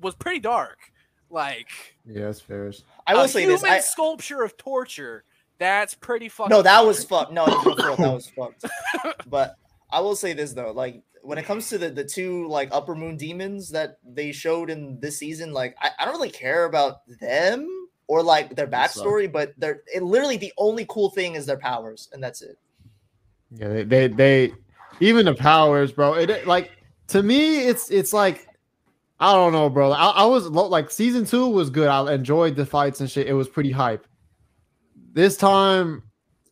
was 0.00 0.14
pretty 0.14 0.40
dark. 0.40 0.78
Like 1.30 1.68
Yeah, 2.06 2.26
that's 2.26 2.40
fair. 2.40 2.72
I 3.06 3.14
will 3.14 3.22
a 3.22 3.28
say 3.28 3.40
human 3.42 3.56
this. 3.56 3.64
I, 3.64 3.80
sculpture 3.80 4.42
of 4.42 4.56
torture. 4.56 5.24
That's 5.58 5.94
pretty 5.94 6.28
fucking. 6.28 6.50
no, 6.50 6.62
that 6.62 6.76
dark. 6.76 6.86
was 6.86 7.04
fucked. 7.04 7.32
No, 7.32 7.46
no, 7.46 7.54
no, 7.54 7.62
for 7.62 7.76
that 7.76 7.98
was 7.98 8.30
fucked. 8.36 8.64
But 9.28 9.56
I 9.90 10.00
will 10.00 10.16
say 10.16 10.32
this 10.32 10.52
though, 10.52 10.72
like 10.72 11.02
when 11.22 11.38
it 11.38 11.44
comes 11.44 11.68
to 11.68 11.78
the 11.78 11.90
the 11.90 12.04
two 12.04 12.48
like 12.48 12.68
upper 12.72 12.94
moon 12.94 13.16
demons 13.16 13.70
that 13.70 13.98
they 14.04 14.32
showed 14.32 14.70
in 14.70 14.98
this 15.00 15.18
season, 15.18 15.52
like 15.52 15.76
I, 15.80 15.90
I 16.00 16.04
don't 16.04 16.14
really 16.14 16.30
care 16.30 16.64
about 16.64 17.02
them 17.20 17.68
or 18.08 18.22
like 18.22 18.56
their 18.56 18.66
backstory, 18.66 19.30
but 19.30 19.52
they're 19.56 19.82
it, 19.94 20.02
literally 20.02 20.36
the 20.36 20.52
only 20.58 20.84
cool 20.88 21.10
thing 21.10 21.34
is 21.34 21.46
their 21.46 21.58
powers, 21.58 22.08
and 22.12 22.22
that's 22.22 22.42
it. 22.42 22.58
Yeah, 23.52 23.68
they, 23.68 23.84
they 23.84 24.08
they 24.08 24.52
even 25.00 25.26
the 25.26 25.34
powers, 25.34 25.92
bro. 25.92 26.14
It 26.14 26.46
like 26.46 26.72
to 27.08 27.22
me, 27.22 27.60
it's 27.60 27.90
it's 27.90 28.12
like 28.12 28.48
I 29.20 29.32
don't 29.34 29.52
know, 29.52 29.70
bro. 29.70 29.92
I, 29.92 30.08
I 30.08 30.24
was 30.24 30.48
like 30.48 30.90
season 30.90 31.24
two 31.24 31.48
was 31.48 31.70
good. 31.70 31.88
I 31.88 32.12
enjoyed 32.12 32.56
the 32.56 32.66
fights 32.66 33.00
and 33.00 33.10
shit. 33.10 33.28
It 33.28 33.34
was 33.34 33.48
pretty 33.48 33.70
hype. 33.70 34.06
This 35.12 35.36
time, 35.36 36.02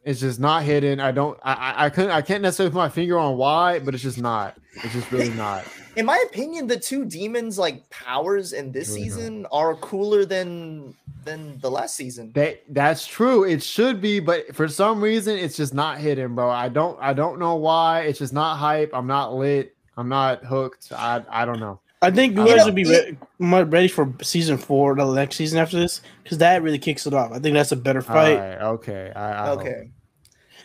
it's 0.04 0.20
just 0.20 0.40
not 0.40 0.62
hidden. 0.62 1.00
I 1.00 1.12
don't. 1.12 1.38
I 1.42 1.52
I, 1.54 1.84
I 1.86 1.90
couldn't. 1.90 2.10
I 2.10 2.22
can't 2.22 2.42
necessarily 2.42 2.72
put 2.72 2.78
my 2.78 2.88
finger 2.88 3.18
on 3.18 3.36
why, 3.36 3.78
but 3.78 3.94
it's 3.94 4.02
just 4.02 4.18
not. 4.20 4.56
It's 4.84 4.92
just 4.92 5.10
really 5.12 5.30
not. 5.30 5.64
In 5.96 6.06
my 6.06 6.22
opinion, 6.30 6.66
the 6.68 6.78
two 6.78 7.04
demons 7.04 7.58
like 7.58 7.88
powers 7.90 8.52
in 8.52 8.70
this 8.70 8.90
Really 8.90 9.08
not. 9.08 9.14
season 9.16 9.46
are 9.50 9.74
cooler 9.74 10.24
than 10.24 10.94
than 11.24 11.58
the 11.58 11.70
last 11.70 11.96
season. 11.96 12.30
That 12.34 12.62
that's 12.68 13.04
true. 13.06 13.44
It 13.44 13.60
should 13.62 14.00
be, 14.00 14.20
but 14.20 14.54
for 14.54 14.68
some 14.68 15.02
reason, 15.02 15.36
it's 15.36 15.56
just 15.56 15.74
not 15.74 15.98
hidden, 15.98 16.34
bro. 16.36 16.48
I 16.48 16.68
don't. 16.68 16.96
I 17.00 17.12
don't 17.12 17.38
know 17.40 17.56
why. 17.56 18.02
It's 18.02 18.20
just 18.20 18.32
not 18.32 18.56
hype. 18.56 18.90
I'm 18.94 19.08
not 19.08 19.34
lit. 19.34 19.74
I'm 19.96 20.08
not 20.08 20.44
hooked. 20.44 20.92
I 20.92 21.22
I 21.28 21.44
don't 21.44 21.58
know. 21.60 21.80
I 22.02 22.10
think 22.10 22.34
you 22.34 22.42
You 22.42 22.48
guys 22.48 22.56
know, 22.58 22.64
will 22.66 22.72
be 22.72 22.82
it- 22.82 23.16
re- 23.38 23.62
ready 23.62 23.88
for 23.88 24.12
season 24.22 24.56
four, 24.56 24.94
the 24.94 25.04
next 25.12 25.36
season 25.36 25.58
after 25.58 25.78
this, 25.78 26.00
because 26.22 26.38
that 26.38 26.62
really 26.62 26.78
kicks 26.78 27.06
it 27.06 27.12
off. 27.12 27.30
I 27.32 27.38
think 27.38 27.54
that's 27.54 27.72
a 27.72 27.76
better 27.76 28.00
fight. 28.00 28.32
All 28.36 28.38
right, 28.38 28.62
okay. 28.74 29.12
I, 29.14 29.42
I 29.44 29.46
hope. 29.48 29.60
Okay. 29.60 29.90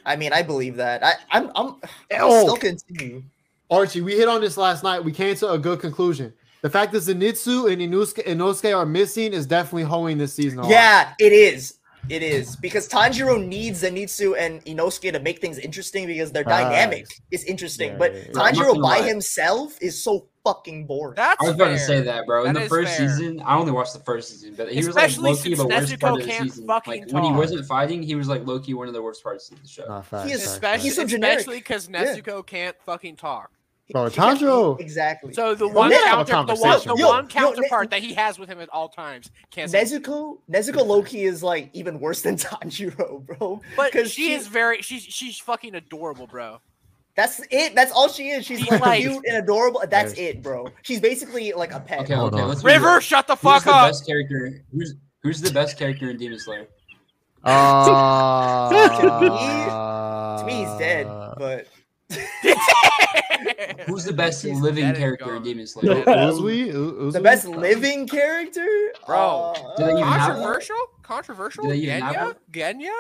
I 0.06 0.16
mean, 0.16 0.32
I 0.34 0.44
believe 0.44 0.78
that. 0.78 1.04
I, 1.04 1.14
I'm, 1.32 1.48
I'm, 1.56 1.76
I'll 2.14 2.32
Oh. 2.32 2.42
still 2.44 2.58
continue. 2.58 3.24
Archie, 3.70 4.02
we 4.02 4.14
hit 4.16 4.30
on 4.30 4.40
this 4.42 4.56
last 4.56 4.84
night. 4.84 5.04
We 5.04 5.12
came 5.12 5.36
to 5.38 5.52
a 5.52 5.58
good 5.58 5.80
conclusion. 5.80 6.32
The 6.62 6.70
fact 6.70 6.94
that 6.94 7.00
Zenitsu 7.00 7.72
and 7.72 7.82
Inosuke, 7.82 8.26
Inosuke 8.26 8.76
are 8.78 8.86
missing 8.86 9.34
is 9.34 9.46
definitely 9.46 9.84
hoeing 9.84 10.18
this 10.18 10.34
season. 10.34 10.60
a 10.60 10.62
lot. 10.62 10.72
Yeah, 10.72 11.14
it 11.20 11.34
is. 11.34 11.80
It 12.08 12.22
is 12.22 12.56
because 12.56 12.88
Tanjiro 12.88 13.44
needs 13.44 13.82
Zenitsu 13.84 14.36
and 14.40 14.64
Inosuke 14.66 15.12
to 15.12 15.20
make 15.20 15.42
things 15.42 15.58
interesting 15.58 16.06
because 16.06 16.32
their 16.32 16.44
Facts. 16.44 16.64
dynamic 16.70 17.08
is 17.32 17.44
interesting. 17.46 17.94
Yeah, 17.94 17.98
but 17.98 18.14
yeah, 18.14 18.22
yeah. 18.28 18.32
Tanjiro 18.32 18.76
by 18.76 19.00
lie. 19.00 19.08
himself 19.08 19.76
is 19.82 20.04
so 20.04 20.28
fucking 20.46 20.86
boring. 20.86 21.16
That's 21.16 21.42
I 21.42 21.46
was 21.48 21.56
about 21.56 21.70
to 21.70 21.80
say 21.80 22.02
that, 22.02 22.26
bro. 22.26 22.46
In 22.46 22.54
the 22.54 22.62
first 22.70 22.96
fair. 22.98 23.10
season, 23.10 23.42
I 23.46 23.58
only 23.58 23.72
watched 23.72 23.94
the 23.94 24.00
first 24.00 24.30
season, 24.30 24.54
but 24.56 24.72
he 24.72 24.80
Especially 24.80 24.88
was 24.88 24.96
like 24.96 25.18
low 25.18 25.36
key 25.36 25.56
since 25.56 25.58
the 25.58 25.68
worst 25.68 25.92
Nezuko 25.94 26.00
part 26.00 26.22
of 26.22 26.26
the 26.28 26.32
season. 26.34 26.68
fucking 26.68 27.02
Like 27.04 27.12
when 27.12 27.24
he 27.24 27.32
wasn't 27.32 27.66
fighting, 27.66 28.04
he 28.04 28.16
was 28.16 28.28
like 28.30 28.46
low 28.46 28.60
key, 28.60 28.74
one 28.74 28.88
of 28.88 28.94
the 28.94 29.02
worst 29.02 29.24
parts 29.24 29.50
of 29.52 29.62
the 29.62 29.68
show. 29.68 29.86
Nah, 29.88 30.02
facts, 30.02 30.28
He 30.28 30.32
is 30.34 30.42
facts, 30.42 30.54
especially, 30.54 30.72
facts. 30.78 30.84
He's 30.84 30.96
so 30.96 31.06
generic. 31.06 31.40
especially 31.40 31.60
because 31.60 31.90
Yeah. 31.90 32.06
Nezuko 32.16 32.46
can't 32.46 32.76
fucking 32.86 33.16
talk. 33.18 33.52
Bro, 33.92 34.10
He 34.10 34.16
Tanjiro- 34.20 34.80
exactly. 34.80 35.32
So 35.34 35.54
the 35.54 35.68
Well, 35.68 35.76
one 35.76 35.92
yeah. 35.92 36.24
counter, 36.26 36.56
the 36.56 36.60
one, 36.60 36.80
the 36.80 36.96
Yo, 36.98 37.08
one 37.08 37.24
yo, 37.26 37.30
counterpart 37.30 37.92
that 37.92 38.02
he 38.02 38.16
has 38.16 38.40
with 38.40 38.50
him 38.50 38.60
at 38.60 38.68
all 38.70 38.90
times 38.90 39.30
can't. 39.52 39.70
say- 39.70 39.84
Nezuko, 39.84 40.40
Nezuko 40.52 40.84
low 40.86 41.04
key 41.04 41.24
is 41.26 41.44
like 41.44 41.70
even 41.74 42.00
worse 42.00 42.24
than 42.24 42.36
Tanjiro, 42.38 43.24
bro. 43.26 43.62
But 43.78 43.92
'cause 43.92 44.12
she, 44.12 44.32
is 44.34 44.48
very 44.48 44.82
she's 44.82 45.04
she's 45.04 45.38
fucking 45.38 45.76
adorable, 45.76 46.26
bro. 46.26 46.62
That's 47.16 47.42
it. 47.50 47.76
That's 47.76 47.92
all 47.94 48.10
she 48.10 48.30
is. 48.30 48.46
She's 48.46 48.60
She's 48.60 48.70
like, 48.72 48.82
like- 48.82 49.02
cute 49.02 49.24
and 49.28 49.38
adorable. 49.38 49.82
That's 49.90 50.14
it, 50.14 50.42
bro. 50.44 50.68
She's 50.82 51.00
basically 51.00 51.54
like 51.54 51.74
a 51.74 51.80
pet. 51.80 52.02
Okay, 52.02 52.14
Hold 52.14 52.34
okay, 52.34 52.44
on. 52.44 52.50
let's 52.50 52.64
River, 52.64 52.88
real. 52.92 53.00
shut 53.00 53.26
the 53.28 53.36
Who's 53.36 53.42
fuck 53.42 53.64
the 53.64 53.72
up. 53.74 53.88
best 53.90 54.06
character? 54.06 54.64
Who's 54.74 54.96
who's 55.24 55.40
the 55.42 55.52
best 55.52 55.78
character 55.78 56.10
in 56.10 56.18
Demon 56.18 56.40
Slayer? 56.40 56.68
Uh, 57.48 58.70
To 58.90 60.40
To 60.40 60.46
me, 60.46 60.54
he's 60.66 60.78
dead. 60.80 61.06
But 61.38 61.68
Who's 63.88 64.04
the 64.04 64.14
best 64.14 64.42
He's 64.44 64.60
living 64.60 64.84
dead 64.84 64.90
and 64.90 64.98
character 64.98 65.36
in. 65.36 65.44
Demon 65.44 65.68
Slayer? 65.68 66.04
Uzui? 66.06 66.68
U- 66.68 67.12
the 67.12 67.22
best 67.22 67.46
living 67.48 68.08
character, 68.08 68.66
Bro, 69.06 69.54
Uh, 69.56 69.76
do 69.78 69.84
they 69.86 69.92
have 69.92 70.00
one? 70.00 70.20
Controversial? 70.20 70.76
Controversial? 71.06 71.66
Do 71.66 71.70
they 71.70 71.76
even 71.78 72.02
Genya? 72.02 72.36
Genya? 72.52 72.94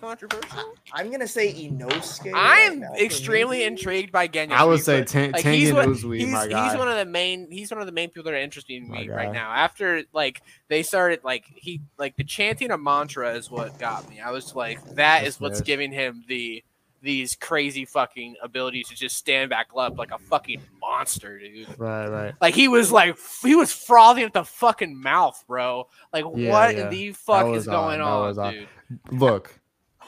Controversial? 0.00 0.74
I'm 0.92 1.10
gonna 1.12 1.28
say 1.28 1.52
Inosuke. 1.54 2.32
I'm 2.34 2.80
now 2.80 2.92
for 2.94 2.98
extremely 3.04 3.62
intrigued 3.62 4.10
by 4.10 4.26
Genya. 4.26 4.52
I 4.52 4.64
would 4.64 4.80
say 4.80 4.96
fair. 4.98 5.04
Ten- 5.04 5.30
like 5.32 5.44
he's 5.44 5.70
Tengen 5.70 5.74
one, 5.74 5.94
Uzui, 5.94 6.18
he's, 6.18 6.28
my 6.32 6.48
guy. 6.48 6.68
he's 6.68 6.76
one 6.78 6.88
of 6.88 6.96
the 6.96 7.04
main 7.04 7.48
he's 7.52 7.70
one 7.70 7.78
of 7.80 7.86
the 7.86 7.92
main 7.92 8.08
people 8.08 8.24
that 8.24 8.34
are 8.34 8.40
interested 8.42 8.74
in 8.74 8.88
My 8.88 8.98
me 9.02 9.06
guy. 9.06 9.14
right 9.14 9.32
now. 9.32 9.52
After 9.52 10.02
like 10.12 10.42
they 10.68 10.82
started 10.82 11.20
like 11.22 11.44
he 11.46 11.80
like 11.96 12.16
the 12.16 12.24
chanting 12.24 12.72
a 12.72 12.78
mantra 12.78 13.34
is 13.34 13.48
what 13.50 13.78
got 13.78 14.08
me. 14.10 14.20
I 14.20 14.32
was 14.32 14.56
like 14.56 14.82
that 14.86 14.94
That's 14.96 15.28
is 15.36 15.40
what's 15.40 15.60
fair. 15.60 15.64
giving 15.64 15.92
him 15.92 16.24
the 16.26 16.64
these 17.04 17.36
crazy 17.36 17.84
fucking 17.84 18.34
abilities 18.42 18.88
to 18.88 18.94
just 18.96 19.16
stand 19.16 19.50
back 19.50 19.68
up 19.76 19.96
like 19.98 20.10
a 20.10 20.18
fucking 20.18 20.60
monster, 20.80 21.38
dude. 21.38 21.68
Right, 21.78 22.08
right. 22.08 22.34
Like 22.40 22.54
he 22.54 22.66
was 22.66 22.90
like 22.90 23.16
he 23.44 23.54
was 23.54 23.72
frothing 23.72 24.24
at 24.24 24.32
the 24.32 24.44
fucking 24.44 25.00
mouth, 25.00 25.44
bro. 25.46 25.86
Like 26.12 26.24
Yeah, 26.34 26.50
what 26.50 26.76
yeah. 26.76 26.88
the 26.88 27.12
fuck 27.12 27.54
is 27.54 27.66
going 27.66 28.00
odd. 28.00 28.06
That 28.06 28.10
on, 28.10 28.26
was 28.28 28.38
odd. 28.38 28.50
dude? 28.52 28.68
Look, 29.12 29.60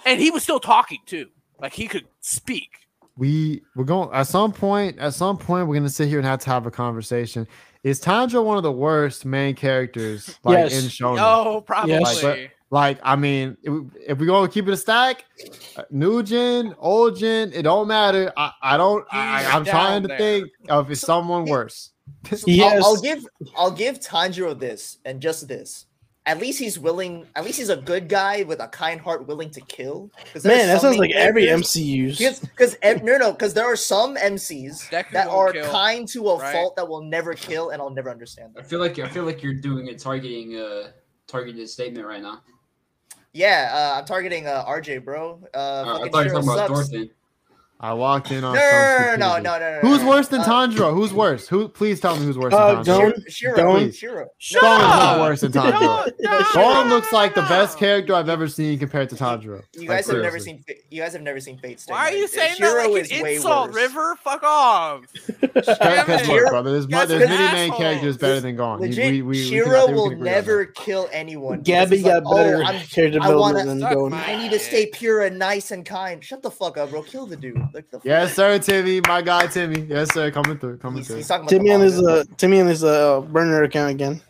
And 0.05 0.21
he 0.21 0.31
was 0.31 0.43
still 0.43 0.61
talking 0.61 0.99
too. 1.07 1.29
Like 1.61 1.73
he 1.73 1.87
could 1.87 2.07
speak. 2.21 2.71
we 3.17 3.63
we're 3.77 3.85
going 3.85 4.11
at 4.13 4.27
some 4.27 4.53
point. 4.53 4.99
At 4.99 5.15
some 5.15 5.39
point, 5.39 5.69
we're 5.69 5.77
gonna 5.77 5.89
sit 5.89 6.09
here 6.09 6.19
and 6.19 6.27
have 6.27 6.41
to 6.41 6.51
have 6.51 6.67
a 6.67 6.71
conversation. 6.71 7.47
Is 7.83 8.01
Tanjiro 8.01 8.45
one 8.45 8.57
of 8.57 8.65
the 8.65 8.73
worst 8.73 9.25
main 9.25 9.55
characters 9.55 10.39
like 10.43 10.59
Yes. 10.71 10.83
in 10.83 10.89
Shonen? 10.91 11.19
Oh, 11.21 11.61
probably. 11.61 11.93
Yes. 11.95 12.23
Like, 12.23 12.56
Like, 12.71 12.99
I 13.03 13.15
mean, 13.15 13.57
if, 13.63 13.85
if 14.09 14.19
we 14.19 14.27
gonna 14.27 14.49
keep 14.49 14.67
it 14.67 14.73
a 14.73 14.77
stack, 14.77 15.25
uh, 15.77 15.83
new 15.91 16.23
gen, 16.23 16.75
old 16.79 17.17
gen, 17.17 17.53
it 17.53 17.63
don't 17.63 17.87
matter. 17.87 18.33
I, 18.37 18.53
I 18.61 18.77
don't. 18.77 19.07
I, 19.13 19.45
I'm 19.47 19.65
trying 19.65 20.03
to 20.03 20.09
down 20.09 20.19
think 20.19 20.49
of 20.69 20.91
if 20.91 20.99
someone 20.99 21.45
worse. 21.45 21.93
Yes. 22.45 22.85
I'll, 22.85 22.85
I'll 22.85 23.01
give 23.01 23.27
I'll 23.57 23.71
give 23.71 24.01
Tanjiro 24.01 24.59
this 24.59 24.99
and 25.05 25.21
just 25.21 25.47
this. 25.47 25.87
At 26.25 26.41
least 26.41 26.59
he's 26.59 26.77
willing. 26.77 27.25
At 27.37 27.45
least 27.45 27.59
he's 27.59 27.69
a 27.69 27.77
good 27.77 28.09
guy 28.09 28.43
with 28.43 28.61
a 28.61 28.67
kind 28.67 29.01
heart, 29.01 29.29
willing 29.29 29.51
to 29.51 29.61
kill. 29.61 30.11
there's 30.33 30.45
Man, 30.45 30.67
that 30.67 30.81
sounds 30.81 30.99
like 30.99 31.13
every 31.13 31.47
characters- 31.47 31.77
MCU's. 31.77 32.41
Because 32.41 32.77
no, 32.83 33.17
no, 33.17 33.31
because 33.31 33.55
there 33.55 33.65
are 33.65 33.77
some 33.77 34.17
MCs 34.17 34.91
Deku 34.91 35.11
that 35.13 35.29
are 35.29 35.53
kill, 35.53 35.71
kind 35.71 36.09
to 36.09 36.29
a 36.31 36.39
right? 36.39 36.53
fault 36.53 36.75
that 36.75 36.89
will 36.89 37.03
never 37.03 37.35
kill, 37.35 37.71
and 37.71 37.81
I'll 37.81 37.91
never 37.91 38.11
understand 38.11 38.55
That. 38.55 38.65
I 38.65 38.67
feel 38.67 38.81
like 38.81 38.99
I 38.99 39.09
feel 39.09 39.23
like 39.23 39.41
you're 39.41 39.55
doing 39.55 39.89
a 39.89 39.95
targeting 39.95 40.57
uh 40.57 40.89
targeted 41.29 41.69
statement 41.69 42.05
right 42.07 42.23
now. 42.23 42.43
Yeah, 43.37 43.71
uh, 43.95 43.99
I'm 43.99 44.07
targeting 44.07 44.47
uh, 44.47 44.65
RJ, 44.65 45.05
bro. 45.05 45.43
Uh, 45.53 45.57
Uh, 45.57 46.01
I 46.03 46.09
thought 46.09 46.25
you 46.25 46.33
were 46.33 46.41
talking 46.41 46.49
about 46.49 46.77
sucks. 46.77 46.95
Thorfinn. 47.79 47.91
I 47.91 47.93
walked 47.93 48.31
in 48.33 48.43
on 48.43 48.55
no, 48.55 48.61
no, 48.61 49.17
no, 49.17 49.37
no, 49.37 49.39
no, 49.39 49.59
no, 49.59 49.73
no. 49.75 49.79
Who's 49.89 50.03
worse 50.03 50.29
than 50.29 50.41
Uh, 50.41 50.45
Tanjiro? 50.45 50.95
Who's 50.95 51.13
worse? 51.13 51.47
Who? 51.49 51.69
Please 51.69 52.01
tell 52.01 52.17
me 52.17 52.25
who's 52.25 52.39
worse 52.39 52.55
Uh, 52.55 52.75
than 52.77 52.85
Tanjiro. 52.85 52.87
don't- 53.13 53.31
Shiro, 53.33 53.57
don't- 53.57 53.95
Shiro, 53.95 54.13
Shiro. 54.13 54.27
Shut 54.39 54.63
Gon 54.63 54.81
is 54.81 54.87
not 54.87 55.21
worse 55.21 55.41
than 55.43 55.53
Tanjiro. 55.53 55.81
Don't- 55.81 56.13
don't- 56.23 56.55
Gon 56.55 56.89
looks 56.89 57.13
like 57.13 57.35
the 57.35 57.43
best 57.43 57.79
character 57.79 58.15
I've 58.15 58.29
ever 58.31 58.49
seen 58.49 58.79
compared 58.79 59.11
to 59.11 59.17
Tanjiro. 59.17 59.63
You 59.75 59.81
Like, 59.81 59.89
guys 59.89 60.07
have 60.11 60.23
never 60.23 60.39
seen. 60.39 60.65
You 60.91 61.03
guys 61.03 61.13
have 61.13 61.23
never 61.23 61.39
seen 61.41 61.59
Fate 61.59 61.81
Stay 61.81 61.93
Why 61.93 61.99
are 62.09 62.11
Night. 62.11 62.19
you 62.19 62.29
saying 62.29 62.55
Shiro 62.57 62.83
that 62.83 62.91
like 62.91 63.11
an 63.13 63.27
insult, 63.27 63.67
worse. 63.69 63.77
River? 63.77 64.17
Fuck 64.23 64.43
off. 64.43 65.01
Because 65.57 66.29
look, 66.29 66.49
brother, 66.51 66.71
there's, 66.73 66.87
Guys 66.87 67.09
there's 67.09 67.23
are 67.23 67.29
many 67.29 67.55
main 67.55 67.73
characters 67.79 68.17
better 68.19 68.41
than 68.41 68.57
Gon. 68.57 68.79
Legit, 68.81 69.11
we- 69.13 69.23
we- 69.23 69.29
we 69.29 69.43
Shiro 69.43 69.87
think 69.87 69.97
will 69.97 70.11
can 70.11 70.19
agree 70.19 70.29
on 70.29 70.35
never 70.35 70.65
kill 70.67 71.09
anyone. 71.13 71.63
Gabby 71.63 72.03
got 72.03 72.25
better 72.25 72.59
Oh, 72.59 72.67
I'm, 72.67 72.81
character 72.81 73.21
wanna 73.21 73.65
development 73.65 73.67
than 73.67 73.81
suck 74.13 74.29
I 74.29 74.37
need 74.37 74.51
to 74.53 74.59
stay 74.59 74.87
pure 74.87 75.23
and 75.23 75.39
nice 75.39 75.71
and 75.71 75.85
kind. 75.85 76.23
Shut 76.23 76.43
the 76.43 76.51
fuck 76.51 76.77
up, 76.77 76.91
bro. 76.91 77.03
Kill 77.03 77.27
the 77.27 77.37
dude. 77.37 77.66
Like 77.73 77.91
the 77.91 78.01
Yes, 78.05 78.35
sir, 78.35 78.59
Timmy, 78.59 79.01
my 79.07 79.23
guy, 79.23 79.47
Timmy. 79.47 79.81
Yes, 79.83 80.13
sir, 80.15 80.31
coming 80.31 80.59
through, 80.59 80.79
coming 80.79 80.99
He's, 80.99 81.07
through. 81.07 81.17
he's 81.17 81.29
talking 81.29 81.43
about 81.43 81.51
Timmy 81.51 81.69
the 81.71 81.75
on 81.75 81.81
his 81.83 81.95
manga. 82.03 82.21
uh, 82.21 82.25
Timmy 82.37 82.61
on 82.61 82.67
his 82.67 82.85
uh, 82.85 83.21
burner 83.21 83.63
account 83.63 83.91
again. 83.91 84.21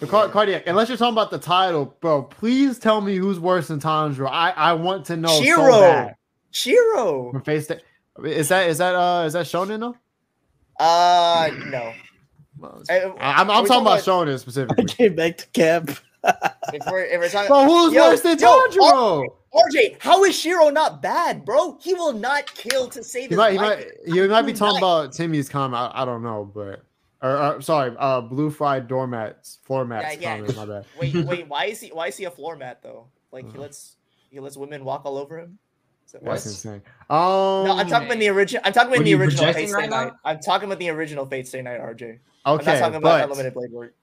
The 0.00 0.06
car- 0.06 0.28
cardiac. 0.28 0.66
Unless 0.66 0.88
you're 0.88 0.98
talking 0.98 1.14
about 1.14 1.30
the 1.30 1.38
title, 1.38 1.96
bro. 2.00 2.22
Please 2.24 2.78
tell 2.78 3.00
me 3.00 3.16
who's 3.16 3.38
worse 3.38 3.68
than 3.68 3.78
Tanjiro. 3.80 4.28
I 4.28 4.50
I 4.50 4.72
want 4.72 5.06
to 5.06 5.16
know. 5.16 5.28
So 5.28 5.42
Shiro. 5.42 5.80
bad. 5.80 6.16
Shiro. 6.50 7.30
From 7.32 7.42
face 7.42 7.68
to, 7.68 7.80
is 8.24 8.48
that 8.48 8.68
is 8.68 8.78
that 8.78 8.94
uh 8.96 9.24
is 9.26 9.32
that 9.34 9.46
Shonen 9.46 9.78
though? 9.80 9.96
Uh, 10.84 11.50
no. 11.70 11.92
I, 12.90 13.00
I- 13.00 13.40
I'm, 13.40 13.50
are 13.50 13.56
I'm 13.56 13.62
we 13.62 13.68
talking 13.68 13.82
about 13.82 14.02
about- 14.06 14.26
Shonen 14.28 14.74
I 14.78 14.82
came 14.84 15.14
back 15.14 15.36
to 15.38 15.46
Cap. 15.48 15.90
If 16.72 16.86
we're, 16.86 17.04
if 17.04 17.20
we're 17.20 17.28
talking, 17.28 17.48
Bro, 17.48 17.64
who's 17.66 17.92
Yo, 17.92 18.08
worse 18.08 18.22
than 18.22 18.38
yo, 18.38 18.46
Tanjiro? 18.48 19.26
RJ, 19.52 19.96
how 20.00 20.24
is 20.24 20.34
Shiro 20.38 20.70
not 20.70 21.02
bad, 21.02 21.44
bro? 21.44 21.76
He 21.82 21.92
will 21.92 22.14
not 22.14 22.46
kill 22.54 22.88
to 22.88 23.04
save 23.04 23.24
He 23.24 23.28
his 23.30 23.36
might, 23.36 23.52
he 23.52 23.58
life. 23.58 23.78
might, 23.78 23.86
you 24.14 24.26
might 24.28 24.42
be 24.42 24.54
talking 24.54 24.74
died? 24.76 24.78
about 24.78 25.12
Timmy's 25.12 25.50
comment. 25.50 25.74
I, 25.94 26.02
I 26.02 26.04
don't 26.06 26.22
know, 26.22 26.50
but 26.54 26.82
or, 27.20 27.36
or 27.36 27.60
sorry, 27.60 27.94
uh, 27.98 28.22
blue 28.22 28.48
fried 28.50 28.88
doormats, 28.88 29.58
floor 29.64 29.84
mats 29.84 30.16
Yeah, 30.16 30.38
yeah. 30.38 30.38
comment. 30.38 30.56
My 30.56 30.64
bad. 30.66 30.84
Wait, 30.98 31.26
wait, 31.26 31.48
why 31.48 31.66
is 31.66 31.80
he? 31.80 31.88
Why 31.90 32.06
is 32.08 32.16
he 32.16 32.24
a 32.24 32.30
floor 32.30 32.56
mat 32.56 32.80
though? 32.82 33.08
Like 33.30 33.44
he 33.44 33.50
Uh-huh. 33.50 33.62
lets 33.62 33.96
he 34.30 34.40
lets 34.40 34.56
women 34.56 34.82
walk 34.84 35.02
all 35.04 35.18
over 35.18 35.38
him. 35.38 35.58
Is 36.06 36.14
What? 36.14 36.32
That's 36.32 36.46
insane. 36.46 36.82
Um, 37.10 37.18
No, 37.64 37.76
I'm 37.76 37.86
talking 37.88 38.06
about 38.08 38.18
the 38.18 38.28
original. 38.28 38.62
I'm 38.64 38.72
talking 38.72 38.92
about 38.94 39.04
the 39.04 39.14
original 39.14 39.44
projecting 39.44 39.66
Fate 39.66 39.68
Stay 39.72 39.82
right 39.82 39.90
now? 39.90 40.04
Night. 40.04 40.12
I'm 40.24 40.40
talking 40.40 40.66
about 40.66 40.78
the 40.78 40.88
original 40.88 41.26
Fate 41.26 41.46
Stay 41.46 41.60
Night, 41.60 41.80
RJ. 41.80 42.02
Okay, 42.02 42.20
I'm 42.44 42.64
not 42.64 42.78
talking 42.78 42.96
about 42.96 43.02
but 43.02 43.22
Unlimited 43.24 43.54
Blade 43.54 43.70
Work. 43.70 43.94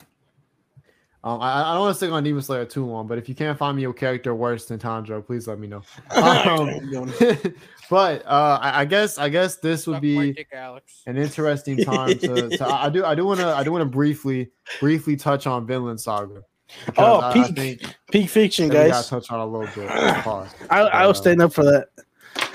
Um, 1.23 1.41
I, 1.41 1.61
I 1.61 1.73
don't 1.73 1.81
want 1.81 1.91
to 1.93 1.97
stick 1.97 2.11
on 2.11 2.23
Demon 2.23 2.41
Slayer 2.41 2.65
too 2.65 2.85
long. 2.85 3.07
But 3.07 3.17
if 3.17 3.27
you 3.27 3.35
can't 3.35 3.57
find 3.57 3.75
me 3.75 3.83
a 3.85 3.93
character 3.93 4.33
worse 4.33 4.65
than 4.65 4.79
Tanjiro, 4.79 5.25
please 5.25 5.47
let 5.47 5.59
me 5.59 5.67
know. 5.67 5.81
Um, 6.15 6.79
but 7.89 8.23
uh, 8.25 8.59
I, 8.61 8.81
I 8.81 8.85
guess 8.85 9.17
I 9.17 9.29
guess 9.29 9.57
this 9.57 9.87
would 9.87 9.95
Suck 9.95 10.01
be 10.01 10.33
dick, 10.33 10.47
Alex. 10.53 11.01
an 11.07 11.17
interesting 11.17 11.83
time 11.83 12.17
to, 12.19 12.49
to 12.49 12.65
I 12.65 12.85
I 12.85 12.89
do 12.89 13.03
I 13.05 13.15
do 13.15 13.25
want 13.25 13.39
to 13.39 13.47
I 13.47 13.63
do 13.63 13.71
want 13.71 13.81
to 13.81 13.85
briefly 13.89 14.51
briefly 14.79 15.15
touch 15.15 15.47
on 15.47 15.65
Vinland 15.65 15.99
Saga. 15.99 16.43
Oh, 16.97 17.19
I, 17.19 17.29
I 17.31 17.33
peak, 17.33 17.55
think 17.55 17.95
peak 18.11 18.29
fiction, 18.29 18.69
that 18.69 18.73
we 18.73 18.89
gotta 18.89 18.91
guys. 18.91 19.09
touch 19.09 19.31
on 19.31 19.39
a 19.39 19.45
little 19.45 19.67
bit. 19.75 19.89
Pause. 20.23 20.49
I, 20.69 20.79
I 20.81 21.07
was 21.07 21.17
Uh, 21.17 21.21
standing 21.21 21.41
up 21.45 21.51
for 21.53 21.63
that. 21.63 21.87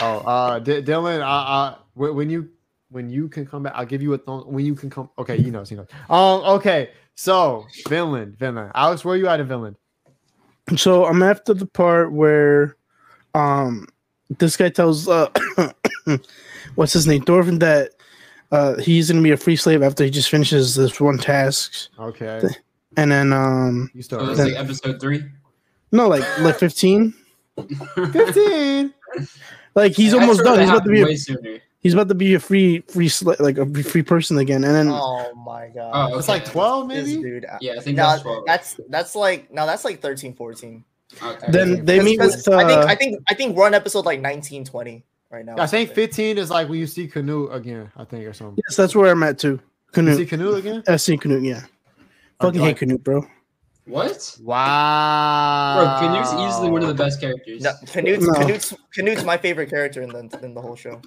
Oh, 0.00 0.18
uh, 0.18 0.58
D- 0.60 0.82
Dylan, 0.82 1.20
I, 1.20 1.24
I, 1.26 1.76
when 1.94 2.14
when 2.14 2.30
you 2.30 2.48
when 2.90 3.10
you 3.10 3.28
can 3.28 3.44
come 3.44 3.64
back, 3.64 3.72
I'll 3.74 3.84
give 3.86 4.02
you 4.02 4.12
a 4.14 4.18
th- 4.18 4.44
when 4.46 4.64
you 4.64 4.76
can 4.76 4.88
come. 4.88 5.10
Okay, 5.18 5.36
you 5.36 5.50
know, 5.50 5.64
you 5.68 5.78
know. 5.78 6.14
Um, 6.14 6.42
okay, 6.58 6.90
so 7.14 7.66
Vinland, 7.88 8.36
Vinland. 8.38 8.72
Alex, 8.74 9.04
where 9.04 9.14
are 9.14 9.18
you 9.18 9.28
at 9.28 9.40
in 9.40 9.48
Vinland? 9.48 9.76
So 10.76 11.04
I'm 11.04 11.22
after 11.22 11.52
the 11.54 11.66
part 11.66 12.12
where, 12.12 12.76
um, 13.34 13.86
this 14.38 14.56
guy 14.56 14.70
tells 14.70 15.08
uh, 15.08 15.28
what's 16.74 16.92
his 16.92 17.06
name, 17.06 17.22
Thorfinn, 17.22 17.58
that 17.60 17.90
uh 18.52 18.76
he's 18.76 19.10
gonna 19.10 19.22
be 19.22 19.30
a 19.32 19.36
free 19.36 19.56
slave 19.56 19.82
after 19.82 20.04
he 20.04 20.10
just 20.10 20.30
finishes 20.30 20.74
this 20.74 21.00
one 21.00 21.18
task, 21.18 21.88
Okay, 21.98 22.42
and 22.96 23.10
then 23.12 23.32
um, 23.32 23.90
you 23.94 24.02
So 24.02 24.18
start. 24.18 24.30
it's 24.30 24.40
like 24.40 24.54
episode 24.54 25.00
three. 25.00 25.24
no, 25.92 26.08
like 26.08 26.24
like 26.40 26.58
15, 26.58 27.12
Fifteen. 28.12 28.92
like 29.74 29.92
he's 29.92 30.14
I 30.14 30.20
almost 30.20 30.42
done. 30.44 30.60
He's 30.60 30.68
to 30.70 30.74
about 30.76 30.84
to 30.84 30.90
be 30.90 30.98
happen 31.00 31.14
a, 31.14 31.16
sooner. 31.18 31.58
He's 31.85 31.95
about 31.95 32.09
to 32.09 32.14
be 32.16 32.35
a 32.35 32.41
free 32.41 32.80
free 32.89 33.09
sla- 33.09 33.39
like 33.39 33.57
a 33.59 33.66
free 33.85 34.03
person 34.03 34.39
again, 34.39 34.64
and 34.64 34.74
then 34.74 34.89
Oh 34.91 35.32
my 35.37 35.68
god. 35.68 35.93
Oh, 36.12 36.18
It's 36.18 36.26
like 36.28 36.45
twelve, 36.45 36.89
This 36.89 37.07
maybe. 37.09 37.22
dude. 37.22 37.47
Yeah, 37.61 37.74
I 37.78 37.80
think 37.80 37.97
No, 37.97 38.09
that's 38.11 38.22
twelve. 38.22 38.45
that's 38.47 38.80
that's 38.89 39.14
like 39.14 39.53
no, 39.53 39.64
that's 39.66 39.85
like 39.85 40.01
13, 40.03 40.35
14. 40.35 40.82
Okay. 41.22 41.47
then 41.53 41.85
they 41.85 41.99
'Cause- 41.99 42.05
meet 42.05 42.18
'cause 42.18 42.37
with 42.37 42.49
uh, 42.49 42.57
I 42.57 42.64
think 42.66 42.80
I 42.91 42.95
think 42.97 43.22
I 43.28 43.35
think 43.35 43.57
we're 43.57 43.66
on 43.66 43.74
episode 43.74 44.05
like 44.05 44.20
19, 44.20 44.64
20 44.64 45.05
right 45.30 45.45
now. 45.45 45.55
I 45.59 45.66
think 45.68 45.91
fifteen 45.93 46.39
is 46.39 46.51
like 46.51 46.68
when 46.68 46.80
you 46.80 46.89
see 46.89 47.07
Canute 47.07 47.53
again. 47.53 47.93
I 47.97 48.05
think 48.05 48.26
or 48.26 48.32
something. 48.32 48.61
yes, 48.68 48.76
that's 48.76 48.97
where 48.97 49.12
I'm 49.12 49.22
at 49.22 49.39
too. 49.39 49.61
You 49.97 50.14
see 50.16 50.26
Canute, 50.26 50.28
Canute 50.28 50.59
again? 50.59 50.82
I 50.89 50.97
see 50.97 51.16
Canute, 51.16 51.45
yeah. 51.45 51.62
Fucking 52.41 52.61
like- 52.61 52.70
hate 52.70 52.78
Canute, 52.78 53.05
bro. 53.05 53.24
what? 53.87 54.37
Wow. 54.43 55.99
Bro, 56.01 56.09
Canute's 56.09 56.32
easily 56.55 56.70
one 56.70 56.82
of 56.82 56.89
the 56.89 56.95
best 56.95 57.20
characters. 57.20 57.62
No, 57.62 57.72
Canute's, 57.87 58.26
No. 58.26 58.32
Canute's, 58.35 58.74
Canute's 58.95 59.24
my 59.24 59.37
favorite 59.37 59.70
character 59.70 60.03
in 60.03 60.09
the 60.11 60.41
in 60.43 60.55
the 60.55 60.61
whole 60.61 60.74
show. 60.74 61.01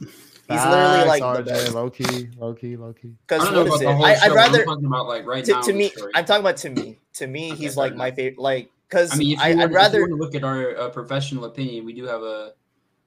He's 0.47 0.57
Facts, 0.59 0.71
literally 0.71 1.07
like 1.19 1.45
the 1.45 1.51
RJ, 1.51 1.53
best. 1.53 1.73
low 1.73 1.89
key, 1.89 2.29
low 2.37 2.53
key, 2.53 2.77
low 2.77 2.93
key. 2.93 3.13
Because 3.27 3.43
don't 3.43 3.53
know 3.53 3.63
what 3.65 3.75
is 3.75 3.81
about 3.81 3.99
it? 3.99 4.03
I, 4.03 4.25
I'd 4.25 4.31
rather 4.31 4.59
I'm 4.61 4.65
talking 4.65 4.85
about 4.85 5.07
like 5.07 5.25
right 5.25 5.43
to, 5.43 5.51
now. 5.51 5.61
to 5.61 5.73
me. 5.73 5.91
I'm 6.15 6.23
talking 6.23 6.39
about 6.39 6.57
to 6.57 6.69
me. 6.69 6.99
To 7.15 7.27
me, 7.27 7.51
Okay, 7.51 7.63
he's 7.63 7.75
fair 7.75 7.83
like 7.83 7.95
my 7.95 8.11
favorite. 8.11 8.39
Like 8.39 8.71
because 8.87 9.11
I 9.11 9.17
mean, 9.17 9.33
if 9.33 9.39
you 9.39 9.43
I, 9.43 9.49
want, 9.55 9.61
I'd 9.61 9.73
rather. 9.73 10.01
if 10.03 10.07
you 10.07 10.17
want 10.17 10.21
to 10.21 10.25
look 10.25 10.35
at 10.35 10.43
our 10.45 10.77
uh, 10.77 10.89
professional 10.89 11.45
opinion, 11.45 11.83
we 11.83 11.91
do 11.91 12.05
have 12.05 12.21
a, 12.21 12.53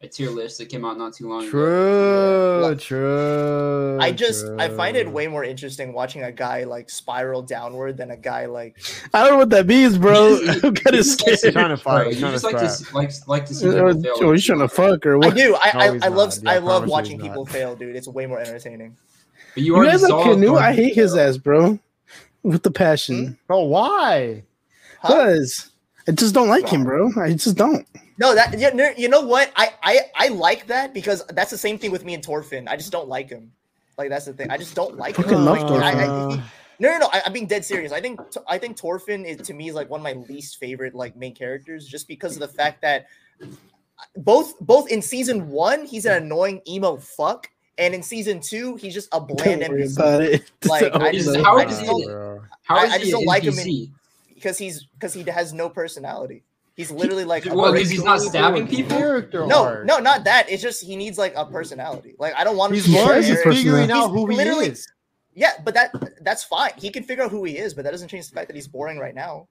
a 0.03 0.09
tier 0.09 0.31
list 0.31 0.57
that 0.57 0.71
came 0.71 0.85
out 0.85 0.97
not 0.97 1.13
too 1.13 1.29
long 1.29 1.43
ago. 1.43 1.51
True, 1.51 2.61
Like, 2.63 2.79
true. 2.79 3.99
I 4.01 4.13
just 4.13 4.47
I 4.59 4.71
find 4.71 4.97
it 4.97 5.11
way 5.11 5.27
more 5.27 5.45
interesting 5.45 5.93
watching 5.93 6.23
a 6.23 6.33
guy 6.33 6.65
like 6.65 6.89
spiral 6.89 7.43
downward 7.43 7.99
than 7.99 8.11
a 8.11 8.17
guy 8.17 8.47
like 8.47 8.81
I 9.13 9.23
don't 9.23 9.33
know 9.33 9.39
what 9.39 9.51
that 9.51 9.67
means, 9.67 9.99
bro. 9.99 10.29
You 10.29 10.49
I'm 10.65 10.75
kind 10.75 10.87
of 10.87 10.95
just 10.95 11.27
like 11.27 11.39
scared. 11.39 11.53
trying 11.53 11.69
to 11.69 11.77
fight. 11.77 12.03
Bro, 12.03 12.05
he's 12.07 12.15
you 12.15 12.21
trying 12.21 12.33
just 12.33 12.45
to 12.49 12.57
like 12.57 12.71
to 12.71 12.95
like 12.95 13.29
like 13.29 13.47
to 13.47 13.55
see 13.55 13.69
uh, 13.69 13.73
people 13.73 13.89
oh, 13.89 14.03
fail. 14.03 14.29
oh, 14.29 14.33
he's 14.33 14.45
trying 14.45 14.59
to 14.61 14.69
fuck 14.69 15.05
or 15.05 15.15
I 15.15 15.19
what? 15.19 15.37
do. 15.37 15.57
I 15.63 15.73
No, 15.75 15.81
I, 15.81 16.07
I 16.07 16.09
love. 16.09 16.33
Yeah, 16.43 16.51
I 16.51 16.55
I 16.55 16.59
love 16.59 16.89
watching 16.89 17.21
people 17.21 17.45
fail, 17.45 17.77
dude. 17.77 17.95
It's 17.95 18.09
way 18.09 18.25
more 18.25 18.41
entertaining. 18.41 18.97
But 19.55 19.63
you 19.65 19.75
You 19.75 19.77
already 19.77 19.93
guys 19.93 20.03
like 20.09 20.25
Canute? 20.25 20.57
I 20.57 20.73
hate 20.73 20.95
his 20.95 21.15
ass, 21.15 21.37
bro. 21.37 21.79
With 22.43 22.63
the 22.63 22.71
passion. 22.71 23.27
Hmm? 23.27 23.33
Bro, 23.49 23.65
why? 23.65 24.45
Huh? 25.01 25.09
Cause 25.09 25.73
I 26.09 26.13
just 26.13 26.35
don't 26.35 26.49
like 26.49 26.69
him, 26.69 26.85
bro. 26.85 27.11
I 27.21 27.35
just 27.35 27.57
don't. 27.57 27.87
No, 28.21 28.35
that 28.35 28.57
yeah, 28.59 28.93
you 28.99 29.09
know 29.09 29.23
what? 29.23 29.51
I, 29.57 29.73
I 29.83 30.01
I 30.15 30.29
like 30.29 30.67
that 30.67 30.93
because 30.93 31.25
that's 31.29 31.51
the 31.51 31.57
same 31.59 31.79
thing 31.79 31.91
with 31.91 32.05
me 32.05 32.13
and 32.13 32.23
Thorfinn. 32.25 32.69
I 32.69 32.77
just 32.77 32.93
don't 32.93 33.09
like 33.09 33.31
him. 33.31 33.51
Like 33.97 34.11
that's 34.11 34.27
the 34.27 34.35
thing. 34.35 34.51
I 34.51 34.59
just 34.59 34.75
don't 34.75 34.97
like 34.99 35.17
him. 35.17 35.25
Fucking 35.25 35.39
love 35.43 35.59
I- 35.83 35.93
I- 35.93 36.35
he- 36.37 36.43
no, 36.79 36.89
no, 36.91 36.99
no. 36.99 37.09
I, 37.13 37.23
I'm 37.27 37.33
being 37.33 37.47
dead 37.47 37.65
serious. 37.65 37.93
I 37.93 38.01
think 38.01 38.21
I 38.47 38.59
think 38.59 38.79
Thorfinn 38.79 39.25
is 39.25 39.39
to 39.49 39.55
me 39.55 39.69
is 39.71 39.75
like 39.75 39.89
one 39.91 40.01
of 40.01 40.05
my 40.05 40.13
least 40.29 40.59
favorite 40.59 40.95
like 40.95 41.17
main 41.17 41.35
characters, 41.35 41.87
just 41.87 42.07
because 42.09 42.35
of 42.37 42.41
the 42.41 42.49
fact 42.49 42.83
that 42.83 43.07
both 44.17 44.59
both 44.61 44.89
in 44.91 45.01
season 45.03 45.49
one 45.49 45.85
he's 45.87 46.05
an 46.07 46.23
annoying 46.23 46.61
emo 46.69 46.97
fuck, 46.99 47.49
and 47.79 47.95
in 47.95 48.03
season 48.03 48.41
two 48.41 48.77
he's 48.77 48.93
just 48.95 49.09
a 49.13 49.21
bland 49.21 49.61
Don't 49.63 49.71
worry 49.71 49.85
NPC 49.85 49.97
about 49.97 50.21
it. 50.23 50.51
Like, 50.67 50.95
I 50.95 51.13
just- 51.13 51.33
Don't 51.33 51.45
how 51.45 51.59
is 51.59 51.79
about 51.83 51.97
he- 51.97 52.07
How 52.63 52.77
I- 52.77 52.85
is 52.85 52.93
I 52.93 52.99
just 52.99 53.11
don't 53.13 53.23
an 53.23 53.27
like 53.27 53.43
him 53.45 53.55
NPC? 53.55 53.91
because 54.35 54.59
he's 54.59 54.85
because 54.95 55.13
he 55.15 55.23
has 55.25 55.53
no 55.55 55.69
personality. 55.71 56.43
He's 56.81 56.91
literally 56.91 57.25
like 57.27 57.45
a 57.45 57.55
Well, 57.55 57.73
because 57.75 57.91
he's 57.91 58.03
not 58.03 58.19
brick- 58.21 58.31
stabbing 58.31 58.67
people. 58.69 58.97
Character 58.97 59.47
No, 59.47 59.65
arc. 59.65 59.85
no, 59.87 59.99
not 59.99 60.25
that. 60.25 60.49
It's 60.51 60.63
just 60.63 60.83
he 60.83 60.97
needs 60.97 61.19
like 61.19 61.35
a 61.37 61.45
personality. 61.45 62.15
Like 62.19 62.33
I 62.37 62.43
don't 62.45 62.57
want 62.57 62.71
him 62.71 62.77
He's 62.77 62.85
to 62.85 62.91
be 62.91 62.97
learning, 62.97 63.09
learning, 63.29 63.29
he's 63.53 63.59
figuring 63.59 63.91
out 63.91 64.09
who 64.09 64.27
he 64.29 64.37
literally- 64.37 64.69
is. 64.69 64.87
Yeah, 65.35 65.53
but 65.63 65.75
that 65.75 65.93
that's 66.23 66.43
fine. 66.45 66.73
He 66.79 66.89
can 66.91 67.03
figure 67.05 67.23
out 67.25 67.31
who 67.31 67.45
he 67.45 67.59
is, 67.59 67.75
but 67.75 67.85
that 67.85 67.91
doesn't 67.91 68.09
change 68.09 68.29
the 68.29 68.35
fact 68.35 68.47
that 68.49 68.57
he's 68.57 68.67
boring 68.67 68.99
right 68.99 69.15
now. 69.15 69.47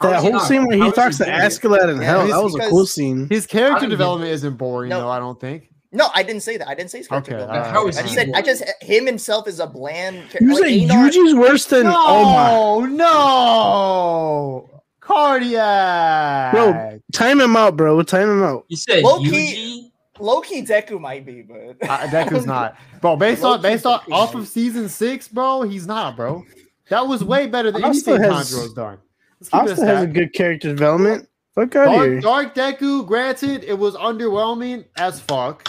How 0.00 0.10
That 0.10 0.16
is 0.16 0.22
he 0.24 0.30
whole 0.30 0.38
not- 0.40 0.48
scene 0.48 0.66
where 0.66 0.76
he 0.76 0.82
is 0.88 0.92
talks 0.94 1.18
to 1.18 1.24
doing 1.24 1.36
it? 1.36 1.40
Askeladd 1.40 1.88
in 1.94 2.00
Yeah, 2.00 2.06
hell, 2.06 2.26
that 2.26 2.42
was 2.42 2.54
a 2.56 2.68
cool 2.68 2.84
scene. 2.84 3.28
His 3.30 3.46
character 3.46 3.72
don't 3.82 3.90
get 3.90 3.90
development 3.90 4.32
isn't 4.32 4.56
boring 4.58 4.90
No. 4.90 5.00
though. 5.02 5.08
I 5.08 5.18
don't 5.20 5.40
think. 5.40 5.68
No, 5.94 6.08
I 6.14 6.22
didn't 6.22 6.42
say 6.42 6.56
that. 6.56 6.68
I 6.68 6.74
didn't 6.74 6.90
say 6.90 6.98
his 6.98 7.06
character. 7.08 7.32
Okay, 7.34 7.40
development. 7.40 7.66
alright. 7.76 7.82
How 7.82 7.86
is 7.88 7.98
I 7.98 8.02
just 8.02 8.14
said 8.14 8.30
I 8.34 8.40
just 8.42 8.64
him 8.82 9.04
himself 9.06 9.46
is 9.46 9.60
a 9.60 9.66
bland. 9.66 10.22
char- 10.30 10.40
You 10.42 10.54
like, 10.54 10.64
say 10.64 10.80
Yuji's 10.80 11.34
worse 11.34 11.64
than 11.66 11.86
oh 11.86 12.82
my 12.82 12.86
No, 12.88 12.96
no, 12.96 14.81
cardiac. 15.02 16.52
Bro. 16.52 17.00
time 17.12 17.40
him 17.40 17.56
out, 17.56 17.76
bro. 17.76 18.02
Time 18.02 18.30
him 18.30 18.42
out. 18.42 18.64
You 18.68 18.76
said 18.76 19.02
Low-key- 19.02 19.28
Yuji? 19.28 19.90
low 20.20 20.40
Deku 20.42 21.00
might 21.00 21.26
be, 21.26 21.42
but 21.42 21.76
Uh, 21.88 21.98
Deku's 22.06 22.46
not, 22.46 22.76
bro. 23.00 23.16
Based 23.16 23.42
on 23.44 23.60
based 23.60 23.86
on 23.86 24.00
off 24.10 24.34
of 24.34 24.46
season 24.48 24.88
six, 24.88 25.28
bro, 25.28 25.62
he's 25.62 25.86
not, 25.86 26.16
bro. 26.16 26.44
That 26.88 27.06
was 27.06 27.24
way 27.24 27.46
better 27.46 27.70
than 27.70 27.84
Asta 27.84 28.12
anything 28.12 28.30
has- 28.32 28.52
Tanjiro's 28.52 28.72
done. 28.74 28.98
Let's 29.40 29.48
keep 29.50 29.60
Asta 29.62 29.86
has 29.86 30.04
a 30.04 30.06
good 30.06 30.32
character 30.32 30.68
development. 30.68 31.28
Fuck 31.54 31.74
out 31.76 31.88
of 31.88 32.02
here. 32.02 32.20
Dark, 32.20 32.54
Dark 32.54 32.78
Deku, 32.78 33.06
granted, 33.06 33.64
it 33.64 33.78
was 33.78 33.94
underwhelming 33.96 34.84
as 34.96 35.20
fuck. 35.20 35.68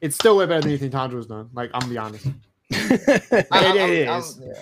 It's 0.00 0.14
still 0.14 0.36
way 0.36 0.46
better 0.46 0.60
than 0.60 0.70
anything 0.70 0.90
Tanjiro's 0.90 1.26
done. 1.26 1.48
Like, 1.54 1.70
I'm 1.72 1.80
gonna 1.80 1.92
be 1.92 1.98
honest. 1.98 2.26
I- 2.72 3.46
I'm- 3.50 3.76
it 3.76 4.08
I'm- 4.08 4.22
yeah. 4.40 4.52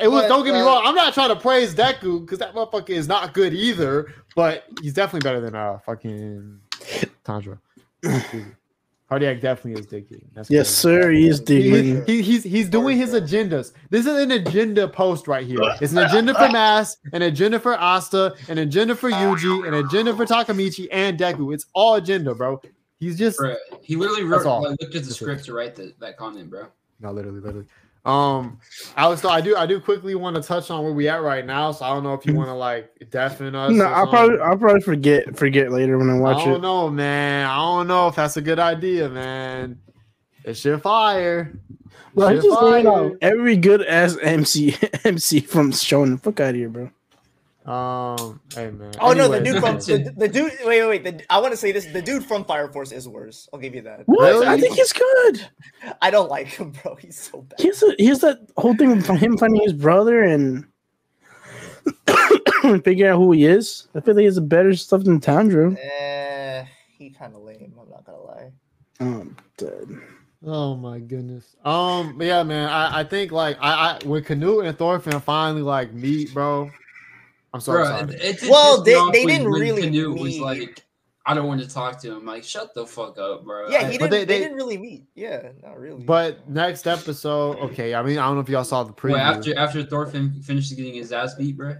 It 0.00 0.08
was. 0.08 0.22
But, 0.22 0.28
don't 0.28 0.44
get 0.44 0.54
me 0.54 0.60
uh, 0.60 0.64
wrong. 0.64 0.82
I'm 0.84 0.94
not 0.94 1.14
trying 1.14 1.28
to 1.30 1.36
praise 1.36 1.74
Deku 1.74 2.20
because 2.20 2.38
that 2.38 2.54
motherfucker 2.54 2.90
is 2.90 3.08
not 3.08 3.34
good 3.34 3.52
either. 3.54 4.12
But 4.36 4.64
he's 4.80 4.92
definitely 4.94 5.26
better 5.28 5.40
than 5.40 5.54
uh 5.54 5.78
fucking 5.78 6.60
Tanjiro. 7.24 7.58
Cardiac 9.08 9.40
definitely 9.40 9.80
is 9.80 9.86
digging. 9.86 10.28
That's 10.34 10.50
yes, 10.50 10.66
crazy. 10.66 11.00
sir. 11.00 11.10
He 11.10 11.28
is 11.28 11.38
He, 11.38 11.44
digging. 11.44 12.04
he- 12.04 12.20
he's 12.22 12.44
he's 12.44 12.68
doing 12.68 12.98
his 12.98 13.14
agendas. 13.14 13.72
This 13.88 14.04
is 14.06 14.22
an 14.22 14.30
agenda 14.32 14.86
post 14.86 15.26
right 15.26 15.46
here. 15.46 15.60
It's 15.80 15.92
an 15.92 15.98
agenda 15.98 16.34
for 16.34 16.50
Mass, 16.50 16.98
an 17.14 17.22
agenda 17.22 17.58
for 17.58 17.74
Asta, 17.74 18.34
an 18.48 18.58
agenda 18.58 18.94
for 18.94 19.10
Yuji, 19.10 19.66
an 19.66 19.74
agenda 19.74 20.14
for 20.14 20.26
Takemichi 20.26 20.88
and 20.92 21.18
Deku. 21.18 21.54
It's 21.54 21.64
all 21.72 21.94
agenda, 21.94 22.34
bro. 22.34 22.60
He's 23.00 23.16
just 23.16 23.38
Bro, 23.38 23.56
he 23.80 23.96
literally 23.96 24.24
wrote, 24.24 24.44
all. 24.44 24.62
like, 24.62 24.78
looked 24.80 24.94
at 24.94 25.04
the 25.04 25.14
script 25.14 25.44
to 25.46 25.54
write 25.54 25.74
the, 25.76 25.94
that 26.00 26.16
comment, 26.16 26.50
bro. 26.50 26.66
No, 27.00 27.12
literally, 27.12 27.40
literally. 27.40 27.66
Um, 28.04 28.58
Alex, 28.96 29.20
though, 29.20 29.28
I 29.28 29.40
do, 29.40 29.56
I 29.56 29.66
do 29.66 29.80
quickly 29.80 30.14
want 30.14 30.36
to 30.36 30.42
touch 30.42 30.70
on 30.70 30.82
where 30.82 30.92
we 30.92 31.08
at 31.08 31.22
right 31.22 31.44
now. 31.44 31.72
So 31.72 31.84
I 31.84 31.90
don't 31.90 32.02
know 32.02 32.14
if 32.14 32.24
you 32.24 32.34
want 32.34 32.48
to 32.48 32.54
like 32.54 32.90
deafen 33.10 33.54
us. 33.54 33.72
No, 33.72 33.84
I'll 33.84 34.06
probably 34.06 34.38
I'll 34.40 34.56
probably 34.56 34.80
forget 34.80 35.36
forget 35.36 35.70
later 35.72 35.98
when 35.98 36.08
I 36.08 36.18
watch 36.18 36.38
it. 36.38 36.42
I 36.42 36.44
don't 36.46 36.54
it. 36.56 36.62
know, 36.62 36.90
man. 36.90 37.46
I 37.46 37.56
don't 37.56 37.86
know 37.86 38.08
if 38.08 38.16
that's 38.16 38.36
a 38.36 38.42
good 38.42 38.58
idea, 38.58 39.08
man. 39.08 39.78
It's 40.44 40.64
your 40.64 40.78
fire. 40.78 41.52
It 41.52 42.14
Bro, 42.14 42.28
he 42.28 42.34
should 42.36 42.44
just 42.44 42.60
fire. 42.60 43.12
every 43.20 43.56
good 43.56 43.84
ass 43.84 44.16
MC 44.22 44.76
MC 45.04 45.40
from 45.40 45.72
Shonen. 45.72 46.20
Fuck 46.20 46.40
out 46.40 46.50
of 46.50 46.56
here, 46.56 46.68
bro. 46.68 46.90
Um, 47.68 48.40
hey 48.54 48.70
man. 48.70 48.94
Oh 48.98 49.12
no, 49.12 49.28
the 49.28 49.40
dude 49.40 49.60
from 49.60 49.76
the, 49.78 50.14
the 50.16 50.26
dude. 50.26 50.52
Wait, 50.64 50.82
wait, 50.82 51.04
wait. 51.04 51.04
The, 51.04 51.22
I 51.30 51.38
want 51.38 51.52
to 51.52 51.56
say 51.56 51.70
this. 51.70 51.84
The 51.84 52.00
dude 52.00 52.24
from 52.24 52.46
Fire 52.46 52.72
Force 52.72 52.92
is 52.92 53.06
worse. 53.06 53.46
I'll 53.52 53.60
give 53.60 53.74
you 53.74 53.82
that. 53.82 54.04
What? 54.06 54.20
Really? 54.20 54.46
I 54.46 54.58
think 54.58 54.74
he's 54.74 54.92
good. 54.94 55.46
I 56.02 56.10
don't 56.10 56.30
like 56.30 56.46
him, 56.46 56.70
bro. 56.70 56.94
He's 56.94 57.20
so 57.20 57.42
bad. 57.42 57.60
He's 57.60 57.82
a, 57.82 57.94
he's 57.98 58.20
that 58.20 58.38
whole 58.56 58.74
thing 58.74 58.96
with 58.96 59.06
him 59.06 59.36
finding 59.36 59.60
his 59.60 59.74
brother 59.74 60.22
and 60.22 60.64
figuring 62.82 63.12
out 63.12 63.18
who 63.18 63.32
he 63.32 63.44
is. 63.44 63.86
I 63.94 64.00
feel 64.00 64.14
like 64.14 64.22
he 64.22 64.26
has 64.26 64.38
a 64.38 64.42
better 64.42 64.74
stuff 64.74 65.04
than 65.04 65.20
Tanjiro. 65.20 65.76
Eh, 65.78 66.64
he 66.96 67.10
kind 67.10 67.34
of 67.34 67.42
lame. 67.42 67.74
I'm 67.78 67.90
not 67.90 68.06
gonna 68.06 68.22
lie. 68.22 68.50
Um, 68.98 69.36
dead. 69.58 69.90
Oh 70.42 70.74
my 70.74 71.00
goodness. 71.00 71.54
Um, 71.66 72.18
yeah, 72.18 72.42
man. 72.44 72.70
I, 72.70 73.00
I 73.00 73.04
think 73.04 73.30
like 73.30 73.58
I, 73.60 73.98
I 74.00 74.06
when 74.06 74.24
Canute 74.24 74.64
and 74.64 74.78
Thorfinn 74.78 75.20
finally 75.20 75.60
like 75.60 75.92
meet, 75.92 76.32
bro. 76.32 76.70
I'm 77.54 77.60
sorry. 77.60 77.84
Bro, 77.84 77.94
excited. 77.94 78.14
it, 78.16 78.24
it 78.24 78.40
did 78.40 78.50
Well, 78.50 78.82
they- 78.82 78.92
they 79.12 79.24
didn't 79.26 79.50
when 79.50 79.60
really 79.60 79.82
Canute 79.82 80.18
was 80.18 80.38
like, 80.38 80.84
I 81.26 81.34
don't 81.34 81.46
want 81.46 81.60
to 81.60 81.68
talk 81.68 82.00
to 82.02 82.12
him. 82.16 82.24
Like, 82.24 82.42
shut 82.44 82.72
the 82.74 82.86
fuck 82.86 83.18
up, 83.18 83.44
bro. 83.44 83.68
Yeah, 83.68 83.90
he 83.90 83.98
didn't. 83.98 84.10
they- 84.10 84.18
They, 84.20 84.24
they- 84.24 84.38
didn't 84.38 84.56
really 84.56 84.78
meet. 84.78 85.04
Yeah, 85.14 85.50
not 85.62 85.78
really. 85.78 86.04
But 86.04 86.48
next 86.48 86.86
episode, 86.86 87.58
okay. 87.58 87.94
I 87.94 88.02
mean, 88.02 88.18
I 88.18 88.26
don't 88.26 88.36
know 88.36 88.40
if 88.40 88.48
y'all 88.48 88.64
saw 88.64 88.82
the 88.84 88.92
preview. 88.92 89.12
Wait, 89.14 89.20
after 89.20 89.58
after 89.58 89.82
Thorfinn 89.84 90.40
finishes 90.42 90.72
getting 90.72 90.94
his 90.94 91.12
ass 91.12 91.34
beat, 91.34 91.56
bro. 91.56 91.76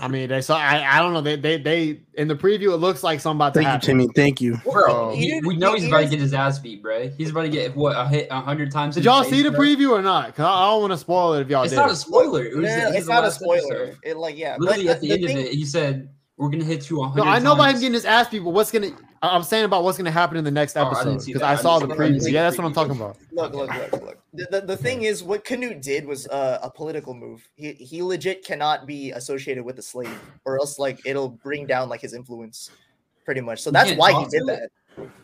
I 0.00 0.08
mean, 0.08 0.28
they 0.28 0.40
saw. 0.40 0.56
I, 0.56 0.96
I 0.96 1.00
don't 1.00 1.12
know. 1.12 1.20
They, 1.20 1.36
they 1.36 1.56
they 1.58 2.00
in 2.14 2.28
the 2.28 2.34
preview, 2.36 2.72
it 2.72 2.76
looks 2.76 3.02
like 3.02 3.20
something 3.20 3.38
about 3.38 3.54
to 3.54 3.58
Thank 3.60 3.66
you, 3.66 3.70
happen. 3.70 3.86
Timmy. 3.86 4.08
Thank 4.14 4.40
you. 4.40 4.56
Bro, 4.64 5.14
he- 5.16 5.30
He 5.30 5.40
we 5.44 5.56
know 5.56 5.74
he's 5.74 5.86
about 5.86 6.02
to 6.02 6.08
get 6.08 6.20
his 6.20 6.32
ass 6.32 6.58
beat, 6.58 6.82
bro. 6.82 7.08
He's 7.18 7.30
about 7.30 7.42
to 7.42 7.48
get 7.48 7.74
what 7.76 7.96
a 7.96 8.06
hit 8.08 8.28
a 8.30 8.40
hundred 8.40 8.70
times. 8.70 8.94
Did 8.94 9.04
y'all 9.04 9.22
face, 9.22 9.32
see 9.32 9.42
the 9.42 9.50
bro. 9.50 9.60
preview 9.60 9.90
or 9.90 10.02
not? 10.02 10.34
Cause 10.36 10.46
I, 10.46 10.50
I 10.52 10.66
don't 10.70 10.80
want 10.82 10.92
to 10.92 10.98
spoil 10.98 11.34
it 11.34 11.42
if 11.42 11.48
y'all 11.48 11.62
It's 11.64 11.72
did. 11.72 11.76
not 11.76 11.90
a 11.90 11.96
spoiler. 11.96 12.44
It 12.44 12.56
was 12.56 12.64
no, 12.64 12.70
the- 12.70 12.76
no, 12.76 12.82
it 12.82 12.86
was 12.86 12.96
it's 12.96 13.08
not 13.08 13.24
a 13.24 13.30
spoiler. 13.30 13.56
episode. 13.84 13.98
It 14.04 14.16
like 14.16 14.36
yeah. 14.38 14.56
Literally 14.58 14.84
but 14.86 14.94
at 14.96 15.00
the, 15.00 15.08
the 15.08 15.14
end 15.14 15.24
thing- 15.26 15.38
of 15.38 15.44
it, 15.46 15.52
he 15.52 15.64
said, 15.64 16.08
"We're 16.40 16.48
gonna 16.48 16.64
hit 16.64 16.88
you 16.90 17.02
a 17.02 17.14
no. 17.14 17.22
I 17.24 17.38
know 17.38 17.52
about 17.52 17.64
him 17.64 17.72
times." 17.72 17.80
getting 17.80 17.94
his 17.94 18.04
ass 18.04 18.28
beat, 18.28 18.40
but 18.40 18.50
what's 18.50 18.70
gonna? 18.72 18.90
I- 19.22 19.28
I'm 19.36 19.42
saying 19.42 19.64
about 19.66 19.84
what's 19.84 19.98
gonna 19.98 20.10
happen 20.10 20.36
in 20.36 20.44
the 20.44 20.50
next 20.50 20.76
Oh, 20.76 20.80
I 20.80 20.84
didn't 20.84 20.96
episode 21.14 21.26
because 21.26 21.40
that. 21.40 21.48
I 21.48 21.52
I 21.52 21.56
saw 21.56 21.78
the 21.78 21.86
didn't 21.86 21.98
see- 21.98 22.02
I 22.02 22.08
didn't 22.08 22.20
preview. 22.22 22.32
Yeah, 22.32 22.42
the 22.42 22.46
that's 22.48 22.58
what 22.58 22.64
I'm 22.66 22.72
talking 22.72 22.96
about. 22.96 23.16
Look, 23.32 23.52
look, 23.54 23.70
look, 23.74 23.92
look. 23.92 24.18
The, 24.32 24.46
the, 24.50 24.60
the 24.62 24.76
thing 24.76 25.02
is, 25.02 25.22
what 25.22 25.44
Canute 25.44 25.82
did 25.82 26.06
was 26.06 26.26
uh, 26.28 26.58
a 26.62 26.70
political 26.70 27.14
move. 27.14 27.46
He 27.56 27.72
he 27.72 28.02
legit 28.02 28.44
cannot 28.44 28.86
be 28.86 29.10
associated 29.12 29.64
with 29.64 29.76
the 29.76 29.82
slave, 29.82 30.18
or 30.44 30.58
else 30.58 30.78
like 30.78 31.00
it'll 31.04 31.28
bring 31.28 31.66
down 31.66 31.88
like 31.88 32.00
his 32.00 32.14
influence, 32.14 32.70
pretty 33.24 33.40
much. 33.40 33.60
So 33.60 33.70
that's 33.70 33.92
why 33.92 34.12
he 34.12 34.24
did 34.30 34.40
to 34.40 34.44
that. 34.46 34.70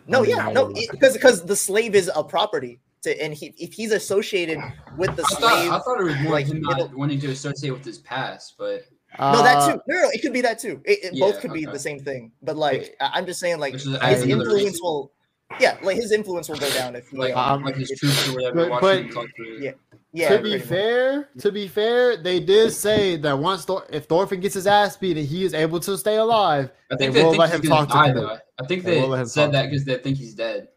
No, 0.06 0.22
yeah, 0.22 0.50
no, 0.52 0.72
because 0.90 1.14
because 1.14 1.44
the 1.44 1.56
slave 1.56 1.94
is 1.94 2.10
a 2.14 2.22
property, 2.24 2.80
to, 3.02 3.22
and 3.22 3.32
he 3.34 3.54
if 3.58 3.72
he's 3.72 3.92
associated 3.92 4.58
with 4.96 5.14
the 5.16 5.22
I 5.22 5.34
slave, 5.34 5.40
thought, 5.68 5.80
I 5.80 5.84
thought 5.84 6.00
it 6.00 6.04
was 6.04 6.20
more 6.20 6.32
like, 6.32 6.46
him 6.46 6.60
not 6.60 6.94
wanting 6.94 7.20
to 7.20 7.28
associate 7.30 7.70
with 7.72 7.84
his 7.84 7.98
past, 7.98 8.54
but 8.58 8.84
no, 9.18 9.42
that 9.42 9.56
Uh, 9.56 9.72
too. 9.72 9.80
No, 9.88 10.02
no, 10.02 10.08
it 10.10 10.20
could 10.22 10.32
be 10.32 10.40
that 10.42 10.58
too. 10.58 10.80
It, 10.84 11.04
it 11.14 11.20
both 11.20 11.34
Yeah, 11.36 11.40
could 11.40 11.52
be 11.52 11.64
the 11.64 11.78
same 11.78 12.00
thing. 12.00 12.32
But 12.42 12.56
like, 12.56 12.96
I- 13.00 13.12
I'm 13.14 13.26
just 13.26 13.40
saying, 13.40 13.58
like 13.58 13.72
Which 13.72 13.82
his 13.84 13.94
is 13.94 13.98
adds 14.00 14.22
another 14.22 14.42
influence 14.50 14.80
will, 14.82 15.12
yeah, 15.60 15.76
like 15.82 15.96
his 15.96 16.12
influence 16.12 16.48
will 16.48 16.56
go 16.58 16.70
down 16.70 16.96
if 16.96 17.08
he, 17.08 17.16
like 17.16 17.36
Um, 17.36 17.62
like 17.64 17.76
his 17.76 17.90
troops 17.90 18.28
or 18.28 18.34
whatever. 18.34 18.68
but- 18.80 18.80
but- 19.14 19.26
Yeah. 19.60 19.72
yeah. 20.12 20.28
to 20.30 20.36
be 20.38 20.50
pretty 20.50 20.58
much. 20.58 20.68
fair, 20.68 21.28
to 21.38 21.52
be 21.52 21.68
fair, 21.68 22.16
they 22.16 22.40
did 22.40 22.72
say 22.72 23.16
that 23.16 23.38
once 23.38 23.64
Thor- 23.64 23.86
if 23.90 24.04
Thorfinn 24.06 24.40
gets 24.40 24.54
his 24.54 24.66
ass 24.66 24.96
beat 24.96 25.16
and 25.16 25.26
he 25.26 25.44
is 25.44 25.54
able 25.54 25.80
to 25.80 25.96
stay 25.96 26.16
alive, 26.16 26.70
I 26.90 26.96
think 26.96 27.12
They 27.14 27.18
they, 27.20 27.24
will 27.24 27.30
think 27.32 27.40
let 27.40 27.50
he's 27.50 27.60
him 27.60 27.68
gonna 27.70 27.86
talk 27.86 28.04
to 28.06 28.12
die, 28.12 28.20
though. 28.20 28.38
I 28.60 28.66
think 28.66 28.84
They 28.84 28.94
they, 28.96 29.00
will 29.02 29.08
let 29.08 29.20
him 29.20 29.26
said 29.26 29.52
that 29.52 29.70
because 29.70 29.84
they 29.84 29.96
think 29.98 30.16
he's 30.18 30.34
dead. 30.34 30.68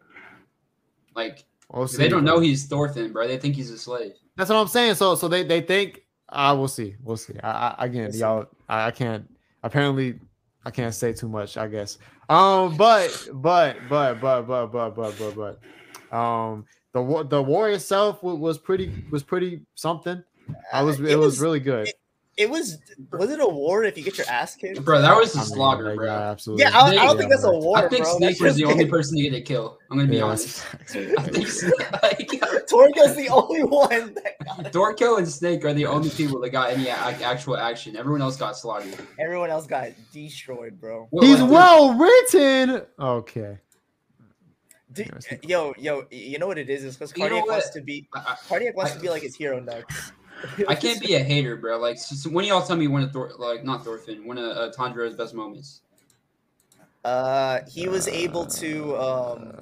Like 1.16 1.44
we'll 1.74 1.88
see. 1.88 1.98
they 1.98 2.08
don't 2.10 2.24
know 2.24 2.40
he's 2.40 2.66
Thorfinn, 2.68 3.12
bro. 3.12 3.28
They 3.28 3.38
think 3.38 3.56
he's 3.56 3.72
a 3.72 3.78
slave. 3.78 4.14
That's 4.38 4.50
what 4.50 4.58
I'm 4.58 4.68
saying. 4.68 4.96
So 4.96 5.16
so 5.16 5.28
they 5.28 5.44
they 5.44 5.62
think 5.62 6.02
I 6.32 6.52
will 6.54 6.68
see. 6.68 6.96
We'll 7.04 7.18
see. 7.18 7.34
I, 7.44 7.70
I 7.78 7.86
again, 7.86 8.10
We'll 8.12 8.20
y'all. 8.20 8.46
I, 8.68 8.88
I 8.88 8.92
can't. 8.92 9.30
Apparently, 9.64 10.20
I 10.66 10.72
can't 10.72 10.94
say 10.94 11.14
too 11.14 11.28
much. 11.30 11.58
I 11.58 11.68
guess. 11.68 11.98
Um, 12.30 12.78
but 12.78 13.28
but 13.34 13.78
but 13.90 14.22
but 14.22 14.48
but 14.48 14.68
but 14.68 14.90
but 14.96 15.16
but 15.18 15.60
but 16.12 16.16
um, 16.18 16.66
the 16.94 17.02
war 17.02 17.24
the 17.24 17.42
war 17.42 17.70
itself 17.70 18.22
was 18.24 18.58
pretty 18.58 19.06
was 19.12 19.24
pretty 19.24 19.62
something. 19.76 20.24
I 20.74 20.82
was 20.84 21.00
it, 21.00 21.08
It 21.12 21.16
was, 21.16 21.26
was- 21.26 21.40
really 21.42 21.60
good. 21.60 21.88
It 21.88 21.96
was 22.48 22.78
was 23.12 23.32
it 23.32 23.40
a 23.40 23.48
war 23.48 23.84
if 23.84 23.98
you 23.98 24.04
get 24.04 24.18
your 24.20 24.28
ass 24.30 24.56
kicked? 24.56 24.86
Bro, 24.86 25.02
that 25.02 25.16
was 25.18 25.34
a 25.34 25.38
mean, 25.40 25.46
slaughter, 25.48 25.84
like, 25.86 25.96
bro. 25.96 26.06
yeah, 26.06 26.30
absolutely. 26.30 26.64
Yeah, 26.66 26.70
I, 26.74 26.80
I 26.80 26.94
don't 26.94 26.94
Yeah, 27.04 27.14
think 27.16 27.30
that's 27.32 27.44
a 27.44 27.52
war, 27.52 27.78
I 27.80 27.88
think 27.90 28.04
bro. 28.04 28.18
Snake 28.18 28.30
That's 28.38 28.42
was 28.42 28.56
the 28.56 28.66
only 28.66 28.86
person 28.90 29.18
to 29.18 29.24
get 29.24 29.34
a 29.34 29.42
kill. 29.42 29.80
I'm 29.90 29.98
gonna 29.98 30.10
be 30.10 30.18
Yeah, 30.18 30.24
honest. 30.26 30.64
that's- 30.72 31.14
I 31.18 31.24
think 31.24 31.48
so. 31.50 31.68
like, 32.04 32.30
Torgo's 32.70 33.16
the 33.16 33.30
only 33.32 33.64
one 33.64 34.14
that. 34.14 34.72
Dorko 34.72 35.18
and 35.18 35.28
Snake 35.28 35.66
are 35.66 35.74
the 35.74 35.86
only 35.88 36.10
people 36.12 36.40
that 36.42 36.52
got 36.52 36.70
any 36.72 36.88
a- 36.88 36.94
actual 36.94 37.58
action. 37.58 37.96
Everyone 37.98 38.22
else 38.22 38.38
got 38.38 38.56
slaughtered. 38.58 38.94
Everyone 39.20 39.50
else 39.50 39.66
got 39.66 39.90
destroyed, 40.14 40.80
bro. 40.80 41.08
Well, 41.12 41.26
He's 41.26 41.42
well 41.42 41.94
written. 41.98 42.84
Okay. 43.00 43.58
Dude, 44.92 45.06
Yeah, 45.08 45.14
I 45.16 45.20
see. 45.20 45.40
yo, 45.44 45.74
yo, 45.78 46.06
you 46.10 46.40
know 46.40 46.48
what 46.48 46.58
it 46.58 46.70
is? 46.70 46.84
It's 46.84 46.96
because 46.98 47.14
You 47.16 47.24
know 47.24 47.30
Cardiac 47.30 47.48
wants 47.48 47.70
to 47.72 47.82
be 47.82 48.08
I, 48.14 48.36
Cardiac 48.48 48.76
wants 48.76 48.94
I- 48.94 48.96
to 48.96 49.02
be 49.02 49.10
like 49.10 49.22
his 49.22 49.36
hero 49.36 49.60
next. 49.60 50.14
I, 50.68 50.72
I 50.72 50.76
can't 50.76 51.00
be 51.02 51.16
a 51.16 51.20
hater, 51.24 51.56
bro. 51.56 51.78
Like, 51.78 51.98
so, 51.98 52.16
so 52.16 52.30
when 52.30 52.46
y'all 52.46 52.66
tell 52.66 52.78
me 52.78 52.88
one 52.88 53.04
of 53.04 53.12
Thor, 53.12 53.32
like 53.38 53.64
not 53.64 53.84
Thorfinn, 53.84 54.26
one 54.26 54.38
of 54.38 54.46
uh, 54.46 54.72
Tanjiro's 54.78 55.16
best 55.16 55.34
moments. 55.34 55.82
Uh, 57.06 57.62
he 57.72 57.88
was 57.88 58.10
able 58.10 58.46
to 58.46 58.98
um 58.98 59.54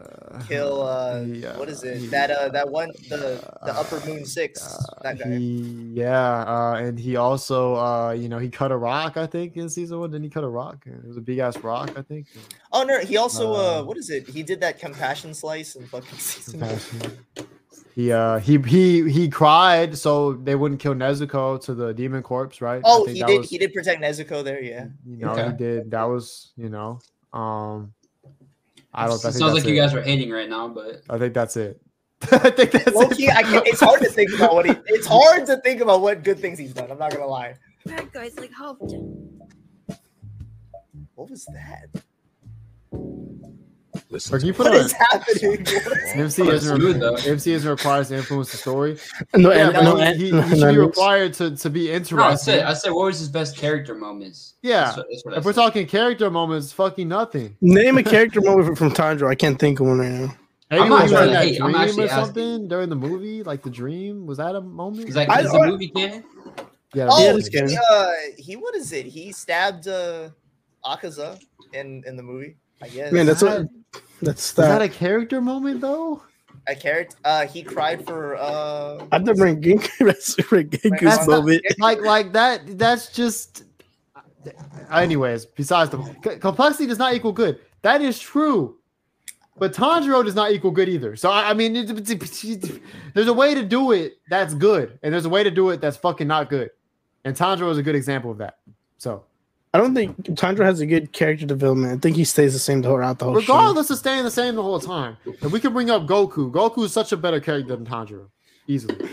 kill 0.47 0.82
uh 0.82 1.21
Yeah, 1.28 1.55
what 1.55 1.69
is 1.69 1.84
it? 1.84 1.97
he- 1.99 2.07
That 2.07 2.32
uh 2.32 2.49
that 2.49 2.67
one 2.69 2.89
the 3.09 3.39
the 3.63 3.73
Upper 3.73 3.99
Moon 4.07 4.25
Six 4.25 4.59
that 5.03 5.19
guy. 5.19 5.25
He, 5.38 5.91
yeah, 5.93 6.43
uh, 6.43 6.75
and 6.80 6.99
he 6.99 7.15
also, 7.15 7.75
uh, 7.75 8.11
you 8.11 8.28
know, 8.28 8.39
he 8.39 8.49
cut 8.49 8.71
a 8.71 8.78
rock. 8.78 9.17
I 9.17 9.28
think 9.28 9.55
in 9.55 9.69
season 9.69 9.99
one, 9.99 10.09
didn't 10.11 10.23
he 10.23 10.30
cut 10.32 10.43
a 10.43 10.49
rock? 10.49 10.84
It 10.88 11.07
was 11.07 11.17
a 11.17 11.21
big 11.21 11.38
ass 11.38 11.57
rock. 11.63 11.91
I 11.95 12.01
think. 12.01 12.25
Oh 12.71 12.84
no, 12.84 12.99
he 12.99 13.17
also 13.17 13.53
uh 13.53 13.57
Uh, 13.57 13.84
what 13.84 13.97
is 13.97 14.09
it? 14.09 14.28
He 14.28 14.41
did 14.41 14.59
that 14.61 14.80
compassion 14.80 15.34
slice 15.36 15.75
in 15.75 15.86
fucking 15.88 16.17
season. 16.17 16.59
one. 16.61 16.80
Compassion. 17.98 18.04
He 18.04 18.12
uh 18.12 18.39
he 18.39 18.58
he 19.04 19.10
he 19.12 19.30
cried 19.30 19.98
so 19.98 20.34
they 20.34 20.56
wouldn't 20.56 20.80
kill 20.80 20.93
Nezuko 20.93 21.60
to 21.64 21.74
the 21.74 21.93
demon 21.93 22.22
corpse, 22.24 22.62
right? 22.62 22.78
I 22.78 22.82
Oh, 22.86 23.06
think 23.06 23.16
he 23.16 23.22
that 23.22 23.28
did. 23.28 23.38
was- 23.39 23.50
He 23.50 23.58
did 23.58 23.74
protect 23.74 24.02
Nezuko 24.02 24.43
there. 24.43 24.62
Yeah. 24.62 24.86
You 25.06 25.18
know, 25.26 25.32
Okay. 25.32 25.48
he 25.48 25.54
did. 25.58 25.91
That 25.91 26.04
was 26.04 26.54
you 26.58 26.70
know, 26.70 27.00
um, 27.34 27.93
I 28.93 29.08
don't. 29.08 29.14
I 29.14 29.16
It 29.16 29.22
think 29.22 29.22
sounds 29.22 29.39
that's 29.39 29.54
like 29.56 29.66
you 29.66 29.74
it. 29.74 29.78
guys 29.78 29.93
are 29.93 30.02
hating 30.02 30.30
right 30.32 30.50
now, 30.50 30.68
but 30.68 31.02
I 31.10 31.18
think 31.18 31.34
that's 31.34 31.58
it. 31.58 31.82
I 32.32 32.50
think 32.50 32.72
that's 32.72 32.95
Low 32.95 33.02
it. 33.04 33.16
key, 33.18 33.30
I 33.30 33.43
can't, 33.43 33.68
it's 33.68 33.80
hard 33.80 34.02
to 34.02 34.10
think 34.10 34.34
about 34.34 34.56
what 34.56 34.66
he. 34.66 34.74
It's 34.88 35.06
hard 35.06 35.45
to 35.48 35.58
think 35.58 35.82
about 35.82 36.02
what 36.02 36.24
good 36.24 36.39
things 36.39 36.58
he's 36.58 36.74
done. 36.74 36.89
I'm 36.91 36.98
not 36.98 37.12
gonna 37.12 37.28
lie. 37.28 37.56
Bad 37.86 38.12
guys 38.12 38.38
like 38.39 38.52
helped. 38.54 38.91
What 41.16 41.30
was 41.30 41.45
that? 41.45 41.89
Or 44.32 44.38
can 44.39 44.47
you 44.47 44.53
put 44.53 44.68
What 44.68 44.76
on 44.76 44.86
is 44.86 44.93
happening? 44.93 45.68
MC 46.16 46.47
isn't 46.47 46.78
smooth. 46.80 47.03
MC 47.28 47.51
isn't 47.53 47.70
required 47.70 48.08
to 48.08 48.16
influence 48.16 48.51
the 48.51 48.58
story. 48.58 48.97
No, 49.36 49.51
Yeah, 49.51 49.70
and, 49.72 49.84
no, 49.84 49.95
he, 49.97 50.14
he, 50.28 50.32
no, 50.32 50.41
he 50.43 50.60
should 50.60 50.72
be 50.72 50.78
required 50.78 51.34
to, 51.36 51.55
to 51.58 51.70
be 51.70 51.88
no, 52.12 52.24
I 52.24 52.36
said 52.36 52.64
I 52.64 52.74
said 52.74 52.91
what 52.91 53.05
was 53.08 53.20
his 53.20 53.28
best 53.30 53.58
character 53.58 53.95
moments? 53.95 54.53
yeah. 54.62 54.86
That's 54.86 54.97
what, 54.97 55.08
that's 55.10 55.26
what 55.26 55.38
If 55.38 55.45
we're 55.45 55.53
talking 55.53 55.86
character 55.88 56.30
moments, 56.32 56.72
fucking 56.72 57.08
nothing. 57.10 57.58
Name 57.60 57.97
a 57.97 58.03
character 58.03 58.39
moment 58.41 58.78
from 58.78 58.91
Tanjiro. 58.91 59.30
I 59.30 59.36
can't 59.36 59.60
think 59.60 59.80
of 59.82 59.88
one 59.88 59.99
right 59.99 60.10
now. 60.12 60.36
Maybe 60.72 60.82
I'm 60.84 60.89
not 60.89 61.03
was 61.03 61.12
trying 61.12 61.28
to 61.28 61.34
that 61.34 61.43
hate, 61.45 61.62
I'm 61.62 61.72
dream 61.72 61.82
actually 61.82 62.03
or 62.05 62.10
asking. 62.10 62.26
something 62.26 62.68
during 62.68 62.89
the 62.89 62.95
movie, 62.95 63.43
like 63.43 63.62
the 63.64 63.70
dream. 63.70 64.26
Was 64.26 64.38
that 64.38 64.55
a 64.55 64.62
moment? 64.62 65.10
Is 65.10 65.16
that 65.16 65.30
I- 65.30 65.41
is 65.41 65.51
the 65.51 65.60
movie 65.66 65.88
canon? 65.89 66.24
yeah. 66.93 67.08
Oh, 67.12 67.24
Yeah, 67.26 67.32
the 67.34 67.62
movie. 67.62 67.72
he, 67.74 67.80
uh, 67.89 68.10
he 68.38 68.55
what 68.55 68.74
is 68.76 68.91
it? 68.93 69.05
He 69.05 69.32
stabbed 69.34 69.88
uh, 69.88 70.30
Akaza 70.86 71.39
in 71.74 72.03
in 72.08 72.16
the 72.16 72.24
movie. 72.24 72.55
I 72.82 72.89
guess. 72.89 73.12
Man, 73.12 73.26
that's 73.26 73.41
what. 73.41 73.68
That's 74.22 74.49
Is 74.49 74.53
that 74.55 74.80
that. 74.80 74.82
a 74.82 74.89
character 74.89 75.41
moment 75.41 75.82
though? 75.82 76.24
a 76.70 76.76
character. 76.76 77.15
Uh, 77.24 77.47
he 77.47 77.63
cried 77.63 78.05
for 78.05 78.36
uh. 78.36 79.05
I've 79.11 79.24
never 79.24 79.55
been 79.55 79.78
That's 79.99 80.36
That's 80.36 80.36
Genku's 80.36 81.01
not- 81.01 81.28
moment. 81.28 81.63
Like 81.80 82.01
like 82.01 82.34
that. 82.34 82.78
That's 82.78 83.11
just. 83.11 83.63
Anyways, 84.91 85.45
besides 85.45 85.91
the 85.91 86.38
complexity 86.39 86.88
does 86.88 86.97
not 86.97 87.13
equal 87.13 87.32
good. 87.34 87.59
That 87.82 88.01
is 88.01 88.20
true. 88.20 88.78
But 89.59 89.74
Tanjiro 89.74 90.24
does 90.24 90.36
not 90.36 90.51
equal 90.51 90.70
good 90.72 90.88
either. 90.88 91.15
So 91.15 91.32
I, 91.32 91.49
I 91.49 91.53
mean, 91.53 91.76
it, 91.76 91.89
it- 91.89 92.09
it- 92.43 92.82
there's 93.13 93.28
a 93.28 93.34
way 93.34 93.55
to 93.55 93.63
do 93.63 93.91
it 93.91 94.20
that's 94.30 94.53
good, 94.53 94.99
and 95.01 95.11
there's 95.13 95.26
a 95.26 95.30
way 95.30 95.43
to 95.43 95.49
do 95.51 95.70
it 95.72 95.82
that's 95.82 95.97
fucking 95.97 96.28
not 96.28 96.49
good. 96.49 96.70
And 97.26 97.36
Tanjiro 97.36 97.72
is 97.72 97.78
a 97.78 97.84
good 97.84 97.95
example 97.95 98.30
of 98.32 98.38
that. 98.38 98.57
So 98.99 99.24
I 99.78 99.80
don't 99.80 99.93
think 99.93 100.17
Tanjiro 100.23 100.65
has 100.65 100.80
a 100.80 100.88
good 100.88 101.13
character 101.13 101.45
development. 101.45 101.93
I 101.93 101.97
think 102.01 102.15
he 102.15 102.23
stays 102.23 102.53
the 102.53 102.57
same 102.57 102.82
throughout 102.82 103.19
the 103.19 103.25
whole 103.25 103.36
show. 103.36 103.41
regardless 103.41 103.91
of 103.91 103.99
staying 103.99 104.23
the 104.23 104.32
same 104.32 104.55
the 104.55 104.63
whole 104.63 104.80
time, 104.80 105.17
if 105.23 105.51
we 105.51 105.59
can 105.59 105.71
bring 105.71 105.91
up 105.91 106.07
Goku, 106.07 106.51
Goku 106.51 106.86
is 106.86 106.91
such 106.91 107.11
a 107.11 107.17
better 107.17 107.39
character 107.39 107.75
than 107.75 107.86
Tanjiro, 107.86 108.25
easily. 108.65 109.07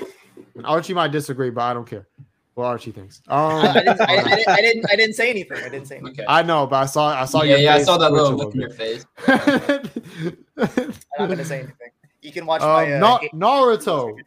And 0.54 0.64
Archie 0.64 0.94
might 0.94 1.12
disagree, 1.12 1.50
but 1.50 1.64
I 1.64 1.74
don't 1.74 1.86
care 1.86 2.06
what 2.54 2.64
Archie 2.64 2.92
thinks. 2.92 3.20
I, 3.28 3.36
I, 3.36 3.66
Um, 3.68 3.74
didn't, 3.74 4.00
I, 4.00 4.04
I, 4.04 4.22
didn't, 4.22 4.48
I 4.48 4.56
didn't. 4.56 4.90
I 4.92 4.96
didn't 4.96 5.14
say 5.16 5.28
anything. 5.28 5.58
I 5.58 5.68
didn't 5.68 5.86
say 5.86 5.96
anything. 5.96 6.12
Okay. 6.14 6.24
I 6.26 6.42
know, 6.42 6.66
but 6.66 6.76
I 6.76 6.86
saw 6.86 7.08
I 7.08 7.26
saw 7.26 7.42
yeah, 7.42 7.56
your 7.56 7.58
yeah, 7.58 7.74
I 7.74 7.82
saw 7.82 7.98
that 7.98 8.10
little 8.10 8.32
look 8.32 8.54
in 8.54 8.62
your 8.62 8.70
face. 8.70 9.04
I'm 9.26 10.94
not 11.18 11.28
gonna 11.28 11.44
say 11.44 11.58
anything. 11.58 11.90
You 12.22 12.32
can 12.32 12.46
watch 12.46 12.62
um, 12.62 12.68
my. 12.68 12.94
Uh, 12.94 12.98
Na- 13.00 13.18
Naruto. 13.34 14.18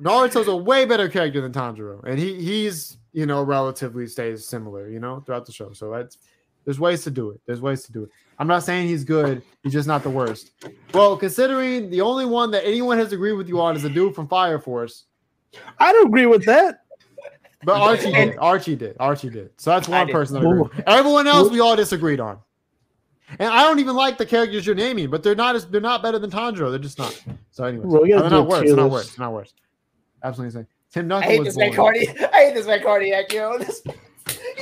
Naruto's 0.00 0.48
a 0.48 0.56
way 0.56 0.86
better 0.86 1.10
character 1.10 1.42
than 1.42 1.52
Tanjiro, 1.52 2.02
and 2.04 2.18
he 2.18 2.34
he's 2.42 2.96
you 3.16 3.24
know, 3.24 3.42
relatively 3.42 4.06
stays 4.06 4.44
similar, 4.44 4.90
you 4.90 5.00
know, 5.00 5.20
throughout 5.20 5.46
the 5.46 5.52
show. 5.52 5.72
So 5.72 5.90
that's 5.90 6.18
there's 6.66 6.78
ways 6.78 7.02
to 7.04 7.10
do 7.10 7.30
it. 7.30 7.40
There's 7.46 7.62
ways 7.62 7.82
to 7.84 7.92
do 7.92 8.02
it. 8.04 8.10
I'm 8.38 8.46
not 8.46 8.62
saying 8.62 8.88
he's 8.88 9.04
good. 9.04 9.42
He's 9.62 9.72
just 9.72 9.88
not 9.88 10.02
the 10.02 10.10
worst. 10.10 10.50
Well, 10.92 11.16
considering 11.16 11.88
the 11.88 12.02
only 12.02 12.26
one 12.26 12.50
that 12.50 12.66
anyone 12.66 12.98
has 12.98 13.14
agreed 13.14 13.32
with 13.32 13.48
you 13.48 13.58
on 13.58 13.74
is 13.74 13.82
the 13.82 13.88
dude 13.88 14.14
from 14.14 14.28
Fire 14.28 14.58
Force, 14.58 15.04
I 15.78 15.92
don't 15.92 16.08
agree 16.08 16.26
with 16.26 16.44
that. 16.44 16.82
but 17.64 17.80
Archie 17.80 18.12
did. 18.12 18.36
Archie 18.36 18.76
did. 18.76 18.96
Archie 19.00 19.30
did. 19.30 19.50
So 19.56 19.70
that's 19.70 19.88
one 19.88 20.08
did. 20.08 20.12
person 20.12 20.38
that 20.38 20.46
agreed. 20.46 20.84
Everyone 20.86 21.26
else 21.26 21.50
we 21.50 21.60
all 21.60 21.74
disagreed 21.74 22.20
on. 22.20 22.38
And 23.38 23.48
I 23.48 23.62
don't 23.62 23.78
even 23.78 23.96
like 23.96 24.18
the 24.18 24.26
characters 24.26 24.66
you're 24.66 24.74
naming, 24.74 25.08
but 25.08 25.22
they're 25.22 25.34
not 25.34 25.56
as 25.56 25.66
they're 25.66 25.80
not 25.80 26.02
better 26.02 26.18
than 26.18 26.30
Tanjiro. 26.30 26.68
They're 26.68 26.78
just 26.78 26.98
not. 26.98 27.18
So 27.50 27.64
anyway, 27.64 27.86
Bro, 27.86 28.02
we 28.02 28.10
gotta 28.10 28.28
they're 28.28 28.30
not 28.30 28.46
worse. 28.46 28.60
tier 28.60 28.74
They're 28.74 28.84
not 28.84 28.90
worse. 28.90 29.10
They're 29.14 29.26
not 29.26 29.32
worse. 29.32 29.54
Absolutely 30.22 30.58
insane. 30.58 30.75
Tim 30.92 31.10
I 31.12 31.22
hate 31.22 31.38
was 31.40 31.48
this 31.48 31.56
man 31.56 31.74
boring. 31.74 32.08
I 32.32 32.44
hate 32.46 32.54
this 32.54 32.66
man 32.66 32.82
cardiac, 32.82 33.32
yo. 33.32 33.58
This, 33.66 33.82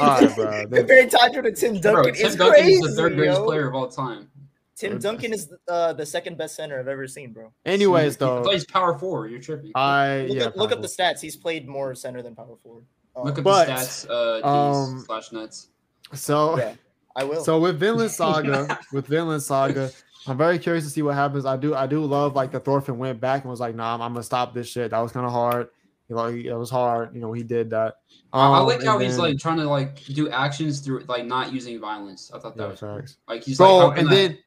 All 0.00 0.20
right, 0.20 0.34
bro. 0.36 0.64
They- 0.70 0.78
comparing 0.78 1.08
Tanjiro 1.08 1.42
to 1.44 1.52
Tim 1.52 1.80
Bro, 1.80 1.92
Duncan 1.94 2.14
Tim 2.14 2.26
is 2.26 2.36
Duncan 2.36 2.60
crazy, 2.60 2.72
is 2.74 2.80
the 2.96 3.02
third 3.02 3.14
greatest 3.16 3.38
yo. 3.40 3.44
player 3.46 3.68
of 3.68 3.74
all 3.74 3.88
time. 3.88 4.28
Tim 4.76 4.98
Duncan 4.98 5.32
is 5.32 5.52
uh, 5.68 5.92
the 5.92 6.04
second 6.04 6.36
best 6.36 6.56
center 6.56 6.78
I've 6.80 6.88
ever 6.88 7.06
seen, 7.06 7.32
bro. 7.32 7.52
Anyways, 7.64 8.14
He 8.14 8.18
though, 8.18 8.42
plays 8.42 8.64
power 8.66 8.98
forward. 8.98 9.30
You're 9.30 9.40
tripping. 9.40 9.70
I 9.76 10.26
Look, 10.28 10.36
yeah. 10.36 10.44
up, 10.46 10.56
look 10.56 10.72
up 10.72 10.82
the 10.82 10.88
stats. 10.88 11.20
He's 11.20 11.36
played 11.36 11.68
more 11.68 11.94
center 11.94 12.22
than 12.22 12.34
power 12.34 12.56
forward. 12.62 12.84
Um, 13.16 13.24
Look 13.24 13.38
up 13.38 13.44
But, 13.44 13.66
the 13.66 13.72
stats. 13.74 14.10
Uh, 14.42 14.46
um, 14.46 15.04
slash 15.06 15.30
nuts. 15.30 15.68
So 16.12 16.58
Yeah, 16.58 16.74
I 17.14 17.22
will. 17.22 17.44
so 17.44 17.60
with 17.60 17.78
Vinland 17.78 18.10
Saga, 18.20 18.78
with 18.92 19.06
Vinland 19.06 19.42
Saga, 19.44 19.92
I'm 20.26 20.36
very 20.36 20.58
curious 20.58 20.82
to 20.84 20.90
see 20.90 21.02
what 21.02 21.14
happens. 21.14 21.46
I 21.46 21.56
do 21.56 21.74
I 21.76 21.86
do 21.86 22.04
love 22.04 22.34
like 22.34 22.50
the 22.50 22.58
Thorfinn 22.60 22.98
went 22.98 23.20
back 23.20 23.42
and 23.42 23.50
was 23.50 23.60
like, 23.60 23.76
nah, 23.76 23.94
I'm, 23.94 24.02
I'm 24.02 24.12
gonna 24.12 24.24
stop 24.24 24.52
this 24.54 24.68
shit. 24.68 24.90
That 24.90 24.98
was 24.98 25.12
kind 25.12 25.24
of 25.24 25.30
hard. 25.32 25.68
You 26.08 26.16
know, 26.16 26.26
it 26.26 26.52
was 26.58 26.70
hard. 26.70 27.14
You 27.14 27.20
know, 27.20 27.32
he 27.32 27.42
did 27.42 27.70
that. 27.70 27.96
I- 28.32 28.40
I 28.50 28.58
Um, 28.60 28.66
like 28.66 28.82
how 28.82 28.94
and 28.98 29.04
he's 29.04 29.16
like 29.18 29.38
trying 29.38 29.56
to 29.58 29.64
like 29.68 30.04
do 30.06 30.28
actions 30.28 30.80
through 30.80 31.04
like 31.08 31.24
not 31.26 31.52
using 31.52 31.80
violence. 31.80 32.30
I 32.34 32.38
thought 32.38 32.56
that 32.56 32.62
Yeah, 32.64 32.70
was 32.70 32.80
cool. 32.80 32.96
facts. 32.98 33.16
like 33.28 33.42
he's 33.44 33.56
bro, 33.58 33.76
like, 33.76 33.82
how 33.86 33.90
can 33.90 33.98
and 34.00 34.08
I- 34.08 34.14
then 34.14 34.38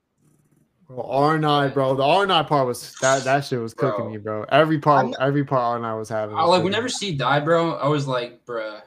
bro, 0.88 0.98
Arnheid, 1.04 1.74
bro, 1.74 1.96
the 1.96 2.04
Arnheid 2.04 2.48
part 2.48 2.68
was 2.68 2.94
that 3.02 3.24
that 3.24 3.44
shit 3.46 3.60
was 3.60 3.74
cooking 3.74 4.06
Bro. 4.06 4.12
me, 4.12 4.18
bro. 4.18 4.46
Every 4.50 4.78
part, 4.80 5.06
I'm- 5.06 5.16
every 5.20 5.44
part 5.44 5.82
Arnheid 5.82 5.98
was 5.98 6.10
having. 6.10 6.36
I, 6.36 6.42
like 6.44 6.50
cooking 6.58 6.66
whenever 6.66 6.86
me. 6.86 6.92
she 6.92 7.16
died, 7.16 7.44
bro, 7.44 7.74
I 7.74 7.88
was 7.88 8.08
like, 8.08 8.46
bruh, 8.46 8.82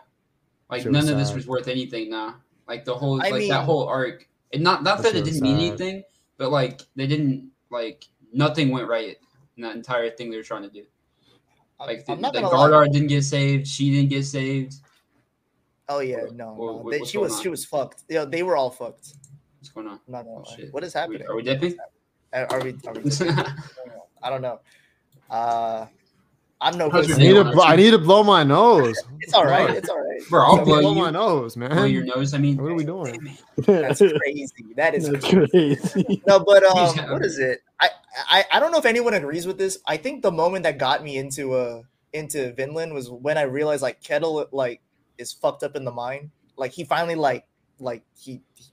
like 0.71 0.83
Shit 0.83 0.93
none 0.93 1.09
of 1.09 1.17
this 1.19 1.35
was 1.35 1.47
worth 1.49 1.67
anything 1.67 2.09
now. 2.11 2.37
Like 2.69 2.85
the 2.85 2.95
whole, 2.95 3.21
I 3.21 3.31
like 3.31 3.35
mean- 3.35 3.49
that 3.49 3.65
whole 3.65 3.89
arc, 3.89 4.29
and 4.53 4.63
not 4.63 4.85
not 4.85 5.03
That 5.03 5.13
that 5.15 5.19
it 5.19 5.25
didn't 5.25 5.41
mean 5.43 5.57
anything, 5.57 6.05
but 6.37 6.51
like 6.53 6.83
they 6.95 7.09
didn't 7.09 7.51
like 7.71 8.05
nothing 8.33 8.71
went 8.71 8.87
right 8.89 9.17
in 9.57 9.63
that 9.65 9.75
entire 9.75 10.09
thing 10.11 10.31
they 10.31 10.37
were 10.37 10.43
trying 10.45 10.63
to 10.63 10.71
do. 10.71 10.85
Like 11.81 12.05
the, 12.05 12.13
I'm 12.13 12.21
not 12.21 12.33
the 12.35 12.43
gonna 12.43 12.55
lie. 12.57 12.69
Gardar 12.69 12.93
didn't 12.93 13.09
get 13.09 13.25
saved, 13.25 13.67
she 13.67 13.91
didn't 13.91 14.11
get 14.11 14.25
saved. 14.25 14.75
Oh 15.89 16.01
yeah, 16.01 16.23
What- 16.25 16.35
no, 16.37 16.53
what- 16.55 16.85
no. 16.85 16.91
They- 16.91 17.05
she 17.05 17.19
was 17.19 17.35
on? 17.37 17.43
she 17.43 17.49
was 17.49 17.65
fucked. 17.65 18.05
Yeah, 18.09 18.25
they 18.25 18.43
were 18.43 18.57
all 18.57 18.71
fucked. 18.71 19.15
What's 19.59 19.71
going 19.71 19.89
on? 19.89 20.01
Not 20.07 20.27
Oh, 20.29 20.45
lie. 20.47 20.69
What 20.71 20.85
is 20.85 20.95
Are 20.95 21.09
we, 21.09 21.17
happening? 21.17 21.29
are 21.29 21.37
we 21.37 21.43
dipping? 21.43 21.77
Are, 22.33 22.47
are 22.53 22.61
we? 22.63 22.71
Are 22.87 22.93
we 22.95 23.11
I 24.23 24.31
don't 24.31 24.41
know. 24.43 24.61
Uh, 25.29 25.87
I'm 26.63 26.77
no 26.77 26.91
How's 26.91 27.07
good. 27.07 27.17
I 27.17 27.19
need 27.19 27.33
to, 27.35 27.45
bl- 27.45 27.63
I 27.63 27.77
need 27.77 27.91
to 27.93 27.99
blow 27.99 28.23
my 28.23 28.43
nose. 28.45 28.97
It's 29.21 29.35
all 29.35 29.45
right. 29.45 29.67
Bro, 29.69 29.77
It's 29.77 29.89
all 29.89 29.99
right. 30.01 30.21
Bro, 30.29 30.43
I'll 30.45 30.65
blow 30.65 30.81
blow 30.81 30.93
you. 30.95 30.99
my 30.99 31.11
nose, 31.11 31.57
man. 31.57 31.71
Blow 31.71 31.85
your 31.85 32.05
nose. 32.05 32.35
I 32.35 32.39
mean, 32.39 32.57
What 32.57 32.73
are 32.73 32.75
we 32.75 32.85
doing? 32.85 33.37
That's 33.59 33.99
crazy. 34.01 34.49
That 34.77 34.95
is 34.95 35.09
That's 35.09 35.25
crazy. 35.29 35.77
crazy. 35.77 36.23
No, 36.27 36.41
but 36.41 36.65
um, 36.65 36.97
what 37.13 37.25
is 37.25 37.39
it? 37.39 37.61
I, 37.81 37.91
I 38.29 38.45
I 38.53 38.61
don't 38.61 38.73
know 38.73 38.79
if 38.79 38.87
anyone 38.87 39.15
agrees 39.15 39.47
with 39.47 39.57
this. 39.59 39.79
I 39.87 39.97
think 39.99 40.23
the 40.23 40.33
moment 40.33 40.65
that 40.65 40.79
got 40.79 41.03
me 41.05 41.17
into 41.19 41.53
uh 41.55 41.83
into 42.13 42.53
Vinland 42.55 42.93
was 42.93 43.09
when 43.11 43.39
I 43.39 43.43
realized 43.43 43.83
like 43.83 44.01
Ketil 44.03 44.47
like 44.53 44.81
is 45.19 45.33
fucked 45.33 45.63
up 45.63 45.77
in 45.77 45.85
the 45.85 45.93
mind. 45.93 46.31
Like 46.57 46.73
he 46.73 46.85
finally 46.85 47.15
like 47.15 47.47
like 47.79 48.03
he, 48.19 48.41
he- 48.55 48.65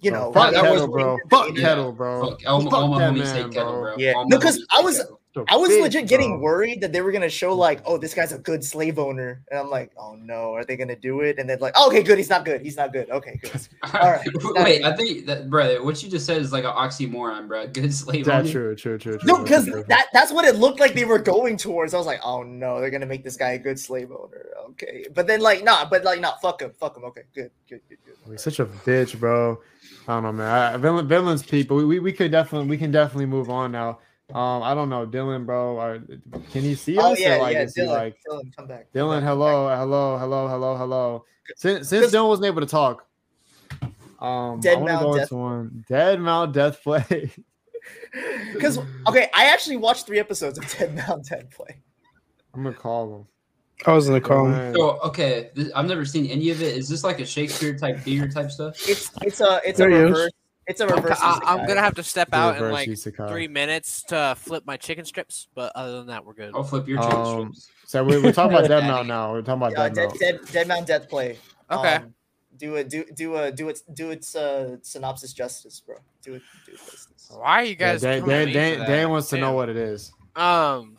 you 0.00 0.10
know 0.10 0.30
Bro, 0.32 0.42
fuck 0.42 0.52
that 0.54 0.64
Ketil, 0.64 0.72
was- 0.72 0.86
bro. 0.88 1.12
Yeah. 1.12 1.18
Fuck 1.30 1.48
Ketil, 1.48 1.96
bro. 1.96 2.30
Fuck, 2.30 2.40
all, 2.46 2.60
Fuck 2.62 2.72
all 2.72 2.88
my 2.88 2.98
that 3.00 3.12
homies 3.12 3.26
say 3.26 3.40
man, 3.42 3.50
Ketil, 3.50 3.54
bro. 3.54 3.80
bro. 3.82 3.94
Yeah. 3.98 4.12
No, 4.12 4.24
my 4.24 4.36
'cause 4.38 4.58
homies 4.58 4.64
I 4.72 4.80
was- 4.80 4.98
Ketil. 5.00 5.16
I 5.48 5.56
was 5.56 5.70
Bitch, 5.70 5.82
legit 5.82 6.08
getting 6.08 6.30
bro. 6.30 6.40
worried 6.40 6.80
that 6.80 6.92
they 6.92 7.02
were 7.02 7.12
gonna 7.12 7.28
show 7.28 7.54
mm. 7.54 7.58
like, 7.58 7.82
oh, 7.84 7.96
this 7.96 8.14
guy's 8.14 8.32
a 8.32 8.38
good 8.38 8.64
slave 8.64 8.98
owner, 8.98 9.42
and 9.50 9.60
I'm 9.60 9.70
like, 9.70 9.92
oh 9.96 10.16
no, 10.16 10.52
are 10.54 10.64
they 10.64 10.76
gonna 10.76 10.96
do 10.96 11.20
it? 11.20 11.38
And 11.38 11.48
then 11.48 11.60
like, 11.60 11.72
oh, 11.76 11.86
okay, 11.88 12.02
good, 12.02 12.18
he's 12.18 12.28
not 12.28 12.44
good, 12.44 12.62
he's 12.62 12.76
not 12.76 12.92
good. 12.92 13.08
Okay, 13.10 13.38
good. 13.40 13.68
All 13.94 14.10
right. 14.10 14.26
Wait, 14.56 14.84
I 14.84 14.94
think 14.96 15.26
that, 15.26 15.48
bro, 15.48 15.84
what 15.84 16.02
you 16.02 16.10
just 16.10 16.26
said 16.26 16.42
is 16.42 16.52
like 16.52 16.64
an 16.64 16.72
oxymoron, 16.72 17.46
bro. 17.46 17.66
Good 17.72 17.94
slave. 17.94 18.24
That's 18.24 18.48
owner. 18.48 18.52
true, 18.52 18.76
true, 18.76 18.98
true, 18.98 19.18
true. 19.18 19.26
No, 19.26 19.42
because 19.42 19.66
that 19.66 20.08
that's 20.12 20.32
what 20.32 20.44
it 20.44 20.56
looked 20.56 20.80
like 20.80 20.94
they 20.94 21.04
were 21.04 21.20
going 21.20 21.56
towards. 21.56 21.94
I 21.94 21.98
was 21.98 22.06
like, 22.06 22.20
oh 22.24 22.42
no, 22.42 22.80
they're 22.80 22.90
gonna 22.90 23.06
make 23.06 23.22
this 23.22 23.36
guy 23.36 23.52
a 23.52 23.58
good 23.58 23.78
slave 23.78 24.10
owner. 24.10 24.46
Okay, 24.70 25.06
but 25.14 25.28
then 25.28 25.40
like, 25.40 25.62
nah, 25.62 25.88
but 25.88 26.02
like, 26.02 26.20
nah, 26.20 26.34
fuck 26.42 26.60
him, 26.60 26.72
fuck 26.80 26.96
him. 26.96 27.04
Okay, 27.04 27.22
good, 27.34 27.52
good, 27.68 27.80
good, 27.88 27.98
good. 28.04 28.14
He's 28.32 28.42
such 28.42 28.58
a 28.58 28.66
bitch, 28.66 29.18
bro. 29.18 29.60
I 30.08 30.14
don't 30.14 30.24
know, 30.24 30.32
man. 30.32 30.74
I, 30.74 30.76
Vinland, 30.76 31.08
Vinland's 31.08 31.44
people. 31.44 31.76
We, 31.76 31.84
we 31.84 31.98
we 32.00 32.12
could 32.12 32.32
definitely 32.32 32.68
we 32.68 32.76
can 32.76 32.90
definitely 32.90 33.26
move 33.26 33.48
on 33.48 33.70
now. 33.70 34.00
Um, 34.34 34.62
I 34.62 34.74
don't 34.74 34.88
know, 34.88 35.06
Dylan, 35.06 35.44
bro. 35.46 35.78
Are, 35.78 35.98
can 36.52 36.64
you 36.64 36.74
see 36.74 36.98
Oh 36.98 37.12
us? 37.12 37.20
yeah, 37.20 37.36
or 37.36 37.42
like, 37.42 37.54
yeah, 37.54 37.62
is 37.62 37.74
he 37.74 37.82
Dylan, 37.82 37.86
like 37.88 38.16
Dylan, 38.28 38.56
come 38.56 38.66
back. 38.66 38.92
Dylan? 38.92 39.22
Hello, 39.22 39.68
hello, 39.74 40.18
hello, 40.18 40.48
hello, 40.48 40.76
hello. 40.76 41.24
Since 41.56 41.88
since 41.88 42.12
Dylan 42.12 42.28
wasn't 42.28 42.46
able 42.46 42.60
to 42.60 42.66
talk, 42.66 43.06
um, 44.20 44.60
Dead 44.60 44.76
I 44.78 44.80
want 44.80 44.92
to 44.92 44.98
go 44.98 45.12
Death 45.14 45.22
into 45.22 45.36
one 45.36 45.84
Dead 45.88 46.20
Mount 46.20 46.52
Death 46.52 46.82
Play. 46.82 47.30
Because 48.52 48.78
okay, 49.08 49.28
I 49.34 49.46
actually 49.46 49.76
watched 49.78 50.06
three 50.06 50.18
episodes 50.18 50.58
of 50.58 50.68
Dead 50.78 50.94
Mount 50.94 51.24
Death 51.26 51.50
Play. 51.50 51.80
I'm 52.54 52.62
gonna 52.62 52.74
call 52.76 53.10
them. 53.10 53.26
I 53.86 53.94
was 53.94 54.06
gonna 54.06 54.20
call 54.20 54.46
him. 54.46 54.52
Man. 54.52 54.74
So 54.74 54.98
okay, 55.00 55.50
this, 55.54 55.72
I've 55.74 55.86
never 55.86 56.04
seen 56.04 56.26
any 56.26 56.50
of 56.50 56.60
it. 56.60 56.76
Is 56.76 56.88
this 56.88 57.02
like 57.04 57.20
a 57.20 57.26
Shakespeare 57.26 57.76
type 57.78 57.98
theater 58.00 58.28
type 58.28 58.50
stuff? 58.50 58.76
It's 58.88 59.10
it's 59.22 59.40
a 59.40 59.60
it's 59.64 59.80
a 59.80 59.82
There 59.84 59.90
he 59.90 59.96
is. 59.96 60.02
reverse. 60.10 60.30
It's 60.70 60.80
a 60.80 60.86
reverse. 60.86 61.18
I, 61.20 61.40
I'm 61.44 61.66
gonna 61.66 61.80
have 61.80 61.94
to 61.96 62.02
step 62.02 62.28
out 62.32 62.56
in 62.56 62.70
like 62.70 62.88
isekai. 62.88 63.28
three 63.28 63.48
minutes 63.48 64.02
to 64.04 64.34
flip 64.38 64.64
my 64.66 64.76
chicken 64.76 65.04
strips, 65.04 65.48
but 65.54 65.72
other 65.74 65.98
than 65.98 66.06
that, 66.06 66.24
we're 66.24 66.32
good. 66.34 66.52
I'll 66.54 66.62
flip 66.64 66.86
your 66.88 67.02
chicken 67.02 67.16
Um, 67.16 67.52
strips. 67.52 67.68
So 67.86 68.04
we're, 68.04 68.22
we're 68.22 68.32
talking 68.32 68.56
about 68.56 68.62
Dead 68.68 68.80
Daddy. 68.80 68.86
Mount 68.86 69.08
now. 69.08 69.32
We're 69.32 69.42
talking 69.42 69.62
about 69.62 69.76
Uh, 69.76 69.88
Dead 69.88 69.94
Dead, 69.94 70.04
Mount. 70.06 70.18
Dead, 70.20 70.40
Dead 70.52 70.68
Mount 70.68 70.86
Death 70.86 71.08
Play. 71.08 71.38
Okay. 71.70 71.94
Um, 71.96 72.14
do 72.56 72.76
a 72.76 72.84
do 72.84 73.04
do 73.14 73.36
a 73.36 73.50
do 73.50 73.68
its 73.68 73.80
do 73.82 74.10
its 74.10 74.36
uh 74.36 74.76
synopsis 74.82 75.32
justice, 75.32 75.80
bro. 75.80 75.96
Do 76.22 76.34
it 76.34 76.42
do 76.66 76.72
it 76.72 76.78
justice. 76.78 77.30
Why 77.34 77.62
are 77.62 77.64
you 77.64 77.70
Yeah, 77.70 77.74
guys? 77.92 78.02
Dan, 78.02 78.20
coming 78.20 78.36
Dan, 78.52 78.52
Dan, 78.52 78.86
Dan 78.88 79.10
wants 79.10 79.28
to 79.30 79.38
know 79.38 79.52
what 79.52 79.68
it 79.68 79.76
is. 79.76 80.12
Um, 80.36 80.98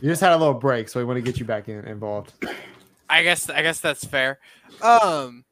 You 0.00 0.10
just 0.10 0.20
had 0.20 0.32
a 0.32 0.36
little 0.36 0.54
break, 0.54 0.88
so 0.88 0.98
we 1.00 1.04
want 1.04 1.16
to 1.16 1.22
get 1.22 1.38
you 1.38 1.46
back 1.46 1.68
in 1.68 1.84
involved. 1.86 2.32
I 3.08 3.22
guess 3.22 3.48
I 3.48 3.62
guess 3.62 3.80
that's 3.80 4.04
fair. 4.04 4.40
Um, 4.82 5.44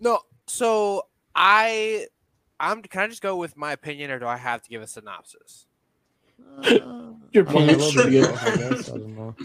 no, 0.00 0.20
so 0.46 1.06
I, 1.34 2.06
I'm. 2.60 2.82
Can 2.82 3.02
I 3.02 3.06
just 3.08 3.22
go 3.22 3.36
with 3.36 3.56
my 3.56 3.72
opinion, 3.72 4.10
or 4.10 4.18
do 4.18 4.26
I 4.26 4.36
have 4.36 4.62
to 4.62 4.68
give 4.68 4.82
a 4.82 4.86
synopsis? 4.86 5.66
Your 6.62 6.72
I 6.72 6.72
mean, 6.72 7.20
a 7.34 7.40
opinion 7.40 7.66
little 7.78 7.90
should 7.90 8.10
bit 8.10 8.10
be 8.10 8.20
both, 8.26 8.90
I. 8.90 8.94
I 8.94 8.98
don't 8.98 9.16
know. 9.16 9.36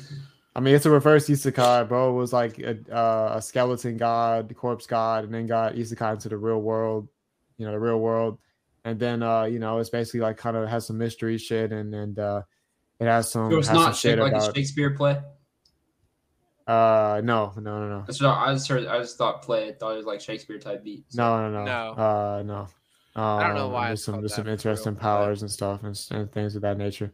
I 0.55 0.59
mean, 0.59 0.75
it's 0.75 0.85
a 0.85 0.91
reverse 0.91 1.27
isekai, 1.27 1.87
bro. 1.87 2.11
It 2.11 2.13
was 2.13 2.31
like 2.31 2.59
a, 2.59 2.77
uh, 2.95 3.33
a 3.37 3.41
skeleton 3.41 3.97
god, 3.97 4.53
corpse 4.55 4.85
god, 4.85 5.23
and 5.23 5.33
then 5.33 5.47
got 5.47 5.73
isekai 5.73 6.13
into 6.13 6.29
the 6.29 6.37
real 6.37 6.61
world, 6.61 7.07
you 7.57 7.65
know, 7.65 7.71
the 7.71 7.79
real 7.79 7.99
world. 7.99 8.37
And 8.85 8.99
then, 8.99 9.23
uh, 9.23 9.43
you 9.45 9.59
know, 9.59 9.79
it's 9.79 9.89
basically 9.89 10.19
like 10.19 10.37
kind 10.37 10.55
of 10.55 10.67
has 10.69 10.85
some 10.85 10.97
mystery 10.97 11.37
shit, 11.37 11.71
and 11.71 11.93
and 11.95 12.19
uh, 12.19 12.41
it 12.99 13.05
has 13.05 13.31
some. 13.31 13.49
So 13.51 13.57
it's 13.59 13.67
has 13.67 13.75
some 13.77 13.85
not 13.85 13.95
shit 13.95 14.11
shaped 14.11 14.21
like 14.21 14.33
a. 14.33 14.53
Shakespeare 14.53 14.91
play. 14.91 15.21
Uh, 16.65 17.19
no, 17.23 17.51
no, 17.57 17.61
no, 17.61 17.89
no, 17.89 18.03
That's 18.07 18.21
what 18.21 18.29
I 18.37 18.53
just 18.53 18.67
heard. 18.69 18.85
I 18.85 18.99
just 18.99 19.17
thought 19.17 19.41
play. 19.41 19.67
I 19.69 19.73
thought 19.73 19.93
it 19.93 19.97
was 19.97 20.05
like 20.05 20.21
Shakespeare 20.21 20.59
type 20.59 20.83
beat. 20.83 21.05
So- 21.09 21.21
no, 21.21 21.49
no, 21.49 21.63
no, 21.63 21.65
No. 21.65 22.01
Uh, 22.01 22.43
no. 22.45 22.67
Um, 23.15 23.39
don't 23.43 23.55
know 23.55 23.67
why 23.69 23.87
There's 23.89 24.03
some 24.03 24.13
called 24.13 24.23
there's 24.23 24.33
some 24.33 24.43
for 24.43 24.47
real, 24.47 24.53
interesting 24.53 24.93
but- 24.93 25.01
powers 25.01 25.41
and 25.41 25.51
stuff 25.51 25.83
and, 25.83 25.99
and 26.11 26.31
things 26.31 26.55
of 26.55 26.61
that 26.63 26.77
nature. 26.77 27.11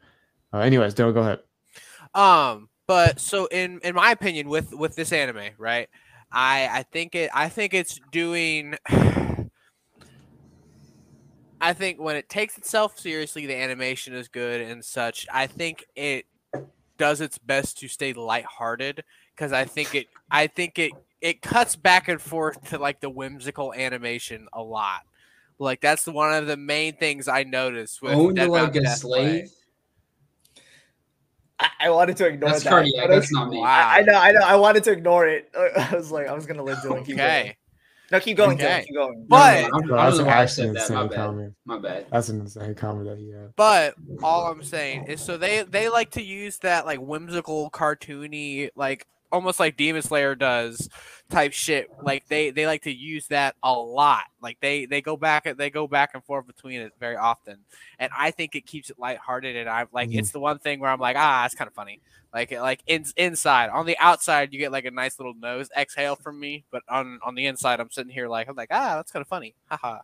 Uh, 0.53 0.59
anyways, 0.59 0.95
Dylan, 0.95 1.13
go 1.13 1.21
ahead. 1.21 1.39
Um, 2.15 2.69
but 2.87 3.19
so 3.19 3.45
in 3.47 3.79
in 3.83 3.95
my 3.95 4.11
opinion, 4.11 4.49
with 4.49 4.73
with 4.73 4.95
this 4.95 5.11
anime, 5.11 5.51
right? 5.57 5.89
I 6.31 6.69
I 6.71 6.83
think 6.83 7.15
it 7.15 7.29
I 7.33 7.49
think 7.49 7.73
it's 7.73 7.99
doing. 8.11 8.75
I 11.61 11.73
think 11.73 11.99
when 11.99 12.15
it 12.15 12.29
takes 12.29 12.57
itself 12.57 12.97
seriously, 12.97 13.45
the 13.45 13.55
animation 13.55 14.13
is 14.13 14.29
good 14.29 14.61
and 14.61 14.83
such. 14.83 15.27
I 15.31 15.45
think 15.47 15.85
it 15.93 16.25
does 16.97 17.19
its 17.19 17.37
best 17.37 17.77
to 17.79 17.87
stay 17.89 18.13
lighthearted 18.13 19.03
because 19.35 19.51
I 19.51 19.65
think 19.65 19.93
it 19.93 20.07
I 20.31 20.47
think 20.47 20.79
it 20.79 20.93
it 21.21 21.41
cuts 21.41 21.75
back 21.75 22.07
and 22.07 22.21
forth 22.21 22.69
to 22.69 22.77
like 22.77 23.01
the 23.01 23.09
whimsical 23.09 23.73
animation 23.73 24.47
a 24.53 24.63
lot. 24.63 25.01
Like 25.59 25.81
that's 25.81 26.07
one 26.07 26.33
of 26.33 26.47
the 26.47 26.57
main 26.57 26.95
things 26.95 27.27
I 27.27 27.43
noticed 27.43 28.01
with 28.01 28.13
Owned 28.13 28.37
Dead 28.37 28.47
like 28.49 28.61
Mountain 28.63 28.81
a 28.83 28.85
Death 28.85 29.01
Play. 29.01 29.27
slave. 29.39 29.49
I, 31.59 31.69
I 31.81 31.89
wanted 31.89 32.15
to 32.17 32.27
ignore 32.27 32.51
That's 32.51 32.63
that. 32.63 32.69
cardiac. 32.69 33.07
but 33.07 33.11
I- 33.11 33.15
That's 33.15 33.31
not 33.33 33.49
me. 33.49 33.57
Wow. 33.57 33.65
I, 33.65 33.97
I 33.97 34.01
know, 34.03 34.13
I 34.15 34.31
know. 34.31 34.41
I 34.41 34.55
wanted 34.55 34.83
to 34.85 34.91
ignore 34.91 35.27
it. 35.27 35.49
I 35.57 35.93
was 35.95 36.11
like, 36.11 36.27
I 36.27 36.33
was 36.33 36.45
gonna 36.45 36.63
let 36.63 36.77
Dylan 36.77 37.05
keep 37.05 37.17
going. 37.17 37.29
Okay, 37.29 37.57
No, 38.11 38.19
keep 38.21 38.37
going, 38.37 38.53
Okay. 38.57 38.65
Dylan. 38.65 38.85
Keep 38.85 38.95
going. 38.95 39.25
But- 39.27 39.61
No, 39.63 39.67
no, 39.67 39.73
I'm- 39.75 39.87
Bro, 39.87 39.97
I 39.99 40.05
that's 40.05 40.17
don't 40.17 40.25
know 40.25 40.31
why 40.31 40.37
I 40.37 40.43
actually 40.43 40.67
said 40.67 40.75
that. 40.75 40.89
My 40.93 41.01
insane 41.01 41.07
bad. 41.09 41.15
comment. 41.15 41.53
My 41.65 41.77
bad. 41.79 42.05
That's 42.11 42.29
an 42.29 42.39
insane 42.41 42.75
comment 42.75 43.05
that 43.07 43.17
he 43.17 43.29
had. 43.31 43.53
But 43.57 43.95
all 44.23 44.47
I'm 44.47 44.63
saying 44.63 45.07
is, 45.07 45.19
so 45.21 45.35
they 45.37 45.63
they 45.63 45.89
like 45.89 46.11
to 46.11 46.21
use 46.21 46.57
that 46.59 46.85
like 46.85 46.99
whimsical, 46.99 47.69
cartoony 47.71 48.69
like 48.77 49.05
almost 49.31 49.59
like 49.59 49.77
Demon 49.77 50.01
Slayer 50.01 50.35
does 50.35 50.89
type 51.29 51.53
shit. 51.53 51.89
Like 52.01 52.27
they 52.27 52.49
they 52.51 52.65
like 52.65 52.83
to 52.83 52.91
use 52.91 53.27
that 53.27 53.55
a 53.63 53.73
lot. 53.73 54.23
Like 54.41 54.59
they 54.61 54.85
they 54.85 55.01
go 55.01 55.17
back 55.17 55.47
they 55.57 55.69
go 55.69 55.87
back 55.87 56.11
and 56.13 56.23
forth 56.23 56.47
between 56.47 56.81
it 56.81 56.93
very 56.99 57.15
often, 57.15 57.57
and 57.99 58.11
I 58.17 58.31
think 58.31 58.55
it 58.55 58.65
keeps 58.65 58.89
it 58.89 58.99
lighthearted. 58.99 59.55
And 59.55 59.69
I'm 59.69 59.87
like, 59.91 60.09
Mhm. 60.09 60.19
it's 60.19 60.31
the 60.31 60.39
one 60.39 60.59
thing 60.59 60.79
where 60.79 60.91
I'm 60.91 60.99
like, 60.99 61.15
ah, 61.17 61.45
it's 61.45 61.55
kind 61.55 61.67
of 61.67 61.73
funny. 61.73 62.01
Like 62.33 62.51
like 62.51 62.81
in, 62.87 63.05
inside 63.17 63.69
on 63.69 63.85
the 63.87 63.97
outside 63.97 64.53
you 64.53 64.59
get 64.59 64.71
like 64.71 64.85
a 64.85 64.91
nice 64.91 65.17
little 65.19 65.33
nose 65.33 65.69
exhale 65.75 66.15
from 66.15 66.39
me, 66.39 66.63
but 66.71 66.83
on 66.87 67.19
on 67.23 67.35
the 67.35 67.45
inside 67.47 67.79
I'm 67.79 67.89
sitting 67.91 68.11
here 68.13 68.27
like 68.27 68.47
I'm 68.47 68.55
like 68.55 68.69
ah 68.71 68.97
that's 68.97 69.11
kind 69.11 69.21
of 69.21 69.27
funny, 69.27 69.55
haha. 69.65 69.99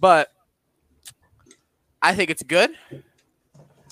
But 0.00 0.32
I 2.00 2.14
think 2.14 2.30
it's 2.30 2.42
good. 2.42 2.70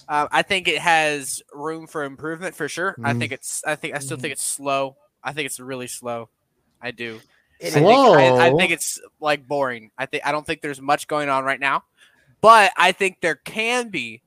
Uh, 0.09 0.29
I 0.31 0.43
think 0.43 0.69
it 0.69 0.79
has 0.79 1.43
room 1.53 1.87
for 1.87 2.05
improvement 2.05 2.55
for 2.55 2.69
sure. 2.69 2.97
I 3.03 3.13
Mhm. 3.13 3.19
think 3.19 3.33
it's. 3.33 3.63
I 3.67 3.75
think 3.75 3.95
I 3.95 3.99
still 3.99 4.17
think 4.17 4.33
it's 4.33 4.47
slow. 4.47 4.97
I 5.23 5.33
think 5.33 5.47
it's 5.47 5.59
really 5.59 5.89
slow. 5.89 6.29
I 6.81 6.93
do. 6.93 7.21
It 7.59 7.69
I 7.69 7.71
think, 7.71 7.87
I, 7.89 8.47
I 8.49 8.51
think 8.57 8.71
it's 8.71 9.01
like 9.19 9.49
boring. 9.49 9.91
I 9.99 10.07
think 10.07 10.27
I 10.27 10.31
don't 10.33 10.47
think 10.47 10.61
there's 10.61 10.81
much 10.81 11.09
going 11.09 11.29
on 11.29 11.43
right 11.45 11.59
now, 11.59 11.85
but 12.41 12.71
I 12.77 12.93
think 12.93 13.21
there 13.21 13.35
can 13.37 13.89
be 13.89 14.23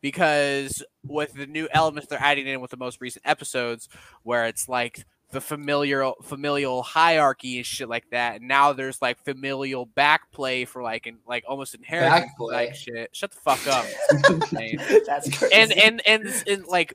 because 0.00 0.82
with 1.04 1.32
the 1.32 1.46
new 1.46 1.68
elements 1.72 2.08
they're 2.08 2.20
adding 2.20 2.46
in 2.48 2.60
with 2.60 2.72
the 2.72 2.76
most 2.76 3.00
recent 3.00 3.24
episodes, 3.26 3.88
where 4.24 4.46
it's 4.46 4.68
like 4.68 5.04
the 5.32 5.40
familial 5.40 6.16
familial 6.22 6.82
hierarchy 6.82 7.56
and 7.56 7.66
shit 7.66 7.88
like 7.88 8.08
that. 8.10 8.36
And 8.36 8.48
now 8.48 8.72
there's 8.72 9.02
like 9.02 9.18
familial 9.24 9.86
backplay 9.86 10.68
for 10.68 10.82
like 10.82 11.06
and 11.06 11.18
like 11.26 11.44
almost 11.48 11.74
inheritance 11.74 12.30
like 12.38 12.74
shit. 12.74 13.10
Shut 13.16 13.32
the 13.32 13.38
fuck 13.38 13.66
up. 13.66 13.86
That's 15.06 15.36
crazy. 15.36 15.54
and 15.54 15.72
and 15.72 16.02
and 16.06 16.44
and 16.46 16.66
like 16.66 16.94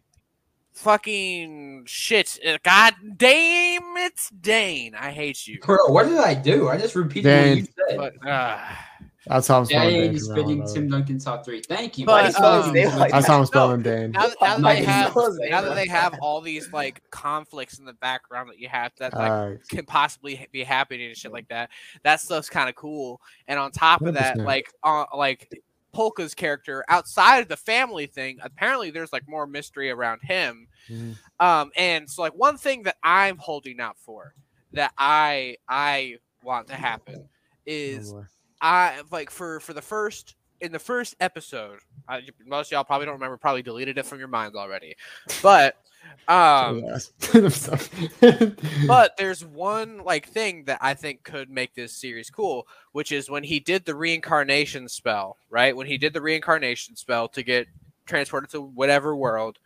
fucking 0.74 1.86
shit. 1.88 2.40
Uh, 2.48 2.60
God 2.64 2.94
damn 3.18 3.98
it's 3.98 4.30
Dane. 4.30 4.94
I 4.96 5.12
hate 5.12 5.48
you. 5.48 5.60
Bro, 5.60 5.88
what 5.88 6.08
did 6.08 6.20
I 6.20 6.36
do? 6.36 6.70
I 6.70 6.78
just 6.78 6.96
repeated 6.96 7.50
what 7.50 7.58
you 7.58 7.68
said. 7.90 7.98
But 7.98 8.28
uh, 8.28 8.60
That's 9.30 9.48
how 9.48 9.60
I'm 9.60 9.66
spelling 9.66 9.90
Dang, 9.94 10.02
Dane. 10.02 10.12
he's 10.14 10.28
from 10.28 10.36
spitting 10.38 10.68
Tim 10.74 10.90
Duncan 10.90 11.20
top 11.20 11.44
three. 11.46 11.62
Thank 11.62 11.98
you. 11.98 12.06
But, 12.06 12.12
Why 12.12 12.22
do 12.22 12.28
you 12.28 12.34
spell 12.34 12.64
his 12.72 12.94
um, 12.94 13.00
like 13.00 13.12
That's 13.12 13.26
that? 13.28 13.32
how 13.32 13.40
I'm 13.40 13.46
spelling 13.46 13.82
Dane. 13.82 14.12
now, 14.12 14.28
that- 14.28 14.36
now 14.42 14.58
that 14.58 14.64
they 14.76 14.84
have 14.84 15.12
spell 15.12 15.26
his 15.30 15.40
name 15.40 15.50
now 15.52 15.62
that 15.62 15.76
they 15.76 15.88
have 15.88 16.16
all 16.22 16.42
these 16.42 16.72
like 16.72 17.02
conflicts 17.12 17.80
in 17.80 17.86
the 17.86 17.94
background 17.94 18.50
that 18.50 18.60
you 18.60 18.68
have 18.70 18.92
that 19.00 19.14
like 19.14 19.32
Alright. 19.32 19.68
can 19.70 19.86
possibly 19.86 20.48
be 20.52 20.64
happening 20.64 21.08
and 21.08 21.18
shit 21.18 21.32
like 21.32 21.48
that. 21.50 21.70
That 22.04 22.22
stuff's 22.22 22.50
kind 22.50 22.70
of 22.70 22.76
cool. 22.76 23.22
And 23.48 23.60
on 23.60 23.72
top 23.72 24.02
of 24.02 24.14
that, 24.16 24.38
100%. 24.38 24.46
like 24.46 24.72
uh, 24.84 25.06
like 25.16 25.50
Polka's 25.96 26.36
character 26.36 26.84
outside 26.90 27.40
of 27.40 27.48
the 27.48 27.58
family 27.58 28.06
thing, 28.06 28.38
apparently 28.44 28.92
there's 28.92 29.12
like 29.12 29.28
more 29.28 29.48
mystery 29.48 29.90
around 29.90 30.20
him. 30.22 30.68
Mhm. 30.90 31.16
Um, 31.40 31.72
and 31.76 32.10
so 32.10 32.22
like 32.22 32.34
one 32.36 32.58
thing 32.58 32.84
that 32.84 32.98
I'm 33.04 33.38
holding 33.38 33.80
out 33.80 33.98
for 33.98 34.34
that 34.74 34.92
I 34.98 35.58
I 35.68 36.18
want 36.44 36.68
to 36.68 36.76
happen 36.76 37.28
is 37.66 38.12
Oh, 38.14 38.18
boy. 38.18 38.26
I 38.62 39.02
like 39.12 39.30
for 39.30 39.60
for 39.60 39.74
the 39.74 39.82
first 39.82 40.36
in 40.62 40.72
the 40.72 40.80
first 40.80 41.16
episode. 41.20 41.80
I, 42.08 42.22
most 42.46 42.68
of 42.68 42.72
y'all 42.72 42.84
probably 42.84 43.06
don't 43.06 43.16
remember, 43.16 43.38
probably 43.38 43.62
deleted 43.62 43.98
it 43.98 44.06
from 44.06 44.20
your 44.20 44.28
minds 44.28 44.56
already, 44.56 44.96
but 45.42 45.78
um. 46.28 46.84
But 48.88 49.18
there's 49.18 49.44
one 49.44 50.04
like 50.04 50.28
thing 50.28 50.66
that 50.66 50.80
I 50.82 50.94
think 50.94 51.24
could 51.24 51.50
make 51.50 51.74
this 51.76 51.96
series 51.96 52.30
cool, 52.30 52.68
which 52.94 53.12
is 53.12 53.30
when 53.30 53.44
he 53.44 53.60
did 53.60 53.86
the 53.86 53.96
reincarnation 53.96 54.88
spell, 54.88 55.38
right? 55.50 55.76
When 55.76 55.88
he 55.88 55.98
did 55.98 56.14
the 56.14 56.22
reincarnation 56.22 56.96
spell 56.96 57.28
to 57.30 57.44
get 57.44 57.68
transported 58.06 58.50
to 58.52 58.62
whatever 58.62 59.16
world, 59.16 59.60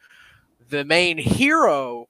the 0.69 0.84
main 0.84 1.18
hero 1.18 2.07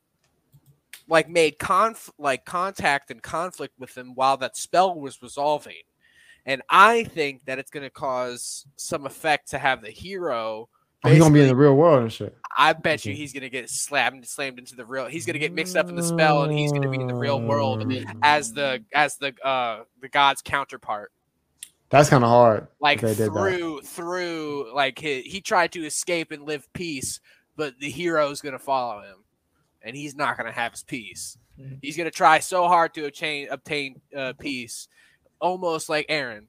like 1.08 1.30
made 1.30 1.60
conf 1.60 2.10
like 2.18 2.46
contact 2.46 3.12
and 3.12 3.22
conflict 3.22 3.74
with 3.78 3.98
him 3.98 4.14
while 4.16 4.38
that 4.38 4.56
spell 4.56 4.98
was 4.98 5.22
resolving. 5.22 5.82
And 6.46 6.62
I 6.70 7.04
think 7.04 7.46
that 7.46 7.60
it's 7.60 7.70
going 7.70 7.84
to 7.84 7.90
cause 7.90 8.66
some 8.76 9.06
effect 9.06 9.52
to 9.52 9.58
have 9.58 9.82
the 9.82 9.92
hero 9.92 10.70
Oh, 11.04 11.10
he's 11.10 11.20
gonna 11.20 11.34
be 11.34 11.42
in 11.42 11.48
the 11.48 11.56
real 11.56 11.76
world 11.76 12.04
and 12.04 12.14
shit. 12.14 12.38
I 12.56 12.74
bet 12.74 13.06
you 13.06 13.16
he's 13.16 13.34
gonna 13.34 13.50
get 13.50 13.70
slammed, 13.70 14.28
slammed 14.28 14.60
into 14.60 14.76
the 14.76 14.86
real. 14.86 15.08
He's 15.08 15.26
gonna 15.26 15.40
get 15.40 15.52
mixed 15.52 15.76
up 15.76 15.90
in 15.90 15.96
the 15.96 16.04
spell, 16.04 16.44
and 16.44 16.54
he's 16.54 16.72
gonna 16.72 16.90
be 16.90 17.00
in 17.00 17.08
the 17.08 17.16
real 17.16 17.42
world 17.42 17.92
as 18.22 18.54
the 18.54 18.84
as 18.94 19.18
the 19.18 19.34
uh 19.44 19.84
the 20.00 20.10
god's 20.10 20.44
counterpart. 20.44 21.12
That's 21.90 22.08
kind 22.08 22.24
of 22.24 22.30
hard. 22.30 22.68
Like 22.80 22.98
if 22.98 23.02
they 23.02 23.26
did 23.26 23.34
that. 23.34 23.40
through 23.40 23.82
through 23.82 24.74
like 24.76 25.00
he, 25.00 25.22
he 25.22 25.42
tried 25.42 25.72
to 25.72 25.84
escape 25.84 26.32
and 26.32 26.44
live 26.44 26.72
peace, 26.74 27.20
but 27.56 27.80
the 27.80 27.90
hero's 27.90 28.42
gonna 28.42 28.60
follow 28.60 29.02
him, 29.02 29.24
and 29.82 29.96
he's 29.96 30.16
not 30.16 30.38
gonna 30.38 30.52
have 30.52 30.74
his 30.74 30.84
peace. 30.84 31.36
Mhm. 31.60 31.80
He's 31.82 31.98
gonna 31.98 32.12
try 32.12 32.40
so 32.40 32.68
hard 32.68 32.94
to 32.94 33.06
obtain 33.06 33.48
obtain 33.50 34.02
uh, 34.16 34.34
peace, 34.40 34.88
almost 35.42 35.90
like 35.90 36.08
Eren. 36.08 36.46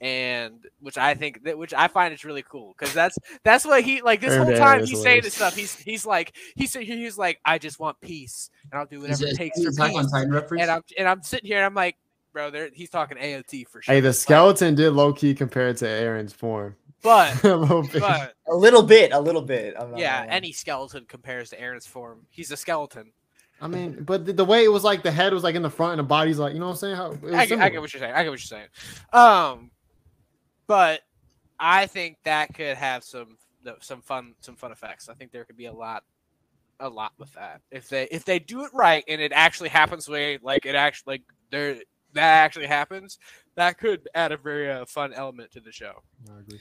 And 0.00 0.66
which 0.80 0.98
I 0.98 1.14
think 1.14 1.44
that 1.44 1.56
which 1.56 1.72
I 1.72 1.86
find 1.86 2.12
is 2.12 2.24
really 2.24 2.42
cool 2.42 2.74
because 2.76 2.92
that's 2.92 3.16
that's 3.44 3.64
what 3.64 3.84
he 3.84 4.02
like 4.02 4.20
this 4.20 4.34
Eren 4.34 4.44
whole 4.44 4.56
time 4.56 4.84
he's 4.84 5.00
saying 5.00 5.22
this 5.22 5.34
stuff. 5.34 5.54
He's 5.54 5.76
he's 5.76 6.04
like 6.04 6.34
he's 6.56 6.72
sitting 6.72 6.88
here 6.88 6.96
he's 6.96 7.16
like 7.16 7.38
I 7.44 7.58
just 7.58 7.78
want 7.78 8.00
peace 8.00 8.50
and 8.72 8.80
I'll 8.80 8.86
do 8.86 9.00
whatever 9.00 9.24
it 9.24 9.34
it 9.34 9.36
takes 9.36 9.62
for 9.62 9.68
it 9.68 9.78
on 9.78 10.04
peace. 10.04 10.26
Reference? 10.28 10.60
And 10.62 10.70
I'm 10.72 10.82
and 10.98 11.08
I'm 11.08 11.22
sitting 11.22 11.46
here 11.46 11.58
and 11.58 11.66
I'm 11.66 11.74
like, 11.74 11.96
bro, 12.32 12.50
there 12.50 12.68
he's 12.74 12.90
talking 12.90 13.16
AOT 13.16 13.68
for 13.68 13.80
sure. 13.80 13.94
Hey, 13.94 14.00
the 14.00 14.08
Like, 14.08 14.16
skeleton 14.16 14.74
did 14.74 14.90
low 14.90 15.12
key 15.12 15.34
compared 15.34 15.76
to 15.76 15.84
Eren's 15.84 16.32
form. 16.32 16.74
but 17.02 17.44
a 17.44 17.54
little 17.56 17.82
bit. 17.82 18.00
but 18.00 18.34
a 18.48 18.56
little 18.56 18.82
bit, 18.82 19.12
a 19.12 19.20
little 19.20 19.42
bit. 19.42 19.74
I'm 19.78 19.96
yeah, 19.96 20.26
any 20.28 20.50
skeleton 20.50 21.04
compares 21.06 21.50
to 21.50 21.60
Eren's 21.60 21.86
form. 21.86 22.26
He's 22.30 22.50
a 22.50 22.56
skeleton. 22.56 23.12
I 23.62 23.68
mean, 23.68 24.02
but 24.02 24.26
the, 24.26 24.32
the 24.32 24.44
way 24.44 24.64
it 24.64 24.72
was 24.72 24.82
like 24.82 25.02
the 25.02 25.12
head 25.12 25.32
was 25.32 25.44
like 25.44 25.54
in 25.54 25.62
the 25.62 25.70
front 25.70 25.92
and 25.92 26.00
the 26.00 26.04
body's 26.04 26.38
like, 26.38 26.52
you 26.52 26.58
know 26.58 26.66
what 26.66 26.72
I'm 26.72 26.78
saying? 26.78 26.96
How, 26.96 27.12
it 27.12 27.22
was 27.22 27.34
I, 27.34 27.46
get- 27.46 27.60
I 27.60 27.68
get 27.68 27.80
what 27.80 27.92
you're 27.92 28.00
saying. 28.00 28.12
I 28.12 28.22
get 28.24 28.30
what 28.30 28.50
you're 28.50 28.58
saying. 28.58 28.68
Um, 29.12 29.70
but 30.66 31.00
I 31.58 31.86
think 31.86 32.18
that 32.24 32.54
could 32.54 32.76
have 32.76 33.04
some 33.04 33.38
some 33.80 34.02
fun 34.02 34.34
some 34.40 34.56
fun 34.56 34.72
effects. 34.72 35.08
I 35.08 35.14
think 35.14 35.30
there 35.30 35.44
could 35.44 35.56
be 35.56 35.66
a 35.66 35.72
lot 35.72 36.02
a 36.80 36.88
lot 36.88 37.12
with 37.16 37.32
that 37.34 37.60
if 37.70 37.88
they 37.88 38.08
if 38.10 38.24
they 38.24 38.40
do 38.40 38.64
it 38.64 38.70
right 38.74 39.04
and 39.06 39.20
it 39.20 39.30
actually 39.32 39.68
happens 39.68 40.06
the 40.06 40.12
way 40.12 40.38
like 40.42 40.66
it 40.66 40.74
actually 40.74 41.14
like 41.14 41.22
there 41.50 41.76
that 42.14 42.44
actually 42.44 42.66
happens. 42.66 43.18
That 43.54 43.78
could 43.78 44.08
add 44.14 44.32
a 44.32 44.36
very 44.36 44.70
uh, 44.70 44.84
fun 44.86 45.12
element 45.12 45.52
to 45.52 45.60
the 45.60 45.72
show. 45.72 46.02
I 46.34 46.40
agree. 46.40 46.58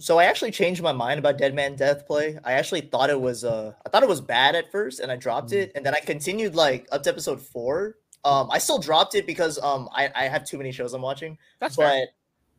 So 0.00 0.18
I 0.18 0.24
actually 0.24 0.50
changed 0.50 0.82
my 0.82 0.92
mind 0.92 1.18
about 1.18 1.36
Dead 1.38 1.54
Man 1.54 1.76
Death 1.76 2.06
Play. 2.06 2.38
I 2.42 2.52
actually 2.54 2.80
thought 2.80 3.10
it 3.10 3.20
was 3.20 3.44
uh 3.44 3.72
I 3.84 3.88
thought 3.90 4.02
it 4.02 4.08
was 4.08 4.20
bad 4.20 4.54
at 4.54 4.72
first 4.72 4.98
and 5.00 5.12
I 5.12 5.16
dropped 5.16 5.50
Mm. 5.50 5.56
it 5.62 5.72
and 5.74 5.84
then 5.84 5.94
I 5.94 6.00
continued 6.00 6.54
like 6.56 6.88
up 6.90 7.02
to 7.04 7.10
episode 7.10 7.40
4. 7.40 7.96
Um 8.24 8.50
I 8.50 8.58
still 8.58 8.78
dropped 8.78 9.14
it 9.14 9.26
because 9.26 9.58
um 9.58 9.88
I 9.94 10.10
I 10.14 10.24
have 10.28 10.44
too 10.44 10.58
many 10.58 10.72
shows 10.72 10.94
I'm 10.94 11.02
watching. 11.02 11.38
That's 11.60 11.76
fair. 11.76 12.06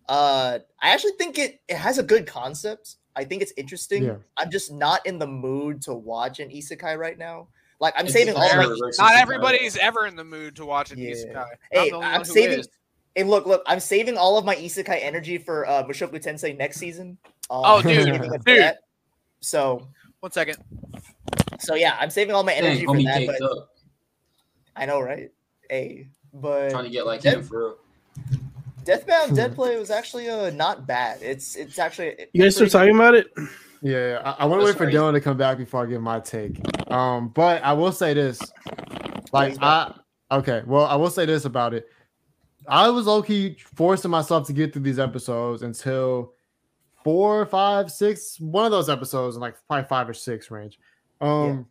but 0.08 0.14
uh 0.14 0.60
I 0.82 0.90
actually 0.92 1.14
think 1.18 1.38
it 1.40 1.60
it 1.68 1.78
has 1.78 1.98
a 1.98 2.04
good 2.04 2.28
concept. 2.28 2.96
I 3.16 3.24
think 3.26 3.42
it's 3.42 3.54
interesting. 3.58 4.06
Yeah. 4.06 4.16
I'm 4.38 4.52
just 4.52 4.72
not 4.72 5.06
in 5.06 5.20
the 5.20 5.28
mood 5.28 5.82
to 5.84 5.94
watch 5.94 6.40
an 6.40 6.50
isekai 6.50 6.98
right 6.98 7.18
now. 7.18 7.48
Like 7.80 7.96
I'm 7.98 8.06
It's 8.06 8.14
saving 8.14 8.36
all 8.36 8.56
my 8.56 8.92
Not 9.00 9.16
everybody's 9.16 9.76
ever 9.78 10.06
in 10.06 10.16
the 10.16 10.24
mood 10.24 10.56
to 10.58 10.66
watch 10.66 10.92
an 10.92 11.00
Yeah. 11.00 11.12
isekai. 11.16 11.36
I'm 11.36 11.48
Hey, 11.72 11.92
I'm 11.92 12.24
saving 12.24 12.60
is. 12.60 12.68
Hey, 13.16 13.24
look, 13.24 13.46
look, 13.46 13.62
I'm 13.68 13.80
saving 13.80 14.18
all 14.18 14.38
of 14.38 14.46
my 14.46 14.56
isekai 14.56 15.00
energy 15.02 15.38
for 15.38 15.68
uh 15.68 15.84
Mushoku 15.84 16.24
Tensei 16.24 16.58
next 16.58 16.78
season. 16.78 17.18
Um, 17.50 17.62
Oh, 17.66 17.82
dude, 17.82 17.96
saving 18.06 18.16
it 18.24 18.28
for 18.28 18.38
dude. 18.40 18.60
that. 18.62 18.78
So 19.42 19.88
One 20.22 20.32
second. 20.32 20.58
so 21.60 21.76
yeah, 21.76 21.98
I'm 22.00 22.10
saving 22.10 22.36
all 22.36 22.44
my 22.44 22.54
Dang, 22.54 22.64
energy 22.66 22.86
for 22.86 22.96
that, 23.04 23.26
but 23.28 23.42
up. 23.52 23.70
I 24.76 24.86
know, 24.86 25.02
right? 25.02 25.30
Hey, 25.70 26.08
but 26.34 26.70
Trying 26.70 26.86
to 26.86 26.90
get 26.90 27.06
like 27.06 27.22
Dead- 27.22 27.40
him 27.40 27.44
for 27.44 27.60
real. 27.60 27.78
Deathbound 28.84 29.36
Dead 29.36 29.54
Play 29.54 29.78
was 29.78 29.92
actually 29.92 30.28
uh 30.30 30.50
not 30.52 30.88
bad. 30.88 31.20
It's 31.22 31.56
it's 31.56 31.78
actually 31.78 32.16
You 32.34 32.44
guys 32.44 32.56
still 32.56 32.64
pretty- 32.66 32.72
talking 32.72 32.96
about 32.96 33.14
it? 33.14 33.28
Yeah, 33.84 34.10
yeah. 34.12 34.22
I, 34.24 34.44
I 34.44 34.46
want 34.46 34.62
to 34.62 34.66
wait 34.66 34.76
for 34.78 34.86
right. 34.86 34.94
Dylan 34.94 35.14
to 35.14 35.22
come 35.22 35.38
back 35.38 35.58
before 35.58 35.84
I 35.84 35.86
give 35.88 36.02
my 36.02 36.20
take. 36.20 36.60
Um, 36.92 37.30
but 37.30 37.64
I 37.64 37.74
will 37.74 37.92
say 37.92 38.14
this. 38.14 38.40
Like 39.32 39.56
I 39.62 39.94
okay, 40.32 40.64
well, 40.66 40.86
I 40.86 40.96
will 40.96 41.10
say 41.12 41.26
this 41.26 41.46
about 41.46 41.74
it. 41.74 41.88
I 42.68 42.90
was 42.90 43.06
low 43.08 43.22
key 43.22 43.58
forcing 43.76 44.12
myself 44.12 44.48
to 44.48 44.54
get 44.54 44.74
through 44.74 44.84
these 44.84 45.00
episodes 45.00 45.64
until 45.64 46.34
four, 47.04 47.46
five, 47.46 47.92
six, 47.92 48.40
one 48.40 48.66
of 48.66 48.72
those 48.72 48.90
episodes 48.90 49.36
in 49.36 49.42
like 49.42 49.56
probably 49.68 49.88
five 49.88 50.08
or 50.08 50.14
six 50.14 50.52
range. 50.52 50.80
Um 51.20 51.68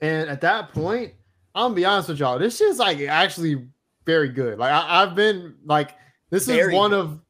and 0.00 0.30
at 0.30 0.40
that 0.40 0.72
point, 0.72 1.12
I'm 1.54 1.64
gonna 1.64 1.74
be 1.74 1.84
honest 1.84 2.08
with 2.08 2.18
y'all, 2.18 2.38
this 2.38 2.56
shit's 2.56 2.78
like 2.78 3.00
actually 3.00 3.66
very 4.06 4.28
good. 4.28 4.58
Like 4.58 4.72
I, 4.72 5.02
I've 5.02 5.14
been 5.14 5.54
like 5.64 5.94
this 6.30 6.42
is 6.42 6.48
Very 6.54 6.74
one 6.74 6.90
good. 6.90 7.00
of 7.00 7.20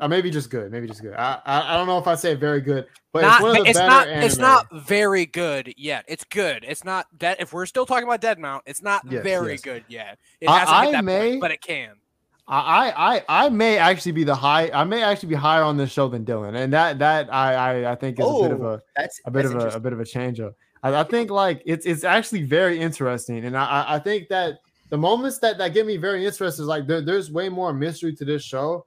uh, 0.00 0.08
maybe 0.08 0.30
just 0.30 0.50
good, 0.50 0.70
maybe 0.70 0.86
just 0.86 1.00
good. 1.02 1.14
I, 1.14 1.40
I 1.44 1.74
I 1.74 1.76
don't 1.76 1.86
know 1.86 1.98
if 1.98 2.06
I 2.06 2.14
say 2.14 2.34
very 2.34 2.60
good, 2.60 2.86
but 3.12 3.22
not, 3.22 3.34
it's 3.36 3.42
one 3.42 3.56
of 3.56 3.64
the 3.64 3.70
it's 3.70 3.78
better 3.78 3.88
not 3.90 4.08
it's 4.24 4.38
not 4.38 4.66
very 4.86 5.26
good 5.26 5.72
yet. 5.76 6.04
It's 6.08 6.24
good. 6.24 6.64
It's 6.66 6.84
not 6.84 7.06
that 7.20 7.40
if 7.40 7.52
we're 7.52 7.66
still 7.66 7.86
talking 7.86 8.04
about 8.04 8.20
Dead 8.20 8.38
Mount, 8.38 8.62
it's 8.66 8.82
not 8.82 9.02
Yes, 9.10 9.22
very 9.24 9.52
yes. 9.52 9.60
good 9.62 9.84
yet. 9.88 10.18
It 10.40 10.48
I- 10.48 10.58
hasn't 10.58 10.76
hit 10.78 10.88
I 10.88 10.92
that 10.92 11.04
may- 11.04 11.30
point, 11.30 11.40
but 11.40 11.50
it 11.50 11.60
can. 11.62 11.94
I, 12.46 13.22
I 13.28 13.46
I 13.46 13.48
may 13.48 13.78
actually 13.78 14.12
be 14.12 14.22
the 14.24 14.34
high. 14.34 14.70
I 14.74 14.84
may 14.84 15.02
actually 15.02 15.30
be 15.30 15.34
higher 15.34 15.62
on 15.62 15.78
this 15.78 15.90
show 15.90 16.08
than 16.08 16.26
Dylan, 16.26 16.54
and 16.56 16.70
that 16.74 16.98
that 16.98 17.32
I 17.32 17.54
I, 17.54 17.92
I 17.92 17.94
think 17.94 18.20
is 18.20 18.26
a 18.26 18.42
bit 18.42 18.50
of 18.52 18.60
Oh, 18.62 18.72
a 18.74 18.80
that's 18.94 19.18
a 19.24 19.30
bit 19.30 19.44
that's 19.44 19.54
of 19.54 19.74
a, 19.74 19.76
a 19.78 19.80
bit 19.80 19.92
of 19.94 20.00
a 20.00 20.04
change 20.04 20.40
up. 20.40 20.54
I, 20.82 20.94
I 20.94 21.04
think 21.04 21.30
like 21.30 21.62
it's 21.64 21.86
it's 21.86 22.04
actually 22.04 22.42
very 22.42 22.78
interesting, 22.78 23.46
and 23.46 23.56
I 23.56 23.64
I- 23.64 23.94
I 23.94 23.98
think 23.98 24.28
that 24.28 24.58
the 24.90 24.98
moments 24.98 25.38
that 25.38 25.56
that 25.56 25.72
get 25.72 25.86
me 25.86 25.96
very 25.96 26.26
interested 26.26 26.60
is 26.60 26.68
like 26.68 26.86
there, 26.86 27.00
there's 27.00 27.30
way 27.30 27.48
more 27.48 27.72
mystery 27.72 28.14
to 28.16 28.26
this 28.26 28.42
show 28.44 28.84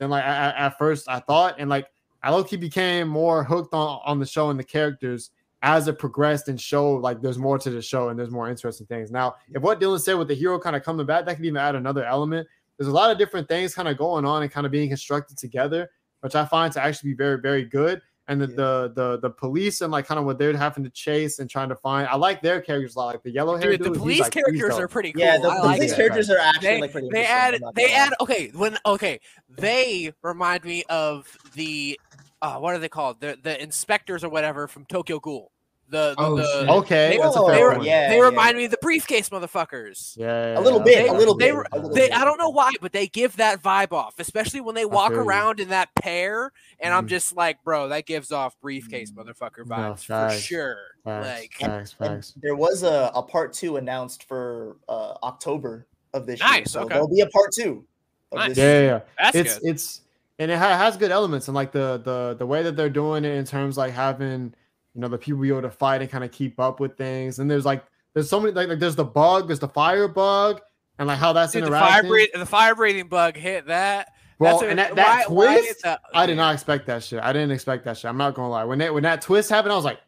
than 0.00 0.10
like 0.10 0.24
I, 0.24 0.50
I- 0.50 0.66
at 0.66 0.78
first 0.78 1.08
I 1.08 1.20
thought, 1.20 1.54
and 1.58 1.70
like 1.70 1.86
I 2.24 2.30
low 2.30 2.42
key 2.42 2.56
became 2.56 3.06
more 3.06 3.44
hooked 3.44 3.72
on 3.72 4.00
on 4.04 4.18
the 4.18 4.26
show 4.26 4.50
and 4.50 4.58
the 4.58 4.64
characters 4.64 5.30
as 5.62 5.86
it 5.88 5.98
progressed 5.98 6.48
and 6.48 6.58
showed 6.60 7.02
like 7.02 7.20
there's 7.20 7.38
more 7.38 7.58
to 7.58 7.68
the 7.70 7.82
show 7.82 8.08
and 8.08 8.18
there's 8.18 8.30
more 8.30 8.48
interesting 8.48 8.86
things. 8.86 9.10
Now, 9.10 9.36
if 9.52 9.62
what 9.62 9.78
Dylan 9.78 10.00
said 10.00 10.14
with 10.14 10.28
the 10.28 10.34
hero 10.34 10.58
kind 10.58 10.74
of 10.74 10.82
coming 10.82 11.04
back, 11.06 11.26
that 11.26 11.36
could 11.36 11.44
even 11.44 11.58
add 11.58 11.74
another 11.74 12.04
element. 12.04 12.48
There's 12.78 12.88
a 12.88 12.92
lot 12.92 13.10
of 13.10 13.18
different 13.18 13.46
things 13.46 13.74
kind 13.74 13.86
of 13.86 13.98
going 13.98 14.24
on 14.24 14.42
and 14.42 14.50
kind 14.50 14.64
of 14.64 14.72
being 14.72 14.88
constructed 14.88 15.36
together, 15.36 15.90
which 16.22 16.34
I 16.34 16.46
find 16.46 16.72
to 16.72 16.82
actually 16.82 17.10
be 17.10 17.16
very, 17.16 17.38
very 17.38 17.64
good. 17.66 18.00
And 18.28 18.40
the 18.40 18.46
Yeah. 18.46 18.54
the 18.56 18.92
the, 18.94 19.18
the 19.22 19.30
police 19.30 19.80
and 19.80 19.90
like 19.90 20.06
kind 20.06 20.18
of 20.20 20.24
what 20.24 20.38
they're 20.38 20.56
having 20.56 20.84
to 20.84 20.90
chase 20.90 21.40
and 21.40 21.50
trying 21.50 21.68
to 21.70 21.76
find. 21.76 22.06
I 22.08 22.16
like 22.16 22.42
their 22.42 22.60
characters 22.60 22.94
a 22.94 22.98
lot, 23.00 23.06
like 23.08 23.22
the 23.22 23.30
yellow 23.30 23.56
hair 23.56 23.76
Dude, 23.76 23.82
the 23.82 23.98
police 23.98 24.28
characters 24.28 24.78
are 24.78 24.86
pretty 24.88 25.12
cool. 25.12 25.22
Yeah, 25.22 25.38
the, 25.38 25.48
I 25.48 25.54
the 25.56 25.62
like 25.66 25.76
police 25.78 25.92
it. 25.92 25.96
characters 25.96 26.30
are 26.30 26.38
actually 26.38 26.66
They, 26.68 26.80
like 26.80 26.92
pretty. 26.92 27.08
they 27.10 27.24
add 27.24 27.54
they 27.74 27.86
gonna 27.88 27.94
add 27.94 28.12
okay 28.20 28.50
when 28.54 28.78
okay 28.86 29.18
they 29.48 30.12
remind 30.22 30.64
me 30.64 30.84
of 30.88 31.26
the 31.54 31.98
uh 32.42 32.58
what 32.58 32.74
are 32.74 32.78
they 32.78 32.88
called 32.88 33.20
the 33.20 33.36
the 33.42 33.60
inspectors 33.60 34.22
or 34.22 34.28
whatever 34.28 34.68
from 34.68 34.84
Tokyo 34.84 35.18
Ghoul. 35.18 35.50
The, 35.90 36.14
the, 36.14 36.14
Oh, 36.18 36.36
the. 36.36 36.72
Okay, 36.72 37.10
They- 37.10 37.16
that's 37.18 37.34
a 37.36 37.40
Oh, 37.40 37.46
fair 37.48 37.56
they 37.56 37.62
were- 37.64 37.72
point. 37.74 37.84
yeah. 37.84 38.10
they 38.10 38.20
remind 38.20 38.56
me 38.56 38.64
of 38.66 38.70
the 38.70 38.78
briefcase 38.80 39.28
motherfuckers. 39.28 40.16
yeah, 40.16 40.58
A 40.58 40.60
little 40.60 40.78
yeah, 40.78 40.84
bit, 40.84 40.96
that's 40.98 41.10
a 41.10 41.18
little 41.18 41.34
They 41.34 41.46
bit. 41.46 41.54
were- 41.56 41.66
a 41.72 41.76
little 41.76 41.90
They 41.90 42.08
bit. 42.08 42.16
I 42.16 42.24
don't 42.24 42.38
know 42.38 42.48
why, 42.50 42.70
but 42.80 42.92
they 42.92 43.08
give 43.08 43.36
that 43.38 43.60
vibe 43.62 43.92
off, 43.92 44.14
especially 44.18 44.60
when 44.60 44.74
they 44.76 44.84
walk 44.84 45.10
feel 45.10 45.18
you. 45.22 45.24
around 45.28 45.58
in 45.60 45.68
that 45.70 45.88
pair, 45.96 46.52
and 46.78 46.94
I'm 46.94 47.06
Mhm. 47.06 47.10
just 47.10 47.36
like, 47.36 47.62
bro, 47.64 47.88
that 47.88 48.06
gives 48.06 48.30
off 48.32 48.54
briefcase 48.60 49.10
motherfucker 49.10 49.66
No, 49.66 49.74
vibes 49.76 50.04
for 50.04 50.38
sure. 50.38 50.76
Facts, 51.04 51.26
Like 51.40 51.52
facts, 51.54 51.94
And 51.98 52.08
facts. 52.16 52.34
there 52.40 52.54
was 52.56 52.82
a, 52.84 53.10
a 53.14 53.22
part 53.22 53.52
two 53.52 53.76
announced 53.76 54.24
for 54.24 54.76
uh, 54.88 55.14
October 55.24 55.86
of 56.14 56.26
this 56.26 56.40
year. 56.40 56.64
So 56.66 56.80
okay. 56.82 56.94
there'll 56.94 57.08
be 57.08 57.20
a 57.22 57.26
part 57.28 57.50
two. 57.52 57.84
Of 58.32 58.38
Nice. 58.38 58.48
this 58.50 58.58
Yeah, 58.58 58.64
yeah, 58.64 58.80
yeah. 58.86 59.00
that's 59.18 59.36
it's 59.36 59.58
good. 59.58 59.68
it's 59.70 60.00
and 60.38 60.50
it 60.50 60.56
ha- 60.58 60.78
has 60.78 60.96
good 60.96 61.10
elements 61.10 61.48
and 61.48 61.54
like 61.54 61.72
the 61.72 62.00
the 62.04 62.36
the 62.38 62.46
way 62.46 62.62
that 62.62 62.76
they're 62.76 62.88
doing 62.88 63.24
it 63.24 63.34
in 63.34 63.44
terms 63.44 63.76
like 63.76 63.92
having 63.92 64.54
you 64.94 65.00
know 65.00 65.08
the 65.08 65.18
people 65.18 65.40
be 65.40 65.48
able 65.48 65.62
to 65.62 65.70
fight 65.70 66.00
and 66.02 66.10
kind 66.10 66.24
of 66.24 66.32
keep 66.32 66.58
up 66.58 66.80
with 66.80 66.96
things 66.96 67.38
and 67.38 67.50
there's 67.50 67.64
like 67.64 67.84
there's 68.14 68.28
so 68.28 68.40
many 68.40 68.52
like, 68.52 68.68
like 68.68 68.78
there's 68.78 68.96
the 68.96 69.04
bug 69.04 69.46
there's 69.46 69.58
the 69.58 69.68
fire 69.68 70.08
bug 70.08 70.60
and 70.98 71.08
like 71.08 71.18
how 71.18 71.32
that's 71.32 71.52
Dude, 71.52 71.64
the 71.64 71.70
fire 71.70 72.04
interacting 72.04 72.40
the 72.40 72.46
fire 72.46 72.74
breathing 72.74 73.08
bug 73.08 73.36
hit 73.36 73.66
that. 73.66 74.08
well 74.38 74.58
That's 74.58 74.64
a- 74.64 74.70
and 74.70 74.78
that, 74.78 74.94
that 74.96 75.30
why 75.30 75.56
twist 75.60 75.86
i 76.14 76.26
did 76.26 76.36
not 76.36 76.54
expect 76.54 76.86
that 76.86 77.02
shit 77.04 77.20
i 77.22 77.32
didn't 77.32 77.52
expect 77.52 77.84
that 77.84 77.96
shit 77.96 78.08
i'm 78.08 78.16
not 78.16 78.34
gonna 78.34 78.50
lie 78.50 78.64
when 78.64 78.78
that 78.78 78.92
when 78.92 79.04
that 79.04 79.22
twist 79.22 79.48
happened 79.50 79.72
i 79.72 79.76
was 79.76 79.84
like 79.84 80.00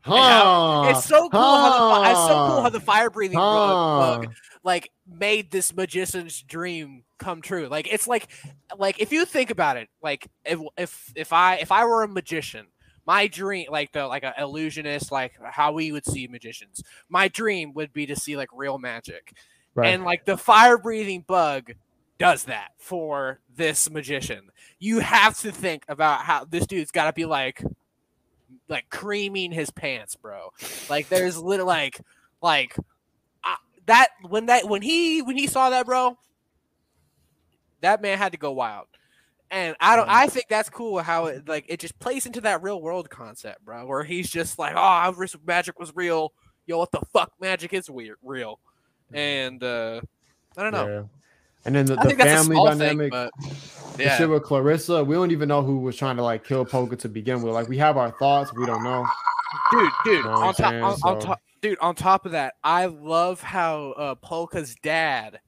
huh 0.00 0.86
It's 0.90 1.04
so 1.04 1.28
cool 1.28 1.40
how 1.40 2.02
the 2.02 2.10
it's 2.10 2.20
so 2.20 2.28
cool 2.48 2.62
how 2.62 2.68
the 2.70 2.80
fire 2.80 3.10
breathing 3.10 3.38
huh. 3.38 4.18
bug 4.18 4.34
like 4.62 4.90
made 5.06 5.50
this 5.50 5.74
magician's 5.74 6.42
dream 6.42 7.04
come 7.20 7.40
true. 7.42 7.68
Like 7.68 7.92
it's 7.92 8.08
like 8.08 8.28
like 8.76 9.00
if 9.00 9.12
you 9.12 9.24
think 9.24 9.50
about 9.50 9.76
it, 9.76 9.88
like 10.02 10.26
if 10.44 10.58
if 10.76 11.12
if 11.14 11.32
I 11.32 11.56
if 11.56 11.70
I 11.70 11.84
were 11.84 12.02
a 12.02 12.08
magician, 12.08 12.66
my 13.10 13.26
dream 13.26 13.66
like 13.72 13.90
the 13.90 14.06
like 14.06 14.22
an 14.22 14.34
illusionist, 14.38 15.10
like 15.10 15.32
how 15.42 15.72
we 15.72 15.90
would 15.90 16.06
see 16.06 16.28
magicians, 16.28 16.80
my 17.08 17.26
dream 17.26 17.74
would 17.74 17.92
be 17.92 18.06
to 18.06 18.14
see 18.14 18.36
like 18.36 18.48
real 18.52 18.78
magic. 18.78 19.32
right 19.74 19.88
And 19.88 20.04
like 20.04 20.26
the 20.26 20.36
fire 20.36 20.78
breathing 20.78 21.24
bug 21.26 21.72
does 22.20 22.44
that 22.44 22.68
for 22.78 23.40
this 23.56 23.90
magician. 23.90 24.50
You 24.78 25.00
have 25.00 25.36
to 25.40 25.50
think 25.50 25.82
about 25.88 26.20
how 26.20 26.44
this 26.44 26.68
dude's 26.68 26.92
got 26.92 27.06
to 27.06 27.12
be 27.12 27.24
like 27.24 27.64
like 28.68 28.88
creaming 28.90 29.50
his 29.50 29.72
pants, 29.72 30.14
bro. 30.14 30.52
Like 30.88 31.08
there's 31.08 31.36
little 31.36 31.66
like 31.66 32.00
like 32.40 32.76
that 33.86 34.10
when 34.28 34.46
that 34.46 34.68
when 34.68 34.82
he 34.82 35.20
when 35.20 35.36
he 35.36 35.48
saw 35.48 35.70
that, 35.70 35.84
bro, 35.84 36.16
that 37.80 38.02
man 38.02 38.18
had 38.18 38.30
to 38.30 38.38
go 38.38 38.52
wild. 38.52 38.86
And 39.50 39.74
I 39.80 39.96
don't. 39.96 40.08
I 40.08 40.28
think 40.28 40.46
that's 40.48 40.70
cool 40.70 41.00
how 41.00 41.26
it 41.26 41.48
like 41.48 41.64
it 41.68 41.80
just 41.80 41.98
plays 41.98 42.24
into 42.24 42.40
that 42.42 42.62
real 42.62 42.80
world 42.80 43.10
concept, 43.10 43.64
bro. 43.64 43.84
Where 43.84 44.04
he's 44.04 44.30
just 44.30 44.58
like, 44.58 44.74
"Oh, 44.76 44.80
I 44.80 45.08
wish 45.08 45.34
magic 45.44 45.78
was 45.78 45.94
real. 45.96 46.32
Yo, 46.66 46.78
what 46.78 46.92
the 46.92 47.00
fuck? 47.12 47.32
Magic 47.40 47.72
is 47.72 47.90
weird, 47.90 48.16
real." 48.22 48.60
And 49.12 49.62
uh 49.64 50.00
I 50.56 50.62
don't 50.62 50.72
know. 50.72 50.88
Yeah. 50.88 51.02
and 51.64 51.74
then 51.74 51.86
the, 51.86 51.96
the 51.96 52.02
think 52.02 52.18
that's 52.18 52.42
a 52.42 52.44
family 52.44 52.64
dynamic 52.64 53.12
thing, 53.12 53.30
but 53.90 53.96
the 53.96 54.16
shit 54.16 54.28
with 54.28 54.42
Clarissa, 54.44 55.02
we 55.02 55.14
don't 55.14 55.32
even 55.32 55.48
know 55.48 55.62
who 55.62 55.78
was 55.80 55.96
trying 55.96 56.16
to 56.16 56.22
like 56.22 56.44
kill 56.44 56.64
Polka 56.64 56.96
to 56.96 57.08
begin 57.08 57.42
with. 57.42 57.52
Like 57.52 57.68
we 57.68 57.78
have 57.78 57.96
our 57.96 58.12
thoughts, 58.12 58.52
we 58.54 58.66
don't 58.66 58.84
know. 58.84 59.04
dude, 59.72 59.90
dude, 60.04 60.24
know 60.24 60.30
on 60.30 60.54
top, 60.54 60.72
on, 60.72 60.96
on 61.02 61.20
top, 61.20 61.40
dude, 61.60 61.78
on 61.80 61.94
top 61.94 62.24
of 62.24 62.32
that, 62.32 62.54
I 62.62 62.86
love 62.86 63.42
how 63.42 63.92
uh, 63.92 64.14
Polka's 64.14 64.76
dad 64.82 65.40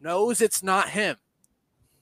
knows 0.00 0.40
it's 0.40 0.62
not 0.62 0.88
him. 0.88 1.16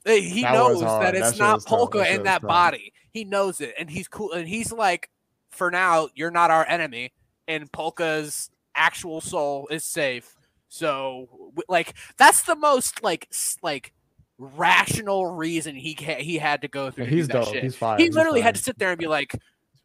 He 0.05 0.43
That 0.43 0.55
knows 0.55 0.81
that 0.81 1.01
That 1.01 1.15
it's 1.15 1.33
shit 1.33 1.39
not. 1.39 1.65
Polka 1.65 1.99
That 1.99 2.15
in 2.15 2.23
that 2.25 2.43
body. 2.43 2.93
He 3.13 3.25
knows 3.25 3.61
it, 3.61 3.75
and 3.79 3.91
he's 3.91 4.09
cool. 4.09 4.33
And 4.33 4.49
he's 4.49 4.73
like, 4.73 5.11
for 5.51 5.71
now, 5.71 6.09
you're 6.15 6.31
not 6.31 6.51
our 6.51 6.67
enemy, 6.67 7.13
and 7.49 7.71
Polka's 7.71 8.51
actual 8.75 9.21
soul 9.21 9.67
is 9.71 9.85
safe. 9.85 10.37
So, 10.69 11.53
like, 11.69 11.95
that's 12.17 12.43
the 12.43 12.55
most 12.55 13.03
like 13.03 13.29
like 13.63 13.93
rational 14.39 15.27
reason 15.27 15.75
he 15.75 15.95
ca- 15.95 16.23
he 16.23 16.39
had 16.39 16.63
to 16.63 16.69
go 16.69 16.91
through. 16.91 17.05
Yeah, 17.05 17.11
he's 17.11 17.29
that 17.29 17.45
dope. 17.45 17.53
shit 17.53 17.63
He's 17.65 17.77
fine. 17.77 17.99
he 17.99 18.09
literally 18.11 18.41
had 18.41 18.55
to 18.55 18.63
sit 18.63 18.79
there 18.79 18.91
and 18.91 18.99
be 18.99 19.09
like, 19.09 19.37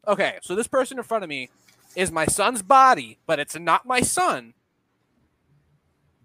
okay, 0.08 0.38
so 0.42 0.56
this 0.56 0.68
person 0.68 0.98
in 0.98 1.04
front 1.04 1.24
of 1.24 1.30
me 1.30 1.50
is 1.96 2.12
my 2.12 2.26
son's 2.26 2.62
body, 2.62 3.18
but 3.26 3.40
it's 3.40 3.58
not 3.58 3.86
my 3.86 4.02
son. 4.02 4.54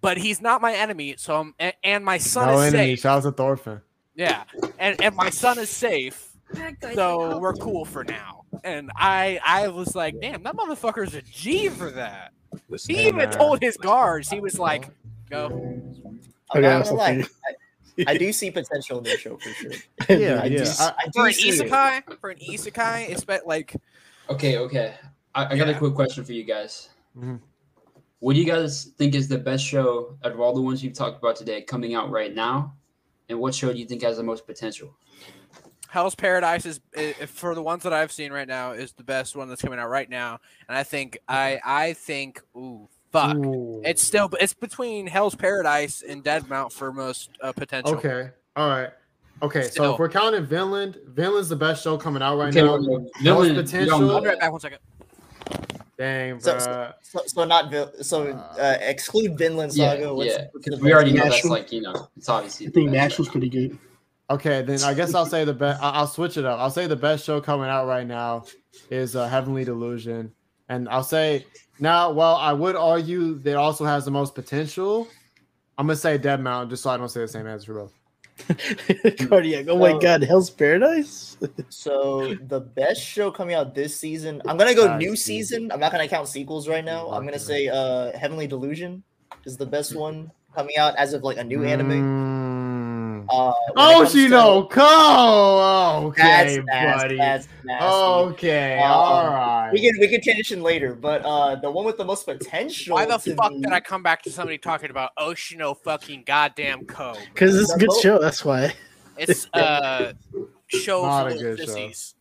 But 0.01 0.17
he's 0.19 0.41
not 0.41 0.61
my 0.63 0.75
enemy, 0.75 1.15
so 1.19 1.37
I'm, 1.41 1.55
a- 1.61 1.75
and 1.87 2.05
my 2.05 2.19
son 2.19 2.47
no 2.49 2.61
is 2.61 2.73
enemy. 2.75 2.93
safe. 2.97 3.01
Shout 3.01 3.19
out 3.19 3.23
to 3.25 3.33
Thorfinn. 3.33 3.81
Yeah, 4.15 4.45
and 4.79 5.01
and 5.03 5.15
my 5.15 5.31
son 5.31 5.59
is 5.59 5.71
safe, 5.71 6.33
so 6.95 7.39
we're 7.39 7.55
cool 7.55 7.85
for 7.85 8.05
now. 8.05 8.45
And 8.65 8.91
I 8.97 9.39
I 9.47 9.69
was 9.69 9.95
like, 9.95 10.21
damn, 10.21 10.43
that 10.43 10.57
motherfucker's 10.57 11.15
a 11.15 11.23
G 11.23 11.69
for 11.69 11.91
that. 11.93 12.33
He 12.87 13.03
even 13.07 13.17
man. 13.17 13.31
told 13.31 13.63
his 13.63 13.77
guards, 13.77 14.29
he 14.29 14.41
was 14.41 14.59
like, 14.59 14.89
go. 15.31 15.47
I'm 15.47 16.59
Okay, 16.59 16.61
not 16.63 16.79
that's 16.79 16.91
gonna 16.91 17.01
lie. 17.01 17.25
I, 17.99 18.05
I 18.09 18.17
do 18.17 18.33
see 18.33 18.51
potential 18.51 18.99
in 18.99 19.05
this 19.05 19.21
show 19.21 19.37
for 19.37 19.51
sure. 19.51 19.71
Yeah, 20.09 20.41
I 20.43 20.47
yeah. 20.47 20.65
do, 20.65 20.71
I- 20.81 20.95
I 20.99 21.05
do 21.07 21.11
For 21.21 21.27
an 21.29 21.33
see 21.33 21.49
it. 21.51 21.71
isekai, 21.71 22.19
for 22.21 22.31
an 22.31 22.39
isekai, 22.39 23.09
it's 23.11 23.25
be- 23.25 23.39
like 23.47 23.77
Okay, 24.29 24.59
okay. 24.59 24.95
I, 25.35 25.45
I 25.47 25.57
got 25.57 25.69
Yeah. 25.69 25.75
a 25.77 25.79
quick 25.79 25.95
question 25.95 26.25
for 26.25 26.33
you 26.33 26.43
guys. 26.45 26.89
Mhm. 27.17 27.39
What 28.21 28.35
do 28.35 28.39
you 28.41 28.47
guys 28.47 28.85
think 28.99 29.15
is 29.15 29.29
the 29.29 29.39
best 29.39 29.65
show 29.65 30.17
out 30.25 30.33
of 30.33 30.41
all 30.41 30.55
the 30.55 30.61
ones 30.61 30.85
you've 30.85 30.93
talked 30.95 31.19
about 31.19 31.37
today 31.37 31.63
coming 31.63 31.95
out 31.95 32.11
right 32.11 32.35
now? 32.35 32.75
And 33.29 33.39
what 33.41 33.55
show 33.55 33.73
do 33.73 33.79
you 33.79 33.87
think 33.87 34.03
has 34.03 34.19
the 34.19 34.23
most 34.23 34.47
potential? 34.47 34.95
Hell's 35.89 36.15
Paradise 36.15 36.67
is, 36.67 36.81
i 36.97 37.13
for 37.27 37.55
the 37.55 37.63
ones 37.63 37.83
that 37.83 37.93
I've 37.93 38.13
seen 38.13 38.33
right 38.33 38.47
now 38.47 38.73
is 38.73 38.93
the 38.93 39.03
best 39.03 39.35
one 39.35 39.49
that's 39.49 39.63
coming 39.63 39.79
out 39.79 39.89
right 39.89 40.09
now, 40.09 40.39
and 40.69 40.79
I 40.79 40.85
think 40.85 41.19
I 41.29 41.59
I 41.65 41.93
think 41.95 42.41
ooh 42.57 42.89
fuck 43.11 43.37
Ooh. 43.37 43.83
it's 43.85 44.01
still 44.01 44.31
it's 44.41 44.55
between 44.55 45.09
Hell's 45.09 45.35
Paradise 45.35 46.05
and 46.07 46.23
Deadmount 46.23 46.73
for 46.73 46.93
most 46.93 47.31
uh, 47.43 47.53
potential. 47.53 47.97
okay. 47.97 48.31
All 48.55 48.69
right. 48.69 48.91
Okay, 49.43 49.63
so 49.63 49.95
if 49.95 49.99
we're 49.99 50.11
counting 50.11 50.45
Vinland, 50.45 50.99
Vinland's 51.07 51.49
the 51.49 51.57
best 51.57 51.83
show 51.83 51.97
coming 51.97 52.23
out 52.23 52.37
right 52.37 52.55
Okay, 52.55 52.63
now. 52.63 52.73
well, 52.73 53.07
no, 53.23 53.35
Most 53.39 53.55
potential- 53.55 54.11
I'll 54.11 54.21
be 54.21 54.29
right 54.29 54.39
back 54.39 54.53
one 54.53 54.61
second. 54.61 54.79
Dang, 56.01 56.41
So- 56.41 56.57
bruh. 56.57 56.95
So, 57.03 57.21
so 57.27 57.45
not 57.45 57.71
so 58.01 58.29
uh, 58.31 58.79
exclude 58.81 59.37
Vinland 59.37 59.75
Yeah, 59.75 59.91
Saga. 59.97 60.15
what's- 60.15 60.31
yeah, 60.33 60.47
what's 60.51 60.65
because 60.65 60.81
we 60.81 60.95
already 60.95 61.13
know 61.13 61.25
best? 61.25 61.35
that's 61.43 61.45
like 61.45 61.71
you 61.73 61.83
know 61.83 62.09
it's 62.17 62.27
obviously. 62.27 62.69
I 62.69 62.71
think 62.71 62.91
best 62.91 63.19
Nash 63.19 63.29
pretty 63.29 63.51
good. 63.51 63.79
Okay, 64.31 64.63
then 64.63 64.83
I 64.83 64.95
guess 64.95 65.13
I'll 65.15 65.27
say 65.27 65.45
the 65.45 65.53
best. 65.53 65.79
I'll 65.83 66.07
switch 66.07 66.39
it 66.39 66.47
up. 66.47 66.59
I'll 66.59 66.71
say 66.71 66.87
the 66.87 66.97
best 66.97 67.27
show 67.27 67.39
coming 67.39 67.69
out 67.69 67.87
right 67.87 68.07
now 68.07 68.45
is 68.91 69.15
uh, 69.15 69.29
Heavenly 69.29 69.63
Delusion, 69.65 70.33
and 70.71 70.89
I'll 70.89 71.03
say 71.05 71.45
now. 71.81 72.11
Well, 72.13 72.37
I 72.37 72.55
would 72.55 72.77
argue 72.77 73.35
that 73.41 73.57
also 73.57 73.85
has 73.85 74.07
the 74.07 74.11
most 74.11 74.35
potential. 74.35 75.07
I'm 75.77 75.87
gonna 75.87 75.97
say 75.97 76.17
Dead 76.17 76.41
Mountain, 76.41 76.71
just 76.71 76.83
so 76.83 76.89
I 76.89 76.97
don't 76.97 77.11
say 77.11 77.21
the 77.21 77.29
same 77.29 77.47
answer 77.47 77.75
for 77.75 77.81
both. 77.81 77.93
Cardiac. 79.29 79.67
Oh 79.69 79.79
my 79.79 79.99
god, 79.99 80.23
Hell's 80.23 80.51
Paradise. 80.51 81.37
So 81.69 82.35
the 82.35 82.61
best 82.61 83.01
show 83.01 83.31
coming 83.31 83.55
out 83.55 83.75
this 83.75 83.97
season, 83.99 84.43
I'm 84.47 84.57
gonna 84.57 84.75
go 84.75 84.87
Nice, 84.87 84.99
new 85.01 85.11
dude. 85.11 85.19
season. 85.19 85.73
I'm 85.73 85.81
not 85.81 85.93
gonna 85.93 86.09
count 86.09 86.29
sequels 86.29 86.69
right 86.69 86.85
now. 86.85 87.09
I'm 87.11 87.25
gonna 87.25 87.39
say 87.39 87.69
uh 87.69 88.17
Heavenly 88.17 88.47
Delusion 88.47 89.03
is 89.45 89.57
the 89.57 89.67
best 89.67 89.95
one 89.95 90.31
coming 90.55 90.77
out 90.77 90.97
as 90.97 91.13
of 91.13 91.23
like 91.23 91.39
a 91.39 91.45
new 91.45 91.65
anime. 91.65 92.40
Uh, 93.33 93.53
Oh, 93.77 93.99
comes 94.01 94.13
she 94.13 94.25
to- 94.25 94.29
know. 94.31 94.69
Oh, 94.77 96.07
okay, 96.09 96.23
That's 96.23 96.67
nasty. 96.67 97.03
buddy. 97.09 97.17
That's 97.17 97.49
nasty. 97.65 97.87
okay, 97.87 98.79
Um, 98.79 98.91
all 98.93 99.27
right. 99.29 99.71
We 99.73 99.81
can 99.81 99.93
we 100.01 100.09
can 100.09 100.21
transition 100.21 100.63
later, 100.63 100.95
but 100.95 101.23
uh, 101.25 101.57
the 101.57 101.71
one 101.71 101.85
with 101.85 101.97
the 101.97 102.05
most 102.05 102.27
potential. 102.27 102.95
Why 102.97 103.07
the 103.07 103.19
to 103.19 103.35
fuck 103.37 103.53
me- 103.53 103.61
did 103.61 103.73
I 103.73 103.81
come 103.81 104.03
back 104.03 104.23
to 104.23 104.31
somebody 104.31 104.59
talking 104.59 104.91
about 104.91 105.11
Oshino 105.19 105.77
fucking 105.79 106.25
goddamn 106.27 106.85
Co? 106.87 107.15
Because 107.33 107.57
it's 107.61 107.73
a 107.75 107.79
good 107.79 107.93
show. 108.03 108.19
That's 108.19 108.45
why. 108.45 108.75
It's 109.19 109.47
a 109.55 110.15
show 110.69 111.03
Not 111.03 111.29
for 111.31 111.35
a 111.37 111.39
good 111.39 111.59
show. 111.59 111.65
sissies. 111.67 112.15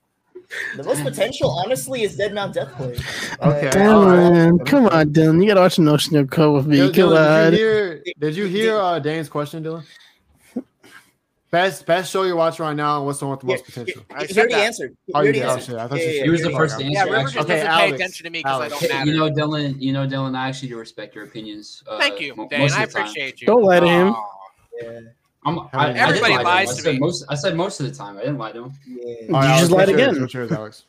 The 0.78 0.84
most 0.84 1.04
potential, 1.04 1.52
honestly, 1.64 2.02
is 2.02 2.18
Dead 2.18 2.34
Mount 2.34 2.56
Death 2.56 2.74
Play. 2.76 2.98
Okay. 3.44 3.70
Damn, 3.70 3.94
all 3.96 4.06
right. 4.08 4.32
man. 4.32 4.58
Come 4.60 4.88
on, 4.88 5.12
Dylan. 5.14 5.40
You 5.42 5.48
gotta 5.48 5.62
watch 5.62 5.78
an 5.78 5.86
Oshi 5.86 6.12
no 6.12 6.26
Ko 6.26 6.54
with 6.54 6.66
me. 6.66 6.78
Dylan, 6.78 6.94
Come 6.96 7.10
Dylan, 7.12 7.52
did 7.52 7.60
you 7.60 7.66
hear? 7.66 8.04
Did 8.20 8.36
you 8.36 8.46
hear 8.46 8.76
uh, 8.78 8.98
Dane's 9.00 9.30
question, 9.30 9.64
Dylan? 9.64 9.84
Best 11.52 11.86
best 11.88 12.12
show 12.12 12.24
you're 12.24 12.36
watching 12.36 12.64
right 12.64 12.76
now, 12.76 12.98
and 12.98 13.06
what's 13.08 13.18
the 13.20 13.26
one 13.26 13.32
with 13.32 13.40
the 13.42 13.48
most 13.48 13.66
potential? 13.66 14.04
I 14.12 14.26
He 14.26 14.38
already 14.38 14.54
that. 14.54 14.66
answered. 14.66 14.96
He 15.08 15.14
Oh, 15.14 15.22
you 15.22 15.24
already 15.24 15.40
did? 15.40 15.46
Oh, 15.48 15.52
answered. 15.54 15.66
shit. 15.72 15.76
I 15.80 15.88
thought 15.88 15.98
Yeah, 15.98 16.04
you- 16.06 16.12
yeah, 16.12 16.24
He 16.26 16.30
was 16.30 16.42
the 16.44 16.50
first 16.52 16.78
to 16.80 16.86
answer. 16.86 17.06
River 17.06 17.16
actually. 17.16 17.42
Okay, 17.42 17.62
Alex. 17.62 17.90
pay 17.90 17.96
attention 17.96 18.24
to 18.26 18.30
me 18.30 18.40
because 18.42 18.62
I 18.62 18.70
don't 18.70 18.90
matter. 18.90 19.12
you 19.12 19.18
know, 19.18 19.30
Dylan. 19.32 19.82
You 19.82 19.94
know, 19.94 20.06
Dylan. 20.08 20.38
I 20.38 20.48
actually 20.48 20.70
do 20.70 20.78
respect 20.78 21.16
your 21.16 21.24
opinions. 21.24 21.84
Uh, 21.88 21.98
Thank 21.98 22.22
you, 22.22 22.36
mo- 22.36 22.48
Dane. 22.48 22.60
most 22.60 22.74
of 22.74 22.80
I 22.82 22.86
the 22.86 22.92
time. 22.92 23.02
appreciate 23.02 23.42
you. 23.42 23.48
Don't 23.48 23.64
let 23.64 23.82
him. 23.82 24.10
Aw. 24.10 24.26
Yeah, 24.82 25.00
I'm, 25.46 25.60
I, 25.60 25.68
I 25.74 25.92
Everybody 25.94 26.34
lie 26.34 26.36
to 26.36 26.40
him. 26.40 26.44
lies 26.46 26.70
I 26.70 26.76
to 26.76 26.82
said 26.84 26.94
me. 26.94 27.00
most. 27.00 27.26
I 27.30 27.36
said 27.36 27.56
most 27.56 27.80
of 27.80 27.88
the 27.88 27.96
time. 27.96 28.18
I 28.18 28.22
didn't 28.22 28.38
lie 28.38 28.52
to 28.52 28.66
him. 28.66 28.74
yeah. 28.88 29.06
All 29.36 29.42
You 29.44 29.48
Alex, 29.50 29.60
just 29.62 29.72
lied 29.72 29.90
again. 29.90 30.22
What's 30.22 30.34
yours, 30.36 30.52
Alex? 30.52 30.84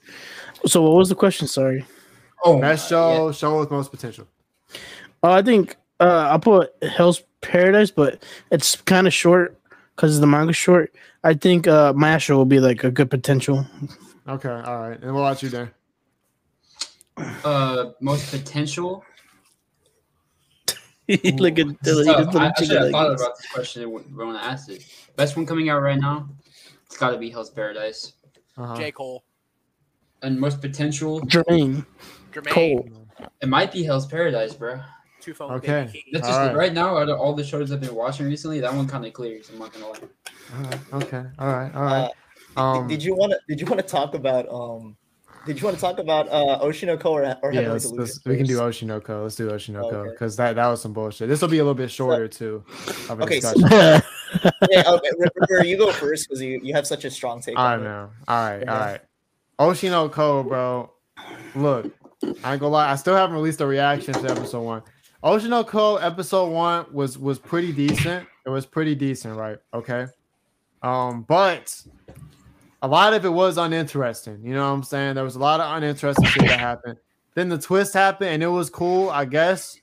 So 0.66 0.82
what 0.82 0.93
was 0.95 1.09
the 1.09 1.15
question? 1.15 1.47
Sorry. 1.49 1.87
Oh, 2.45 2.61
Best 2.61 2.91
my 2.91 2.97
God, 2.99 3.16
show, 3.16 3.32
show 3.32 3.59
with 3.61 3.70
most 3.70 3.91
potential. 3.91 4.27
Uh, 5.23 5.31
I 5.32 5.43
think 5.43 5.77
uh, 6.01 6.28
I'll 6.31 6.39
put 6.39 6.73
Hell's 6.82 7.23
Paradise, 7.41 7.91
but 7.91 8.23
it's 8.51 8.77
kind 8.77 9.07
of 9.07 9.15
short 9.15 9.57
because 10.01 10.18
the 10.18 10.27
manga's 10.27 10.56
short. 10.56 10.94
I 11.22 11.35
think 11.35 11.68
uh, 11.68 11.93
Mashle 11.93 12.36
will 12.36 12.47
be 12.47 12.59
like 12.59 12.85
a 12.85 12.90
good 12.90 13.10
potential. 13.10 13.66
Okay, 14.27 14.48
all 14.48 14.89
right. 14.89 14.98
And 15.02 15.12
we'll 15.12 15.22
watch 15.22 15.43
you, 15.43 15.51
there. 15.51 15.72
Uh, 17.44 17.90
most 18.01 18.31
potential. 18.31 19.05
Look 21.09 21.59
at 21.59 21.66
Dylan. 21.66 21.78
This 21.82 21.97
is 21.98 22.06
he 22.06 22.12
tough. 22.12 22.16
just 22.16 22.36
I, 22.36 22.40
little 22.40 22.40
I 22.40 22.52
should 22.56 22.70
have 22.70 22.90
thought 22.90 23.12
about 23.12 23.36
this 23.36 23.47
question 23.52 23.90
when 23.90 24.02
when 24.14 24.36
I 24.36 24.52
asked 24.52 24.70
it. 24.70 24.86
Best 25.16 25.36
one 25.36 25.44
coming 25.44 25.68
out 25.68 25.81
right 25.81 25.98
now. 25.98 26.28
It's 26.86 26.97
got 26.97 27.10
to 27.10 27.18
be 27.18 27.28
Hell's 27.28 27.51
Paradise. 27.51 28.14
Uh-huh. 28.56 28.77
J. 28.77 28.93
Cole. 28.93 29.24
And 30.22 30.40
most 30.40 30.62
potential. 30.62 31.20
Jermaine 31.22 31.85
Jermaine. 32.32 32.51
Cole. 32.51 32.89
It 33.43 33.48
might 33.48 33.70
be 33.72 33.82
Hell's 33.82 34.06
Paradise, 34.06 34.55
bro. 34.55 34.81
Two 35.20 35.34
phone 35.34 35.52
Okay. 35.52 35.90
That's 36.12 36.26
just 36.26 36.38
right. 36.38 36.55
right 36.56 36.72
now. 36.72 36.97
Out 36.97 37.09
of 37.09 37.18
all 37.18 37.34
the 37.34 37.44
shows 37.44 37.70
I've 37.72 37.80
been 37.80 37.94
watching 37.94 38.26
recently, 38.26 38.60
that 38.60 38.72
one 38.74 38.86
kind 38.88 39.05
of 39.05 39.12
clears. 39.12 39.51
I'm 39.51 39.59
not 39.59 39.72
gonna 39.72 39.88
lie. 39.88 39.98
All 40.56 40.62
right. 40.62 40.80
Okay. 41.05 41.24
All 41.38 41.48
right. 41.52 41.74
All 41.74 41.82
right. 41.82 42.10
Uh. 42.56 42.60
Um, 42.60 42.88
did 42.88 43.02
you 43.02 43.14
want 43.14 43.32
to? 43.32 43.38
Did 43.48 43.60
you 43.60 43.66
want 43.66 43.80
to 43.80 43.86
talk 43.86 44.14
about? 44.14 44.48
Um, 44.48 44.97
did 45.47 45.59
you 45.59 45.64
want 45.64 45.76
to 45.76 45.80
talk 45.80 45.98
about 45.98 46.28
uh, 46.28 46.59
Oshinoko 46.62 47.06
or, 47.06 47.22
or 47.42 47.52
yeah, 47.52 47.60
Heavenly 47.62 47.68
let's, 47.70 47.86
let's, 47.86 48.24
we 48.26 48.36
can 48.36 48.44
do 48.47 48.59
first? 48.59 48.80
Oshinoko. 48.82 49.22
Let's 49.22 49.36
do 49.36 49.48
Oshinoko 49.51 49.92
Okay. 49.92 50.10
because 50.10 50.36
that, 50.36 50.56
that 50.56 50.66
was 50.66 50.82
some 50.82 50.92
bullshit. 50.92 51.28
This 51.28 51.40
will 51.40 51.48
be 51.48 51.59
a 51.59 51.62
little 51.62 51.74
bit 51.74 51.90
shorter 51.90 52.28
too. 52.28 52.62
Of 53.09 53.20
a 53.20 53.24
Okay, 53.24 53.40
so- 53.40 53.55
yeah, 53.70 54.01
okay, 54.86 55.09
River, 55.18 55.64
you 55.64 55.78
go 55.78 55.90
first 55.92 56.28
because 56.28 56.42
you, 56.42 56.60
you 56.62 56.74
have 56.74 56.86
such 56.86 57.06
a 57.06 57.10
strong 57.10 57.40
take. 57.40 57.56
I 57.59 57.74
on 57.74 57.82
it. 57.82 57.88
All 57.88 58.10
right, 58.28 58.60
Yeah. 58.62 58.72
all 58.72 58.80
right. 58.80 59.01
Oshinoko, 59.59 60.47
bro. 60.47 60.92
Look, 61.55 61.90
I 62.22 62.26
ain't 62.26 62.42
gonna 62.60 62.68
lie. 62.68 62.90
I 62.90 62.97
still 62.97 63.16
haven't 63.16 63.34
released 63.36 63.60
a 63.62 63.66
reaction 63.66 64.12
to 64.14 64.30
episode 64.30 64.62
one. 64.62 64.82
Oshinoko 65.22 66.02
episode 66.02 66.51
one 66.51 66.86
was 66.92 67.18
was 67.18 67.38
pretty 67.38 67.72
decent. 67.72 68.26
It 68.47 68.48
was 68.48 68.64
pretty 68.64 68.94
decent, 68.94 69.36
right? 69.36 69.59
Okay. 69.74 70.06
Um, 70.82 71.22
but 71.28 71.82
a 72.80 72.88
lot 72.88 73.12
of 73.12 73.24
it 73.26 73.28
was 73.28 73.59
uninteresting. 73.59 74.40
You 74.42 74.55
know 74.55 74.66
what 74.66 74.74
I'm 74.76 74.82
saying? 74.82 75.16
There 75.16 75.24
was 75.24 75.36
a 75.36 75.38
lot 75.38 75.60
of 75.60 75.76
uninteresting 75.76 76.24
shit 76.24 76.47
that 76.47 76.59
happened. 76.59 76.97
Then 77.34 77.51
the 77.51 77.59
twist 77.59 77.92
happened, 77.92 78.30
and 78.30 78.42
it 78.42 78.48
was 78.48 78.70
cool, 78.70 79.10
I 79.10 79.26
guess. 79.26 79.78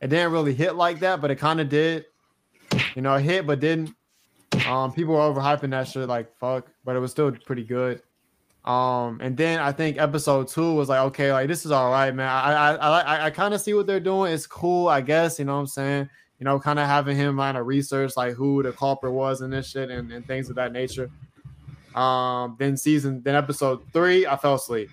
It 0.00 0.08
didn't 0.08 0.30
really 0.30 0.54
hit 0.54 0.76
like 0.76 1.00
that, 1.00 1.20
but 1.20 1.32
it 1.32 1.36
kind 1.36 1.60
of 1.60 1.68
did. 1.68 2.06
You 2.94 3.02
know, 3.02 3.14
it 3.16 3.22
hit 3.22 3.48
but 3.48 3.58
didn't. 3.58 3.94
Um, 4.68 4.92
people 4.92 5.14
were 5.14 5.20
overhyping 5.20 5.70
that 5.70 5.88
shit 5.88 6.08
like 6.08 6.32
fuck, 6.38 6.68
but 6.84 6.94
it 6.94 7.00
was 7.00 7.10
still 7.10 7.32
pretty 7.32 7.64
good. 7.64 8.02
Um, 8.64 9.20
and 9.22 9.36
then 9.36 9.58
I 9.58 9.72
think 9.72 9.98
episode 9.98 10.48
two 10.48 10.74
was 10.74 10.88
like, 10.88 11.00
okay, 11.06 11.32
like 11.32 11.48
this 11.48 11.64
is 11.64 11.72
all 11.72 11.90
right, 11.90 12.14
man. 12.14 12.28
I 12.28 12.52
I 12.52 12.74
I 12.74 13.00
I, 13.00 13.24
I 13.26 13.30
kind 13.30 13.54
of 13.54 13.60
see 13.60 13.72
what 13.72 13.86
they're 13.86 14.00
doing. 14.00 14.32
It's 14.32 14.46
cool, 14.46 14.88
I 14.88 15.00
guess. 15.00 15.38
You 15.38 15.46
know 15.46 15.54
what 15.54 15.60
I'm 15.60 15.66
saying? 15.66 16.10
You 16.38 16.44
know, 16.44 16.60
kind 16.60 16.78
of 16.78 16.86
having 16.86 17.16
him 17.16 17.38
kind 17.38 17.56
of 17.56 17.66
research 17.66 18.16
like 18.16 18.34
who 18.34 18.62
the 18.62 18.72
culprit 18.72 19.12
was 19.12 19.40
and 19.40 19.52
this 19.52 19.68
shit 19.68 19.90
and, 19.90 20.12
and 20.12 20.26
things 20.26 20.50
of 20.50 20.56
that 20.56 20.72
nature. 20.72 21.10
Um, 21.94 22.56
then 22.58 22.76
season, 22.76 23.20
then 23.22 23.34
episode 23.34 23.82
three, 23.92 24.26
I 24.26 24.36
fell 24.36 24.54
asleep. 24.54 24.90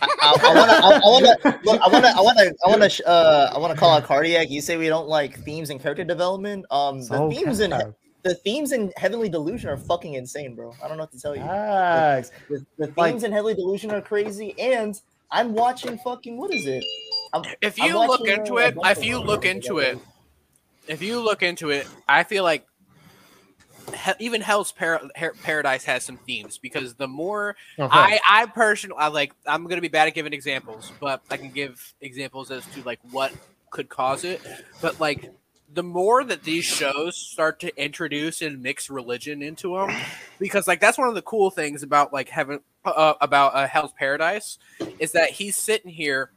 I, 0.00 0.08
I, 0.20 0.36
I 0.42 0.54
wanna, 0.54 0.72
I, 0.72 0.78
I 0.78 1.10
wanna, 1.10 1.36
I 1.44 1.88
wanna, 1.88 2.08
I 2.08 2.20
wanna, 2.20 2.52
I 2.66 2.70
wanna, 2.70 2.88
uh, 3.06 3.52
I 3.54 3.58
wanna 3.58 3.74
call 3.74 3.90
out 3.90 4.04
cardiac. 4.04 4.50
You 4.50 4.60
say 4.60 4.76
we 4.76 4.88
don't 4.88 5.08
like 5.08 5.38
themes 5.40 5.70
and 5.70 5.80
character 5.80 6.04
development. 6.04 6.66
Um, 6.70 7.00
the 7.00 7.04
So 7.06 7.30
themes 7.30 7.60
in 7.60 7.70
bad. 7.70 7.94
The 8.22 8.34
themes 8.36 8.72
in 8.72 8.92
Heavenly 8.96 9.28
Delusion 9.28 9.70
are 9.70 9.76
fucking 9.76 10.14
insane, 10.14 10.54
bro. 10.54 10.74
I 10.82 10.88
don't 10.88 10.96
know 10.96 11.04
what 11.04 11.12
to 11.12 11.20
tell 11.20 11.34
you. 11.36 11.42
Facts. 11.42 12.30
The, 12.48 12.64
the 12.78 12.86
themes 12.86 12.96
Like- 12.96 13.22
in 13.24 13.32
Heavenly 13.32 13.54
Delusion 13.54 13.90
are 13.90 14.00
crazy, 14.00 14.54
and 14.58 15.00
I'm 15.30 15.54
watching 15.54 15.98
fucking 15.98 16.36
what 16.36 16.52
is 16.52 16.66
it? 16.66 16.84
I'm, 17.32 17.42
If 17.62 17.80
I'm 17.80 17.88
you 17.88 17.98
look 17.98 18.28
into 18.28 18.58
uh, 18.58 18.62
it, 18.68 18.76
if 18.84 19.04
you 19.04 19.18
look 19.18 19.44
into 19.44 19.78
it, 19.78 19.98
if 20.86 21.00
you 21.02 21.20
look 21.20 21.42
into 21.42 21.70
it, 21.70 21.86
I 22.08 22.24
feel 22.24 22.44
like 22.44 22.66
he- 24.04 24.12
even 24.26 24.40
Hell's 24.40 24.70
Par- 24.72 25.00
Har- 25.16 25.34
Paradise 25.42 25.84
has 25.84 26.04
some 26.04 26.16
themes 26.18 26.58
because 26.58 26.94
the 26.94 27.08
more 27.08 27.56
Okay. 27.78 27.88
I, 27.90 28.20
I 28.28 28.46
personally, 28.46 28.96
I 28.98 29.08
like, 29.08 29.32
I'm 29.46 29.64
gonna 29.66 29.80
be 29.80 29.88
bad 29.88 30.08
at 30.08 30.14
giving 30.14 30.32
examples, 30.32 30.92
but 31.00 31.22
I 31.30 31.36
can 31.36 31.50
give 31.50 31.94
examples 32.00 32.50
as 32.50 32.64
to 32.74 32.82
like 32.84 33.00
what 33.10 33.32
could 33.70 33.88
cause 33.88 34.24
it. 34.24 34.40
But 34.80 35.00
like, 35.00 35.30
the 35.74 35.82
more 35.82 36.22
that 36.24 36.42
these 36.42 36.64
shows 36.64 37.16
start 37.16 37.60
to 37.60 37.82
introduce 37.82 38.42
and 38.42 38.62
mix 38.62 38.90
religion 38.90 39.42
into 39.42 39.76
them, 39.76 39.90
because 40.38 40.68
like 40.68 40.80
that's 40.80 40.98
one 40.98 41.08
of 41.08 41.14
the 41.14 41.22
cool 41.22 41.50
things 41.50 41.82
about 41.82 42.12
like 42.12 42.28
heaven, 42.28 42.60
uh, 42.84 43.14
about 43.20 43.54
uh, 43.54 43.66
Hell's 43.66 43.92
Paradise, 43.92 44.58
is 44.98 45.12
that 45.12 45.30
he's 45.30 45.56
sitting 45.56 45.90
here 45.90 46.30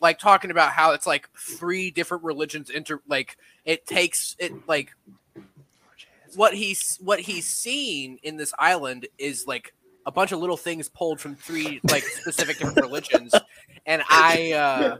like 0.00 0.18
talking 0.18 0.50
about 0.50 0.72
how 0.72 0.92
it's 0.92 1.06
like 1.06 1.28
three 1.36 1.90
different 1.90 2.24
religions 2.24 2.70
inter 2.70 3.00
like 3.06 3.36
it 3.64 3.86
takes 3.86 4.34
it 4.38 4.52
like 4.66 4.96
what 6.34 6.54
he's 6.54 6.98
what 7.00 7.20
he's 7.20 7.46
seeing 7.46 8.18
in 8.22 8.36
this 8.36 8.52
island 8.58 9.06
is 9.18 9.46
like 9.46 9.74
a 10.06 10.12
bunch 10.12 10.32
of 10.32 10.38
little 10.38 10.56
things 10.56 10.88
pulled 10.88 11.20
from 11.20 11.34
three 11.34 11.80
like 11.90 12.02
specific 12.04 12.58
different 12.58 12.80
religions 12.80 13.34
and 13.86 14.02
i 14.08 14.52
uh 14.52 14.96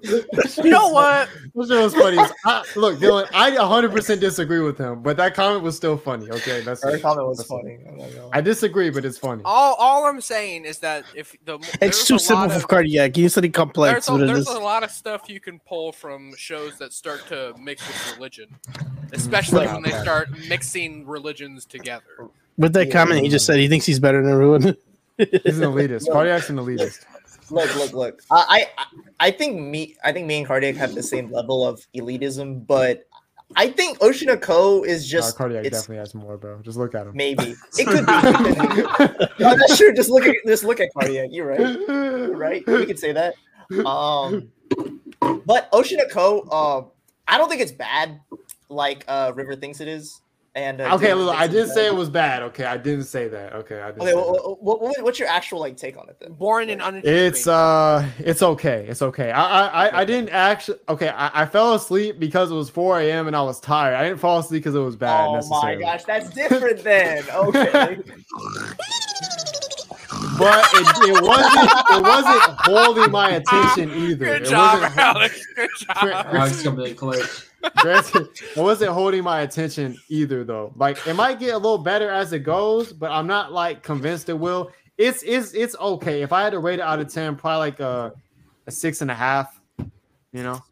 you 0.62 0.70
know 0.70 0.88
what 0.88 1.28
Which 1.54 1.68
was 1.70 1.94
funny. 1.94 2.18
is 2.18 2.32
I, 2.44 2.64
look, 2.76 2.98
Dylan, 2.98 3.26
I 3.32 3.50
100% 3.52 4.20
disagree 4.20 4.60
with 4.60 4.76
him, 4.78 5.02
but 5.02 5.16
that 5.16 5.34
comment 5.34 5.62
was 5.62 5.76
still 5.76 5.96
funny. 5.96 6.30
Okay, 6.30 6.60
that's 6.60 6.82
Her 6.84 6.98
comment 6.98 7.26
was 7.28 7.38
that's- 7.38 7.48
funny. 7.48 7.78
I'm 7.88 7.96
not 7.98 8.10
gonna 8.10 8.26
lie. 8.26 8.30
I 8.34 8.40
disagree, 8.40 8.90
but 8.90 9.04
it's 9.04 9.18
funny. 9.18 9.42
all 9.44 9.74
all 9.76 10.06
i'm 10.06 10.20
saying 10.20 10.64
is 10.64 10.78
that 10.80 11.04
if 11.14 11.34
the 11.44 11.58
It's 11.80 12.06
too 12.06 12.18
simple 12.18 12.48
for 12.50 12.56
of- 12.56 12.68
cardiac. 12.68 13.16
You 13.16 13.28
study 13.28 13.48
complex. 13.48 14.06
there's, 14.06 14.20
a, 14.20 14.24
it 14.24 14.26
there's 14.26 14.48
a 14.48 14.58
lot 14.58 14.82
of 14.84 14.90
stuff 14.90 15.28
you 15.28 15.40
can 15.40 15.58
pull 15.60 15.92
from 15.92 16.34
shows 16.36 16.78
that 16.78 16.92
start 16.92 17.26
to 17.28 17.54
mix 17.58 17.86
with 17.86 18.16
religion 18.16 18.48
especially 19.12 19.66
when 19.66 19.82
they 19.82 19.92
start 19.92 20.28
mixing 20.48 21.06
religions 21.06 21.64
together 21.64 22.28
With 22.58 22.72
that 22.74 22.88
Yeah. 22.88 22.92
comment, 22.92 23.22
he 23.22 23.28
just 23.28 23.46
said 23.46 23.58
he 23.58 23.68
thinks 23.68 23.86
he's 23.86 24.00
better 24.00 24.22
than 24.22 24.30
everyone. 24.32 24.76
He's 25.18 25.58
an 25.58 25.64
elitist. 25.72 26.10
Cardiac's 26.10 26.50
an 26.50 26.56
elitist. 26.56 27.04
look, 27.50 27.74
look, 27.76 27.92
look. 27.92 28.22
I, 28.30 28.66
I, 28.78 28.84
I 29.20 29.30
think 29.30 29.60
me, 29.60 29.96
I 30.04 30.12
think 30.12 30.26
me 30.26 30.38
and 30.38 30.46
Cardiac 30.46 30.76
have 30.76 30.94
the 30.94 31.02
same 31.02 31.30
level 31.30 31.66
of 31.66 31.86
elitism, 31.94 32.66
but 32.66 33.06
I 33.54 33.70
think 33.70 33.98
Oshi 34.00 34.26
no 34.26 34.36
Ko 34.36 34.82
is 34.82 35.06
just 35.08 35.36
Cardiac 35.36 35.64
it's 35.64 35.76
definitely 35.78 35.98
has 35.98 36.14
more, 36.14 36.36
bro. 36.36 36.60
Just 36.62 36.76
look 36.76 36.94
at 36.94 37.06
him. 37.06 37.12
maybe 37.14 37.54
it 37.78 37.86
could 37.86 38.04
be. 38.04 38.12
It 38.12 38.88
could 38.88 39.18
be. 39.18 39.26
No, 39.44 39.54
that's 39.56 39.76
true. 39.76 39.94
Just 39.94 40.10
look 40.10 40.24
at 40.26 40.34
just 40.46 40.64
look 40.64 40.80
at 40.80 40.92
Cardiac. 40.92 41.28
You're 41.30 41.46
right. 41.46 41.60
You're 41.60 42.36
right. 42.36 42.66
We 42.66 42.86
could 42.86 42.98
say 42.98 43.12
that. 43.12 43.34
Um, 43.84 44.50
but 45.44 45.68
Ocean 45.72 46.00
Co. 46.10 46.42
Um, 46.50 46.90
I 47.28 47.38
don't 47.38 47.48
think 47.48 47.60
it's 47.60 47.72
bad, 47.72 48.20
like 48.68 49.04
uh, 49.08 49.32
River 49.34 49.54
thinks 49.56 49.80
it 49.80 49.88
is. 49.88 50.20
And 50.56 50.80
uh, 50.80 50.94
Okay, 50.94 51.12
look, 51.12 51.36
I 51.36 51.46
didn't 51.46 51.68
say 51.74 51.84
it 51.86 51.94
was 51.94 52.08
bad. 52.08 52.42
Okay, 52.44 52.64
I 52.64 52.78
didn't 52.78 53.04
say 53.04 53.28
that. 53.28 53.52
Okay, 53.52 53.78
I 53.78 53.88
didn't. 53.90 54.00
Okay, 54.00 54.10
say 54.10 54.14
well, 54.16 54.32
that. 54.32 54.56
what, 54.62 54.80
what, 54.80 55.02
what's 55.04 55.18
your 55.18 55.28
actual 55.28 55.60
like 55.60 55.76
take 55.76 55.98
on 55.98 56.08
it 56.08 56.16
then? 56.18 56.32
boring 56.32 56.70
and 56.70 56.80
uninteresting 56.80 57.26
It's 57.26 57.46
uh, 57.46 58.08
it's 58.18 58.42
okay. 58.42 58.86
It's 58.88 59.02
okay. 59.02 59.30
I 59.32 59.42
I 59.68 59.86
I- 59.88 60.00
I 60.00 60.04
didn't 60.06 60.30
actually. 60.30 60.78
Okay, 60.88 61.10
I, 61.10 61.42
I 61.42 61.46
fell 61.46 61.74
asleep 61.74 62.18
because 62.18 62.50
it 62.50 62.54
was 62.54 62.70
4 62.70 63.00
a.m. 63.00 63.26
and 63.26 63.36
I 63.36 63.42
was 63.42 63.60
tired. 63.60 63.94
I 63.96 64.04
didn't 64.08 64.18
fall 64.18 64.38
asleep 64.38 64.62
because 64.62 64.74
it 64.74 64.80
was 64.80 64.96
bad. 64.96 65.28
oh 65.28 65.46
my 65.60 65.74
gosh, 65.74 66.04
that's 66.04 66.30
different 66.30 66.82
then. 66.82 67.22
Okay. 67.34 67.98
But 70.38 70.64
it, 70.74 70.86
it 71.08 71.22
wasn't. 71.22 71.70
It 71.90 72.02
wasn't 72.02 72.42
holding 72.60 73.10
my 73.10 73.30
attention 73.40 73.90
either. 73.90 74.24
good 74.24 74.42
It 74.42 74.48
job 74.48 74.92
alex 74.96 75.46
good 75.54 75.70
job 75.78 75.96
Alex 76.26 76.62
coming 76.62 76.86
in 76.86 76.94
clutch. 76.94 77.46
Granted, 77.78 78.28
it 78.56 78.60
wasn't 78.60 78.90
holding 78.92 79.22
my 79.22 79.40
attention 79.42 79.96
either, 80.08 80.44
though. 80.44 80.72
Like 80.76 81.04
it 81.06 81.14
might 81.14 81.38
get 81.38 81.54
a 81.54 81.58
little 81.58 81.78
better 81.78 82.10
as 82.10 82.32
it 82.32 82.40
goes, 82.40 82.92
but 82.92 83.10
I'm 83.10 83.26
not 83.26 83.52
like 83.52 83.82
convinced 83.82 84.28
it 84.28 84.38
will. 84.38 84.70
It's 84.98 85.22
it's 85.22 85.52
it's 85.54 85.76
okay. 85.76 86.22
If 86.22 86.32
I 86.32 86.42
had 86.42 86.50
to 86.50 86.58
rate 86.58 86.78
it 86.78 86.82
out 86.82 86.98
of 87.00 87.12
ten, 87.12 87.36
probably 87.36 87.58
like 87.58 87.80
a 87.80 88.12
a 88.66 88.70
six 88.70 89.00
and 89.02 89.10
a 89.10 89.14
half. 89.14 89.60
You 90.32 90.42
know, 90.42 90.62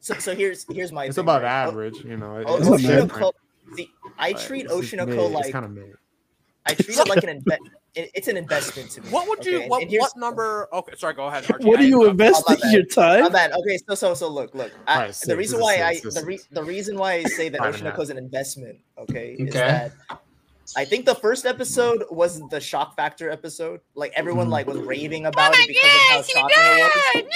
So, 0.00 0.14
so 0.14 0.34
here's 0.34 0.64
here's 0.70 0.92
my. 0.92 1.04
it's 1.06 1.16
thing, 1.16 1.24
above 1.24 1.42
right? 1.42 1.64
Oh, 1.64 1.68
average. 1.70 1.98
You 2.04 2.16
know, 2.16 2.42
Oh, 2.46 2.56
it's 2.56 2.68
Ocean 2.68 2.86
bad. 2.88 3.00
different. 3.02 3.22
Oko- 3.24 3.36
see, 3.76 3.90
I 4.18 4.32
treat 4.34 4.64
it's 4.64 4.72
Ocean 4.74 4.98
mid. 5.06 5.18
Oko 5.18 5.28
like 5.28 5.52
kind 5.52 5.64
of. 5.64 5.78
I 6.66 6.74
treat 6.74 6.98
it 6.98 7.08
like 7.08 7.22
an 7.22 7.28
invest. 7.36 7.60
It, 7.96 8.10
it's 8.14 8.28
an 8.28 8.36
investment 8.36 8.90
to 8.90 9.00
me. 9.00 9.08
What 9.08 9.26
would 9.28 9.44
you? 9.44 9.58
okay? 9.62 9.68
What, 9.68 9.88
what 9.90 10.16
number? 10.16 10.68
Okay, 10.72 10.92
sorry. 10.96 11.14
Go 11.14 11.26
ahead. 11.26 11.50
Archie. 11.50 11.64
What 11.64 11.80
I 11.80 11.82
are 11.82 11.86
you 11.86 12.02
interrupted. 12.08 12.26
investing 12.26 12.56
bad. 12.60 12.72
your 12.72 12.82
My 12.82 13.20
time? 13.22 13.32
bad. 13.32 13.52
Okay, 13.52 13.78
so 13.88 13.94
so 13.94 14.14
so 14.14 14.28
look, 14.28 14.54
look. 14.54 14.70
I, 14.86 14.94
Alright, 14.94 15.14
the 15.26 15.36
reason 15.36 15.58
This 15.58 15.68
is 15.68 15.78
why 15.78 15.82
I 15.82 15.94
the, 16.20 16.24
re- 16.26 16.40
the 16.52 16.62
reason 16.62 16.98
why 16.98 17.12
I 17.14 17.22
say 17.24 17.48
that 17.48 17.58
Five 17.58 17.66
and 17.68 17.74
Ocean 17.74 17.86
a 17.86 17.90
half. 17.90 17.94
Oko 17.96 18.02
is 18.02 18.10
an 18.10 18.18
investment, 18.18 18.78
okay, 18.98 19.32
is 19.38 19.54
that 19.54 19.92
I 20.76 20.84
think 20.84 21.06
the 21.06 21.14
first 21.14 21.46
episode 21.46 22.04
was 22.10 22.42
the 22.50 22.60
shock 22.60 22.96
factor 22.96 23.30
episode. 23.30 23.80
Like 23.94 24.12
everyone 24.14 24.48
Mhm. 24.48 24.50
like 24.52 24.66
was 24.66 24.78
raving 24.78 25.26
about 25.26 25.54
it 25.56 25.66
because 25.66 25.84
of 25.84 26.00
how 26.10 26.22
shocking 26.22 26.56
it 26.58 27.24
was. 27.24 27.32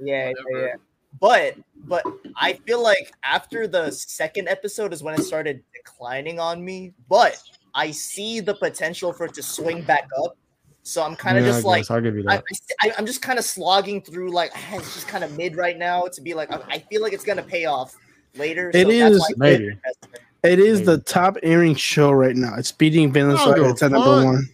Yeah, 0.00 0.28
yeah, 0.50 0.58
yeah. 0.60 0.74
But 1.20 1.56
but 1.84 2.04
I 2.36 2.52
feel 2.66 2.82
like 2.82 3.12
after 3.24 3.66
the 3.66 3.90
second 3.90 4.48
episode 4.48 4.92
is 4.92 5.02
when 5.02 5.14
it 5.14 5.22
started 5.24 5.62
declining 5.74 6.38
on 6.38 6.64
me. 6.64 6.92
But 7.08 7.40
I 7.74 7.90
see 7.90 8.40
the 8.40 8.54
potential 8.54 9.12
for 9.12 9.26
it 9.26 9.34
to 9.34 9.42
swing 9.42 9.82
back 9.82 10.08
up. 10.24 10.36
So 10.84 11.02
I'm 11.02 11.14
kind 11.14 11.38
of 11.38 11.44
Yeah, 11.44 11.52
just 11.52 11.64
I 11.64 11.68
like 11.68 11.90
I'll 11.90 12.00
give 12.00 12.16
you 12.16 12.24
I, 12.28 12.36
that. 12.36 12.44
I, 12.82 12.92
I'm 12.98 13.06
just 13.06 13.22
kind 13.22 13.38
of 13.38 13.44
slogging 13.44 14.02
through 14.02 14.30
like 14.32 14.50
ah, 14.54 14.68
it's 14.76 14.94
just 14.94 15.06
kind 15.08 15.22
of 15.24 15.36
mid 15.36 15.56
right 15.56 15.78
now 15.78 16.06
to 16.12 16.20
be 16.20 16.34
like 16.34 16.50
I, 16.52 16.60
I 16.68 16.78
feel 16.78 17.02
like 17.02 17.12
it's 17.12 17.24
gonna 17.24 17.42
pay 17.42 17.66
off 17.66 17.94
later. 18.36 18.70
It 18.74 18.82
so 18.86 18.92
that's 18.92 19.14
is, 19.14 19.20
why 19.20 19.24
I 19.26 19.28
say 19.28 19.34
maybe. 19.36 19.64
investment. 19.68 20.22
It 20.44 20.58
is 20.58 20.80
Maybe. 20.80 20.86
the 20.86 20.98
top 20.98 21.36
airing 21.44 21.76
show 21.76 22.10
right 22.10 22.34
now. 22.34 22.56
It's 22.56 22.72
beating 22.72 23.12
Vinland 23.12 23.38
Oh, 23.40 23.70
It's 23.70 23.80
at 23.80 23.92
number 23.92 24.24
one. 24.24 24.48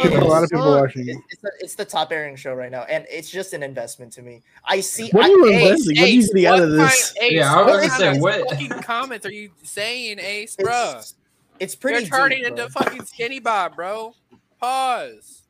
It 0.00 0.12
a 0.12 0.24
lot 0.24 0.38
of 0.38 0.44
is. 0.44 0.50
people 0.50 0.70
watching. 0.72 1.08
It's, 1.08 1.18
it's, 1.30 1.42
the, 1.42 1.52
it's 1.60 1.74
the 1.76 1.84
top 1.84 2.10
airing 2.12 2.34
show 2.34 2.52
right 2.54 2.72
now, 2.72 2.82
and 2.82 3.06
it's 3.08 3.30
just 3.30 3.52
an 3.52 3.62
investment 3.62 4.12
to 4.14 4.22
me. 4.22 4.42
I 4.64 4.80
see. 4.80 5.08
What 5.10 5.26
are 5.26 5.28
you 5.28 5.46
Ace, 5.46 5.62
investing? 5.62 5.96
What 5.96 6.04
are 6.04 6.08
you 6.08 6.18
Ace, 6.18 6.28
getting 6.28 6.46
out 6.46 6.58
of 6.60 6.70
this? 6.72 7.14
Ace, 7.22 7.32
Yeah, 7.32 7.54
I 7.54 7.62
was 7.62 7.66
what 7.66 7.76
gonna 7.76 7.88
kind 7.88 8.16
say, 8.16 8.20
what- 8.20 8.50
fucking 8.50 8.68
comments 8.82 9.24
are 9.26 9.32
you 9.32 9.50
saying, 9.62 10.18
Ace, 10.18 10.56
bruh? 10.56 10.98
it's, 10.98 11.14
it's 11.60 11.74
pretty. 11.74 12.06
You're 12.06 12.16
turning 12.18 12.38
deep, 12.38 12.48
into 12.48 12.68
bro. 12.68 12.82
fucking 12.82 13.04
skinny 13.04 13.40
bob, 13.40 13.76
bro. 13.76 14.14
Pause. 14.60 15.42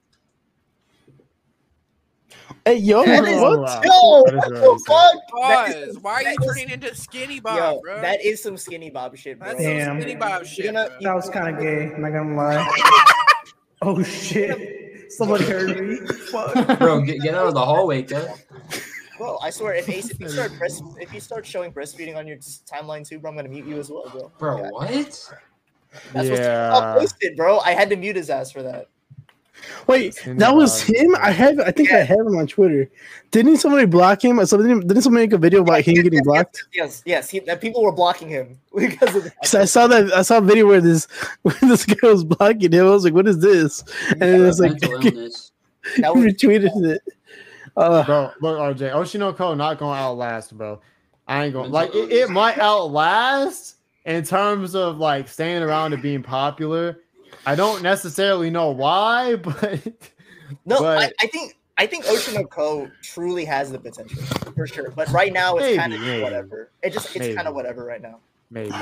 Hey, 2.64 2.76
yo, 2.76 3.02
That 3.05 3.20
what? 3.22 3.28
is- 3.30 3.40
what? 3.40 3.59
wow. 3.60 3.80
Yo, 3.82 4.24
That 4.24 4.35
is 4.35 4.40
what 4.40 4.51
the 4.51 4.85
fuck? 4.86 5.28
Pause. 5.30 5.94
some- 5.94 6.02
Why 6.02 6.12
are 6.12 6.22
you 6.22 6.24
that 6.24 6.36
is- 6.43 6.47
turning 6.47 6.70
into 6.70 6.94
skinny 6.94 7.40
bob, 7.40 7.56
Yo, 7.56 7.80
bro? 7.80 8.01
that 8.02 8.22
is 8.24 8.43
some 8.43 8.56
skinny 8.59 8.90
bob 8.90 9.16
shit, 9.16 9.39
bro. 9.39 9.48
That's 9.48 9.60
Damn. 9.60 9.86
some 9.86 10.01
skinny 10.01 10.16
bob 10.16 10.44
shit. 10.44 10.64
gonna- 10.66 10.89
bro. 10.89 10.98
That 11.01 11.14
was 11.14 11.30
kind 11.30 11.55
of 11.56 11.62
gay. 11.62 11.85
I'm 11.94 12.02
not 12.02 12.12
gonna 12.12 12.35
lie. 12.36 12.70
oh 13.82 14.02
shit! 14.02 15.10
Someone 15.12 15.40
heard 15.43 15.80
me. 15.80 15.97
Fuck. 16.30 16.78
Bro, 16.78 17.02
get, 17.02 17.20
get 17.22 17.35
out 17.35 17.47
of 17.47 17.55
the 17.55 17.64
hallway, 17.64 18.02
cuz. 18.02 18.26
Bro, 19.16 19.39
I 19.43 19.51
swear, 19.51 19.74
if 19.74 19.89
Ace, 19.89 20.10
if 20.10 20.20
you 20.20 20.28
start 20.28 20.52
breast, 20.59 20.82
if 21.01 21.12
you 21.14 21.20
start 21.20 21.47
showing 21.47 21.72
breastfeeding 21.72 22.16
on 22.16 22.26
your 22.26 22.36
timeline 22.36 23.06
too, 23.09 23.18
bro, 23.18 23.30
I'm 23.30 23.36
gonna 23.36 23.48
mute 23.48 23.66
you 23.66 23.78
as 23.78 23.90
well, 23.90 24.09
bro. 24.12 24.30
Bro, 24.39 24.59
Yeah, 24.59 24.70
what? 24.70 25.30
That's 26.12 26.28
what 26.30 26.38
Yeah. 26.38 26.70
TikTok 26.70 26.98
posted, 26.98 27.36
bro. 27.36 27.58
I 27.60 27.72
had 27.72 27.90
to 27.90 27.96
mute 27.96 28.16
his 28.16 28.30
ass 28.30 28.50
for 28.52 28.62
that. 28.62 28.88
Wait, 29.88 30.22
that 30.24 30.54
was 30.54 30.80
him. 30.82 31.16
I 31.16 31.32
have. 31.32 31.58
I 31.58 31.72
think 31.72 31.90
I 31.92 31.98
have 31.98 32.20
him 32.20 32.36
on 32.36 32.46
Twitter. 32.46 32.88
Didn't 33.32 33.56
somebody 33.56 33.86
block 33.86 34.24
him? 34.24 34.38
Or 34.38 34.46
Somebody 34.46 34.80
didn't 34.86 35.02
somebody 35.02 35.24
make 35.26 35.32
a 35.32 35.38
video 35.38 35.62
about 35.62 35.80
him 35.80 35.94
getting 35.94 36.22
blocked? 36.22 36.62
Yes, 36.72 37.02
yes. 37.04 37.28
He, 37.28 37.40
that 37.40 37.60
people 37.60 37.82
were 37.82 37.90
blocking 37.92 38.28
him 38.28 38.58
because 38.76 39.16
of 39.16 39.24
that. 39.24 39.34
'Cause 39.42 39.54
I 39.56 39.64
saw 39.64 39.88
that. 39.88 40.12
I 40.12 40.22
saw 40.22 40.38
a 40.38 40.40
video 40.40 40.66
where 40.66 40.80
this 40.80 41.06
where 41.42 41.56
this 41.62 41.84
guy 41.84 42.08
was 42.08 42.22
blocking 42.24 42.70
him. 42.72 42.86
I 42.86 42.90
was 42.90 43.02
like, 43.04 43.14
"What 43.14 43.26
is 43.26 43.40
this?" 43.40 43.82
And 44.12 44.22
then 44.22 44.46
it's 44.46 44.60
like 44.60 44.80
Mental 44.80 44.92
illness. 45.06 45.50
That 45.98 46.14
was 46.14 46.24
retweeted 46.24 46.70
it. 46.94 47.02
Uh, 47.76 48.04
Bro, 48.04 48.30
look, 48.40 48.58
RJ, 48.76 48.92
Oshinoko 48.92 49.56
not 49.56 49.78
gonna 49.78 49.98
outlast, 50.00 50.56
bro. 50.56 50.80
I 51.26 51.44
ain't 51.44 51.54
gonna 51.54 51.68
like 51.68 51.94
it, 51.94 52.12
it 52.12 52.30
might 52.30 52.58
outlast 52.58 53.74
in 54.04 54.24
terms 54.24 54.74
of 54.74 54.98
like 54.98 55.28
staying 55.28 55.62
around 55.62 55.92
and 55.92 56.02
being 56.02 56.22
popular. 56.22 57.00
I 57.46 57.54
don't 57.54 57.82
necessarily 57.82 58.50
know 58.50 58.70
why, 58.70 59.36
but 59.36 59.86
no. 60.64 60.76
I, 60.78 61.06
but- 61.06 61.12
I 61.20 61.26
think 61.26 61.56
I 61.76 61.86
think 61.86 62.04
Oshi 62.06 62.34
no 62.34 62.44
Ko 62.44 62.90
truly 63.02 63.44
has 63.44 63.70
the 63.70 63.78
potential 63.78 64.20
for 64.54 64.66
sure. 64.66 64.90
But 64.90 65.08
right 65.10 65.32
now, 65.32 65.56
it's 65.56 65.78
kind 65.78 65.94
of 65.94 66.00
whatever. 66.22 66.70
It 66.82 66.92
just 66.92 67.14
it's 67.14 67.36
kind 67.36 67.46
of 67.46 67.54
whatever 67.54 67.84
right 67.84 68.02
now. 68.02 68.18
maybe. 68.50 68.74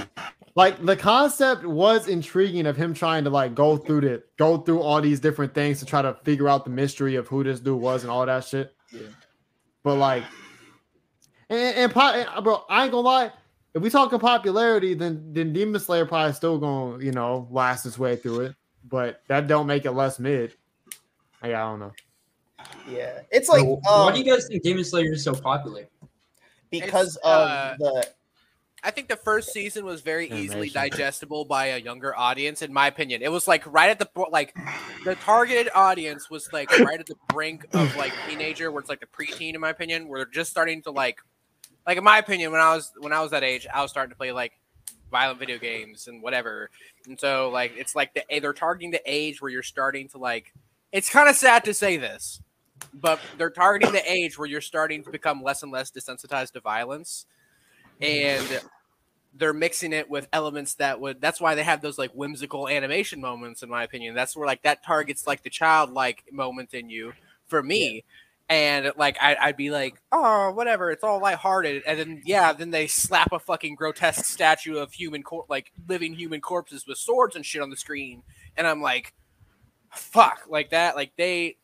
Like 0.55 0.83
the 0.85 0.97
concept 0.97 1.67
was 1.67 2.09
intriguing 2.09 2.65
of 2.67 2.75
him 2.77 2.95
trying 2.95 3.25
to 3.25 3.31
like 3.31 3.55
go 3.55 3.77
through 3.77 4.01
the 4.01 4.23
go 4.39 4.57
through 4.57 4.81
all 4.81 5.03
these 5.03 5.21
different 5.21 5.53
things 5.53 5.79
to 5.81 5.85
try 5.85 6.01
to 6.01 6.15
figure 6.25 6.49
out 6.49 6.65
the 6.65 6.71
mystery 6.71 7.17
of 7.17 7.29
who 7.29 7.45
this 7.45 7.61
dude 7.61 7.79
was 7.79 8.03
and 8.03 8.11
all 8.11 8.25
that 8.25 8.45
shit. 8.45 8.75
Yeah. 8.91 9.01
But 9.83 9.97
like, 9.97 10.25
and, 11.51 11.59
and, 11.61 11.93
and, 11.97 12.45
bro, 12.45 12.65
I 12.71 12.85
ain't 12.85 12.93
gonna 12.93 13.07
lie. 13.07 13.33
If 13.77 13.83
we 13.83 13.91
talking 13.91 14.19
popularity, 14.19 14.95
then 14.95 15.35
then 15.35 15.53
Demon 15.53 15.79
Slayer 15.79 16.07
probably 16.07 16.33
still 16.33 16.57
gonna 16.57 17.05
you 17.05 17.13
know 17.13 17.47
last 17.51 17.85
its 17.85 17.99
way 17.99 18.17
through 18.17 18.41
it. 18.41 18.57
But 18.89 19.21
that 19.29 19.49
don't 19.49 19.67
make 19.67 19.85
it 19.85 19.91
less 19.93 20.19
mid. 20.19 20.55
Like, 21.43 21.53
I 21.53 21.61
don't 21.61 21.81
know. 21.81 21.93
Yeah, 22.89 23.21
it's 23.31 23.51
like 23.51 23.63
Bro, 23.63 23.75
um, 23.75 24.07
why 24.07 24.13
do 24.13 24.19
you 24.19 24.25
guys 24.25 24.47
think 24.49 24.63
Demon 24.63 24.83
Slayer 24.83 25.13
is 25.13 25.23
so 25.23 25.35
popular? 25.35 25.87
because 26.71 27.17
It's, 27.17 27.25
of 27.25 27.49
uh, 27.49 27.75
the 27.79 28.09
I 28.83 28.93
think 28.93 29.09
the 29.09 29.17
first 29.17 29.53
season 29.53 29.85
was 29.85 30.01
very 30.01 30.31
easily 30.31 30.71
digestible 30.71 31.45
by 31.45 31.67
a 31.67 31.79
younger 31.79 32.17
audience, 32.17 32.63
in 32.63 32.73
my 32.73 32.87
opinion. 32.87 33.21
It 33.21 33.33
was 33.33 33.49
like 33.49 33.65
right 33.67 33.91
at 33.91 33.99
the 33.99 34.07
po- 34.07 34.29
like 34.31 34.55
the 35.05 35.17
targeted 35.17 35.69
audience 35.75 36.31
was 36.31 36.49
like 36.53 36.71
right 36.79 37.01
at 37.01 37.07
the 37.07 37.17
brink 37.29 37.67
of 37.75 37.95
like 37.97 38.13
teenager, 38.29 38.71
where 38.71 38.81
it's 38.81 38.89
like 38.89 39.01
the 39.01 39.07
preteen, 39.07 39.55
in 39.55 39.61
my 39.61 39.71
opinion, 39.71 40.09
where 40.09 40.21
they're 40.21 40.33
just 40.33 40.51
starting 40.51 40.83
to 40.83 40.93
like, 40.93 41.19
like 41.87 41.99
in 41.99 42.05
my 42.05 42.19
opinion, 42.19 42.53
when 42.53 42.61
I 42.61 42.75
was 42.75 42.93
when 42.99 43.13
I 43.13 43.21
was 43.21 43.31
that 43.31 43.45
age, 43.45 43.67
I 43.73 43.83
was 43.83 43.91
starting 43.91 44.11
to 44.11 44.17
play 44.17 44.33
like 44.33 44.53
violent 45.11 45.39
video 45.39 45.59
games 45.59 46.09
and 46.09 46.23
whatever, 46.23 46.71
and 47.07 47.19
so 47.19 47.51
like 47.51 47.73
it's 47.77 47.95
like 47.95 48.15
the 48.15 48.25
they're 48.41 48.53
targeting 48.53 48.91
the 48.91 49.03
age 49.07 49.41
where 49.41 49.51
you're 49.51 49.63
starting 49.63 50.09
to 50.09 50.19
like. 50.19 50.53
It's 50.93 51.11
kind 51.11 51.29
of 51.29 51.37
sad 51.37 51.65
to 51.65 51.75
say 51.75 51.97
this, 51.97 52.41
but 52.95 53.21
they're 53.39 53.51
targeting 53.51 53.93
the 53.93 54.11
age 54.11 54.39
where 54.39 54.49
you're 54.49 54.61
starting 54.61 55.03
to 55.05 55.11
become 55.11 55.43
less 55.43 55.63
and 55.63 55.71
less 55.73 55.91
desensitized 55.91 56.53
to 56.53 56.61
violence. 56.61 57.27
And 58.01 58.63
they're 59.35 59.53
mixing 59.53 59.93
it 59.93 60.09
with 60.09 60.29
elements 60.33 60.75
that 60.75 61.01
would 61.01 61.21
that's 61.21 61.41
why 61.41 61.55
they 61.55 61.63
have 61.63 61.83
those 61.83 61.99
like 61.99 62.11
whimsical 62.13 62.69
animation 62.69 63.21
moments 63.21 63.63
in 63.63 63.69
my 63.69 63.83
opinion. 63.83 64.15
That's 64.15 64.37
where 64.37 64.47
like 64.47 64.63
that 64.63 64.85
targets 64.85 65.27
like 65.27 65.43
the 65.43 65.51
childlike 65.51 66.25
moment 66.33 66.75
in 66.75 66.89
you 66.89 67.13
for 67.47 67.63
me 67.63 68.05
and 68.49 68.93
like 68.97 69.17
I, 69.21 69.37
i'd 69.41 69.57
be 69.57 69.71
like 69.71 70.01
oh 70.13 70.53
whatever 70.53 70.91
it's 70.91 71.03
all 71.03 71.21
lighthearted. 71.21 71.83
And 71.87 71.99
then 71.99 72.23
yeah 72.25 72.53
then 72.53 72.71
they 72.71 72.87
slap 72.87 73.33
a 73.33 73.39
fucking 73.39 73.75
grotesque 73.75 74.25
statue 74.25 74.77
of 74.77 74.93
human 74.93 75.23
cor- 75.23 75.47
like 75.49 75.73
living 75.89 76.15
human 76.15 76.41
corpses 76.41 76.87
with 76.87 76.99
swords 76.99 77.37
and 77.37 77.45
shit 77.45 77.63
on 77.63 77.71
the 77.71 77.77
screen. 77.77 78.23
And 78.57 78.67
i'm 78.67 78.81
like 78.81 79.15
fuck 79.91 80.43
like 80.49 80.71
that 80.71 80.95
like 80.95 81.13
they 81.17 81.57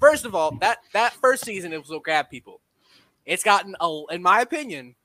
first 0.00 0.24
of 0.24 0.34
all 0.34 0.52
that 0.60 0.78
that 0.92 1.12
first 1.14 1.44
season 1.44 1.72
it 1.72 1.80
was 1.80 1.90
what 1.90 2.30
people. 2.30 2.60
It's 3.26 3.42
gotten 3.42 3.74
a, 3.80 4.02
in 4.10 4.22
my 4.22 4.40
opinion 4.40 4.96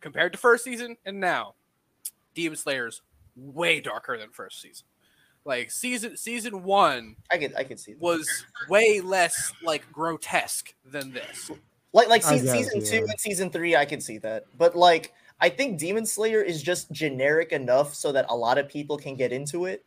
compared 0.00 0.32
to 0.32 0.38
first 0.38 0.64
season 0.64 0.96
and 1.04 1.18
now, 1.18 1.54
Demon 2.34 2.56
Slayer's 2.56 3.02
way 3.36 3.80
darker 3.80 4.16
than 4.16 4.30
first 4.30 4.60
season. 4.60 4.86
Like 5.44 5.70
season 5.70 6.16
season 6.16 6.62
one 6.62 7.16
I 7.30 7.36
can 7.36 7.54
I 7.54 7.64
can 7.64 7.76
see 7.76 7.92
that. 7.92 8.00
was 8.00 8.26
way 8.68 9.00
less 9.00 9.52
like 9.62 9.90
grotesque 9.92 10.74
than 10.86 11.12
this. 11.12 11.50
like 11.92 12.08
like 12.08 12.22
se- 12.22 12.38
season 12.38 12.82
two 12.82 12.96
yeah. 12.96 13.02
and 13.02 13.20
season 13.20 13.50
three. 13.50 13.76
I 13.76 13.84
can 13.84 14.00
see 14.00 14.18
that, 14.18 14.46
but 14.56 14.74
like 14.74 15.12
I 15.40 15.50
think 15.50 15.78
Demon 15.78 16.06
Slayer 16.06 16.40
is 16.40 16.62
just 16.62 16.90
generic 16.92 17.52
enough 17.52 17.94
so 17.94 18.12
that 18.12 18.26
a 18.30 18.36
lot 18.36 18.56
of 18.56 18.68
people 18.68 18.96
can 18.96 19.16
get 19.16 19.32
into 19.32 19.66
it, 19.66 19.84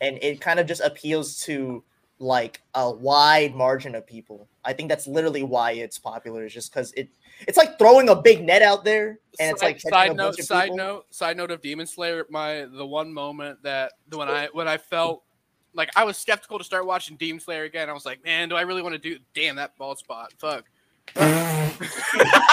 and 0.00 0.18
it 0.22 0.40
kind 0.40 0.58
of 0.58 0.66
just 0.66 0.80
appeals 0.80 1.40
to 1.42 1.84
like 2.18 2.62
a 2.74 2.90
wide 2.90 3.54
margin 3.54 3.94
of 3.94 4.06
people. 4.06 4.48
I 4.64 4.72
think 4.72 4.88
that's 4.88 5.06
literally 5.06 5.42
why 5.42 5.72
it's 5.72 5.98
popular. 5.98 6.44
Is 6.44 6.52
just 6.54 6.72
because 6.72 6.92
it 6.92 7.08
it's 7.46 7.58
like 7.58 7.78
throwing 7.78 8.08
a 8.08 8.14
big 8.16 8.44
net 8.44 8.62
out 8.62 8.84
there, 8.84 9.18
and 9.40 9.50
it's 9.50 9.62
like 9.62 9.80
side 9.80 10.12
a 10.12 10.14
note, 10.14 10.24
bunch 10.28 10.38
of 10.40 10.44
side 10.46 10.64
people. 10.64 10.76
note, 10.76 11.06
side 11.10 11.36
note 11.36 11.50
of 11.50 11.60
Demon 11.60 11.86
Slayer. 11.86 12.26
My 12.30 12.66
the 12.70 12.86
one 12.86 13.12
moment 13.12 13.62
that 13.62 13.92
when 14.10 14.28
I 14.28 14.48
when 14.52 14.68
I 14.68 14.78
felt 14.78 15.22
like 15.74 15.90
I 15.96 16.04
was 16.04 16.16
skeptical 16.16 16.58
to 16.58 16.64
start 16.64 16.86
watching 16.86 17.16
Demon 17.16 17.40
Slayer 17.40 17.64
again. 17.64 17.90
I 17.90 17.92
was 17.92 18.06
like, 18.06 18.24
man, 18.24 18.48
do 18.48 18.54
I 18.56 18.62
really 18.62 18.80
want 18.82 18.94
to 18.94 18.98
do? 18.98 19.18
Damn 19.34 19.56
that 19.56 19.76
bald 19.76 19.98
spot. 19.98 20.32
Fuck. 20.38 20.64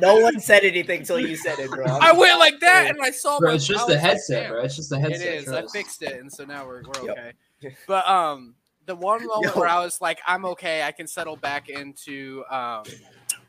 No 0.00 0.16
one 0.20 0.40
said 0.40 0.64
anything 0.64 1.02
till 1.04 1.20
you 1.20 1.36
said 1.36 1.58
it, 1.58 1.68
bro. 1.70 1.84
I'm- 1.84 2.00
I 2.02 2.12
went 2.12 2.38
like 2.38 2.58
that, 2.60 2.88
and 2.88 2.98
I 3.02 3.10
saw. 3.10 3.38
Bro, 3.38 3.50
my, 3.50 3.54
it's 3.56 3.66
just 3.66 3.84
I 3.84 3.86
the 3.88 3.92
was 3.94 4.02
like, 4.02 4.10
headset, 4.10 4.42
damn. 4.44 4.52
bro. 4.52 4.62
It's 4.62 4.76
just 4.76 4.88
the 4.90 4.98
headset. 4.98 5.20
It 5.20 5.34
is. 5.42 5.48
I 5.52 5.66
fixed 5.66 6.02
it, 6.02 6.18
and 6.18 6.32
so 6.32 6.44
now 6.46 6.66
we're 6.66 6.82
we're 6.82 7.08
Yep. 7.08 7.18
okay. 7.18 7.32
But 7.86 8.08
um, 8.08 8.54
the 8.86 8.94
one 8.94 9.26
moment 9.26 9.54
Yo. 9.54 9.60
where 9.60 9.68
I 9.68 9.84
was 9.84 10.00
like, 10.00 10.20
I'm 10.26 10.44
okay. 10.46 10.82
I 10.82 10.92
can 10.92 11.06
settle 11.06 11.36
back 11.36 11.68
into 11.68 12.44
um, 12.50 12.84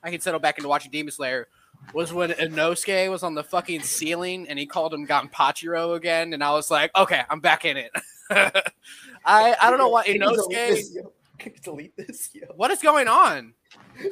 I 0.03 0.11
can 0.11 0.19
settle 0.19 0.39
back 0.39 0.57
into 0.57 0.69
watching 0.69 0.91
Demon 0.91 1.11
Slayer 1.11 1.47
was 1.93 2.11
when 2.11 2.31
Inosuke 2.31 3.09
was 3.09 3.23
on 3.23 3.35
the 3.35 3.43
fucking 3.43 3.83
ceiling 3.83 4.47
and 4.49 4.57
he 4.57 4.65
called 4.65 4.93
him 4.93 5.05
Gonpachiro 5.05 5.95
again, 5.95 6.33
and 6.33 6.43
I 6.43 6.51
was 6.51 6.71
like, 6.71 6.91
okay, 6.95 7.21
I'm 7.29 7.39
back 7.39 7.65
in 7.65 7.77
it. 7.77 7.91
I 8.29 8.61
I 9.25 9.69
don't 9.69 9.77
know 9.77 9.89
why 9.89 10.05
you 10.05 10.19
delete 10.19 10.21
Inosuke. 10.21 10.67
this, 10.67 10.95
yo? 10.95 11.13
Can 11.37 11.53
you 11.53 11.59
delete 11.61 11.97
this, 11.97 12.29
yo? 12.33 12.47
What 12.55 12.71
is 12.71 12.79
going 12.79 13.07
on? 13.07 13.53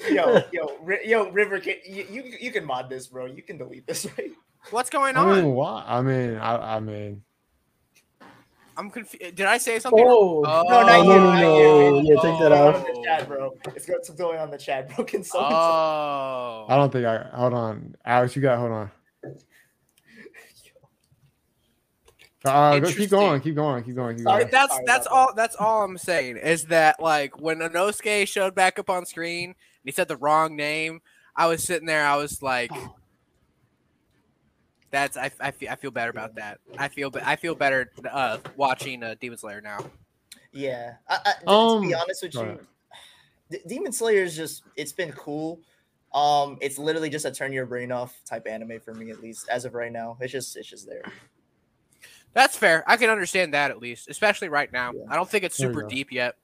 Yo, 0.10 0.44
yo, 0.54 0.78
Ri- 0.84 1.08
yo, 1.08 1.30
River, 1.32 1.60
can, 1.60 1.76
you, 1.86 2.06
you 2.10 2.24
you 2.40 2.52
can 2.52 2.66
mod 2.66 2.90
this, 2.90 3.08
bro. 3.08 3.26
You 3.26 3.42
can 3.42 3.58
delete 3.58 3.88
this, 3.88 4.06
right? 4.18 4.32
What's 4.70 4.90
going 4.90 5.18
on? 5.18 5.28
I 5.28 5.36
mean, 5.38 5.46
on? 5.46 5.52
why? 5.54 5.84
I 5.88 6.02
mean, 6.02 6.36
I, 6.36 6.76
I 6.76 6.80
mean, 6.80 7.24
I'm 8.82 8.90
confused. 8.90 9.36
Did 9.36 9.46
I 9.46 9.60
say 9.60 9.78
something? 9.78 10.04
Oh, 10.08 10.44
Oh, 10.44 10.64
No, 10.68 10.82
not 10.82 11.06
you, 11.06 11.14
no, 11.14 11.32
not 11.32 11.40
no, 11.40 12.00
you. 12.00 12.02
yeah, 12.04 12.16
take 12.16 12.40
that 12.40 12.52
It's 12.52 12.62
out. 12.62 12.76
on 12.76 12.82
the 12.82 13.04
chat, 13.06 13.28
bro. 13.28 13.52
It's 13.76 13.86
got 13.86 14.04
something 14.04 14.26
going 14.26 14.40
on 14.40 14.50
the 14.50 14.58
chat, 14.58 14.90
bro. 14.90 15.06
Can 15.06 15.24
someone? 15.24 15.52
Oh. 15.54 16.66
I 16.68 16.76
don't 16.78 16.92
think 16.92 17.06
I. 17.06 17.30
Hold 17.36 17.54
on, 17.54 17.96
Alex, 18.04 18.36
you 18.36 18.42
got. 18.42 18.58
Hold 18.58 18.72
on. 18.72 18.92
Uh, 22.44 22.80
go, 22.80 22.92
keep 22.92 23.12
going, 23.12 23.40
keep 23.40 23.54
going, 23.54 23.84
keep 23.84 23.94
going, 23.96 24.16
keep 24.18 24.26
Sorry. 24.26 24.40
going. 24.40 24.52
that's 24.52 24.74
Sorry 24.74 24.84
that's 24.88 25.06
about 25.06 25.16
all 25.16 25.34
that's 25.36 25.56
all 25.58 25.84
I'm 25.84 25.96
saying 26.00 26.38
is 26.38 26.66
that 26.66 27.00
like 27.00 27.40
when 27.40 27.60
Inosuke 27.60 28.28
showed 28.28 28.56
back 28.56 28.80
up 28.80 28.90
on 28.90 29.06
screen 29.06 29.50
and 29.50 29.56
he 29.86 29.92
said 29.92 30.08
the 30.08 30.18
wrong 30.18 30.56
name, 30.56 31.02
I 31.36 31.46
was 31.46 31.64
sitting 31.64 31.86
there, 31.86 32.04
I 32.04 32.16
was 32.16 32.42
like 32.42 32.72
that's 34.92 35.18
I, 35.18 35.32
I, 35.40 35.52
feel, 35.52 35.70
I 35.72 35.76
feel 35.76 35.92
better 35.92 36.10
about 36.12 36.36
that. 36.36 36.60
I 36.78 36.88
feel 36.90 37.12
I 37.24 37.36
feel 37.36 37.56
better 37.56 37.92
uh, 38.10 38.38
watching 38.56 39.02
uh, 39.04 39.16
Demon 39.20 39.38
Slayer 39.38 39.62
now. 39.62 39.80
Yeah. 40.52 40.96
I, 41.08 41.20
I, 41.26 41.34
to- 41.40 41.46
to 41.46 41.50
Um, 41.50 41.82
be 41.88 41.94
honest 41.94 42.24
with 42.24 42.34
you, 42.36 42.42
ahead. 42.42 42.60
D- 43.50 43.62
Demon 43.68 43.92
Slayer 43.92 44.24
is 44.24 44.36
just 44.36 44.64
it's 44.76 44.92
been 44.92 45.12
cool. 45.14 45.62
Um, 46.14 46.58
it's 46.60 46.78
literally 46.78 47.10
just 47.10 47.26
a 47.26 47.32
turn 47.32 47.54
your 47.54 47.66
brain 47.66 47.92
off 47.92 48.14
type 48.26 48.46
anime 48.46 48.82
for 48.84 48.94
me, 48.94 49.12
at 49.12 49.22
least 49.22 49.48
as 49.48 49.64
of 49.64 49.74
right 49.74 49.92
now. 49.92 50.18
It's 50.20 50.32
just 50.32 50.56
it's 50.58 50.68
just 50.70 50.88
there. 50.88 51.04
That's 52.34 52.56
fair. 52.56 52.84
I 52.88 52.98
can 52.98 53.10
understand 53.10 53.54
that 53.54 53.72
at 53.72 53.80
least, 53.80 54.10
especially 54.10 54.50
right 54.50 54.72
now. 54.72 54.92
Yeah. 54.94 55.04
I 55.10 55.16
don't 55.16 55.30
think 55.30 55.44
it's 55.44 55.58
super 55.58 55.84
deep 55.84 56.12
yet. 56.12 56.36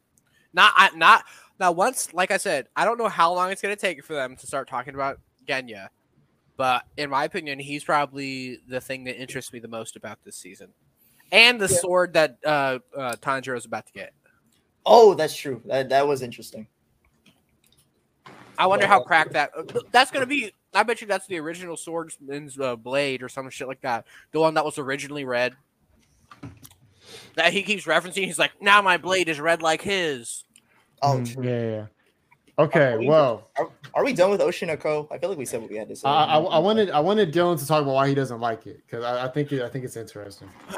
Not 0.53 0.74
I 0.76 0.90
not 0.95 1.26
now 1.60 1.72
once 1.74 2.14
like 2.14 2.32
I 2.32 2.38
said, 2.38 2.68
I 2.76 2.86
don't 2.86 2.98
know 2.98 3.10
how 3.10 3.34
long 3.34 3.52
it's 3.52 3.61
gonna 3.61 3.76
take 3.76 4.03
for 4.06 4.14
them 4.14 4.36
to 4.38 4.48
start 4.48 4.69
talking 4.69 4.94
about 4.95 5.19
Genya. 5.48 5.90
But 6.57 6.84
in 6.97 7.09
my 7.09 7.23
opinion, 7.23 7.59
he's 7.59 7.84
probably 7.84 8.59
the 8.67 8.81
thing 8.81 9.03
that 9.05 9.21
interests 9.21 9.53
me 9.53 9.59
the 9.59 9.67
most 9.67 9.95
about 9.95 10.17
this 10.23 10.35
season. 10.35 10.73
And 11.31 11.61
the 11.61 11.67
Yeah. 11.69 11.77
sword 11.77 12.13
that 12.13 12.38
uh 12.45 12.79
uh 12.95 13.15
Tanjiro 13.17 13.55
is 13.55 13.65
about 13.65 13.85
to 13.85 13.93
get. 13.93 14.13
Oh, 14.85 15.13
that's 15.13 15.35
true. 15.35 15.61
That 15.65 15.89
that 15.89 16.07
was 16.07 16.21
interesting. 16.21 16.67
I 18.57 18.65
wonder 18.65 18.85
Yeah. 18.85 18.89
how 18.89 18.99
cracked 19.01 19.34
that 19.34 19.51
uh, 19.55 19.63
that's 19.91 20.09
gonna 20.09 20.25
be. 20.25 20.51
I 20.73 20.84
bet 20.84 20.99
you 21.01 21.07
that's 21.07 21.27
the 21.27 21.38
original 21.39 21.77
swordsman's 21.77 22.59
uh, 22.59 22.75
blade 22.75 23.21
or 23.21 23.29
some 23.29 23.49
shit 23.49 23.67
like 23.67 23.81
that. 23.81 24.05
The 24.31 24.39
one 24.39 24.55
that 24.55 24.65
was 24.65 24.77
originally 24.77 25.25
red. 25.25 25.55
That 27.35 27.53
he 27.53 27.61
keeps 27.61 27.85
referencing. 27.85 28.25
He's 28.25 28.39
like, 28.39 28.51
now 28.61 28.81
my 28.81 28.97
blade 28.97 29.29
is 29.29 29.39
red 29.39 29.61
like 29.61 29.81
his. 29.81 30.43
Oh, 31.03 31.19
Mm, 31.19 31.34
true. 31.34 31.43
yeah, 31.43 31.59
yeah, 31.59 31.69
yeah. 31.69 31.85
Okay, 32.59 32.93
Are 32.93 32.99
we- 32.99 33.07
well, 33.07 33.49
Are, 33.57 33.69
are 33.93 34.03
we 34.03 34.13
done 34.13 34.31
with 34.31 34.41
Oshinoko? 34.41 35.07
I 35.11 35.19
feel 35.19 35.29
like 35.29 35.38
we 35.38 35.45
said 35.45 35.61
what 35.61 35.69
we 35.69 35.77
had 35.77 35.88
to 35.89 35.95
say. 35.95 36.07
I, 36.09 36.38
I, 36.38 36.39
I 36.39 36.57
wanted 36.59 36.89
I 36.89 36.99
wanted 36.99 37.31
Dylan 37.31 37.59
to 37.59 37.67
talk 37.67 37.84
about 37.84 37.93
why 37.93 38.07
he 38.09 38.15
doesn't 38.15 38.39
like 38.39 38.65
it 38.65 38.81
because 38.85 39.03
I, 39.03 39.25
I 39.25 39.27
think 39.27 39.51
it, 39.51 39.61
I 39.61 39.69
think 39.69 39.85
it's 39.85 39.95
interesting. 39.95 40.49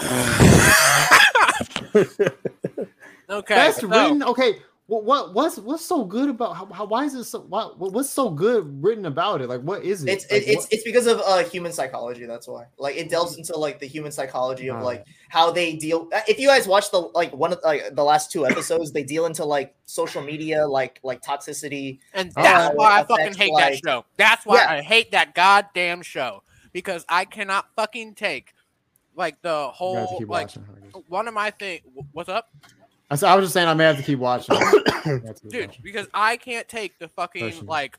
Okay. 3.31 3.53
That's 3.53 3.79
so- 3.81 3.87
written. 3.87 4.23
Okay, 4.23 4.57
what 4.89 5.05
what 5.05 5.33
what's 5.35 5.57
what's 5.59 5.85
so 5.85 6.03
good 6.03 6.29
about 6.29 6.55
how, 6.57 6.65
how 6.65 6.83
why 6.85 7.03
is 7.05 7.13
it 7.13 7.23
so 7.25 7.41
what 7.41 7.77
what's 7.77 8.09
so 8.09 8.31
good 8.31 8.83
written 8.83 9.05
about 9.05 9.39
it? 9.39 9.47
Like 9.47 9.61
what 9.61 9.83
is 9.83 10.03
it? 10.03 10.09
It's 10.09 10.31
Like, 10.31 10.47
it's 10.47 10.55
what- 10.63 10.73
it's 10.73 10.83
because 10.83 11.05
of 11.05 11.21
uh 11.23 11.43
human 11.43 11.71
psychology. 11.71 12.25
That's 12.25 12.47
why. 12.47 12.65
Like 12.79 12.95
it 12.95 13.07
delves 13.09 13.37
into 13.37 13.55
like 13.55 13.79
the 13.79 13.85
human 13.85 14.11
psychology 14.11 14.67
of 14.71 14.81
like 14.81 15.05
how 15.29 15.51
they 15.51 15.75
deal. 15.75 16.09
uh, 16.11 16.21
If 16.27 16.39
you 16.39 16.47
guys 16.47 16.67
watch 16.67 16.89
the 16.89 16.97
like 17.13 17.31
one 17.33 17.53
of 17.53 17.59
like 17.63 17.93
the 17.95 18.03
last 18.03 18.31
two 18.31 18.47
episodes, 18.47 18.91
they 18.91 19.03
deal 19.03 19.27
into 19.27 19.45
like 19.45 19.75
social 19.85 20.23
media, 20.23 20.65
like 20.67 20.99
like 21.03 21.21
toxicity. 21.21 21.99
And 22.15 22.31
Oh, 22.35 22.41
that's 22.41 22.73
it 22.73 22.77
why 22.77 22.99
I 22.99 23.03
fucking 23.03 23.25
affects, 23.25 23.37
hate 23.37 23.53
that 23.57 23.77
show. 23.85 24.05
That's 24.17 24.43
why 24.43 24.55
Yeah. 24.55 24.71
I 24.71 24.81
hate 24.81 25.11
that 25.11 25.35
goddamn 25.35 26.01
show. 26.01 26.41
Because 26.73 27.05
I 27.07 27.25
cannot 27.25 27.67
fucking 27.75 28.15
take 28.15 28.53
like 29.15 29.39
the 29.43 29.49
I 29.49 29.61
have 29.61 29.71
to 29.71 29.75
whole 29.77 30.19
like 30.21 30.27
watching. 30.27 30.65
One 31.07 31.27
of 31.27 31.35
my 31.35 31.51
thing 31.51 31.81
what's 32.11 32.29
up? 32.29 32.49
I, 33.09 33.13
s- 33.15 33.23
I 33.23 33.35
was 33.35 33.45
just 33.45 33.53
saying 33.53 33.67
I 33.67 33.73
may 33.73 33.85
have 33.85 33.97
to 33.97 34.03
keep 34.03 34.19
watching. 34.19 34.55
To 35.03 35.19
keep 35.41 35.49
Dude, 35.51 35.67
watching. 35.67 35.81
because 35.83 36.07
I 36.13 36.35
can't 36.37 36.67
take 36.67 36.99
the 36.99 37.07
fucking 37.07 37.41
Personally. 37.41 37.67
like 37.67 37.97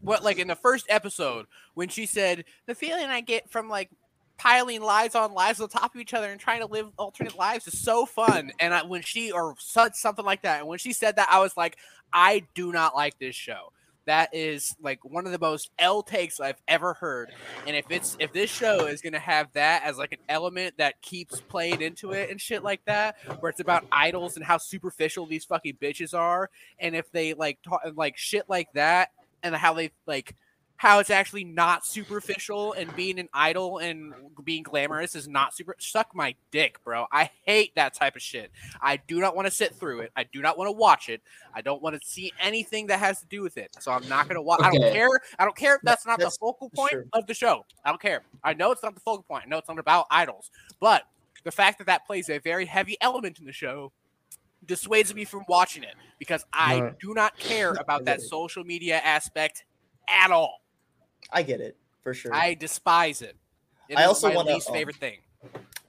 what 0.00 0.22
like 0.22 0.38
in 0.38 0.46
the 0.48 0.54
first 0.54 0.86
episode 0.88 1.46
when 1.74 1.88
she 1.88 2.06
said 2.06 2.44
the 2.66 2.74
feeling 2.74 3.06
I 3.06 3.20
get 3.20 3.50
from 3.50 3.68
like 3.68 3.90
piling 4.36 4.80
lies 4.82 5.14
on 5.14 5.32
lies 5.32 5.60
on 5.60 5.68
top 5.68 5.94
of 5.94 6.00
each 6.00 6.14
other 6.14 6.30
and 6.30 6.38
trying 6.40 6.60
to 6.60 6.66
live 6.66 6.88
alternate 6.98 7.36
lives 7.36 7.66
is 7.66 7.80
so 7.80 8.06
fun. 8.06 8.52
And 8.60 8.72
I, 8.72 8.82
when 8.84 9.02
she 9.02 9.32
or 9.32 9.54
said 9.58 9.96
something 9.96 10.24
like 10.24 10.42
that, 10.42 10.60
and 10.60 10.68
when 10.68 10.78
she 10.78 10.92
said 10.92 11.16
that, 11.16 11.26
I 11.30 11.40
was 11.40 11.56
like, 11.56 11.76
I 12.12 12.44
do 12.54 12.70
not 12.70 12.94
like 12.94 13.18
this 13.18 13.34
show. 13.34 13.72
That 14.08 14.30
is 14.32 14.74
like 14.80 15.04
one 15.04 15.26
of 15.26 15.32
the 15.32 15.38
most 15.38 15.70
L 15.78 16.02
takes 16.02 16.40
I've 16.40 16.62
ever 16.66 16.94
heard. 16.94 17.30
And 17.66 17.76
if 17.76 17.84
it's 17.90 18.16
if 18.18 18.32
this 18.32 18.48
show 18.48 18.86
is 18.86 19.02
gonna 19.02 19.18
have 19.18 19.52
that 19.52 19.82
as 19.84 19.98
like 19.98 20.12
an 20.12 20.18
element 20.30 20.78
that 20.78 21.02
keeps 21.02 21.42
playing 21.42 21.82
into 21.82 22.12
it 22.12 22.30
and 22.30 22.40
shit 22.40 22.64
like 22.64 22.82
that, 22.86 23.16
where 23.40 23.50
it's 23.50 23.60
about 23.60 23.84
idols 23.92 24.36
and 24.36 24.44
how 24.46 24.56
superficial 24.56 25.26
these 25.26 25.44
fucking 25.44 25.74
bitches 25.74 26.18
are, 26.18 26.48
and 26.78 26.96
if 26.96 27.12
they 27.12 27.34
like 27.34 27.60
talk 27.60 27.82
like 27.96 28.16
shit 28.16 28.48
like 28.48 28.72
that, 28.72 29.10
and 29.42 29.54
how 29.54 29.74
they 29.74 29.90
like 30.06 30.34
how 30.78 31.00
it's 31.00 31.10
actually 31.10 31.42
not 31.42 31.84
superficial 31.84 32.72
and 32.72 32.94
being 32.94 33.18
an 33.18 33.28
idol 33.34 33.78
and 33.78 34.14
being 34.44 34.62
glamorous 34.62 35.16
is 35.16 35.26
not 35.26 35.52
super 35.52 35.74
suck 35.78 36.14
my 36.14 36.34
dick 36.52 36.82
bro. 36.84 37.04
I 37.12 37.30
hate 37.44 37.74
that 37.74 37.94
type 37.94 38.14
of 38.14 38.22
shit. 38.22 38.52
I 38.80 38.96
do 38.96 39.20
not 39.20 39.34
want 39.34 39.46
to 39.46 39.50
sit 39.50 39.74
through 39.74 40.00
it. 40.00 40.12
I 40.16 40.22
do 40.24 40.40
not 40.40 40.56
want 40.56 40.68
to 40.68 40.72
watch 40.72 41.08
it. 41.08 41.20
I 41.52 41.62
don't 41.62 41.82
want 41.82 42.00
to 42.00 42.08
see 42.08 42.32
anything 42.40 42.86
that 42.86 43.00
has 43.00 43.18
to 43.20 43.26
do 43.26 43.42
with 43.42 43.58
it. 43.58 43.76
So 43.80 43.90
i'm 43.90 44.08
not 44.08 44.26
going 44.26 44.36
to 44.36 44.42
watch 44.42 44.60
i 44.62 44.70
don't 44.70 44.92
care 44.92 45.08
i 45.38 45.44
don't 45.44 45.56
care 45.56 45.74
if 45.74 45.82
that's 45.82 46.06
not 46.06 46.18
That's- 46.18 46.34
the 46.34 46.38
focal 46.38 46.70
point 46.70 46.94
of 47.12 47.26
the 47.26 47.34
show. 47.34 47.66
I 47.84 47.90
don't 47.90 48.00
care. 48.00 48.22
I 48.44 48.54
know 48.54 48.70
it's 48.70 48.82
not 48.82 48.94
the 48.94 49.00
focal 49.00 49.24
point. 49.24 49.44
I 49.46 49.48
know 49.48 49.58
it's 49.58 49.68
not 49.68 49.80
about 49.80 50.06
idols. 50.10 50.50
But 50.80 51.02
the 51.42 51.50
fact 51.50 51.78
that 51.78 51.88
that 51.88 52.06
plays 52.06 52.30
a 52.30 52.38
very 52.38 52.66
heavy 52.66 52.96
element 53.00 53.40
in 53.40 53.46
the 53.46 53.52
show 53.52 53.90
dissuades 54.64 55.12
me 55.12 55.24
from 55.24 55.44
watching 55.48 55.82
it 55.82 55.94
because 56.18 56.44
i 56.52 56.92
do 57.00 57.14
not 57.14 57.38
care 57.38 57.74
about 57.74 58.04
that 58.04 58.20
social 58.20 58.64
media 58.64 58.96
aspect 58.98 59.64
at 60.08 60.30
all 60.32 60.60
I 61.32 61.42
get 61.42 61.60
it 61.60 61.76
for 62.02 62.14
sure. 62.14 62.34
I 62.34 62.48
I 62.48 62.54
despise 62.54 63.22
it. 63.22 63.36
It 63.88 63.98
I 63.98 64.02
is 64.02 64.08
also 64.08 64.28
my 64.28 64.36
wanna, 64.36 64.54
least 64.54 64.68
um, 64.68 64.74
favorite 64.74 64.96
thing. 64.96 65.18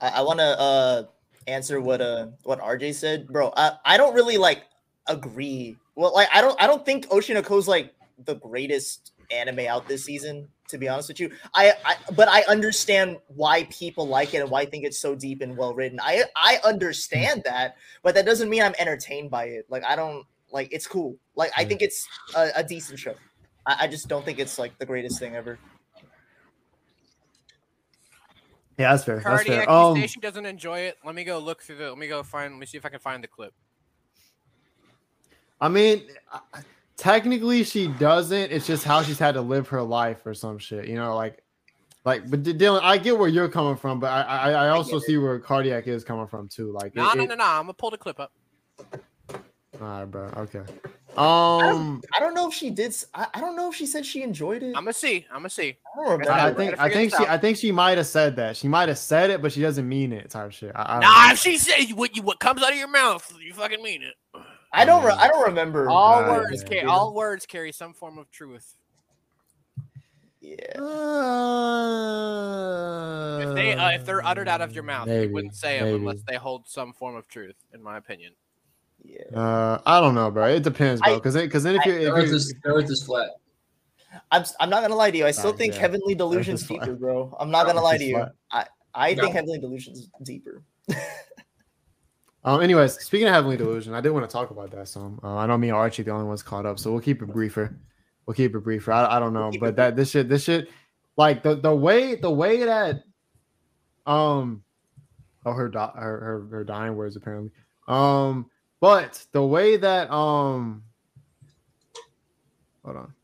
I, 0.00 0.22
want 0.22 0.38
to 0.38 0.58
uh 0.58 1.02
answer 1.46 1.80
what 1.80 2.00
uh 2.00 2.28
what 2.44 2.60
RJ 2.60 2.94
said, 2.94 3.28
bro. 3.28 3.52
I 3.56 3.72
I 3.84 3.96
don't 3.96 4.14
really 4.14 4.38
like 4.38 4.64
agree. 5.06 5.76
Well, 5.94 6.14
like 6.14 6.28
I 6.32 6.40
don't 6.40 6.60
I 6.60 6.66
don't 6.66 6.84
think 6.84 7.06
Oshinoko's 7.08 7.68
like 7.68 7.94
the 8.24 8.36
greatest 8.36 9.12
anime 9.30 9.60
out 9.60 9.88
this 9.88 10.04
season. 10.04 10.48
To 10.68 10.78
be 10.78 10.88
honest 10.88 11.08
with 11.08 11.18
you, 11.18 11.32
I, 11.52 11.72
I 11.84 11.96
but 12.14 12.28
I 12.28 12.42
understand 12.42 13.18
why 13.26 13.64
people 13.64 14.06
like 14.06 14.34
it 14.34 14.38
and 14.38 14.50
why 14.50 14.60
I 14.60 14.66
think 14.66 14.84
it's 14.84 15.00
so 15.00 15.16
deep 15.16 15.42
and 15.42 15.56
well 15.56 15.74
written. 15.74 15.98
I 16.00 16.22
I 16.36 16.60
understand 16.64 17.42
that, 17.44 17.76
but 18.04 18.14
that 18.14 18.24
doesn't 18.24 18.48
mean 18.48 18.62
I'm 18.62 18.74
entertained 18.78 19.30
by 19.30 19.46
it. 19.46 19.66
Like 19.68 19.82
I 19.84 19.96
don't 19.96 20.24
like 20.52 20.68
it's 20.72 20.86
cool. 20.86 21.16
Like 21.34 21.50
I 21.56 21.64
think 21.64 21.82
it's 21.82 22.06
a, 22.36 22.50
a 22.56 22.62
decent 22.62 23.00
show. 23.00 23.16
I, 23.70 23.84
I 23.84 23.86
just 23.88 24.08
don't 24.08 24.24
think 24.24 24.38
it's 24.38 24.58
like 24.58 24.76
the 24.78 24.86
greatest 24.86 25.18
thing 25.18 25.36
ever. 25.36 25.58
Yeah, 28.78 28.92
that's 28.92 29.04
fair. 29.04 29.16
That's 29.16 29.26
Cardiac 29.26 29.66
fair. 29.66 29.70
Um, 29.70 29.96
Station 29.96 30.20
doesn't 30.22 30.46
enjoy 30.46 30.80
it. 30.80 30.96
Let 31.04 31.14
me 31.14 31.24
go 31.24 31.38
look 31.38 31.62
through 31.62 31.76
the. 31.76 31.88
Let 31.90 31.98
me 31.98 32.08
go 32.08 32.22
find. 32.22 32.54
Let 32.54 32.60
me 32.60 32.66
see 32.66 32.78
if 32.78 32.86
I 32.86 32.88
can 32.88 32.98
find 32.98 33.22
the 33.22 33.28
clip. 33.28 33.52
I 35.60 35.68
mean, 35.68 36.04
I- 36.32 36.40
technically 36.96 37.62
she 37.64 37.88
doesn't. 37.88 38.50
It's 38.50 38.66
just 38.66 38.84
how 38.84 39.02
she's 39.02 39.18
had 39.18 39.34
to 39.34 39.42
live 39.42 39.68
her 39.68 39.82
life 39.82 40.24
or 40.24 40.32
some 40.34 40.58
shit. 40.58 40.88
You 40.88 40.94
know, 40.94 41.14
like, 41.14 41.42
like. 42.06 42.28
But 42.30 42.42
D- 42.42 42.54
Dylan, 42.54 42.80
I 42.82 42.96
get 42.96 43.18
where 43.18 43.28
you're 43.28 43.50
coming 43.50 43.76
from, 43.76 44.00
but 44.00 44.08
I, 44.08 44.22
I, 44.22 44.50
I 44.52 44.68
also 44.70 44.98
get 44.98 45.06
see 45.06 45.18
where 45.18 45.38
cardiac 45.38 45.86
is 45.86 46.02
coming 46.02 46.26
from 46.26 46.48
too. 46.48 46.72
Like, 46.72 46.94
No, 46.96 47.10
it- 47.10 47.16
no, 47.16 47.22
it- 47.24 47.28
no, 47.28 47.34
no. 47.34 47.44
I'm 47.44 47.62
gonna 47.64 47.74
pull 47.74 47.90
the 47.90 47.98
clip 47.98 48.18
up. 48.18 48.32
All 49.80 49.86
right, 49.86 50.04
bro. 50.04 50.30
Okay. 50.36 50.60
I 51.16 51.22
don't, 51.62 51.76
Um, 51.76 52.02
I 52.16 52.20
don't 52.20 52.34
know 52.34 52.46
if 52.48 52.54
she 52.54 52.70
did. 52.70 52.88
s- 52.88 53.06
I, 53.14 53.26
I 53.34 53.40
don't 53.40 53.56
know 53.56 53.68
if 53.70 53.74
she 53.76 53.86
said 53.86 54.06
she 54.06 54.22
enjoyed 54.22 54.62
it. 54.62 54.68
I'm 54.76 54.84
gonna 54.84 54.92
see. 54.92 55.26
I'm 55.30 55.38
gonna 55.38 55.50
see. 55.50 55.76
I 55.98 56.04
don't. 56.06 56.28
I, 56.28 56.46
I 56.48 56.54
think 56.54 56.78
I 56.78 56.88
think 56.88 57.10
she 57.10 57.16
out. 57.16 57.28
I 57.28 57.36
think 57.38 57.56
she 57.56 57.72
might 57.72 57.98
have 57.98 58.06
said 58.06 58.36
that. 58.36 58.56
She 58.56 58.68
might 58.68 58.88
have 58.88 58.98
said 58.98 59.30
it, 59.30 59.42
but 59.42 59.50
she 59.52 59.60
doesn't 59.60 59.88
mean 59.88 60.12
it. 60.12 60.30
Type 60.30 60.52
shit. 60.52 60.70
I, 60.74 60.82
I 60.82 60.92
don't 60.92 61.00
Nah, 61.02 61.26
know. 61.26 61.32
if 61.32 61.38
she 61.40 61.58
says 61.58 61.92
what 61.94 62.14
you 62.16 62.22
what 62.22 62.38
comes 62.38 62.62
out 62.62 62.70
of 62.72 62.78
your 62.78 62.88
mouth, 62.88 63.32
you 63.40 63.52
fucking 63.54 63.82
mean 63.82 64.02
it. 64.02 64.14
I 64.72 64.84
don't. 64.84 65.02
Re- 65.04 65.12
I 65.12 65.26
don't 65.28 65.44
remember. 65.46 65.90
All 65.90 66.22
Right, 66.22 66.30
words 66.30 66.62
yeah. 66.62 66.68
carry. 66.68 66.86
All 66.88 67.12
words 67.12 67.44
carry 67.44 67.72
some 67.72 67.92
form 67.92 68.16
of 68.18 68.30
truth. 68.30 68.76
Yeah. 70.40 70.56
If 73.48 73.54
they 73.54 73.74
uh, 73.74 73.90
if 73.90 74.04
they're 74.06 74.24
uttered 74.24 74.48
out 74.48 74.60
of 74.60 74.72
your 74.72 74.84
mouth, 74.84 75.08
Maybe, 75.08 75.26
you 75.26 75.32
wouldn't 75.34 75.54
say 75.56 75.80
them 75.80 75.88
unless 75.96 76.22
they 76.26 76.36
hold 76.36 76.68
some 76.68 76.92
form 76.92 77.16
of 77.16 77.26
truth, 77.28 77.56
in 77.74 77.82
my 77.82 77.96
opinion. 77.96 78.32
Yeah. 79.02 79.38
Uh, 79.38 79.80
I 79.86 80.00
don't 80.00 80.14
know, 80.14 80.30
bro. 80.30 80.46
It 80.48 80.62
depends, 80.62 81.00
bro. 81.02 81.16
Because 81.16 81.34
because 81.34 81.62
then 81.62 81.76
if 81.76 81.82
I- 81.84 81.88
you're 81.88 81.98
The 81.98 82.06
if 82.06 82.12
earth 82.14 82.26
you're, 82.26 82.36
is, 82.36 82.54
earth 82.64 82.90
is 82.90 83.02
flat. 83.02 83.30
I'm 84.32 84.44
I'm 84.60 84.70
not 84.70 84.82
gonna 84.82 84.94
lie 84.96 85.10
to 85.10 85.16
you. 85.18 85.26
I 85.26 85.30
still 85.30 85.50
Fine, 85.50 85.58
think 85.58 85.74
yeah. 85.74 85.80
Heavenly 85.80 86.14
Delusion's 86.14 86.60
just 86.60 86.68
fine. 86.68 86.80
deeper, 86.80 86.94
bro. 86.94 87.36
I'm 87.38 87.50
not 87.50 87.66
gonna 87.66 87.80
lie 87.80 87.98
to 87.98 88.04
you. 88.04 88.18
fine. 88.18 88.30
I 88.52 88.66
I 88.94 89.14
No. 89.14 89.22
think 89.22 89.34
Heavenly 89.34 89.58
Delusion's 89.58 90.08
deeper. 90.22 90.62
Um, 92.42 92.62
anyways, 92.62 92.94
speaking 93.04 93.28
of 93.28 93.34
Heavenly 93.34 93.56
Delusion, 93.58 93.92
I 93.92 94.00
did 94.00 94.10
want 94.10 94.28
to 94.28 94.32
talk 94.32 94.50
about 94.50 94.70
that 94.70 94.88
some. 94.88 95.20
Uh, 95.22 95.36
I 95.36 95.46
know 95.46 95.58
me 95.58 95.68
and 95.68 95.76
Archie 95.76 96.02
the 96.02 96.10
only 96.10 96.24
ones 96.26 96.42
caught 96.42 96.64
up, 96.64 96.78
so 96.78 96.90
we'll 96.90 97.00
keep 97.02 97.20
it 97.20 97.26
briefer. 97.26 97.76
We'll 98.24 98.34
keep 98.34 98.54
it 98.54 98.60
briefer. 98.60 98.92
I, 98.92 99.16
I 99.16 99.20
don't 99.20 99.34
know, 99.34 99.50
keep 99.50 99.60
but 99.60 99.76
that 99.76 99.94
this 99.94 100.10
shit, 100.10 100.28
this 100.28 100.44
shit, 100.44 100.70
like 101.18 101.42
the 101.42 101.56
the 101.56 101.74
way 101.74 102.14
the 102.14 102.30
way 102.30 102.64
that, 102.64 103.02
um, 104.06 104.62
oh 105.44 105.52
her 105.52 105.68
di- 105.68 105.92
her 105.94 106.20
her, 106.20 106.46
her 106.50 106.64
dying 106.64 106.96
words 106.96 107.16
apparently. 107.16 107.50
Um, 107.88 108.49
but 108.80 109.24
the 109.32 109.44
way 109.44 109.76
that 109.76 110.10
um, 110.10 110.82
hold 112.84 112.96
on. 112.96 113.14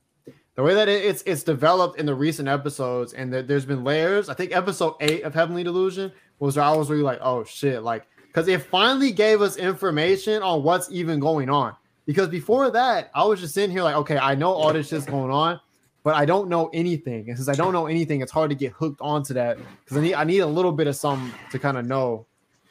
The 0.55 0.62
way 0.62 0.73
that 0.73 0.89
it, 0.89 1.05
it's 1.05 1.23
it's 1.27 1.43
developed 1.43 1.99
in 1.99 2.07
the 2.07 2.15
recent 2.15 2.49
episodes, 2.49 3.12
and 3.12 3.33
that 3.33 3.47
there's 3.47 3.66
been 3.66 3.85
layers. 3.85 4.31
I 4.31 4.35
think 4.35 4.57
episode 4.57 4.95
eight 5.01 5.23
of 5.23 5.35
Heavenly 5.35 5.62
Delusion 5.62 6.12
was 6.39 6.57
where 6.57 6.65
I 6.65 6.74
was 6.74 6.89
really 6.89 7.03
like, 7.03 7.19
oh 7.20 7.45
shit, 7.45 7.83
like 7.83 8.07
because 8.27 8.49
it 8.49 8.62
finally 8.62 9.12
gave 9.12 9.43
us 9.43 9.57
information 9.57 10.43
on 10.43 10.62
what's 10.62 10.91
even 10.91 11.20
going 11.20 11.51
on. 11.51 11.74
Because 12.07 12.28
before 12.28 12.70
that, 12.70 13.11
I 13.15 13.24
was 13.24 13.41
just 13.41 13.53
sitting 13.55 13.70
here 13.70 13.83
like, 13.83 13.97
okay, 13.97 14.16
I 14.16 14.35
know 14.35 14.53
all 14.53 14.73
this 14.73 14.89
shit's 14.89 15.07
going 15.07 15.31
on, 15.31 15.61
but 16.05 16.15
I 16.15 16.24
don't 16.24 16.49
know 16.49 16.70
anything. 16.73 17.28
And 17.28 17.37
since 17.37 17.49
I 17.49 17.55
don't 17.55 17.73
know 17.73 17.87
anything, 17.87 18.20
it's 18.20 18.31
hard 18.31 18.51
to 18.51 18.57
get 18.57 18.73
hooked 18.73 19.01
onto 19.01 19.35
that 19.35 19.59
because 19.85 19.97
I 19.97 20.01
need 20.01 20.15
I 20.15 20.24
need 20.24 20.39
a 20.39 20.47
little 20.47 20.73
bit 20.73 20.87
of 20.87 20.97
something 20.97 21.33
to 21.51 21.59
kind 21.59 21.77
of 21.77 21.85
know 21.85 22.27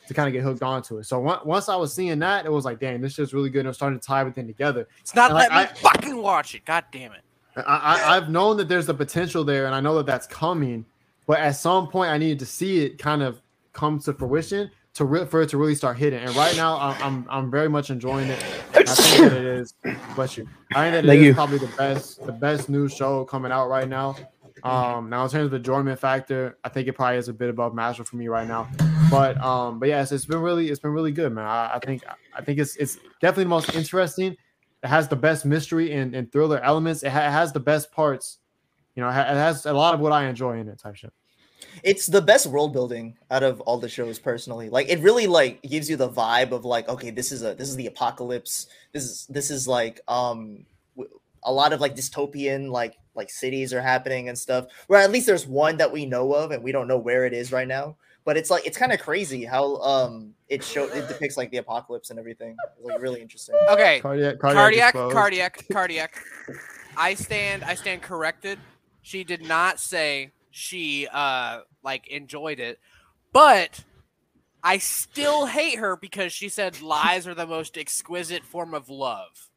to 0.08 0.14
kind 0.14 0.28
of 0.28 0.34
get 0.34 0.44
hooked 0.44 0.62
onto 0.64 0.98
it. 0.98 1.06
So 1.06 1.20
once 1.46 1.70
I 1.70 1.76
was 1.76 1.94
seeing 1.94 2.20
that, 2.20 2.46
it 2.46 2.52
was 2.52 2.66
like, 2.66 2.80
damn, 2.80 3.02
this 3.02 3.14
shit's 3.14 3.34
really 3.34 3.50
good. 3.50 3.60
And 3.60 3.70
I'm 3.70 3.74
starting 3.74 4.00
to 4.00 4.06
tie 4.06 4.20
everything 4.22 4.48
together. 4.48 4.88
It's 5.00 5.16
not 5.16 5.32
Like, 5.34 5.50
letting 5.50 5.74
me 5.74 5.80
I- 5.80 5.92
fucking 5.92 6.18
watch 6.18 6.56
it. 6.56 6.66
God 6.66 6.86
damn 6.92 7.12
it. 7.14 7.22
I, 7.58 7.62
I, 7.62 8.18
I've 8.18 8.30
known 8.30 8.58
that 8.58 8.68
there's 8.68 8.86
the 8.86 8.94
potential 8.94 9.44
there, 9.46 9.66
and 9.66 9.74
I 9.74 9.80
know 9.80 9.96
that 9.96 10.06
that's 10.06 10.28
coming. 10.28 10.86
But 11.26 11.40
at 11.40 11.52
some 11.52 11.88
point, 11.88 12.12
I 12.12 12.18
needed 12.18 12.40
to 12.40 12.46
see 12.46 12.84
it 12.86 12.98
kind 13.00 13.24
of 13.24 13.42
come 13.74 13.98
to 14.00 14.14
fruition 14.14 14.70
to 14.96 15.06
re- 15.06 15.26
for 15.26 15.42
it 15.42 15.50
to 15.50 15.58
really 15.58 15.74
start 15.76 15.98
hitting. 15.98 16.20
And 16.20 16.36
right 16.36 16.56
now, 16.58 16.78
I'm 16.78 17.02
I'm, 17.04 17.26
I'm 17.30 17.52
very 17.52 17.70
much 17.70 17.90
enjoying 17.90 18.28
it. 18.30 18.44
I 18.76 18.84
think 18.84 19.30
that 19.32 19.38
it 19.40 19.46
is. 19.46 19.74
Bless 20.16 20.38
you. 20.38 20.48
I 20.76 20.84
think 20.84 20.94
that 20.96 21.06
it 21.06 21.08
Thank 21.08 21.20
is 21.22 21.26
you. 21.28 21.34
probably 21.34 21.58
the 21.58 21.68
best 21.78 22.26
the 22.26 22.32
best 22.34 22.68
new 22.70 22.88
show 22.90 23.24
coming 23.26 23.52
out 23.54 23.70
right 23.70 23.88
now. 23.88 24.16
Um, 24.66 25.10
now 25.10 25.24
in 25.24 25.30
terms 25.30 25.46
of 25.46 25.54
enjoyment 25.54 26.00
factor, 26.00 26.58
I 26.64 26.70
think 26.70 26.88
it 26.88 26.94
probably 26.94 27.18
is 27.18 27.28
a 27.28 27.34
bit 27.34 27.50
above 27.50 27.74
Mashle 27.74 28.06
for 28.06 28.16
me 28.16 28.28
right 28.28 28.48
now. 28.48 28.68
But 29.12 29.40
um, 29.44 29.80
but 29.80 29.90
yes, 29.90 30.12
it's 30.12 30.26
been 30.26 30.42
really 30.42 30.70
it's 30.70 30.80
been 30.80 30.92
really 30.92 31.12
good, 31.12 31.32
man. 31.32 31.46
I, 31.46 31.76
I 31.76 31.80
think 31.80 32.04
I 32.36 32.42
think 32.42 32.60
it's 32.60 32.76
it's 32.78 32.98
definitely 33.22 33.44
the 33.44 33.50
most 33.50 33.76
interesting. 33.76 34.36
It 34.84 34.88
has 34.88 35.08
the 35.08 35.16
best 35.16 35.46
mystery 35.46 35.94
and, 35.94 36.16
and 36.16 36.32
thriller 36.32 36.60
elements. 36.60 37.04
It, 37.04 37.12
ha- 37.12 37.28
it 37.28 37.32
has 37.32 37.54
the 37.54 37.60
best 37.60 37.92
parts. 37.92 38.40
You 38.96 39.04
know, 39.04 39.10
it, 39.10 39.14
ha- 39.14 39.28
it 39.30 39.36
has 39.36 39.66
a 39.66 39.74
lot 39.74 39.94
of 39.94 40.00
what 40.00 40.12
I 40.12 40.28
enjoy 40.28 40.60
in 40.60 40.68
it. 40.68 40.80
Type 40.80 40.96
shit. 40.96 41.14
It's 41.84 42.08
the 42.08 42.22
best 42.22 42.48
world 42.48 42.74
building 42.74 43.18
out 43.30 43.44
of 43.44 43.62
all 43.62 43.78
the 43.78 43.90
shows 43.90 44.18
personally. 44.18 44.70
Like 44.70 44.90
it 44.90 45.00
really 45.00 45.28
like 45.28 45.62
gives 45.62 45.90
you 45.90 45.96
the 45.96 46.10
vibe 46.10 46.52
of 46.52 46.66
like 46.66 46.90
okay, 46.90 47.12
this 47.12 47.32
is 47.32 47.44
a 47.44 47.54
this 47.54 47.70
is 47.70 47.76
the 47.76 47.88
apocalypse. 47.88 48.66
This 48.94 49.04
is 49.04 49.28
this 49.28 49.52
is 49.52 49.68
like 49.68 50.02
um 50.08 50.66
a 51.46 51.52
lot 51.52 51.72
of 51.72 51.80
like 51.80 51.96
dystopian 51.96 52.70
like 52.70 52.98
like 53.16 53.30
cities 53.30 53.74
are 53.74 53.82
happening 53.82 54.30
and 54.30 54.38
stuff. 54.38 54.68
Where 54.88 55.00
at 55.00 55.12
least 55.12 55.26
there's 55.26 55.48
one 55.48 55.78
that 55.78 55.92
we 55.92 56.06
know 56.06 56.34
of 56.34 56.52
and 56.52 56.64
we 56.64 56.72
don't 56.72 56.88
know 56.88 56.98
where 56.98 57.26
it 57.26 57.34
is 57.34 57.52
right 57.52 57.68
now. 57.68 57.96
But 58.26 58.38
it's 58.38 58.50
like 58.50 58.66
it's 58.66 58.78
kind 58.78 58.92
of 58.92 59.00
crazy 59.00 59.46
how 59.46 59.78
um 59.78 60.34
it 60.50 60.64
show 60.64 60.86
it 60.86 61.08
depicts 61.08 61.38
like 61.38 61.52
the 61.52 61.58
apocalypse 61.58 62.10
and 62.10 62.20
everything. 62.20 62.58
It's 62.78 62.86
like 62.86 63.00
really 63.00 63.22
interesting. 63.22 63.56
Okay. 63.70 64.00
Cardiac, 64.02 64.40
cardiac, 64.40 64.90
explode. 64.90 65.14
cardiac, 65.14 65.66
cardiac. 65.72 66.24
I 66.98 67.14
stand, 67.14 67.64
I 67.64 67.76
stand 67.76 68.02
corrected. 68.02 68.58
She 69.02 69.24
did 69.24 69.44
not 69.44 69.80
say 69.80 70.32
she 70.50 71.08
uh 71.12 71.62
like 71.84 72.08
enjoyed 72.08 72.60
it, 72.60 72.80
but 73.32 73.84
I 74.64 74.80
still 74.80 75.46
hate 75.46 75.78
her 75.78 75.96
because 75.96 76.34
she 76.34 76.50
said 76.50 76.82
lies 76.82 77.28
are 77.28 77.36
the 77.36 77.46
most 77.46 77.78
exquisite 77.78 78.44
form 78.44 78.74
of 78.74 78.90
love. 78.90 79.52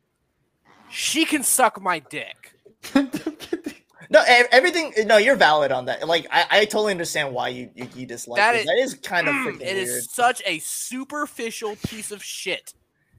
She 0.90 1.24
can 1.24 1.43
suck 1.43 1.81
my 1.81 1.98
dick. 2.01 2.55
No, 4.10 4.23
everything. 4.27 4.94
No, 5.05 5.19
you're 5.19 5.36
valid 5.36 5.70
on 5.70 5.85
that. 5.85 6.09
Like, 6.09 6.27
I, 6.31 6.47
I 6.51 6.65
totally 6.65 6.93
understand 6.93 7.35
why 7.35 7.48
you 7.48 7.69
you, 7.74 7.86
you 7.94 8.06
dislike 8.06 8.39
That 8.39 8.55
it. 8.55 8.60
is- 8.60 8.65
that 8.65 8.78
is 8.78 8.94
kind 8.94 9.28
of 9.28 9.35
Mm, 9.35 9.44
freaking 9.44 9.60
it 9.60 9.74
weird. 9.74 9.77
is 9.89 10.09
such 10.10 10.40
a 10.47 10.59
superficial 10.60 11.77
piece 11.86 12.10
of 12.10 12.24
shit. 12.24 12.73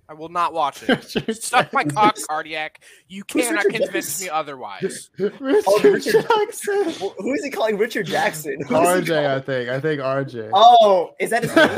I 0.10 0.14
will 0.16 0.30
not 0.30 0.52
watch 0.52 0.82
it. 0.82 1.04
Suck 1.44 1.72
my 1.74 1.84
cock, 1.84 2.18
cardiac. 2.28 2.82
You 3.08 3.22
Who's 3.32 3.46
cannot 3.46 3.66
Richard 3.66 3.82
convince 3.84 4.06
Jackson? 4.08 4.26
me 4.26 4.30
otherwise. 4.32 5.10
Richard, 5.20 5.64
Oh, 5.68 5.80
Richard- 5.84 6.26
Jackson. 6.28 6.84
Wh- 6.94 7.14
Who 7.20 7.34
is 7.36 7.44
he 7.44 7.52
calling 7.52 7.78
Richard 7.78 8.08
Jackson? 8.08 8.58
Who 8.68 8.76
is 8.82 9.08
RJ, 9.08 9.28
I 9.28 9.40
think. 9.42 9.70
I 9.70 9.80
think 9.80 10.02
RJ. 10.02 10.50
Oh, 10.56 11.12
is 11.20 11.30
that 11.30 11.44
his 11.44 11.56
name? 11.56 11.70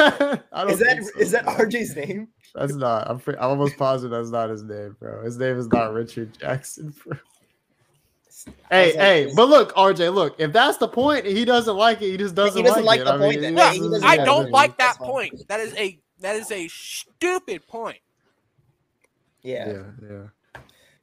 I 0.53 0.61
don't 0.61 0.71
Is 0.71 0.79
that 0.79 1.03
so, 1.03 1.19
is 1.19 1.31
that. 1.31 1.43
RJ's 1.47 1.93
name? 1.97 2.29
That's 2.53 2.73
not. 2.75 3.09
I'm, 3.09 3.19
pre- 3.19 3.35
I'm 3.37 3.49
almost 3.51 3.77
positive 3.77 4.11
that's 4.11 4.29
not 4.29 4.49
his 4.49 4.63
name, 4.63 4.95
bro. 4.99 5.23
His 5.23 5.37
name 5.37 5.57
is 5.57 5.67
not 5.67 5.93
Richard 5.93 6.37
Jackson. 6.37 6.93
Bro. 7.05 7.17
Hey, 8.71 8.87
like, 8.87 8.95
hey, 8.95 9.23
is- 9.25 9.35
but 9.35 9.49
look, 9.49 9.73
RJ, 9.75 10.13
look. 10.13 10.35
If 10.39 10.51
that's 10.51 10.77
the 10.77 10.87
point, 10.87 11.25
he 11.25 11.45
doesn't 11.45 11.75
like 11.75 12.01
it. 12.01 12.11
He 12.11 12.17
just 12.17 12.35
doesn't, 12.35 12.57
he 12.57 12.63
doesn't 12.67 12.85
like 12.85 13.01
it. 13.01 13.05
the 13.05 13.11
I 13.11 13.17
point 13.17 13.31
mean, 13.33 13.41
then. 13.41 13.53
he 13.53 13.57
Yeah, 13.57 13.67
doesn't- 13.69 13.83
he 13.83 13.89
doesn't 13.89 14.09
I 14.09 14.15
don't 14.17 14.43
that's 14.43 14.51
like 14.51 14.77
that 14.77 14.97
point. 14.97 15.47
That 15.47 15.59
is 15.59 15.73
a 15.75 15.99
that 16.21 16.35
is 16.35 16.51
a 16.51 16.67
stupid 16.67 17.67
point. 17.67 17.99
Yeah. 19.43 19.67
Yeah, 19.67 19.83
yeah. 20.09 20.23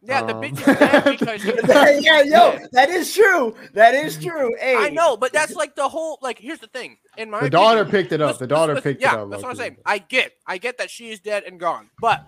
Yeah, 0.03 0.23
the 0.23 0.35
Um, 0.37 0.43
bitch 0.43 0.59
is 0.61 0.79
dead 0.79 1.05
because 1.19 1.43
he 1.43 1.51
yeah, 2.05 2.23
yo, 2.23 2.59
that 2.73 2.89
is 2.89 3.13
true. 3.13 3.55
That 3.75 3.95
is 3.95 4.17
true. 4.17 4.55
Hey, 4.61 4.77
I 4.77 4.91
know, 4.91 5.17
but 5.17 5.33
that's 5.33 5.55
like 5.57 5.75
the 5.75 5.89
whole 5.89 6.19
like. 6.23 6.39
Here's 6.39 6.61
the 6.61 6.69
thing. 6.69 6.99
In 7.17 7.31
my 7.31 7.41
The 7.41 7.51
daughter 7.51 7.81
opinion- 7.81 8.03
picked 8.03 8.13
it 8.13 8.21
up. 8.21 8.29
listen, 8.33 8.45
The 8.49 8.55
daughter 8.55 8.75
listen, 8.75 8.91
picked 8.93 9.03
yeah, 9.03 9.15
it 9.15 9.19
up. 9.21 9.31
that's 9.31 9.43
what 9.43 9.51
I'm 9.51 9.57
saying. 9.57 9.77
I 9.85 9.99
get, 9.99 10.33
I 10.47 10.59
get 10.59 10.79
that 10.79 10.89
she 10.91 11.11
is 11.11 11.19
dead 11.21 11.43
and 11.45 11.59
gone, 11.59 11.91
but 12.01 12.25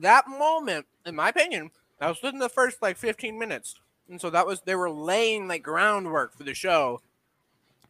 that 0.00 0.26
moment, 0.28 0.86
in 1.06 1.14
my 1.14 1.28
opinion, 1.28 1.70
that 2.00 2.08
was 2.08 2.20
within 2.20 2.40
the 2.40 2.48
first 2.48 2.82
like 2.82 2.96
15 2.96 3.38
minutes, 3.38 3.76
and 4.10 4.20
so 4.20 4.28
that 4.30 4.44
was 4.46 4.60
they 4.62 4.74
were 4.74 4.90
laying 4.90 5.46
like 5.46 5.62
groundwork 5.62 6.36
for 6.36 6.42
the 6.42 6.52
show, 6.54 7.00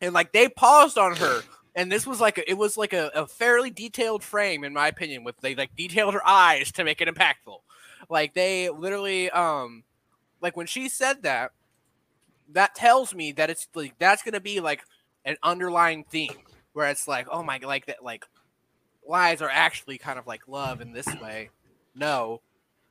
and 0.02 0.12
like 0.12 0.32
they 0.32 0.48
paused 0.48 0.98
on 0.98 1.16
her. 1.16 1.42
And 1.76 1.90
this 1.90 2.06
was 2.06 2.20
like 2.20 2.38
a, 2.38 2.48
it 2.48 2.54
was 2.56 2.76
like 2.76 2.92
a, 2.92 3.10
a 3.16 3.26
fairly 3.26 3.68
detailed 3.70 4.22
frame, 4.22 4.62
in 4.62 4.72
my 4.72 4.86
opinion, 4.86 5.24
with 5.24 5.36
they 5.40 5.56
like 5.56 5.74
detailed 5.74 6.14
her 6.14 6.24
eyes 6.24 6.70
to 6.72 6.84
make 6.84 7.00
it 7.00 7.08
impactful. 7.08 7.56
Like 8.08 8.34
they 8.34 8.70
literally, 8.70 9.30
um, 9.30 9.84
like 10.40 10.56
when 10.56 10.66
she 10.66 10.88
said 10.88 11.22
that, 11.22 11.52
that 12.52 12.74
tells 12.74 13.14
me 13.14 13.32
that 13.32 13.50
it's 13.50 13.68
like 13.74 13.94
that's 13.98 14.22
gonna 14.22 14.40
be 14.40 14.60
like 14.60 14.82
an 15.24 15.36
underlying 15.42 16.04
theme 16.04 16.36
where 16.72 16.90
it's 16.90 17.08
like, 17.08 17.26
oh 17.30 17.42
my, 17.42 17.58
like 17.62 17.86
that, 17.86 18.04
like 18.04 18.24
lies 19.06 19.42
are 19.42 19.50
actually 19.50 19.98
kind 19.98 20.18
of 20.18 20.26
like 20.26 20.48
love 20.48 20.80
in 20.80 20.92
this 20.92 21.08
way. 21.20 21.50
No, 21.94 22.40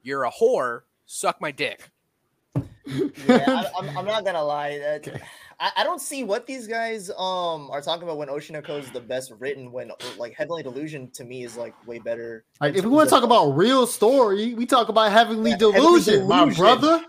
you're 0.01 0.23
a 0.23 0.31
whore. 0.31 0.81
Suck 1.05 1.41
my 1.41 1.51
dick. 1.51 1.89
yeah, 2.85 3.45
I, 3.47 3.65
I'm, 3.77 3.97
I'm 3.97 4.05
not 4.05 4.25
gonna 4.25 4.43
lie. 4.43 4.77
That 4.79 5.07
Okay. 5.07 5.21
I, 5.63 5.71
I 5.77 5.83
don't 5.85 6.01
see 6.01 6.25
what 6.25 6.45
these 6.45 6.67
guys 6.67 7.09
um 7.11 7.71
are 7.71 7.81
talking 7.81 8.03
about 8.03 8.17
when 8.17 8.27
Oshinoko 8.27 8.79
is 8.79 8.91
the 8.91 8.99
best 8.99 9.31
written. 9.39 9.71
When 9.71 9.91
like 10.17 10.33
Heavenly 10.33 10.61
Delusion 10.61 11.09
to 11.11 11.23
me 11.23 11.45
is 11.45 11.55
like 11.55 11.73
way 11.87 11.99
better. 11.99 12.43
Like, 12.59 12.75
if 12.75 12.83
we 12.83 12.91
want 12.91 13.07
to 13.07 13.15
talk 13.15 13.23
about 13.23 13.51
real 13.51 13.87
story, 13.87 14.53
we 14.55 14.65
talk 14.65 14.89
about 14.89 15.11
Heavenly 15.13 15.51
Yeah, 15.51 15.57
Heavenly 15.71 16.01
Delusion, 16.01 16.27
my 16.27 16.53
brother. 16.53 17.01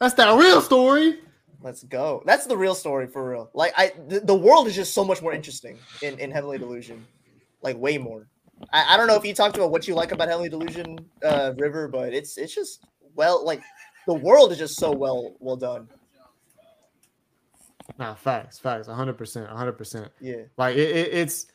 That's 0.00 0.14
that 0.14 0.34
real 0.38 0.62
story. 0.62 1.18
Let's 1.60 1.84
go. 1.84 2.22
That's 2.24 2.46
the 2.46 2.56
real 2.56 2.74
story 2.74 3.08
for 3.08 3.30
real. 3.30 3.50
Like 3.52 3.74
I, 3.76 3.92
the, 4.08 4.20
the 4.20 4.34
world 4.34 4.68
is 4.68 4.74
just 4.74 4.94
so 4.94 5.04
much 5.04 5.20
more 5.20 5.34
interesting 5.34 5.78
in 6.00 6.18
in 6.18 6.30
Heavenly 6.30 6.56
Delusion, 6.56 7.06
like 7.60 7.76
way 7.76 7.98
more. 7.98 8.26
I, 8.72 8.94
I 8.94 8.96
don't 8.96 9.06
know 9.06 9.16
if 9.16 9.24
you 9.26 9.34
talked 9.34 9.56
about 9.56 9.70
what 9.70 9.86
you 9.86 9.94
like 9.94 10.12
about 10.12 10.28
Heavenly 10.28 10.48
Delusion, 10.48 10.98
uh, 11.22 11.52
River, 11.58 11.88
but 11.88 12.14
it's 12.14 12.38
it's 12.38 12.54
just 12.54 12.86
well, 13.14 13.44
like 13.44 13.60
the 14.06 14.14
world 14.14 14.50
is 14.52 14.56
just 14.56 14.76
so 14.76 14.92
well 14.92 15.36
well 15.40 15.56
done. 15.56 15.88
Nah, 17.98 18.14
facts, 18.14 18.58
facts, 18.58 18.88
100%, 18.88 19.16
100%. 19.16 20.08
Yeah. 20.20 20.34
Like, 20.56 20.76
it, 20.76 20.88
it, 20.96 21.14
it's, 21.14 21.46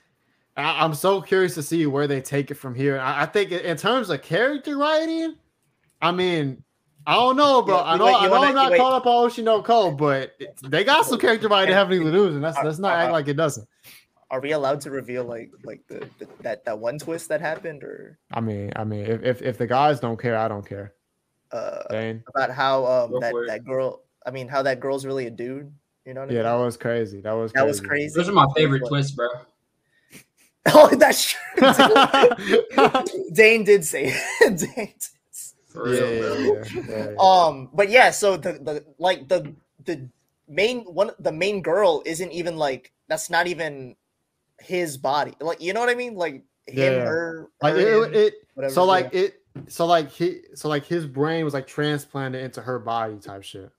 I, 0.56 0.84
I'm 0.84 0.94
so 0.94 1.22
curious 1.22 1.56
to 1.56 1.64
see 1.64 1.86
where 1.86 2.08
they 2.08 2.22
take 2.22 2.52
it 2.52 2.56
from 2.56 2.74
here. 2.76 2.99
I, 2.99 3.24
I 3.24 3.26
think 3.26 3.52
in 3.52 3.78
terms 3.78 4.10
of 4.10 4.22
character 4.22 4.78
writing, 4.78 5.36
I 6.02 6.12
mean, 6.12 6.64
I 7.06 7.16
don't 7.16 7.36
know, 7.36 7.62
bro. 7.62 7.78
Yeah, 7.78 7.84
I 7.84 7.98
know, 7.98 8.06
wait- 8.06 8.16
I 8.16 8.26
know 8.26 8.32
wanna, 8.32 8.48
I'm 8.48 8.56
not 8.56 8.72
wait. 8.72 8.78
caught 8.80 8.94
up 8.94 9.06
on 9.06 9.30
Oshinoko, 9.30 9.98
but 9.98 10.36
they 10.64 10.84
got 10.84 11.06
some 11.06 11.20
character 11.20 11.48
writing 11.48 11.70
in 11.70 11.76
Heavenly 11.76 12.03
Delusion. 12.03 12.41
Let's, 12.41 12.58
let's 12.64 12.80
not 12.80 12.94
act 12.94 13.12
like 13.12 13.28
it 13.28 13.34
doesn't. 13.36 13.68
Are 14.30 14.40
we 14.40 14.53
allowed 14.53 14.80
to 14.82 14.91
reveal 14.91 15.26
like 15.26 15.52
like 15.66 15.82
the, 15.90 16.08
the 16.18 16.28
that 16.40 16.64
that 16.64 16.80
one 16.80 16.98
twist 16.98 17.28
that 17.28 17.41
happened, 17.41 17.84
or 17.84 18.18
I 18.32 18.40
mean, 18.40 18.72
I 18.78 18.86
mean, 18.86 19.02
if, 19.06 19.24
if, 19.24 19.41
if 19.41 19.58
the 19.58 19.68
guys 19.68 19.99
don't 19.99 20.18
care, 20.18 20.38
I 20.38 20.48
don't 20.48 20.66
care. 20.66 20.94
uh 21.52 21.82
Dane. 21.90 22.24
about 22.34 22.49
how 22.49 22.86
um 22.86 23.20
that 23.20 23.34
that 23.48 23.66
girl? 23.66 24.03
I 24.26 24.32
mean, 24.32 24.48
how 24.48 24.62
that 24.62 24.80
girl's 24.80 25.06
really 25.06 25.28
a 25.28 25.30
dude. 25.30 25.74
You 26.06 26.14
know 26.14 26.22
what 26.22 26.30
I 26.30 26.34
Yeah, 26.34 26.40
mean? 26.40 26.45
that 26.57 26.65
was 26.65 26.78
crazy. 26.78 27.22
That 27.22 27.34
was 27.34 27.52
that 27.53 27.65
was 27.68 27.80
crazy. 27.80 27.90
crazy. 28.14 28.14
Those 28.15 28.30
are 28.30 28.34
my 28.34 28.48
favorite 28.56 28.84
twists, 28.88 29.11
bro. 29.11 29.28
Oh, 30.68 30.90
that's 30.95 31.32
true. 31.32 31.40
Dane 33.34 33.64
did 33.64 33.84
say 33.84 34.14
it. 34.14 34.60
Dane 34.60 34.76
did 34.76 34.94
say- 35.32 35.56
For 35.68 35.91
Yeah, 35.94 36.02
real, 36.02 36.14
yeah, 36.14 36.19
bro. 36.19 36.56
yeah, 36.56 36.64
yeah, 36.88 37.10
yeah. 37.11 37.15
Um, 37.19 37.69
but 37.73 37.90
yeah, 37.90 38.11
so 38.11 38.38
the 38.38 38.53
the 38.53 38.86
like 38.99 39.28
the 39.28 39.53
the 39.86 40.07
main 40.48 40.82
one 40.82 41.11
the 41.19 41.32
main 41.32 41.61
girl 41.64 42.03
isn't 42.06 42.32
even 42.32 42.57
like 42.57 42.91
that's 43.07 43.30
not 43.32 43.48
even 43.48 43.95
his 44.60 44.98
body. 44.98 45.34
Like 45.40 45.61
you 45.61 45.73
know 45.73 45.80
what 45.80 45.90
I 45.90 45.95
mean? 45.95 46.14
Like 46.15 46.44
him, 46.68 46.94
Yeah. 46.94 47.06
her, 47.06 47.48
like 47.64 47.73
her, 47.73 47.80
it, 47.80 48.07
him, 48.07 48.14
it 48.14 48.34
whatever, 48.53 48.73
so 48.73 48.84
like 48.86 49.10
yeah. 49.14 49.22
it 49.22 49.41
so 49.68 49.86
like 49.88 50.11
he 50.11 50.41
so 50.53 50.69
like 50.69 50.86
his 50.86 51.06
brain 51.07 51.44
was 51.44 51.56
like 51.56 51.65
transplanted 51.65 52.44
into 52.44 52.61
her 52.61 52.78
body 52.78 53.18
type 53.18 53.41
shit. 53.44 53.72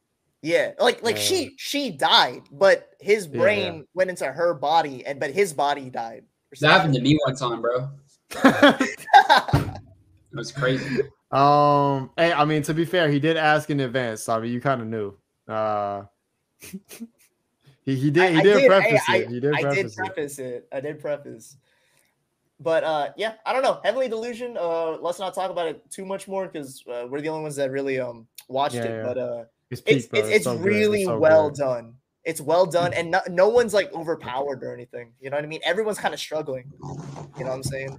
Yeah, 0.42 0.72
like 0.78 1.02
like 1.02 1.16
Yeah. 1.16 1.22
she 1.22 1.54
she 1.56 1.90
died, 1.90 2.42
but 2.52 2.90
his 3.00 3.26
brain 3.26 3.74
yeah. 3.76 3.82
went 3.94 4.10
into 4.10 4.26
her 4.26 4.54
body, 4.54 5.06
and 5.06 5.18
but 5.20 5.30
his 5.30 5.52
body 5.52 5.88
died. 5.90 6.24
That 6.60 6.70
happened 6.72 6.94
to 6.94 7.00
me 7.00 7.18
one 7.24 7.34
time, 7.36 7.62
bro. 7.62 7.88
It 10.34 10.36
was 10.36 10.50
crazy. 10.50 11.02
um, 11.30 12.10
hey, 12.16 12.32
I 12.32 12.44
mean 12.46 12.62
to 12.62 12.72
be 12.74 12.84
fair, 12.86 13.10
he 13.10 13.18
did 13.20 13.36
ask 13.36 13.68
in 13.70 13.80
advance, 13.80 14.22
so 14.22 14.34
I 14.34 14.40
mean 14.40 14.52
you 14.52 14.60
kind 14.60 14.80
of 14.80 14.86
knew. 14.86 15.14
Uh, 15.46 16.04
he 17.84 17.94
he 17.96 18.10
did 18.10 18.32
he 18.32 18.38
I 18.38 18.42
did, 18.42 18.54
did, 18.60 18.68
preface 18.68 19.02
I- 19.08 19.16
it. 19.18 19.28
He 19.28 19.40
did 19.40 19.54
I 19.54 19.60
preface 19.60 19.76
did 19.76 19.86
it. 19.86 19.96
preface 19.96 20.38
it. 20.38 20.68
I 20.72 20.80
did 20.80 21.00
preface. 21.00 21.56
But 22.60 22.84
uh, 22.84 23.08
yeah, 23.16 23.34
I 23.44 23.52
don't 23.52 23.62
know. 23.62 23.80
Heavenly 23.84 24.08
Delusion. 24.08 24.56
Uh, 24.56 24.92
let's 25.00 25.18
not 25.18 25.34
talk 25.34 25.50
about 25.50 25.66
it 25.66 25.82
too 25.90 26.06
much 26.06 26.28
more 26.28 26.46
because 26.46 26.82
uh, 26.90 27.06
we're 27.10 27.20
the 27.20 27.28
only 27.28 27.42
ones 27.42 27.56
that 27.56 27.70
really 27.70 27.98
um 28.00 28.26
watched 28.48 28.76
Yeah, 28.76 28.84
it. 28.84 28.90
yeah. 28.98 29.02
But 29.04 29.18
uh, 29.18 29.40
It's 29.40 29.61
peak, 29.80 29.96
it's 29.96 30.06
bro. 30.06 30.20
it's, 30.20 30.28
it's 30.28 30.44
so 30.44 30.56
really 30.56 31.04
so 31.04 31.18
well 31.18 31.48
good. 31.50 31.58
done. 31.58 31.94
It's 32.24 32.40
well 32.40 32.66
done, 32.66 32.92
and 32.92 33.10
no, 33.10 33.20
no 33.28 33.48
one's 33.48 33.74
like 33.74 33.92
overpowered 33.92 34.62
or 34.62 34.72
anything. 34.72 35.12
You 35.20 35.30
know 35.30 35.36
what 35.36 35.44
I 35.44 35.48
mean? 35.48 35.60
Everyone's 35.64 35.98
kind 35.98 36.14
of 36.14 36.20
struggling. 36.20 36.70
You 37.36 37.44
know 37.44 37.50
what 37.50 37.54
I'm 37.54 37.62
saying? 37.62 37.98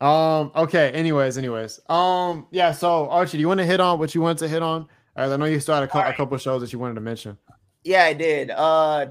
Um. 0.00 0.50
Okay. 0.56 0.90
Anyways. 0.92 1.36
Anyways. 1.36 1.80
Um. 1.90 2.46
Yeah. 2.50 2.72
So 2.72 3.08
Archie, 3.10 3.36
do 3.36 3.40
you 3.42 3.48
want 3.48 3.58
to 3.58 3.66
hit 3.66 3.80
on 3.80 3.98
what 3.98 4.14
you 4.14 4.22
wanted 4.22 4.38
to 4.38 4.48
hit 4.48 4.62
on? 4.62 4.88
As 5.16 5.32
I 5.32 5.36
know 5.36 5.44
you 5.44 5.60
still 5.60 5.74
had 5.74 5.84
a, 5.84 5.88
cou- 5.88 5.98
a 5.98 6.02
Alright. 6.02 6.16
couple 6.16 6.38
shows 6.38 6.62
that 6.62 6.72
you 6.72 6.78
wanted 6.78 6.94
to 6.94 7.00
mention. 7.02 7.36
Yeah, 7.84 8.04
I 8.04 8.14
did. 8.14 8.50
Uh, 8.50 9.06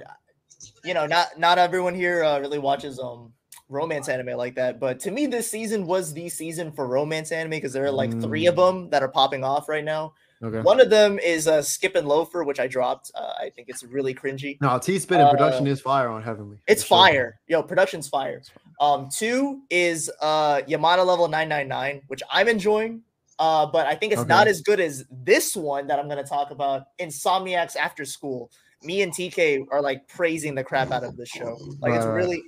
you 0.83 0.95
know, 0.95 1.05
not 1.05 1.37
not 1.37 1.59
everyone 1.59 1.93
here 1.93 2.23
uh, 2.23 2.39
really 2.39 2.57
watches 2.57 2.99
um 2.99 3.33
romance 3.69 4.09
anime 4.09 4.35
like 4.35 4.55
that, 4.55 4.79
but 4.79 4.99
to 5.01 5.11
me, 5.11 5.27
this 5.27 5.49
season 5.49 5.85
was 5.85 6.13
the 6.13 6.27
season 6.27 6.71
for 6.71 6.87
romance 6.87 7.31
anime 7.31 7.51
because 7.51 7.71
there 7.71 7.85
are 7.85 7.91
like 7.91 8.19
three 8.21 8.47
of 8.47 8.55
them 8.55 8.89
that 8.89 9.03
are 9.03 9.07
popping 9.07 9.43
off 9.43 9.69
right 9.69 9.83
now. 9.83 10.13
Okay. 10.41 10.61
One 10.61 10.79
of 10.79 10.89
them 10.89 11.19
is 11.19 11.47
uh, 11.47 11.61
Skip 11.61 11.95
and 11.95 12.07
Loafer, 12.07 12.43
which 12.45 12.59
I 12.61 12.67
dropped. 12.67 13.11
Uh, 13.13 13.33
I 13.39 13.51
think 13.53 13.67
it's 13.67 13.83
really 13.83 14.15
cringy. 14.15 14.57
No, 14.61 14.79
T 14.79 14.97
Spin 14.97 15.19
and 15.19 15.29
production 15.29 15.67
Uh, 15.67 15.71
is 15.71 15.81
fire 15.81 16.09
on 16.09 16.23
Heavenly. 16.23 16.57
It's 16.65 16.83
sure. 16.83 16.97
fire. 16.97 17.39
Yo, 17.47 17.61
production's 17.61 18.07
fire. 18.07 18.41
Um, 18.79 19.09
two 19.09 19.61
is 19.69 20.09
uh 20.21 20.61
Yamada 20.67 21.05
level 21.05 21.27
999, 21.27 22.03
which 22.07 22.23
I'm 22.31 22.47
enjoying. 22.47 23.01
Uh, 23.37 23.65
but 23.65 23.85
I 23.85 23.95
think 23.95 24.11
it's 24.11 24.25
not 24.25 24.47
as 24.47 24.61
good 24.61 24.79
as 24.81 25.05
this 25.09 25.55
one 25.55 25.87
that 25.87 25.99
I'm 25.99 26.09
gonna 26.09 26.23
talk 26.23 26.51
about, 26.51 26.83
Insomniacs 26.99 27.75
After 27.75 28.03
School. 28.05 28.51
Me 28.83 29.01
and 29.01 29.13
TK 29.13 29.65
are 29.71 29.81
like 29.81 30.07
praising 30.07 30.55
the 30.55 30.63
crap 30.63 30.91
out 30.91 31.03
of 31.03 31.17
this 31.17 31.29
show. 31.29 31.57
Like 31.79 31.93
it's 31.93 32.05
right. 32.05 32.39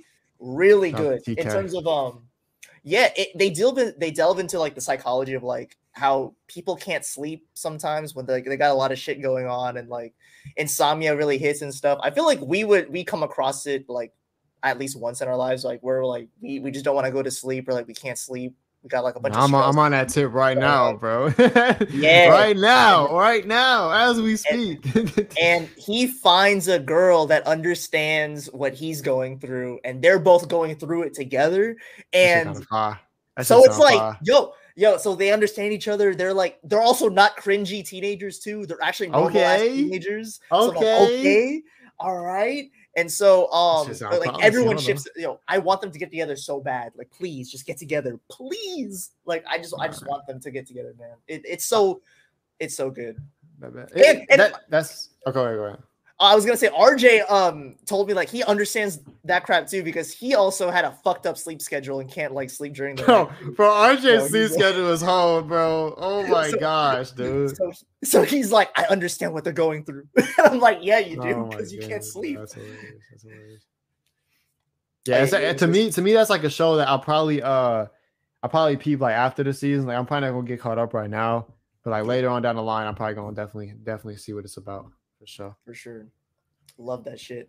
Really, 0.42 0.92
good 0.92 1.22
in 1.26 1.44
terms 1.44 1.74
of 1.74 1.86
um 1.86 2.24
yeah, 2.84 3.10
it, 3.16 3.28
they 3.36 3.50
delve 3.50 3.78
in, 3.78 3.94
they 3.96 4.10
delve 4.10 4.40
into 4.40 4.58
like 4.58 4.74
the 4.74 4.80
psychology 4.80 5.34
of 5.34 5.42
like 5.42 5.76
how 5.92 6.34
people 6.48 6.74
can't 6.74 7.04
sleep 7.04 7.46
sometimes 7.54 8.14
when 8.14 8.26
they, 8.26 8.40
they 8.40 8.56
got 8.56 8.72
a 8.72 8.74
lot 8.74 8.90
of 8.90 8.98
shit 8.98 9.22
going 9.22 9.46
on 9.46 9.76
and 9.76 9.88
like 9.88 10.14
insomnia 10.56 11.14
really 11.16 11.38
hits 11.38 11.62
and 11.62 11.72
stuff. 11.72 11.98
I 12.02 12.10
feel 12.10 12.26
like 12.26 12.40
we 12.40 12.64
would 12.64 12.90
we 12.90 13.04
come 13.04 13.22
across 13.22 13.66
it 13.66 13.88
like 13.88 14.12
at 14.64 14.78
least 14.78 14.98
once 14.98 15.20
in 15.20 15.28
our 15.28 15.36
lives, 15.36 15.64
like 15.64 15.82
we're 15.82 16.04
like 16.04 16.28
we, 16.40 16.58
we 16.58 16.70
just 16.70 16.84
don't 16.84 16.94
want 16.94 17.06
to 17.06 17.12
go 17.12 17.22
to 17.22 17.30
sleep 17.30 17.68
or 17.68 17.72
like 17.72 17.86
we 17.86 17.94
can't 17.94 18.18
sleep. 18.18 18.56
We 18.82 18.88
got 18.88 19.04
like 19.04 19.14
a 19.14 19.20
bunch 19.20 19.34
I'm, 19.34 19.38
of 19.38 19.44
on, 19.44 19.48
stress. 19.48 19.64
I'm 19.74 19.78
on 19.78 19.90
that 19.92 20.08
tip 20.08 20.32
right 20.32 20.58
now, 20.58 20.94
bro. 20.94 21.32
Yeah. 21.90 22.28
Right 22.28 22.56
now. 22.56 23.16
Right 23.16 23.46
now, 23.46 23.90
as 23.90 24.20
we 24.20 24.36
speak. 24.36 24.84
and 25.40 25.68
he 25.76 26.06
finds 26.08 26.66
a 26.68 26.78
girl 26.78 27.26
that 27.26 27.46
understands 27.46 28.46
what 28.46 28.74
he's 28.74 29.00
going 29.00 29.38
through, 29.38 29.78
and 29.84 30.02
they're 30.02 30.18
both 30.18 30.48
going 30.48 30.76
through 30.76 31.04
it 31.04 31.14
together. 31.14 31.76
And 32.12 32.56
so 33.42 33.64
it's 33.64 33.78
like, 33.78 34.16
yo, 34.22 34.52
yo, 34.74 34.96
so 34.96 35.14
they 35.14 35.32
understand 35.32 35.72
each 35.72 35.88
other. 35.88 36.14
They're 36.14 36.34
like, 36.34 36.58
they're 36.64 36.82
also 36.82 37.08
not 37.08 37.36
cringy 37.36 37.86
teenagers 37.86 38.40
too. 38.40 38.66
They're 38.66 38.82
actually 38.82 39.10
normal 39.10 39.42
Okay. 39.42 39.74
teenagers. 39.74 40.40
So 40.50 40.66
like, 40.66 40.76
Okay. 40.78 41.04
okay, 41.04 41.62
all 41.98 42.18
right. 42.18 42.70
And 42.96 43.10
so, 43.10 43.50
um, 43.52 43.86
shit 43.86 43.96
sound 43.96 44.10
but, 44.10 44.26
like 44.26 44.44
everyone 44.44 44.76
ships. 44.76 45.08
You 45.16 45.22
know, 45.22 45.40
I 45.48 45.58
want 45.58 45.80
them 45.80 45.90
to 45.90 45.98
get 45.98 46.10
together 46.10 46.36
so 46.36 46.60
bad. 46.60 46.92
Like, 46.96 47.10
please, 47.10 47.50
just 47.50 47.64
get 47.66 47.78
together, 47.78 48.18
please. 48.30 49.12
Like, 49.24 49.44
I 49.48 49.56
just, 49.58 49.74
I 49.80 49.88
just 49.88 50.06
want 50.06 50.26
them 50.26 50.40
to 50.40 50.50
get 50.50 50.66
together, 50.66 50.94
man. 50.98 51.16
It, 51.26 51.42
it's 51.44 51.64
so, 51.64 52.02
it's 52.60 52.76
so 52.76 52.90
good. 52.90 53.16
And- 53.94 54.26
and- 54.30 54.40
that- 54.40 54.64
that's 54.68 55.10
okay. 55.26 55.32
Go 55.34 55.44
ahead. 55.44 55.56
Go 55.56 55.64
ahead. 55.64 55.82
I 56.22 56.34
was 56.34 56.44
gonna 56.44 56.56
say 56.56 56.68
RJ 56.68 57.30
um 57.30 57.76
told 57.86 58.08
me 58.08 58.14
like 58.14 58.28
he 58.28 58.42
understands 58.44 59.00
that 59.24 59.44
crap 59.44 59.66
too 59.66 59.82
because 59.82 60.12
he 60.12 60.34
also 60.34 60.70
had 60.70 60.84
a 60.84 60.92
fucked 61.04 61.26
up 61.26 61.36
sleep 61.38 61.60
schedule 61.62 62.00
and 62.00 62.10
can't 62.10 62.32
like 62.34 62.50
sleep 62.50 62.74
during 62.74 62.96
the 62.96 63.02
Bro, 63.04 63.24
night. 63.24 63.56
bro, 63.56 63.68
RJ's 63.70 64.28
sleep 64.30 64.40
he's- 64.42 64.54
schedule 64.54 64.90
is 64.90 65.02
hard, 65.02 65.48
bro. 65.48 65.94
Oh 65.96 66.26
my 66.28 66.48
So- 66.50 66.58
gosh, 66.58 67.10
dude. 67.12 67.56
So, 67.56 67.72
so 68.04 68.22
he's 68.22 68.50
like, 68.52 68.70
I 68.76 68.84
understand 68.84 69.32
what 69.32 69.44
they're 69.44 69.52
going 69.52 69.84
through. 69.84 70.06
I'm 70.38 70.58
like, 70.60 70.78
yeah, 70.82 70.98
you 70.98 71.16
do 71.20 71.28
Oh 71.28 71.44
because 71.44 71.72
you 71.72 71.80
can't 71.80 72.04
sleep. 72.04 72.38
That's 72.38 72.54
hilarious. 72.54 73.02
That's 73.10 73.22
hilarious. 73.22 73.62
Yeah, 75.06 75.16
I- 75.16 75.20
it's, 75.22 75.32
it's 75.32 75.58
to 75.60 75.66
me, 75.66 75.90
to 75.90 76.00
me, 76.00 76.12
that's 76.12 76.30
like 76.30 76.44
a 76.44 76.50
show 76.50 76.76
that 76.76 76.88
I'll 76.88 76.98
probably 77.00 77.42
uh 77.42 77.86
I'll 78.44 78.50
probably 78.50 78.76
peep 78.76 79.00
like 79.00 79.14
after 79.14 79.42
the 79.42 79.52
season. 79.52 79.86
Like 79.86 79.96
I'm 79.96 80.06
probably 80.06 80.28
not 80.28 80.34
gonna 80.34 80.46
get 80.46 80.60
caught 80.60 80.78
up 80.78 80.94
right 80.94 81.10
now. 81.10 81.46
But 81.84 81.90
like 81.90 82.04
later 82.04 82.28
on 82.28 82.42
down 82.42 82.54
the 82.54 82.62
line, 82.62 82.86
I'm 82.86 82.94
probably 82.94 83.16
gonna 83.16 83.34
definitely 83.34 83.74
definitely 83.82 84.16
see 84.16 84.32
what 84.32 84.44
it's 84.44 84.56
about 84.58 84.86
for 85.22 85.26
sure. 85.28 85.56
for 85.64 85.72
sure. 85.74 86.06
Love 86.78 87.04
that 87.04 87.20
shit. 87.20 87.48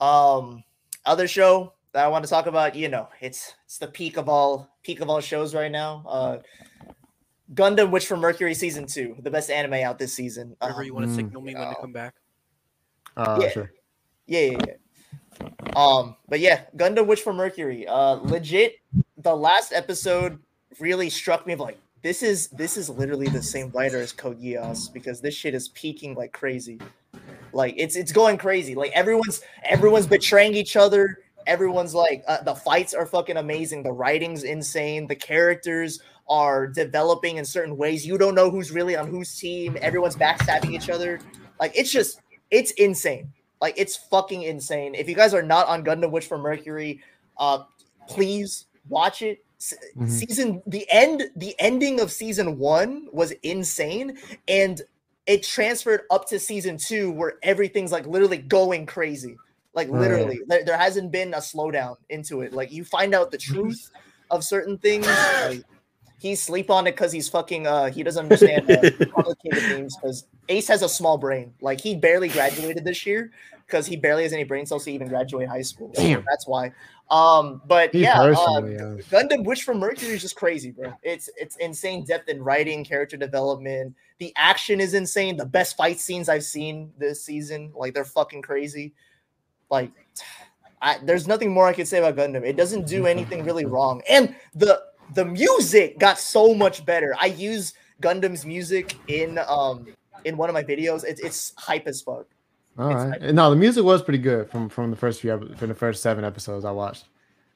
Um, 0.00 0.64
other 1.06 1.28
show 1.28 1.74
that 1.92 2.04
I 2.04 2.08
want 2.08 2.24
to 2.24 2.30
talk 2.30 2.46
about, 2.46 2.74
you 2.74 2.88
know, 2.88 3.08
it's 3.20 3.54
it's 3.66 3.78
the 3.78 3.86
peak 3.86 4.16
of 4.16 4.28
all 4.28 4.68
peak 4.82 5.00
of 5.00 5.08
all 5.08 5.20
shows 5.20 5.54
right 5.54 5.70
now. 5.70 6.04
Uh, 6.08 6.38
Gundam 7.52 7.90
Witch 7.90 8.06
from 8.06 8.20
Mercury 8.20 8.54
season 8.54 8.86
two, 8.86 9.14
the 9.20 9.30
best 9.30 9.48
anime 9.50 9.74
out 9.74 9.98
this 9.98 10.12
season. 10.14 10.56
Whenever 10.58 10.80
Um, 10.80 10.86
you 10.86 10.94
want 10.94 11.06
to 11.06 11.12
Mm. 11.12 11.16
signal 11.16 11.42
me 11.42 11.54
when 11.54 11.68
to 11.68 11.74
come 11.80 11.92
back. 11.92 12.14
Uh 13.16 13.38
Yeah. 13.42 13.50
sure. 13.50 13.72
Yeah, 14.26 14.40
yeah, 14.40 14.58
yeah. 14.66 15.72
Um, 15.76 16.16
but 16.28 16.40
yeah, 16.40 16.64
Gundam 16.76 17.06
Witch 17.06 17.20
from 17.20 17.36
Mercury. 17.36 17.86
Uh 17.86 18.14
legit, 18.14 18.76
the 19.18 19.36
last 19.36 19.72
episode 19.72 20.42
really 20.80 21.10
struck 21.10 21.46
me 21.46 21.52
of 21.52 21.60
like 21.60 21.78
this 22.02 22.22
is 22.22 22.48
this 22.48 22.76
is 22.76 22.90
literally 22.90 23.28
the 23.28 23.42
same 23.42 23.70
writer 23.70 24.00
as 24.00 24.10
Code 24.12 24.40
Geass 24.40 24.92
because 24.92 25.20
this 25.20 25.34
shit 25.34 25.54
is 25.54 25.68
peaking 25.68 26.14
like 26.14 26.32
crazy. 26.32 26.80
Like 27.52 27.74
it's 27.76 27.96
it's 27.96 28.12
going 28.12 28.36
crazy. 28.38 28.74
Like 28.74 28.92
everyone's 28.92 29.40
everyone's 29.64 30.06
betraying 30.06 30.54
each 30.54 30.76
other. 30.76 31.18
Everyone's 31.46 31.94
like 31.94 32.24
uh, 32.26 32.42
the 32.42 32.54
fights 32.54 32.94
are 32.94 33.06
fucking 33.06 33.36
amazing. 33.36 33.82
The 33.82 33.92
writing's 33.92 34.44
insane. 34.44 35.06
The 35.06 35.16
characters 35.16 36.00
are 36.28 36.66
developing 36.66 37.36
in 37.36 37.44
certain 37.44 37.76
ways. 37.76 38.06
You 38.06 38.16
don't 38.18 38.34
know 38.34 38.50
who's 38.50 38.70
really 38.72 38.96
on 38.96 39.08
whose 39.08 39.38
team. 39.38 39.76
Everyone's 39.80 40.16
backstabbing 40.16 40.70
each 40.72 40.88
other. 40.90 41.20
Like 41.60 41.72
it's 41.76 41.92
just 41.92 42.20
it's 42.50 42.72
insane. 42.72 43.32
Like 43.60 43.74
it's 43.76 43.96
fucking 43.96 44.42
insane. 44.42 44.94
If 44.94 45.08
you 45.08 45.14
guys 45.14 45.34
are 45.34 45.42
not 45.42 45.66
on 45.68 45.84
Gundam 45.84 46.10
Witch 46.10 46.26
for 46.26 46.38
Mercury, 46.38 47.00
uh, 47.38 47.64
please 48.08 48.66
watch 48.88 49.22
it. 49.22 49.44
Se- 49.58 49.76
Mhm. 49.96 50.10
Season 50.10 50.62
the 50.66 50.86
end, 50.90 51.24
the 51.36 51.54
ending 51.58 52.00
of 52.00 52.10
season 52.10 52.58
one 52.58 53.06
was 53.12 53.32
insane, 53.42 54.18
and 54.48 54.82
it 55.26 55.42
transferred 55.42 56.02
up 56.10 56.28
to 56.28 56.38
season 56.38 56.76
two 56.76 57.10
where 57.10 57.34
everything's 57.42 57.92
like 57.92 58.06
literally 58.06 58.38
going 58.38 58.86
crazy. 58.86 59.36
Like 59.74 59.88
Right. 59.88 60.00
literally, 60.00 60.40
there, 60.46 60.64
there 60.64 60.78
hasn't 60.78 61.10
been 61.10 61.34
a 61.34 61.38
slowdown 61.38 61.96
into 62.10 62.42
it. 62.42 62.52
Like 62.52 62.70
you 62.70 62.84
find 62.84 63.14
out 63.14 63.30
the 63.30 63.38
truth 63.38 63.90
of 64.30 64.44
certain 64.44 64.78
things. 64.78 65.06
Like, 65.06 65.62
he 66.18 66.34
sleep 66.34 66.70
on 66.70 66.86
it 66.86 66.92
because 66.92 67.12
he's 67.12 67.28
fucking 67.28 67.66
uh 67.66 67.90
he 67.90 68.02
doesn't 68.02 68.22
understand 68.24 68.70
uh, 68.70 68.80
complicated 69.14 69.62
things 69.64 69.94
because 69.96 70.26
Ace 70.48 70.68
has 70.68 70.82
a 70.82 70.88
small 70.88 71.18
brain. 71.18 71.52
Like 71.60 71.80
he 71.80 71.94
barely 71.94 72.28
graduated 72.28 72.84
this 72.84 73.04
year 73.04 73.30
because 73.66 73.86
he 73.86 73.96
barely 73.96 74.22
has 74.22 74.32
any 74.32 74.44
brain 74.44 74.66
cells 74.66 74.84
to 74.84 74.92
even 74.92 75.08
graduate 75.08 75.48
high 75.48 75.62
school. 75.62 75.92
So 75.94 76.22
that's 76.26 76.46
why. 76.46 76.72
Um, 77.10 77.60
but 77.66 77.94
yeah, 77.94 78.20
uh, 78.20 78.30
yeah. 78.64 78.96
Gundam 79.10 79.44
Witch 79.44 79.62
from 79.62 79.78
Mercury 79.78 80.12
is 80.12 80.22
just 80.22 80.36
crazy, 80.36 80.70
bro. 80.70 80.94
It's 81.02 81.28
it's 81.36 81.56
insane 81.56 82.04
depth 82.04 82.28
in 82.28 82.42
writing, 82.42 82.84
character 82.84 83.16
development. 83.16 83.94
The 84.18 84.32
action 84.36 84.80
is 84.80 84.94
insane. 84.94 85.36
The 85.36 85.44
best 85.44 85.76
fight 85.76 86.00
scenes 86.00 86.28
I've 86.28 86.44
seen 86.44 86.92
this 86.98 87.22
season, 87.22 87.72
like 87.74 87.94
they're 87.94 88.04
fucking 88.04 88.42
crazy. 88.42 88.94
Like, 89.70 89.92
I, 90.80 90.98
there's 91.02 91.26
nothing 91.26 91.52
more 91.52 91.66
I 91.66 91.72
could 91.72 91.88
say 91.88 91.98
about 91.98 92.16
Gundam. 92.16 92.46
It 92.46 92.56
doesn't 92.56 92.86
do 92.86 93.06
anything 93.06 93.44
really 93.44 93.64
wrong, 93.66 94.02
and 94.08 94.34
the 94.54 94.82
the 95.14 95.24
music 95.24 95.98
got 95.98 96.18
so 96.18 96.54
much 96.54 96.86
better. 96.86 97.14
I 97.20 97.26
use 97.26 97.74
Gundam's 98.02 98.46
music 98.46 98.96
in 99.08 99.38
um 99.46 99.86
in 100.24 100.38
one 100.38 100.48
of 100.48 100.54
my 100.54 100.62
videos. 100.62 101.04
It's 101.04 101.20
it's 101.20 101.52
hype 101.58 101.86
as 101.86 102.00
fuck. 102.00 102.26
All 102.78 102.90
It's 102.90 103.22
right. 103.22 103.34
No, 103.34 103.50
the 103.50 103.56
music 103.56 103.84
was 103.84 104.02
pretty 104.02 104.18
good 104.18 104.50
from 104.50 104.68
from 104.68 104.90
the 104.90 104.96
first 104.96 105.20
few 105.20 105.54
from 105.56 105.68
the 105.68 105.74
first 105.74 106.02
seven 106.02 106.24
episodes 106.24 106.64
I 106.64 106.70
watched. 106.72 107.04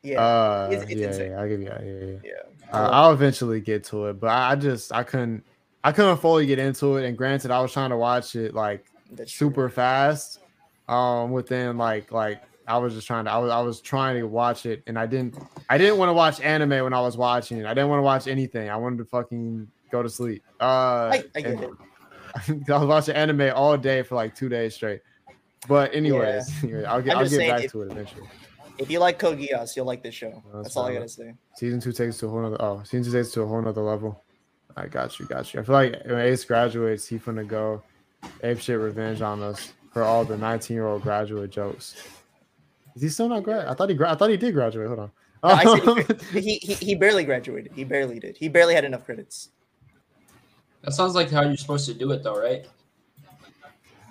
Yeah, 0.02 0.22
Uh, 0.22 0.68
It's- 0.70 0.88
it's 0.90 1.00
yeah, 1.00 1.06
insane. 1.08 1.30
yeah, 1.32 1.40
I'll 1.40 1.48
give 1.48 1.60
you 1.60 1.68
that. 1.68 1.84
Yeah, 1.84 1.92
yeah. 1.92 2.16
yeah. 2.24 2.32
Uh, 2.72 2.88
I'll 2.92 3.12
eventually 3.12 3.60
get 3.60 3.82
to 3.84 4.06
it, 4.06 4.20
but 4.20 4.28
I 4.30 4.54
just 4.54 4.92
I 4.92 5.02
couldn't 5.02 5.42
I 5.82 5.92
couldn't 5.92 6.18
fully 6.18 6.46
get 6.46 6.58
into 6.58 6.96
it. 6.98 7.04
And 7.06 7.16
granted, 7.18 7.50
I 7.50 7.60
was 7.60 7.72
trying 7.72 7.90
to 7.90 7.96
watch 7.96 8.36
it 8.36 8.54
like 8.54 8.84
That's 9.12 9.32
true. 9.32 9.48
super 9.48 9.68
fast. 9.68 10.40
Um, 10.88 11.32
within 11.32 11.76
like 11.78 12.12
like 12.12 12.40
I 12.68 12.78
was 12.78 12.94
just 12.94 13.06
trying 13.06 13.24
to 13.24 13.30
I 13.32 13.38
was 13.38 13.50
I 13.50 13.60
was 13.60 13.80
trying 13.80 14.16
to 14.20 14.26
watch 14.26 14.66
it, 14.66 14.82
and 14.86 14.98
I 14.98 15.06
didn't 15.06 15.36
I 15.68 15.78
didn't 15.78 15.98
want 15.98 16.10
to 16.10 16.14
watch 16.14 16.40
anime 16.40 16.84
when 16.84 16.92
I 16.92 17.00
was 17.00 17.16
watching 17.16 17.58
it. 17.58 17.66
I 17.66 17.74
didn't 17.74 17.88
want 17.90 17.98
to 17.98 18.04
watch 18.04 18.28
anything. 18.28 18.70
I 18.70 18.76
wanted 18.76 18.98
to 18.98 19.04
fucking 19.06 19.66
go 19.90 20.02
to 20.02 20.08
sleep. 20.08 20.44
Uh, 20.60 20.64
I, 20.64 21.24
I 21.34 21.40
get 21.40 21.46
and- 21.46 21.62
it. 21.64 21.70
I 22.70 22.78
was 22.78 22.86
watching 22.86 23.16
anime 23.16 23.50
all 23.54 23.76
day 23.76 24.02
for 24.02 24.14
like 24.14 24.34
two 24.36 24.48
days 24.50 24.74
straight. 24.74 25.00
But 25.66 25.94
anyways, 25.94 26.50
anyway, 26.62 26.84
I'll 26.84 27.02
get 27.02 27.12
I'm 27.16 27.18
I'll 27.18 27.24
get 27.24 27.30
saying 27.36 27.50
back 27.50 27.64
if- 27.64 27.72
to 27.72 27.82
it 27.82 27.92
eventually. 27.92 28.28
If 28.78 28.88
you 28.92 29.00
like 29.00 29.18
Code 29.18 29.38
Geass, 29.38 29.52
uh, 29.54 29.66
you'll 29.74 29.86
like 29.86 30.04
this 30.04 30.14
show. 30.14 30.40
That's 30.52 30.66
That's 30.68 30.76
all 30.76 30.86
I 30.86 30.94
gotta 30.94 31.08
say. 31.08 31.34
Season 31.56 31.80
two 31.80 31.90
takes 31.90 32.16
to 32.18 32.26
a 32.26 32.28
whole 32.28 32.42
nother. 32.42 32.58
Oh, 32.60 32.80
season 32.84 33.02
two 33.02 33.10
takes 33.18 33.32
to 33.32 33.42
a 33.42 33.46
whole 33.46 33.60
nother 33.60 33.82
level. 33.82 34.22
I 34.76 34.86
got 34.86 35.18
you, 35.18 35.26
got 35.26 35.52
you. 35.52 35.58
I 35.58 35.64
feel 35.64 35.74
like 35.74 36.00
when 36.04 36.20
Ace 36.20 36.44
graduates, 36.44 37.04
he 37.08 37.18
finna 37.18 37.44
go 37.44 37.82
ape 38.44 38.60
shit 38.60 38.78
revenge 38.78 39.20
on 39.20 39.42
us 39.42 39.72
for 39.92 40.04
all 40.04 40.24
the 40.24 40.36
19 40.36 40.74
year 40.76 40.86
old 40.86 41.02
graduate 41.02 41.50
jokes. 41.50 41.96
Is 42.94 43.02
he 43.02 43.08
still 43.08 43.28
not 43.28 43.42
grad? 43.42 43.66
I 43.66 43.74
thought 43.74 43.88
he 43.88 43.96
gra- 43.96 44.12
I 44.12 44.14
thought 44.14 44.30
he 44.30 44.36
did 44.36 44.54
graduate. 44.54 44.86
Hold 44.86 45.00
on. 45.00 45.10
No, 45.42 45.50
I 45.50 45.62
he, 45.62 45.80
um, 45.88 46.04
he, 46.32 46.58
he 46.58 46.74
he 46.74 46.94
barely 46.94 47.24
graduated. 47.24 47.72
He 47.74 47.82
barely 47.82 48.20
did. 48.20 48.36
He 48.36 48.48
barely 48.48 48.74
had 48.76 48.84
enough 48.84 49.04
credits. 49.04 49.50
That 50.82 50.92
sounds 50.92 51.16
like 51.16 51.30
how 51.30 51.42
you're 51.42 51.56
supposed 51.56 51.86
to 51.86 51.94
do 51.94 52.12
it, 52.12 52.22
though, 52.22 52.38
right? 52.40 52.64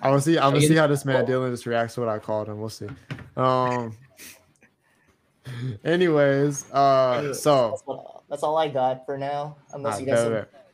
I 0.02 0.10
will 0.10 0.20
see. 0.20 0.38
I 0.38 0.48
will 0.48 0.56
I 0.56 0.60
see 0.60 0.74
how 0.76 0.86
this 0.86 1.04
man 1.04 1.26
Dylan 1.26 1.50
just 1.50 1.66
reacts 1.66 1.94
to 1.94 2.00
what 2.00 2.08
I 2.08 2.18
called 2.18 2.48
him. 2.48 2.60
We'll 2.60 2.68
see. 2.68 2.88
Um. 3.36 3.96
Anyways, 5.84 6.70
uh, 6.72 7.32
so 7.32 7.70
That's, 7.70 7.82
what, 7.86 8.22
that's 8.28 8.42
all 8.42 8.58
I 8.58 8.68
got 8.68 9.06
for 9.06 9.16
now. 9.16 9.56
Unless 9.72 9.94
Alright, 9.94 10.08
you 10.08 10.14
guys. 10.14 10.28
bet, 10.28 10.52
bet. 10.52 10.68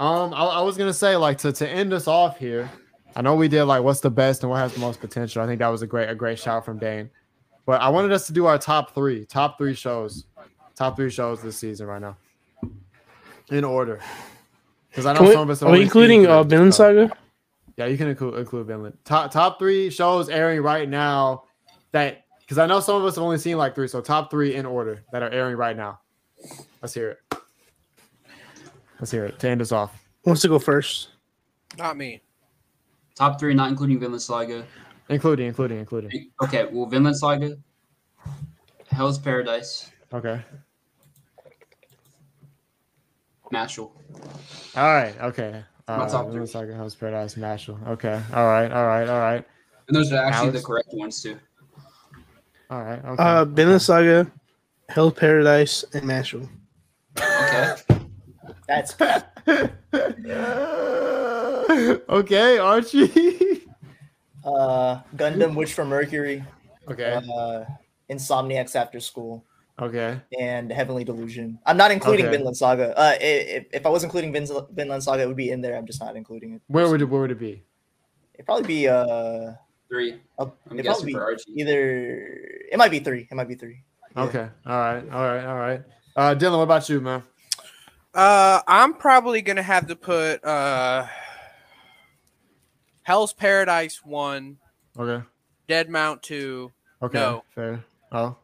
Um, 0.00 0.34
I, 0.34 0.44
I 0.44 0.60
was 0.62 0.76
gonna 0.76 0.92
say 0.92 1.16
like 1.16 1.38
to 1.38 1.52
to 1.52 1.68
end 1.68 1.92
us 1.92 2.06
off 2.06 2.38
here. 2.38 2.70
I 3.16 3.22
know 3.22 3.34
we 3.34 3.48
did 3.48 3.64
like 3.64 3.82
what's 3.82 4.00
the 4.00 4.10
best 4.10 4.42
and 4.42 4.50
what 4.50 4.58
has 4.58 4.72
the 4.72 4.80
most 4.80 5.00
potential. 5.00 5.42
I 5.42 5.46
think 5.46 5.58
that 5.60 5.68
was 5.68 5.82
a 5.82 5.86
great 5.86 6.08
a 6.08 6.14
great 6.14 6.38
shout 6.38 6.64
from 6.64 6.78
Dane. 6.78 7.10
But 7.66 7.80
I 7.80 7.88
wanted 7.90 8.12
us 8.12 8.26
to 8.28 8.32
do 8.32 8.46
our 8.46 8.58
top 8.58 8.94
three, 8.94 9.24
top 9.26 9.58
three 9.58 9.74
shows, 9.74 10.24
top 10.74 10.96
three 10.96 11.10
shows 11.10 11.42
this 11.42 11.56
season 11.56 11.86
right 11.86 12.00
now, 12.00 12.16
in 13.50 13.64
order. 13.64 14.00
Because 14.88 15.04
I 15.04 15.12
know 15.12 15.18
Can 15.18 15.26
we, 15.28 15.32
some 15.34 15.42
of 15.42 15.50
us 15.50 15.60
have 15.60 15.68
are 15.68 15.72
we 15.72 15.82
including 15.82 16.22
seen 16.22 16.30
uh, 16.30 16.42
three, 16.42 16.50
Vinland 16.50 16.74
so- 16.74 16.94
Saga? 17.08 17.16
Yeah, 17.78 17.86
you 17.86 17.96
can 17.96 18.08
include 18.08 18.34
include 18.34 18.66
Vinland. 18.66 18.98
Top 19.04 19.30
top 19.30 19.60
three 19.60 19.88
shows 19.88 20.28
airing 20.28 20.62
right 20.62 20.88
now 20.88 21.44
that 21.92 22.24
because 22.40 22.58
I 22.58 22.66
know 22.66 22.80
some 22.80 22.96
of 22.96 23.04
us 23.04 23.14
have 23.14 23.22
only 23.22 23.38
seen 23.38 23.56
like 23.56 23.76
three, 23.76 23.86
so 23.86 24.00
top 24.00 24.32
three 24.32 24.56
in 24.56 24.66
order 24.66 25.04
that 25.12 25.22
are 25.22 25.30
airing 25.30 25.56
right 25.56 25.76
now. 25.76 26.00
Let's 26.82 26.92
hear 26.92 27.10
it. 27.10 27.38
Let's 28.98 29.12
hear 29.12 29.26
it 29.26 29.38
to 29.38 29.48
end 29.48 29.62
us 29.62 29.70
off. 29.70 29.92
Who 30.24 30.30
wants 30.30 30.42
to 30.42 30.48
go 30.48 30.58
first? 30.58 31.10
Not 31.78 31.96
me. 31.96 32.20
Top 33.14 33.38
three, 33.38 33.54
not 33.54 33.68
including 33.68 34.00
Vinland 34.00 34.22
Saga. 34.22 34.64
Including, 35.08 35.46
including, 35.46 35.78
including. 35.78 36.30
Okay, 36.42 36.66
well, 36.70 36.86
Vinland 36.86 37.16
Saga, 37.16 37.56
Hell's 38.90 39.18
Paradise, 39.18 39.90
Okay. 40.12 40.42
Mashle. 43.52 43.90
All 44.76 44.94
right. 44.94 45.14
Okay. 45.20 45.62
My 45.88 45.94
Uh, 45.94 46.08
top 46.08 46.26
Vinland 46.26 46.50
three. 46.50 46.60
Saga, 46.60 46.74
Hell's 46.74 46.94
Paradise, 46.94 47.34
Mashle. 47.36 47.88
Okay. 47.88 48.20
All 48.34 48.46
right. 48.46 48.70
All 48.70 48.86
right. 48.86 49.08
All 49.08 49.20
right. 49.20 49.44
And 49.88 49.96
those 49.96 50.12
are 50.12 50.22
actually 50.22 50.48
Alex? 50.48 50.60
the 50.60 50.66
correct 50.66 50.88
ones, 50.92 51.22
too. 51.22 51.38
All 52.70 52.82
right. 52.82 53.02
Okay. 53.04 53.22
Uh, 53.22 53.44
Vinland 53.46 53.80
Saga, 53.82 54.30
Hell's 54.90 55.14
Paradise, 55.14 55.84
and 55.94 56.04
Mashle. 56.04 56.46
Okay. 57.18 57.74
That's 58.66 58.94
okay, 62.08 62.58
Archie. 62.58 63.62
uh 64.44 65.00
Gundam 65.16 65.54
Witch 65.54 65.72
from 65.72 65.88
Mercury, 65.88 66.44
okay. 66.88 67.20
uh 67.34 67.64
Insomniacs 68.10 68.76
After 68.76 69.00
School, 69.00 69.44
Okay. 69.80 70.20
and 70.38 70.72
Heavenly 70.72 71.04
Delusion. 71.04 71.58
I'm 71.64 71.76
not 71.76 71.90
including 71.92 72.26
Okay. 72.26 72.36
Vinland 72.36 72.56
Saga. 72.56 72.98
Uh, 72.98 73.14
if, 73.20 73.66
if 73.72 73.86
I 73.86 73.88
was 73.90 74.02
including 74.04 74.32
Vin- 74.32 74.48
Vinland 74.72 75.02
Saga, 75.04 75.22
it 75.22 75.26
would 75.28 75.36
be 75.36 75.50
in 75.50 75.60
there. 75.60 75.76
I'm 75.76 75.86
just 75.86 76.00
not 76.00 76.16
including 76.16 76.54
it. 76.54 76.62
Where 76.66 76.88
would 76.90 77.00
it? 77.00 77.04
Where 77.04 77.20
would 77.20 77.30
it 77.30 77.38
be? 77.38 77.62
It'd 78.34 78.44
probably 78.46 78.66
be 78.66 78.88
uh, 78.88 79.52
Three. 79.88 80.20
up- 80.38 80.56
I'm 80.66 80.74
it'd 80.78 80.84
guessing 80.84 81.02
for 81.02 81.06
be 81.06 81.14
Archie. 81.16 81.52
either. 81.56 82.38
It 82.72 82.76
might 82.78 82.90
be 82.90 82.98
three. 82.98 83.28
It 83.30 83.34
might 83.34 83.48
be 83.48 83.54
three. 83.54 83.82
Yeah. 84.16 84.22
Okay. 84.24 84.48
All 84.66 84.78
right. 84.78 85.04
All 85.12 85.24
right. 85.24 85.44
All 85.44 85.56
right. 85.58 85.82
Uh, 86.16 86.34
Dylan, 86.34 86.56
what 86.56 86.64
about 86.64 86.88
you, 86.88 87.00
man? 87.00 87.22
Uh, 88.14 88.60
I'm 88.66 88.94
probably 88.94 89.42
gonna 89.42 89.62
have 89.62 89.86
to 89.86 89.94
put 89.96 90.42
uh, 90.44 91.06
Hell's 93.02 93.32
Paradise 93.32 94.04
one, 94.04 94.58
Okay. 94.98 95.24
Dead 95.68 95.88
Mount 95.88 96.22
two, 96.22 96.72
Okay. 97.02 97.18
No. 97.18 97.44
Fair. 97.54 97.84
Oh. 98.10 98.36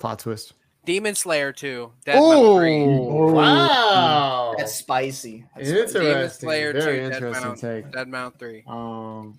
Plot 0.00 0.18
twist. 0.18 0.54
Demon 0.86 1.14
Slayer 1.14 1.52
two, 1.52 1.92
Dead 2.06 2.18
Mount 2.18 2.58
three. 2.58 2.84
Oh, 2.84 3.32
wow. 3.32 4.54
That's 4.56 4.74
spicy. 4.74 5.44
That's 5.54 5.68
spicy. 5.68 5.80
Interesting. 5.82 6.02
Demon 6.02 6.30
Slayer 6.30 6.72
Very 6.72 6.84
two, 6.84 7.02
Dead 7.02 7.12
interesting 7.12 7.48
Mount, 7.48 7.60
take. 7.60 7.92
Dead 7.92 8.08
Mount 8.08 8.38
three. 8.38 8.64
Um. 8.66 9.38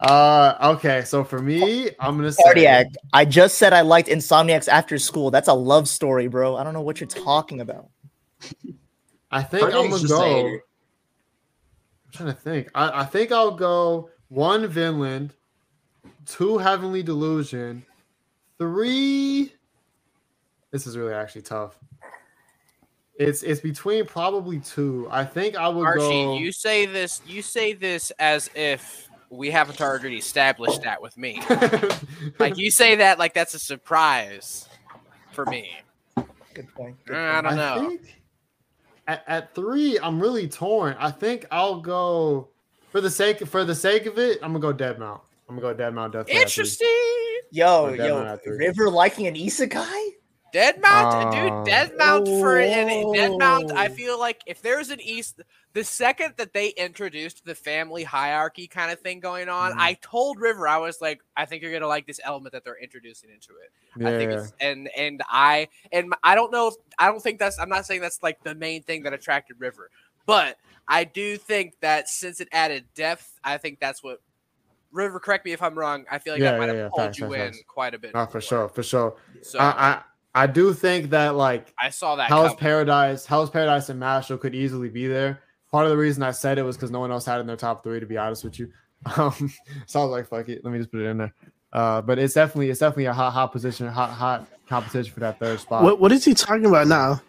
Uh. 0.00 0.74
Okay. 0.74 1.04
So 1.04 1.22
for 1.22 1.40
me, 1.40 1.90
I'm 2.00 2.16
gonna 2.16 2.32
say. 2.32 2.42
Cardiac. 2.42 2.88
I 3.12 3.24
just 3.24 3.56
said 3.56 3.72
I 3.72 3.82
liked 3.82 4.08
Insomniacs 4.08 4.66
After 4.66 4.98
School. 4.98 5.30
That's 5.30 5.48
a 5.48 5.54
love 5.54 5.88
story, 5.88 6.26
bro. 6.26 6.56
I 6.56 6.64
don't 6.64 6.74
know 6.74 6.82
what 6.82 7.00
you're 7.00 7.08
talking 7.08 7.60
about. 7.60 7.88
I 9.30 9.44
think 9.44 9.62
I'm 9.62 9.70
Cardiac's 9.70 9.88
gonna 9.88 10.00
just 10.00 10.12
go. 10.12 10.22
hater. 10.22 10.64
I'm 12.06 12.12
trying 12.12 12.34
to 12.34 12.40
think. 12.40 12.70
I, 12.74 13.02
I 13.02 13.04
think 13.04 13.30
I'll 13.30 13.52
go 13.52 14.10
one 14.28 14.66
Vinland, 14.66 15.34
two 16.26 16.58
Heavenly 16.58 17.04
Delusion, 17.04 17.86
three. 18.58 19.52
This 20.70 20.86
is 20.86 20.96
really 20.96 21.14
actually 21.14 21.42
tough. 21.42 21.78
It's 23.16 23.42
it's 23.44 23.60
between 23.60 24.06
probably 24.06 24.58
two. 24.60 25.06
I 25.10 25.24
think 25.24 25.56
I 25.56 25.68
would 25.68 25.84
Archie, 25.86 26.00
go. 26.00 26.36
you 26.36 26.50
say 26.50 26.84
this. 26.86 27.20
You 27.26 27.42
say 27.42 27.72
this 27.72 28.10
as 28.18 28.50
if 28.56 29.08
we 29.30 29.50
haven't 29.50 29.80
already 29.80 30.16
established 30.16 30.82
that 30.82 31.00
with 31.00 31.16
me. 31.16 31.40
Like 32.40 32.56
you 32.58 32.70
say 32.70 32.96
that 32.96 33.18
like 33.18 33.34
that's 33.34 33.54
a 33.54 33.58
surprise 33.58 34.68
for 35.32 35.44
me. 35.46 35.70
Good 36.54 36.72
point. 36.74 36.96
Good 37.04 37.16
Uh, 37.16 37.18
I 37.38 37.40
don't 37.42 37.56
know. 37.56 37.88
think 37.90 38.22
at, 39.06 39.22
at 39.28 39.54
three, 39.54 39.98
I'm 40.00 40.18
really 40.20 40.48
torn. 40.48 40.96
I 40.98 41.10
think 41.10 41.46
I'll 41.52 41.80
go 41.80 42.48
for 42.90 43.00
the 43.00 43.10
sake 43.10 43.46
for 43.46 43.64
the 43.64 43.74
sake 43.74 44.06
of 44.06 44.18
it. 44.18 44.38
I'm 44.42 44.48
gonna 44.52 44.60
go 44.60 44.72
Dead 44.72 44.98
Mount. 44.98 45.20
I'm 45.48 45.56
gonna 45.56 45.60
go 45.60 45.74
Dead 45.74 45.94
Mount. 45.94 46.12
Death 46.12 46.26
Note 46.28 46.36
at. 46.36 46.42
Interesting. 46.42 46.88
Yo, 47.50 47.84
Or 47.86 47.96
Dead 47.96 48.06
yo, 48.08 48.14
Mount 48.16 48.28
at 48.28 48.44
three. 48.44 48.56
River 48.56 48.90
liking 48.90 49.26
an 49.26 49.34
isekai? 49.34 50.10
Dead 50.52 50.80
Mount, 50.80 51.14
Uh, 51.14 51.30
dude. 51.32 51.66
Dead 51.66 51.92
Mount 51.98 52.28
for 52.28 52.60
an 52.60 53.12
Dead 53.12 53.32
Mount. 53.36 53.72
I 53.72 53.88
feel 53.88 54.18
like 54.20 54.40
if 54.46 54.62
there's 54.62 54.90
an 54.90 55.00
East, 55.00 55.40
the 55.72 55.82
second 55.82 56.34
that 56.36 56.52
they 56.52 56.68
introduced 56.68 57.44
the 57.44 57.56
family 57.56 58.04
hierarchy 58.04 58.68
kind 58.68 58.92
of 58.92 59.00
thing 59.00 59.18
going 59.18 59.48
on, 59.48 59.72
Mhm. 59.72 59.78
I 59.80 59.94
told 59.94 60.38
River 60.40 60.68
I 60.68 60.78
was 60.78 61.00
like, 61.00 61.20
I 61.36 61.44
think 61.44 61.60
you're 61.62 61.72
gonna 61.72 61.88
like 61.88 62.06
this 62.06 62.20
element 62.22 62.52
that 62.52 62.62
they're 62.64 62.78
introducing 62.80 63.30
into 63.30 63.54
it. 63.56 64.06
I 64.06 64.16
think 64.16 64.30
Yeah. 64.30 64.38
it's 64.42 64.52
and 64.60 64.88
and 64.96 65.22
I 65.28 65.68
and 65.90 66.14
I 66.22 66.36
don't 66.36 66.52
know 66.52 66.68
if 66.68 66.74
I 67.00 67.06
don't 67.08 67.20
think 67.20 67.40
that's 67.40 67.58
I'm 67.58 67.68
not 67.68 67.84
saying 67.84 68.00
that's 68.00 68.22
like 68.22 68.40
the 68.44 68.54
main 68.54 68.84
thing 68.84 69.02
that 69.02 69.12
attracted 69.12 69.58
River, 69.58 69.90
but 70.24 70.56
I 70.86 71.02
do 71.02 71.36
think 71.36 71.74
that 71.80 72.08
since 72.08 72.40
it 72.40 72.48
added 72.52 72.84
depth, 72.94 73.40
I 73.42 73.58
think 73.58 73.80
that's 73.80 74.04
what 74.04 74.20
River. 74.94 75.20
Correct 75.20 75.44
me 75.44 75.52
if 75.52 75.60
I'm 75.62 75.78
wrong. 75.78 76.04
I 76.10 76.18
feel 76.18 76.34
like 76.34 76.42
Yeah, 76.42 76.52
that 76.52 76.58
might 76.58 76.64
yeah, 76.66 76.72
have 76.72 76.76
yeah. 76.78 76.88
pulled 76.88 77.00
Facts, 77.06 77.18
you 77.18 77.24
facts, 77.28 77.36
in 77.40 77.52
facts. 77.52 77.62
quite 77.68 77.94
a 77.94 77.98
bit. 77.98 78.14
Not 78.14 78.32
for 78.32 78.40
sure, 78.40 78.68
for 78.68 78.82
sure. 78.82 79.16
So 79.42 79.58
I, 79.58 79.64
I 79.64 80.02
I 80.44 80.46
do 80.46 80.72
think 80.72 81.10
that 81.10 81.34
like 81.36 81.72
I 81.80 81.90
saw 81.90 82.16
that. 82.16 82.28
Hell's 82.28 82.48
coming. 82.48 82.58
Paradise, 82.58 83.26
Hell's 83.26 83.50
Paradise, 83.50 83.88
and 83.90 84.00
Mashle 84.00 84.40
could 84.40 84.54
easily 84.54 84.88
be 84.88 85.06
there. 85.06 85.40
Part 85.70 85.84
of 85.86 85.90
the 85.90 85.96
reason 85.96 86.22
I 86.22 86.30
said 86.30 86.58
it 86.58 86.62
was 86.62 86.76
because 86.76 86.90
no 86.90 87.00
one 87.00 87.10
else 87.12 87.24
had 87.26 87.38
it 87.38 87.40
in 87.40 87.46
their 87.46 87.56
top 87.56 87.82
three. 87.84 88.00
To 88.00 88.06
be 88.06 88.16
honest 88.16 88.44
with 88.44 88.58
you, 88.58 88.70
um, 89.16 89.52
so 89.86 90.00
I 90.00 90.04
was 90.04 90.10
like, 90.12 90.28
"Fuck 90.28 90.48
it, 90.48 90.64
let 90.64 90.72
me 90.72 90.78
just 90.78 90.90
put 90.90 91.00
it 91.00 91.06
in 91.06 91.18
there." 91.18 91.34
Uh, 91.72 92.00
but 92.00 92.18
it's 92.20 92.34
definitely 92.34 92.70
it's 92.70 92.80
definitely 92.80 93.06
a 93.06 93.12
hot 93.12 93.32
hot 93.32 93.52
position, 93.52 93.86
hot 93.88 94.10
hot 94.10 94.46
competition 94.68 95.12
for 95.12 95.20
that 95.20 95.38
third 95.40 95.58
spot. 95.60 95.82
What 95.82 96.00
What 96.00 96.12
is 96.12 96.24
he 96.24 96.34
talking 96.34 96.66
about 96.66 96.86
now? 96.86 97.20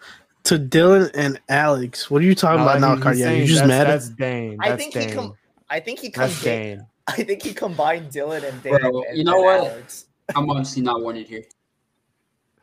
To 0.45 0.59
Dylan 0.59 1.09
and 1.15 1.41
Alex, 1.49 2.11
what 2.11 2.21
are 2.21 2.25
you 2.25 2.35
talking 2.35 2.57
No, 2.57 2.63
about 2.65 2.75
he- 2.75 2.81
now, 2.81 2.93
he's 2.95 3.03
Cardiac? 3.03 3.25
saying 3.27 3.41
You 3.41 3.47
just 3.47 3.59
that's, 3.61 3.67
mad? 3.67 3.87
That's 3.87 4.09
Dane. 4.09 4.57
I 4.61 4.69
That's 4.69 4.81
think 4.83 4.93
he 4.93 4.99
Dane. 5.07 5.15
com- 5.15 5.33
I 5.71 5.79
think 5.79 5.99
he 5.99 6.09
that's 6.09 6.39
combined. 6.39 6.77
Dane. 6.79 6.87
I 7.07 7.23
think 7.23 7.43
he 7.43 7.53
combined 7.53 8.11
Dylan 8.11 8.43
and 8.47 8.63
Dave. 8.63 8.79
Bro, 8.79 9.03
and, 9.03 9.17
you 9.17 9.23
know 9.23 9.39
what? 9.41 9.59
Alex. 9.59 10.05
I'm 10.35 10.49
honestly 10.49 10.81
not 10.81 11.03
wanted 11.03 11.27
here. 11.27 11.43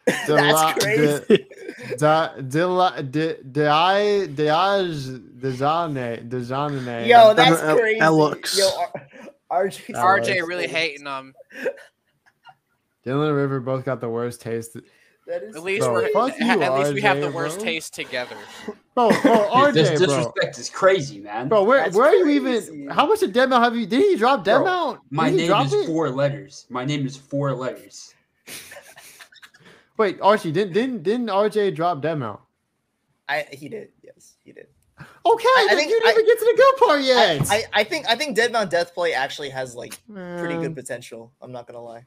Dela- 0.26 0.74
That's 0.76 0.84
crazy. 0.84 1.46
Da, 1.98 2.34
Dela- 2.40 3.02
De, 3.02 3.42
De, 3.42 4.28
Deaj, 4.28 5.38
Dejane, 5.40 6.28
Dejane. 6.28 7.06
Yo, 7.06 7.34
that's 7.34 7.60
Al- 7.62 7.76
crazy. 7.76 8.00
Alex. 8.00 8.58
Yo, 8.58 8.68
R- 9.50 9.66
RJ. 9.68 9.94
RJ 9.94 10.46
really 10.46 10.66
hating 10.66 11.04
them. 11.04 11.34
Dylan 13.06 13.28
and 13.28 13.36
River 13.36 13.60
both 13.60 13.84
got 13.84 14.00
the 14.00 14.08
worst 14.08 14.40
taste. 14.40 14.76
That 15.26 15.42
is 15.44 15.54
At 15.54 15.62
least 15.62 15.82
Bro, 15.84 15.92
we're 15.92 16.08
fuck 16.12 16.36
you, 16.38 16.46
at 16.46 16.74
least 16.78 16.94
we 16.94 17.00
have 17.02 17.20
the 17.20 17.28
RJ, 17.28 17.32
worst 17.34 17.56
bro. 17.58 17.64
taste 17.64 17.94
together. 17.94 18.36
Bro, 18.94 19.08
bro, 19.22 19.48
RJ, 19.50 19.72
this 19.74 19.88
bro. 19.98 20.06
disrespect 20.06 20.58
is 20.58 20.68
crazy, 20.68 21.18
man. 21.18 21.48
Bro, 21.48 21.64
where 21.64 21.78
That's 21.84 21.96
where 21.96 22.08
are 22.08 22.14
you 22.14 22.40
crazy. 22.42 22.72
even? 22.74 22.88
How 22.88 23.06
much 23.06 23.20
did 23.20 23.32
Dead 23.32 23.48
Mount 23.48 23.64
have 23.64 23.74
you? 23.74 23.86
Did 23.86 24.00
he 24.02 24.16
drop 24.16 24.44
Dead 24.44 24.58
Mount? 24.58 25.00
My 25.10 25.30
name 25.30 25.50
is 25.50 25.72
it? 25.72 25.86
four 25.86 26.10
letters. 26.10 26.66
My 26.68 26.84
name 26.84 27.06
is 27.06 27.16
four 27.16 27.54
letters. 27.54 28.12
Wait, 29.96 30.18
Archie, 30.20 30.52
didn't 30.52 30.74
didn't 30.74 31.02
didn't 31.02 31.28
RJ 31.28 31.74
drop 31.74 32.02
Dead 32.02 32.18
Mount? 32.18 32.40
I 33.28 33.46
he 33.52 33.68
did. 33.70 33.90
Yes, 34.02 34.34
he 34.44 34.52
did. 34.52 34.66
Okay, 35.00 35.06
I 35.48 35.66
then 35.70 35.78
think 35.78 35.90
you 35.90 35.98
didn't 36.00 36.08
I- 36.08 36.12
even 36.12 36.26
get 36.26 36.38
to 36.38 36.44
the 36.44 36.54
good 36.56 36.86
part 36.86 37.02
yet. 37.02 37.50
I, 37.50 37.64
I 37.72 37.84
think 37.84 38.06
I 38.08 38.14
think 38.14 38.36
Dead 38.36 38.52
Mount 38.52 38.70
Death 38.70 38.92
Play 38.94 39.14
actually 39.14 39.48
has 39.50 39.74
like 39.74 39.98
pretty 40.06 40.56
good 40.56 40.74
potential. 40.74 41.32
I'm 41.40 41.52
not 41.52 41.66
gonna 41.66 41.82
lie. 41.82 42.04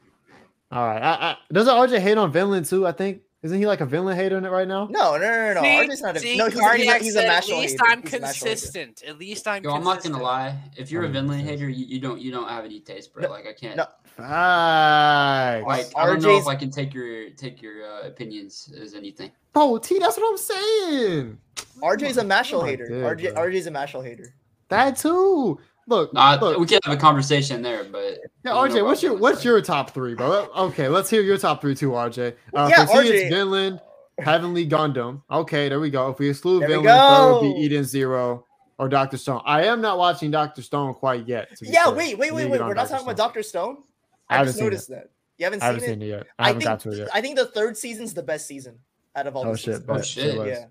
All 0.76 0.86
right, 0.86 1.02
I, 1.02 1.32
I, 1.32 1.38
doesn't 1.54 1.74
RJ 1.74 2.00
hate 2.00 2.18
on 2.18 2.32
Vinland 2.34 2.66
too? 2.66 2.86
I 2.86 2.92
think 2.92 3.22
isn't 3.44 3.60
he 3.60 3.66
like 3.66 3.80
a 3.80 3.86
Vinland 3.86 4.20
hater 4.20 4.38
in 4.38 4.44
it 4.44 4.50
right 4.50 4.68
now? 4.68 4.88
No, 4.90 5.18
no, 5.18 5.20
no, 5.20 5.54
no. 5.54 5.54
no. 5.54 5.62
See, 5.62 5.68
RJ's 5.68 6.02
not 6.02 6.18
a 6.18 6.20
see, 6.20 6.36
no. 6.36 6.50
He's, 6.50 6.60
a, 6.60 6.76
he's, 6.76 6.88
a, 6.88 6.98
he's 6.98 7.16
a 7.16 7.20
said, 7.20 7.30
At 7.30 7.48
least 7.48 7.80
hater. 7.80 7.84
I'm 7.86 8.02
He's 8.02 8.14
a 8.14 8.20
Mashle 8.20 8.24
hater. 8.24 8.26
consistent. 8.26 9.04
At 9.08 9.20
least 9.20 9.48
I'm 9.48 9.64
Yo, 9.64 9.72
I'm 9.72 9.84
not 9.84 10.04
gonna 10.04 10.22
lie. 10.22 10.58
If 10.76 10.92
you're 10.92 11.06
a 11.06 11.08
Vinland 11.08 11.42
yes. 11.42 11.52
hater, 11.52 11.70
you, 11.70 11.86
you 11.86 12.02
don't 12.02 12.20
you 12.20 12.32
don't 12.32 12.50
have 12.50 12.66
any 12.66 12.82
taste, 12.82 13.14
bro. 13.14 13.24
No, 13.24 13.30
like 13.30 13.46
I 13.48 13.54
can't. 13.54 13.78
no. 13.78 13.86
Facts. 14.18 15.68
Like 15.68 15.88
I 15.96 16.08
don't 16.08 16.22
know 16.22 16.38
if 16.38 16.48
I 16.48 16.56
can 16.56 16.72
take 16.72 16.94
your 16.94 17.30
take 17.30 17.62
your 17.62 17.90
uh, 17.90 18.08
opinions 18.08 18.74
as 18.82 18.96
anything. 18.96 19.32
Bro, 19.54 19.78
T, 19.78 20.00
that's 20.00 20.18
what 20.18 20.30
I'm 20.30 20.38
saying. 20.38 21.38
RJ's 21.84 22.18
a 22.18 22.24
Mashle 22.24 22.64
my 22.64 22.70
hater. 22.70 22.88
dick, 22.88 22.98
RJ, 22.98 23.34
bro. 23.36 23.44
RJ's 23.46 23.68
a 23.68 23.72
Mashle 23.72 24.04
hater. 24.04 24.34
That 24.70 24.98
too. 24.98 25.60
Look, 25.88 26.14
Nah, 26.14 26.38
look. 26.42 26.58
we 26.60 26.66
can 26.66 26.80
have 26.84 26.94
a 26.94 26.98
conversation 26.98 27.62
there, 27.62 27.84
but 27.84 28.20
Yeah, 28.44 28.56
I 28.56 28.68
don't 28.68 28.78
RJ, 28.78 28.86
what's 28.86 29.04
your 29.04 29.14
what's 29.16 29.46
your 29.46 29.62
top 29.62 29.92
three, 29.92 30.16
bro? 30.16 30.50
Okay, 30.56 30.88
let's 30.88 31.10
hear 31.10 31.22
your 31.22 31.38
top 31.38 31.62
three 31.62 31.76
too, 31.76 31.92
RJ. 31.92 32.36
Uh, 32.56 32.68
Yeah, 32.70 32.86
for 32.86 33.04
RJ. 33.04 33.10
it's 33.12 33.30
Vinland, 33.34 33.80
Heavenly 34.20 34.68
Gundam. 34.68 35.22
Okay, 35.30 35.70
there 35.70 35.80
we 35.80 35.90
go. 35.92 36.10
If 36.10 36.20
we 36.20 36.30
exclude 36.30 36.62
There 36.64 36.70
we 36.80 36.86
Vinland, 36.88 37.00
third 37.00 37.32
would 37.34 37.42
be 37.42 37.54
go. 37.54 37.60
Eden 37.60 37.84
Zero 37.84 38.46
or 38.80 38.90
Doctor 38.90 39.18
Stone. 39.18 39.42
I 39.46 39.66
am 39.66 39.80
not 39.80 39.98
watching 40.00 40.32
Doctor 40.32 40.62
Stone 40.64 40.96
quite 40.96 41.28
yet. 41.28 41.50
Yeah, 41.62 41.86
fair. 41.86 41.94
wait, 41.94 42.18
wait, 42.18 42.34
wait, 42.34 42.50
wait. 42.50 42.60
We're 42.60 42.74
not 42.74 42.76
Dr. 42.76 42.90
talking 42.90 43.06
about 43.06 43.18
Doctor 43.18 43.44
Stone. 43.44 43.84
I 44.28 44.34
I, 44.34 44.38
haven't 44.38 44.48
just 44.48 44.58
seen 44.58 44.66
noticed 44.66 44.90
that. 44.90 45.10
You 45.38 45.46
haven't 45.46 45.62
I 45.62 45.66
haven't 45.68 45.82
seen, 45.82 45.90
seen 45.92 46.02
it? 46.02 46.06
it 46.06 46.10
yet. 46.10 46.28
I 46.40 46.44
I 46.44 46.48
haven't 46.48 46.62
think 46.62 46.70
got 46.70 46.80
to 46.80 46.92
it 46.92 46.98
yet. 46.98 47.10
I 47.14 47.22
think 47.22 47.36
the 47.38 47.46
third 47.46 47.78
season's 47.78 48.14
the 48.14 48.24
best 48.24 48.48
season 48.48 48.80
out 49.16 49.28
of 49.28 49.36
all 49.36 49.46
Oh 49.46 49.52
the 49.52 49.58
shit! 49.58 49.66
seasons. 49.76 49.86
bet. 49.86 50.06
shit. 50.06 50.32
Say 50.32 50.38
less. 50.40 50.48
Yeah. 50.48 50.66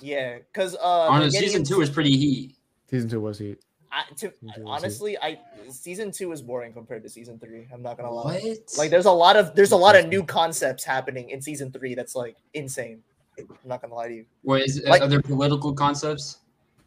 Say. 0.00 0.06
Yeah, 0.06 0.38
because 0.52 0.74
uh, 0.74 0.78
on 0.82 1.20
they're 1.20 1.30
getting 1.30 1.48
season 1.48 1.64
two 1.64 1.74
into- 1.74 1.82
is 1.82 1.90
pretty 1.90 2.16
heat. 2.16 2.56
Season 2.90 3.08
two 3.08 3.20
was 3.20 3.38
he? 3.38 3.56
I, 3.96 4.02
to, 4.16 4.30
Season 4.30 4.52
two 4.54 4.62
was 4.62 4.82
honestly, 4.82 5.18
I 5.18 5.38
season 5.70 6.10
two 6.12 6.30
is 6.32 6.42
boring 6.42 6.74
compared 6.74 7.02
to 7.04 7.08
season 7.08 7.38
three. 7.38 7.66
I'm 7.72 7.82
not 7.82 7.96
gonna 7.96 8.10
lie. 8.12 8.34
What? 8.40 8.58
Like, 8.76 8.90
there's 8.90 9.06
a 9.06 9.10
lot 9.10 9.36
of 9.36 9.54
there's 9.54 9.72
a 9.72 9.76
lot 9.76 9.96
of 9.96 10.06
new 10.08 10.22
concepts 10.22 10.84
happening 10.84 11.30
in 11.30 11.40
season 11.40 11.72
three. 11.72 11.94
That's 11.94 12.14
like 12.14 12.36
insane. 12.52 13.02
I'm 13.38 13.48
not 13.64 13.80
gonna 13.80 13.94
lie 13.94 14.08
to 14.08 14.14
you. 14.14 14.26
What 14.42 14.60
is 14.62 14.82
like- 14.86 15.00
other 15.02 15.22
political 15.22 15.72
concepts? 15.72 16.38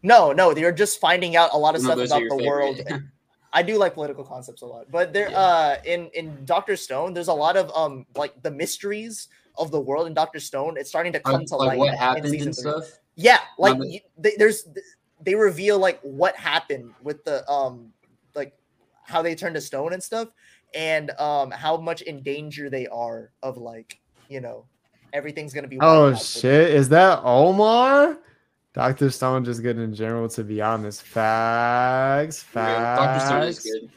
No, 0.03 0.31
no, 0.31 0.55
you're 0.55 0.71
just 0.71 0.99
finding 1.01 1.35
out 1.35 1.49
a 1.53 1.57
lot 1.57 1.75
of 1.75 1.81
No, 1.83 1.87
stuff 1.95 2.05
about 2.07 2.29
the 2.29 2.43
your 2.43 2.47
world. 2.47 2.79
I 3.53 3.63
do 3.63 3.77
like 3.79 3.95
political 3.95 4.23
concepts 4.23 4.61
a 4.61 4.65
lot, 4.67 4.85
but 4.91 5.11
there, 5.11 5.29
Yeah. 5.31 5.39
uh, 5.39 5.75
in 5.83 6.09
in 6.13 6.45
Doctor 6.45 6.75
Stone, 6.75 7.13
there's 7.15 7.27
a 7.29 7.33
lot 7.33 7.57
of 7.57 7.71
um 7.75 8.05
like 8.15 8.39
the 8.43 8.51
mysteries 8.51 9.27
of 9.57 9.71
the 9.71 9.79
world 9.81 10.05
in 10.05 10.13
Doctor 10.13 10.39
Stone. 10.39 10.77
It's 10.77 10.89
starting 10.89 11.11
to 11.13 11.19
come 11.19 11.39
like, 11.41 11.47
to 11.47 11.55
like 11.55 11.67
light 11.69 11.77
what 11.79 11.91
in 11.93 11.97
happened 11.97 12.29
season 12.29 12.47
and 12.49 12.55
three. 12.55 12.71
stuff. 12.71 12.99
Yeah, 13.15 13.39
like 13.57 13.77
but- 13.79 13.87
you, 13.89 13.99
they, 14.17 14.35
there's 14.37 14.67
they 15.21 15.35
reveal 15.35 15.77
like 15.79 15.99
what 16.01 16.35
happened 16.35 16.91
with 17.01 17.23
the 17.25 17.47
um 17.49 17.91
like 18.35 18.53
how 19.03 19.21
they 19.21 19.35
turned 19.35 19.55
to 19.55 19.61
stone 19.61 19.93
and 19.93 20.01
stuff, 20.03 20.29
and 20.73 21.11
um 21.19 21.51
how 21.51 21.77
much 21.77 22.01
in 22.01 22.21
danger 22.21 22.69
they 22.69 22.87
are 22.87 23.31
of 23.43 23.57
like 23.57 23.99
you 24.27 24.41
know 24.41 24.65
everything's 25.13 25.53
gonna 25.53 25.67
be. 25.67 25.77
Oh 25.81 26.11
out 26.11 26.19
shit! 26.19 26.71
Is 26.71 26.89
that 26.89 27.21
Omar? 27.23 28.17
Doctor 28.73 29.09
Stone 29.09 29.45
just 29.45 29.63
good 29.63 29.77
in 29.79 29.93
general. 29.93 30.29
To 30.29 30.43
be 30.43 30.61
honest, 30.61 31.01
facts, 31.01 32.45
Yeah, 32.55 32.95
Doctor 32.95 33.19
Stone 33.19 33.43
is 33.43 33.55
facts. 33.55 33.71
good. 33.71 33.89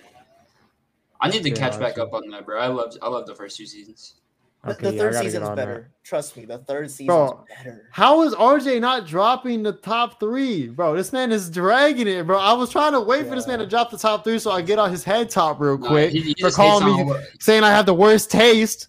I 1.21 1.29
need 1.29 1.45
to 1.45 1.51
Yeah, 1.51 1.57
catch 1.57 1.79
back 1.79 1.99
up 1.99 2.13
on 2.15 2.29
that, 2.31 2.45
bro. 2.47 2.59
I 2.59 2.67
loved 2.67 2.99
I 3.03 3.09
loved 3.09 3.29
the 3.29 3.35
first 3.35 3.57
two 3.57 3.67
seasons. 3.67 4.15
The, 4.65 4.71
Okay, 4.73 4.91
the 4.91 4.95
yeah, 4.95 4.99
third 5.01 5.13
gotta 5.15 5.25
get 5.25 5.31
season's 5.33 5.49
on 5.49 5.57
that. 5.57 5.67
better. 5.67 5.91
Trust 6.05 6.37
me, 6.37 6.45
the 6.45 6.59
third 6.59 6.89
season's 6.89 7.07
Bro, 7.09 7.45
better. 7.59 7.89
How 7.91 8.23
is 8.23 8.33
RJ 8.35 8.81
not 8.81 9.07
dropping 9.09 9.65
the 9.65 9.73
top 9.73 10.21
three, 10.21 10.69
bro? 10.69 10.95
This 10.95 11.13
man 11.13 11.33
is 11.33 11.51
dragging 11.51 12.07
it, 12.07 12.25
bro. 12.27 12.39
I 12.39 12.53
was 12.53 12.71
trying 12.71 12.93
to 12.93 13.01
wait 13.01 13.27
for 13.27 13.35
this 13.35 13.49
man 13.49 13.59
to 13.59 13.67
drop 13.67 13.91
the 13.91 13.99
top 13.99 14.23
three 14.23 14.39
so 14.39 14.53
I 14.53 14.63
get 14.63 14.79
on 14.79 14.91
his 14.93 15.03
head 15.03 15.31
top 15.31 15.59
real 15.61 15.79
Nah, 15.79 15.89
quick 15.89 16.13
he, 16.13 16.21
he 16.21 16.35
for 16.41 16.51
calling 16.51 17.07
me, 17.09 17.15
saying 17.41 17.65
I 17.65 17.71
have 17.71 17.87
the 17.87 17.95
worst 17.95 18.31
taste. 18.31 18.89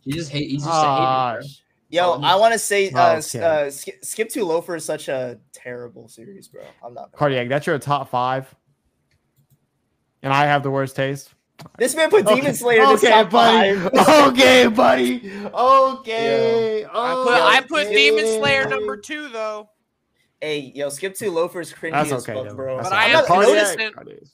He 0.00 0.12
just 0.12 0.30
hate. 0.30 0.50
He's 0.50 0.64
just 0.64 0.74
a 0.74 0.80
hater, 0.80 1.40
bro. 1.40 1.48
Yo, 1.92 2.20
I 2.22 2.34
want 2.36 2.52
to 2.52 2.58
say, 2.58 2.90
uh, 2.90 3.16
okay. 3.18 3.40
uh, 3.40 3.70
Skip, 3.70 4.04
Skip 4.04 4.28
to 4.30 4.44
Loafer 4.44 4.76
is 4.76 4.84
such 4.84 5.08
a 5.08 5.38
terrible 5.52 6.08
series, 6.08 6.48
bro. 6.48 6.62
I'm 6.84 6.94
not. 6.94 7.12
Gonna 7.12 7.16
Cardiac, 7.16 7.48
that's 7.48 7.66
your 7.66 7.78
top 7.80 8.08
five, 8.10 8.52
and 10.22 10.32
I 10.32 10.46
have 10.46 10.62
the 10.62 10.70
worst 10.70 10.94
taste. 10.96 11.34
This 11.78 11.94
man 11.94 12.10
put 12.10 12.26
Demon 12.26 12.40
Okay. 12.46 12.52
Slayer 12.52 12.82
in 12.82 12.88
his 12.90 13.02
okay, 13.04 13.12
top 13.12 13.30
buddy. 13.30 13.74
five. 13.78 14.28
okay, 14.32 14.66
buddy. 14.66 15.32
Okay. 15.54 16.84
I 16.84 17.12
put 17.24 17.32
I 17.32 17.60
put. 17.68 17.88
Demon 17.88 18.26
Slayer 18.26 18.68
number 18.68 18.96
two 18.96 19.28
though. 19.30 19.68
hey, 20.40 20.72
yo, 20.74 20.88
Skip 20.88 21.14
to 21.16 21.30
Loafer's 21.30 21.72
cringy 21.72 21.92
That's 21.92 22.12
as 22.12 22.28
okay, 22.28 22.34
fuck, 22.48 22.56
bro. 22.56 22.76
That's 22.78 22.88
But 22.88 22.94
all 22.94 22.98
I 22.98 23.04
am 23.06 23.12
Notice- 23.12 23.76
Cardiac- 23.76 23.94
consistent. 23.96 24.30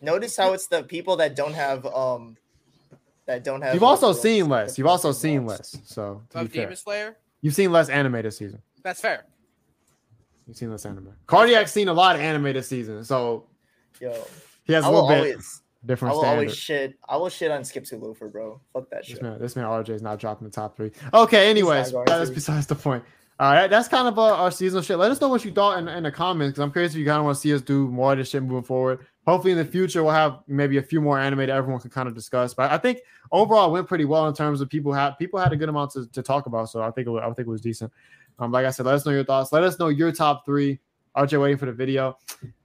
Notice 0.00 0.36
how 0.36 0.52
it's 0.52 0.66
the 0.66 0.82
people 0.82 1.16
that 1.16 1.36
don't 1.36 1.54
have 1.54 1.86
um 1.86 2.36
that 3.26 3.44
don't 3.44 3.62
have. 3.62 3.74
You've 3.74 3.82
like, 3.82 3.90
also 3.90 4.08
real- 4.08 4.14
seen 4.14 4.48
less. 4.48 4.76
You've 4.78 4.86
also 4.88 5.12
seen 5.12 5.46
less. 5.46 5.76
So 5.84 6.22
to 6.30 6.38
Of 6.40 6.48
be 6.48 6.56
fair, 6.56 6.64
Demon 6.66 6.76
Slayer. 6.76 7.16
you've 7.40 7.54
seen 7.54 7.70
less 7.72 7.88
anime 7.88 8.20
this 8.22 8.36
season. 8.38 8.60
That's 8.82 9.00
fair. 9.00 9.24
You've 10.46 10.56
seen 10.56 10.70
less 10.70 10.84
anime. 10.84 11.14
Cardiac's 11.26 11.70
seen 11.72 11.88
a 11.88 11.92
lot 11.92 12.16
of 12.16 12.20
anime 12.22 12.52
this 12.52 12.66
season, 12.68 13.04
so 13.04 13.46
Yo, 14.00 14.12
he 14.64 14.72
has 14.72 14.82
a 14.84 14.88
I 14.88 14.90
little 14.90 15.02
will 15.06 15.14
bit 15.14 15.18
always, 15.34 15.61
I 15.88 15.94
will 15.94 15.98
standard. 15.98 16.26
always 16.26 16.56
shit. 16.56 16.98
I 17.08 17.16
will 17.16 17.28
shit 17.28 17.50
on 17.50 17.64
Skip 17.64 17.84
to 17.86 17.96
Loafer, 17.96 18.28
bro. 18.28 18.60
Fuck 18.72 18.90
that 18.90 19.00
This 19.00 19.08
shit. 19.08 19.22
man, 19.22 19.38
this 19.40 19.56
man 19.56 19.64
RJ 19.64 19.90
is 19.90 20.02
not 20.02 20.18
dropping 20.18 20.46
the 20.46 20.52
top 20.52 20.76
three. 20.76 20.92
Okay, 21.12 21.50
anyways, 21.50 21.92
that's 22.06 22.30
besides 22.30 22.66
the 22.66 22.74
point. 22.74 23.04
All 23.40 23.52
right, 23.52 23.68
that's 23.68 23.88
kind 23.88 24.06
of 24.06 24.18
uh, 24.18 24.36
our 24.36 24.50
seasonal 24.52 24.82
shit. 24.82 24.98
Let 24.98 25.10
us 25.10 25.20
know 25.20 25.28
what 25.28 25.44
you 25.44 25.50
thought 25.50 25.78
in, 25.78 25.88
in 25.88 26.04
the 26.04 26.12
comments 26.12 26.52
because 26.52 26.62
I'm 26.62 26.70
curious 26.70 26.92
if 26.92 26.98
you 26.98 27.06
kind 27.06 27.18
of 27.18 27.24
want 27.24 27.34
to 27.36 27.40
see 27.40 27.52
us 27.52 27.60
do 27.60 27.88
more 27.88 28.12
of 28.12 28.18
this 28.18 28.30
shit 28.30 28.42
moving 28.42 28.62
forward. 28.62 29.04
Hopefully, 29.26 29.52
in 29.52 29.58
the 29.58 29.64
future, 29.64 30.04
we'll 30.04 30.12
have 30.12 30.40
maybe 30.46 30.76
a 30.76 30.82
few 30.82 31.00
more 31.00 31.18
anime 31.18 31.38
that 31.40 31.50
everyone 31.50 31.80
can 31.80 31.90
kind 31.90 32.06
of 32.06 32.14
discuss. 32.14 32.54
But 32.54 32.70
I 32.70 32.78
think 32.78 33.00
overall, 33.32 33.68
it 33.68 33.72
went 33.72 33.88
pretty 33.88 34.04
well 34.04 34.28
in 34.28 34.34
terms 34.34 34.60
of 34.60 34.68
people 34.68 34.92
had 34.92 35.12
people 35.18 35.40
had 35.40 35.52
a 35.52 35.56
good 35.56 35.68
amount 35.68 35.92
to, 35.92 36.06
to 36.12 36.22
talk 36.22 36.46
about. 36.46 36.70
So 36.70 36.82
I 36.82 36.90
think 36.92 37.08
it, 37.08 37.12
I 37.12 37.26
think 37.26 37.40
it 37.40 37.48
was 37.48 37.60
decent. 37.60 37.92
Um, 38.38 38.52
like 38.52 38.66
I 38.66 38.70
said, 38.70 38.86
let 38.86 38.94
us 38.94 39.06
know 39.06 39.12
your 39.12 39.24
thoughts. 39.24 39.50
Let 39.52 39.64
us 39.64 39.78
know 39.78 39.88
your 39.88 40.12
top 40.12 40.44
three. 40.44 40.78
RJ 41.16 41.40
waiting 41.40 41.58
for 41.58 41.66
the 41.66 41.72
video, 41.72 42.16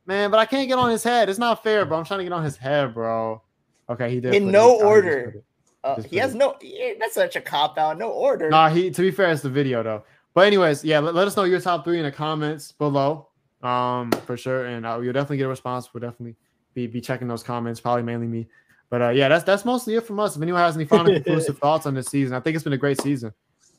man. 0.05 0.31
But 0.31 0.39
I 0.39 0.45
can't 0.45 0.67
get 0.67 0.77
on 0.77 0.89
his 0.89 1.03
head. 1.03 1.29
It's 1.29 1.39
not 1.39 1.63
fair, 1.63 1.85
bro. 1.85 1.97
I'm 1.97 2.05
trying 2.05 2.19
to 2.19 2.23
get 2.23 2.33
on 2.33 2.43
his 2.43 2.57
head, 2.57 2.93
bro. 2.93 3.41
Okay, 3.89 4.09
he 4.09 4.19
did 4.19 4.33
In 4.33 4.43
put 4.43 4.49
it. 4.49 4.51
no 4.51 4.67
he 4.69 4.75
just 4.75 4.85
order. 4.85 5.43
Uh, 5.83 6.01
he 6.01 6.17
has 6.17 6.33
it. 6.33 6.37
no. 6.37 6.55
that's 6.99 7.13
such 7.15 7.35
a 7.35 7.41
cop 7.41 7.77
out. 7.77 7.97
No 7.97 8.09
order. 8.09 8.49
Nah, 8.49 8.69
he 8.69 8.89
to 8.91 9.01
be 9.01 9.11
fair, 9.11 9.31
it's 9.31 9.41
the 9.41 9.49
video 9.49 9.83
though. 9.83 10.03
But 10.33 10.47
anyways, 10.47 10.83
yeah, 10.83 10.99
let, 10.99 11.15
let 11.15 11.27
us 11.27 11.35
know 11.35 11.43
your 11.45 11.59
top 11.61 11.83
three 11.83 11.97
in 11.97 12.03
the 12.03 12.11
comments 12.11 12.71
below, 12.71 13.27
um, 13.63 14.11
for 14.25 14.37
sure, 14.37 14.65
and 14.65 14.85
uh, 14.85 14.99
you'll 14.99 15.13
definitely 15.13 15.37
get 15.37 15.45
a 15.45 15.49
response. 15.49 15.93
We'll 15.93 16.01
definitely 16.01 16.35
be 16.73 16.87
be 16.87 17.01
checking 17.01 17.27
those 17.27 17.43
comments, 17.43 17.79
probably 17.79 18.03
mainly 18.03 18.27
me. 18.27 18.47
But 18.89 19.01
uh, 19.01 19.09
yeah, 19.09 19.29
that's 19.29 19.43
that's 19.43 19.65
mostly 19.65 19.95
it 19.95 20.05
from 20.05 20.19
us. 20.19 20.35
If 20.35 20.41
anyone 20.41 20.61
has 20.61 20.75
any 20.75 20.85
final 20.85 21.13
conclusive 21.23 21.57
thoughts 21.57 21.85
on 21.85 21.93
this 21.93 22.07
season, 22.07 22.35
I 22.35 22.39
think 22.39 22.55
it's 22.55 22.63
been 22.63 22.73
a 22.73 22.77
great 22.77 23.01
season. 23.01 23.33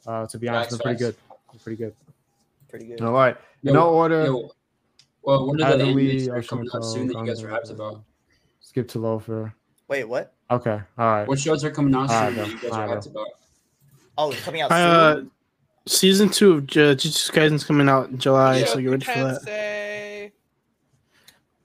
Uh, 0.06 0.26
to 0.26 0.38
be 0.38 0.48
honest, 0.48 0.72
it's 0.72 0.82
Facts, 0.82 0.84
been 0.84 0.96
pretty 0.96 1.04
good. 1.04 1.62
pretty 1.62 1.76
good. 1.76 1.94
Pretty 2.68 2.86
good. 2.86 3.00
All 3.02 3.12
right, 3.12 3.36
Yo, 3.62 3.72
no 3.72 3.90
order. 3.90 4.24
Yo, 4.24 4.50
well, 5.28 5.46
what 5.46 5.60
are 5.60 5.76
the 5.76 5.84
Heavenly, 5.84 6.26
that 6.26 6.34
are 6.34 6.42
coming 6.42 6.68
out 6.74 6.84
soon 6.84 7.06
that 7.08 7.18
you 7.18 7.26
guys 7.26 7.42
are 7.42 7.48
hyped 7.48 7.70
about? 7.70 8.02
Skip 8.60 8.88
to 8.88 8.98
Loafer. 8.98 9.54
Wait, 9.86 10.04
what? 10.04 10.34
Okay, 10.50 10.80
all 10.96 11.06
right. 11.06 11.28
What 11.28 11.38
shows 11.38 11.64
are 11.64 11.70
coming 11.70 11.94
out 11.94 12.08
Alright, 12.08 12.34
soon 12.34 12.36
that 12.36 12.48
you 12.50 12.58
guys 12.70 12.72
are 12.72 12.88
hyped 12.88 13.10
about? 13.10 13.26
Oh, 14.16 14.30
it's 14.30 14.42
coming 14.42 14.62
out 14.62 14.70
soon. 14.70 14.78
Uh, 14.78 15.22
season 15.86 16.30
two 16.30 16.52
of 16.52 16.66
J- 16.66 16.94
Jujutsu 16.94 17.32
Kaisen's 17.32 17.64
coming 17.64 17.88
out 17.90 18.08
in 18.08 18.18
July, 18.18 18.64
so 18.64 18.80
get 18.80 18.90
ready 18.90 19.04
for 19.04 19.12
that. 19.12 20.32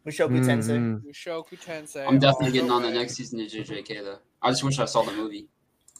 Mushoku 0.05 0.43
Tensei. 0.45 0.77
Mhm. 0.77 1.01
Mushoku 1.05 1.57
Tensei. 1.57 2.05
I'm 2.05 2.19
definitely 2.19 2.47
all 2.47 2.51
getting 2.51 2.67
the 2.67 2.73
on 2.73 2.81
the 2.81 2.91
next 2.91 3.15
season 3.15 3.39
of 3.39 3.47
JJK 3.47 4.03
though. 4.03 4.17
I 4.41 4.49
just 4.49 4.61
wish 4.65 4.77
I 4.77 4.83
saw 4.83 5.03
the 5.03 5.13
movie. 5.13 5.47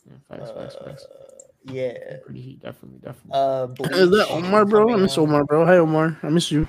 Yeah, 0.06 0.14
facts, 0.28 0.52
facts, 0.52 0.76
facts. 0.84 1.06
Uh, 1.06 1.72
yeah. 1.74 2.18
Pretty 2.26 2.42
heat, 2.42 2.62
definitely, 2.62 3.00
definitely. 3.00 3.32
Uh, 3.32 3.68
Is 3.96 4.10
that 4.10 4.28
Omar, 4.30 4.66
bro? 4.66 4.94
I 4.94 4.98
miss. 4.98 5.18
Omar, 5.18 5.46
bro. 5.46 5.66
Hi, 5.66 5.78
Omar. 5.78 6.20
I 6.22 6.28
miss 6.28 6.52
you. 6.52 6.68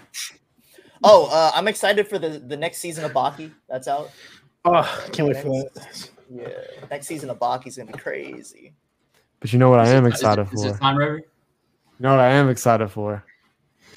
Oh, 1.02 1.26
uh, 1.30 1.50
I'm 1.54 1.68
excited 1.68 2.06
for 2.08 2.18
the 2.18 2.38
the 2.38 2.56
next 2.56 2.78
season 2.78 3.04
of 3.04 3.12
Baki. 3.12 3.52
That's 3.68 3.88
out. 3.88 4.10
Oh, 4.64 4.72
I 4.74 5.08
can't 5.10 5.28
wait 5.28 5.38
for 5.42 5.48
that. 5.48 6.10
Yeah, 6.30 6.48
next 6.90 7.06
season 7.06 7.30
of 7.30 7.38
Baki's 7.38 7.76
gonna 7.76 7.92
be 7.92 7.98
crazy. 7.98 8.72
but 9.40 9.52
you 9.52 9.58
know 9.58 9.68
what 9.70 9.80
I 9.80 9.88
am 9.88 10.06
it- 10.06 10.10
excited 10.10 10.46
is 10.52 10.52
it, 10.52 10.56
for. 10.56 10.66
Is 10.68 10.76
it 10.76 10.80
Time 10.80 10.96
River? 10.96 11.16
You 11.16 11.22
know 12.00 12.10
what 12.10 12.20
I 12.20 12.30
am 12.30 12.48
excited 12.48 12.88
for? 12.88 13.24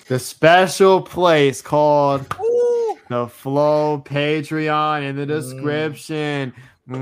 The 0.08 0.20
special 0.20 1.02
place 1.02 1.62
called 1.62 2.26
Ooh, 2.40 2.98
the 3.10 3.28
Flow 3.28 4.02
Patreon 4.06 5.04
in 5.04 5.16
the 5.16 5.26
description. 5.26 6.52
Mm. 6.52 6.54
If 6.90 6.96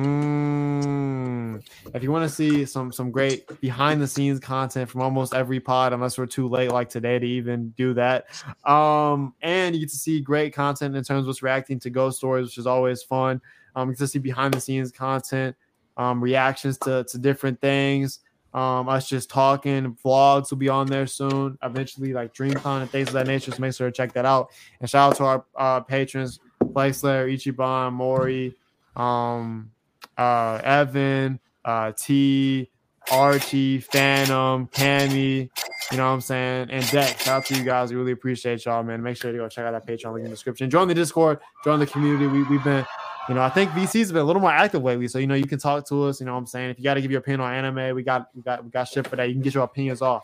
you 2.01 2.11
want 2.11 2.27
to 2.27 2.29
see 2.29 2.65
some 2.65 2.91
some 2.91 3.11
great 3.11 3.61
behind 3.61 4.01
the 4.01 4.07
scenes 4.07 4.39
content 4.39 4.89
from 4.89 5.01
almost 5.01 5.35
every 5.35 5.59
pod, 5.59 5.93
unless 5.93 6.17
we're 6.17 6.25
too 6.25 6.47
late 6.47 6.71
like 6.71 6.89
today 6.89 7.19
to 7.19 7.25
even 7.25 7.69
do 7.71 7.93
that, 7.93 8.25
um, 8.67 9.35
and 9.41 9.75
you 9.75 9.81
get 9.81 9.91
to 9.91 9.97
see 9.97 10.21
great 10.21 10.53
content 10.55 10.95
in 10.95 11.03
terms 11.03 11.21
of 11.21 11.27
what's 11.27 11.43
reacting 11.43 11.79
to 11.81 11.91
ghost 11.91 12.17
stories, 12.17 12.47
which 12.47 12.57
is 12.57 12.65
always 12.65 13.03
fun. 13.03 13.39
Um, 13.75 13.89
you 13.89 13.93
get 13.93 13.99
to 13.99 14.07
see 14.07 14.17
behind 14.19 14.55
the 14.55 14.61
scenes 14.61 14.91
content, 14.91 15.55
um, 15.97 16.19
reactions 16.19 16.79
to 16.79 17.03
to 17.03 17.17
different 17.19 17.61
things. 17.61 18.21
Um, 18.55 18.89
us 18.89 19.07
just 19.07 19.29
talking, 19.29 19.97
vlogs 20.03 20.49
will 20.49 20.57
be 20.57 20.69
on 20.69 20.87
there 20.87 21.05
soon. 21.05 21.59
Eventually, 21.61 22.13
like 22.13 22.33
DreamCon 22.33 22.81
and 22.81 22.89
things 22.89 23.09
of 23.09 23.13
that 23.13 23.27
nature. 23.27 23.51
So 23.51 23.59
make 23.59 23.75
sure 23.75 23.91
to 23.91 23.95
check 23.95 24.13
that 24.13 24.25
out. 24.25 24.49
And 24.79 24.89
shout 24.89 25.11
out 25.11 25.17
to 25.17 25.23
our 25.25 25.45
uh, 25.55 25.81
patrons, 25.81 26.39
Play 26.73 26.93
Slayer, 26.93 27.27
Ichiban, 27.27 27.93
Mori, 27.93 28.55
um, 28.95 29.71
uh, 30.17 30.61
Evan, 30.63 31.39
uh, 31.63 31.91
T, 31.97 32.69
Archie, 33.11 33.79
Phantom, 33.79 34.67
Cammy, 34.67 35.49
you 35.91 35.97
know 35.97 36.07
what 36.07 36.13
I'm 36.13 36.21
saying? 36.21 36.69
And 36.71 36.89
Deck. 36.89 37.19
Shout 37.19 37.37
out 37.37 37.45
to 37.45 37.57
you 37.57 37.63
guys. 37.63 37.91
We 37.91 37.97
really 37.97 38.11
appreciate 38.11 38.65
y'all, 38.65 38.81
man. 38.83 39.03
Make 39.03 39.17
sure 39.17 39.31
to 39.31 39.37
go 39.37 39.47
check 39.47 39.65
out 39.65 39.71
that 39.71 39.85
Patreon 39.85 40.13
link 40.13 40.19
in 40.19 40.23
the 40.23 40.29
description. 40.29 40.69
Join 40.69 40.87
the 40.87 40.95
Discord, 40.95 41.39
join 41.63 41.79
the 41.79 41.85
community. 41.85 42.27
We, 42.27 42.43
we've 42.43 42.63
been, 42.63 42.85
you 43.29 43.35
know, 43.35 43.41
I 43.41 43.49
think 43.49 43.71
VC's 43.71 44.11
been 44.11 44.21
a 44.21 44.25
little 44.25 44.41
more 44.41 44.51
active 44.51 44.83
lately. 44.83 45.07
So, 45.07 45.19
you 45.19 45.27
know, 45.27 45.35
you 45.35 45.45
can 45.45 45.59
talk 45.59 45.87
to 45.89 46.05
us, 46.05 46.19
you 46.19 46.25
know 46.25 46.33
what 46.33 46.39
I'm 46.39 46.47
saying? 46.47 46.71
If 46.71 46.79
you 46.79 46.83
got 46.83 46.95
to 46.95 47.01
give 47.01 47.11
your 47.11 47.19
opinion 47.19 47.41
on 47.41 47.53
anime, 47.53 47.95
we 47.95 48.03
got 48.03 48.29
we 48.35 48.41
got 48.41 48.63
we 48.63 48.71
got 48.71 48.87
shit 48.87 49.07
for 49.07 49.15
that. 49.15 49.27
You 49.27 49.35
can 49.35 49.43
get 49.43 49.53
your 49.53 49.63
opinions 49.63 50.01
off. 50.01 50.23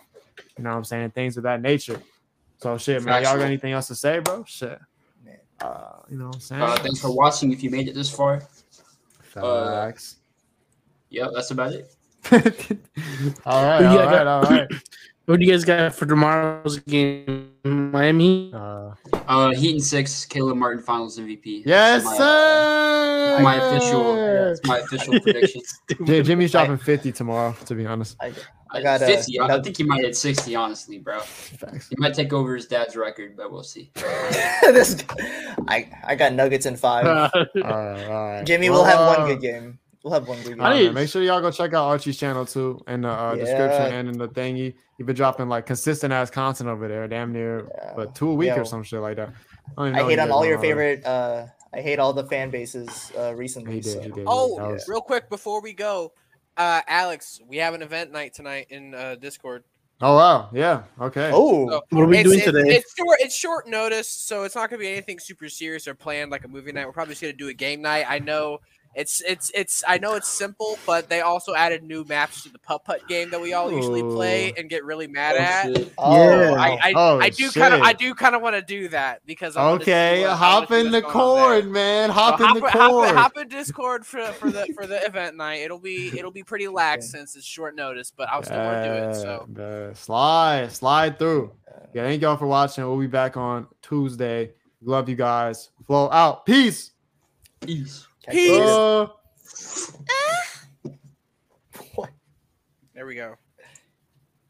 You 0.57 0.63
know 0.63 0.71
what 0.71 0.77
I'm 0.77 0.83
saying? 0.83 1.11
Things 1.11 1.37
of 1.37 1.43
that 1.43 1.61
nature. 1.61 2.01
So 2.57 2.77
shit, 2.77 3.03
man. 3.03 3.23
Y'all 3.23 3.37
got 3.37 3.45
anything 3.45 3.73
else 3.73 3.87
to 3.87 3.95
say, 3.95 4.19
bro? 4.19 4.43
Shit. 4.45 4.79
Man. 5.23 5.37
Uh, 5.59 5.99
you 6.09 6.17
know 6.17 6.27
what 6.27 6.35
I'm 6.35 6.41
saying? 6.41 6.61
Uh, 6.61 6.75
thanks 6.77 6.99
for 6.99 7.11
watching. 7.11 7.51
If 7.51 7.63
you 7.63 7.69
made 7.69 7.87
it 7.87 7.95
this 7.95 8.09
far, 8.09 8.35
uh, 8.35 8.41
Facts. 9.33 10.17
Uh, 10.17 10.21
yeah, 11.09 11.27
that's 11.33 11.51
about 11.51 11.73
it. 11.73 11.93
all 13.45 13.63
right, 13.65 13.81
Who 13.81 13.87
all 13.87 13.93
you 13.93 13.99
right, 13.99 14.23
got? 14.23 14.27
all 14.27 14.43
right. 14.43 14.67
What 15.25 15.39
do 15.39 15.45
you 15.45 15.51
guys 15.51 15.63
got 15.63 15.95
for 15.95 16.05
tomorrow's 16.05 16.79
game? 16.79 17.50
Miami. 17.63 18.51
Uh, 18.53 18.91
Uh, 19.27 19.51
Heat 19.53 19.71
and 19.71 19.83
six, 19.83 20.25
Caleb 20.25 20.57
Martin 20.57 20.81
Finals 20.83 21.17
MVP. 21.17 21.63
yes, 21.65 22.03
my, 22.03 22.17
sir. 22.17 23.39
My 23.41 23.55
official, 23.55 24.15
that's 24.15 24.61
my 24.65 24.79
official 24.79 25.19
prediction. 25.21 25.61
J- 26.05 26.21
Jimmy's 26.23 26.51
dropping 26.51 26.77
50 26.77 27.11
tomorrow, 27.11 27.55
to 27.65 27.75
be 27.75 27.85
honest. 27.85 28.17
I, 28.21 28.33
I 28.71 28.81
got, 28.81 29.01
uh, 29.01 29.05
fifty. 29.07 29.39
I- 29.39 29.47
I 29.57 29.61
think 29.61 29.77
he 29.77 29.83
might 29.83 30.01
hit 30.01 30.15
sixty. 30.15 30.55
Honestly, 30.55 30.97
bro, 30.97 31.19
Facts. 31.19 31.89
he 31.89 31.95
might 31.97 32.13
take 32.13 32.31
over 32.33 32.55
his 32.55 32.67
dad's 32.67 32.95
record, 32.95 33.35
but 33.37 33.51
we'll 33.51 33.63
see. 33.63 33.91
this, 33.95 35.03
I 35.67 35.89
I 36.05 36.15
got 36.15 36.33
Nuggets 36.33 36.65
in 36.65 36.75
five. 36.77 37.05
Uh, 37.05 37.29
All 37.33 37.45
right, 37.63 38.05
all 38.07 38.27
right. 38.29 38.45
Jimmy, 38.45 38.69
Well, 38.69 38.79
we'll 38.83 38.89
have 38.89 38.99
uh, 38.99 39.15
one 39.19 39.27
good 39.27 39.41
game. 39.41 39.77
We'll 40.03 40.13
have 40.13 40.25
one 40.27 40.37
good 40.41 40.51
game. 40.53 40.61
all 40.61 40.69
right, 40.69 40.77
need- 40.79 40.85
man, 40.85 40.93
make 40.95 41.09
sure 41.09 41.21
y'all 41.21 41.41
go 41.41 41.51
check 41.51 41.73
out 41.73 41.85
Archie's 41.87 42.17
channel 42.17 42.45
too 42.45 42.81
in 42.87 43.01
the 43.01 43.09
uh, 43.09 43.35
description 43.35 43.93
and 43.93 44.07
in 44.09 44.17
the 44.17 44.29
thingy. 44.29 44.73
You've 45.01 45.07
been 45.07 45.15
dropping 45.15 45.49
like 45.49 45.65
consistent 45.65 46.13
ass 46.13 46.29
content 46.29 46.69
over 46.69 46.87
there, 46.87 47.07
damn 47.07 47.33
near, 47.33 47.67
Yeah. 47.75 47.93
but 47.95 48.13
two 48.13 48.29
a 48.29 48.35
week 48.35 48.49
Yo. 48.49 48.57
or 48.57 48.65
some 48.65 48.83
shit 48.83 48.99
like 48.99 49.15
that. 49.15 49.33
don't 49.75 49.95
I 49.95 50.03
hate 50.03 50.19
on 50.19 50.29
all 50.29 50.45
your 50.45 50.59
favorite. 50.59 51.03
Uh, 51.03 51.47
I 51.73 51.81
hate 51.81 51.97
all 51.97 52.13
the 52.13 52.25
fan 52.27 52.51
bases 52.51 53.11
uh, 53.17 53.33
recently. 53.33 53.73
He 53.73 53.79
did, 53.79 53.93
so. 53.93 54.01
he 54.01 54.09
did. 54.11 54.25
Oh, 54.27 54.59
That 54.59 54.67
was- 54.73 54.87
real 54.87 55.01
quick 55.01 55.27
before 55.27 55.59
we 55.59 55.73
go, 55.73 56.13
uh, 56.55 56.81
Alex, 56.87 57.41
we 57.47 57.57
have 57.57 57.73
an 57.73 57.81
event 57.81 58.11
night 58.11 58.35
tonight 58.35 58.67
in 58.69 58.93
uh, 58.93 59.15
Discord. 59.15 59.63
oh 60.03 60.15
wow, 60.15 60.51
yeah, 60.53 60.83
okay. 61.01 61.31
Oh, 61.33 61.67
So 61.67 61.81
what 61.89 62.01
are 62.03 62.05
we 62.05 62.19
it's, 62.19 62.23
doing 62.29 62.39
it's- 62.39 62.53
today? 62.53 62.75
It's 62.75 62.93
short. 62.95 63.17
It's 63.21 63.35
short 63.35 63.67
notice, 63.67 64.07
so 64.07 64.43
it's 64.43 64.53
not 64.53 64.69
gonna 64.69 64.81
be 64.81 64.87
anything 64.91 65.17
super 65.17 65.49
serious 65.49 65.87
or 65.87 65.95
planned 65.95 66.29
like 66.29 66.43
a 66.45 66.47
movie 66.47 66.71
night. 66.73 66.85
We're 66.85 66.91
probably 66.91 67.13
just 67.13 67.21
gonna 67.23 67.33
do 67.33 67.47
a 67.47 67.53
game 67.55 67.81
night. 67.81 68.05
I 68.07 68.19
know 68.19 68.59
it's 68.93 69.21
it's 69.21 69.49
it's. 69.55 69.83
I 69.87 69.97
know 69.97 70.15
it's 70.15 70.27
simple, 70.27 70.77
but 70.85 71.07
they 71.07 71.21
also 71.21 71.53
added 71.55 71.81
new 71.83 72.03
maps 72.03 72.43
to 72.43 72.49
the 72.49 72.59
putt 72.59 72.83
putt 72.83 73.07
game 73.07 73.29
that 73.29 73.39
we 73.39 73.53
all 73.53 73.71
usually 73.71 74.01
play 74.03 74.53
and 74.57 74.69
get 74.69 74.83
really 74.83 75.07
mad 75.07 75.35
Oh, 75.37 75.39
at. 75.39 75.63
shit. 75.77 75.93
oh, 75.97 76.41
Yeah. 76.41 76.51
I 76.59 76.69
I, 76.89 76.93
Oh, 76.95 77.19
I 77.19 77.29
do 77.29 77.49
kind 77.51 77.73
of 77.73 77.81
I 77.81 77.93
do 77.93 78.13
kind 78.13 78.35
of 78.35 78.41
want 78.41 78.55
to 78.57 78.61
do 78.61 78.89
that 78.89 79.21
because 79.25 79.55
I 79.55 79.63
Okay, 79.71 80.17
see 80.21 80.27
what- 80.27 80.37
hop 80.37 80.67
see 80.69 80.79
in 80.81 80.91
the 80.91 80.99
what's 81.01 81.13
going 81.13 81.27
on 81.27 81.35
there. 81.51 81.61
cord, 81.61 81.71
man. 81.71 82.09
So 82.09 82.13
Hop 82.13 82.41
in 82.41 82.53
the 82.53 82.61
hop, 82.61 82.69
hop, 82.71 82.91
cord. 82.91 83.09
hop 83.15 83.37
in 83.37 83.47
Discord 83.47 84.05
for 84.05 84.25
for 84.33 84.51
the 84.51 84.67
for 84.75 84.85
the 84.85 85.05
event 85.05 85.37
night. 85.37 85.61
It'll 85.61 85.79
be 85.79 86.07
it'll 86.19 86.31
be 86.31 86.43
pretty 86.43 86.67
lax 86.67 87.09
since 87.11 87.35
it's 87.37 87.45
short 87.45 87.75
notice, 87.75 88.11
but 88.15 88.27
I'll 88.29 88.43
still 88.43 88.57
want 88.57 88.83
to 88.83 88.89
do 88.89 88.93
it. 89.09 89.15
So 89.15 89.47
Yeah, 89.57 89.87
yeah. 89.87 89.93
slide, 89.93 90.71
slide 90.73 91.17
through. 91.17 91.53
Yeah, 91.93 92.03
thank 92.03 92.21
y'all 92.21 92.35
for 92.37 92.47
watching. 92.47 92.83
We'll 92.85 92.99
be 92.99 93.07
back 93.07 93.37
on 93.37 93.67
Tuesday. 93.81 94.51
Love 94.81 95.07
you 95.07 95.15
guys. 95.15 95.69
Flow 95.87 96.09
out. 96.11 96.45
Peace. 96.45 96.91
Peace. 97.61 98.07
Catch 98.31 98.39
you 98.39 98.51
Peace. 98.51 98.59
later. 98.59 99.11
Uh, 101.97 102.05
there 102.93 103.05
we 103.05 103.15
go. 103.15 103.35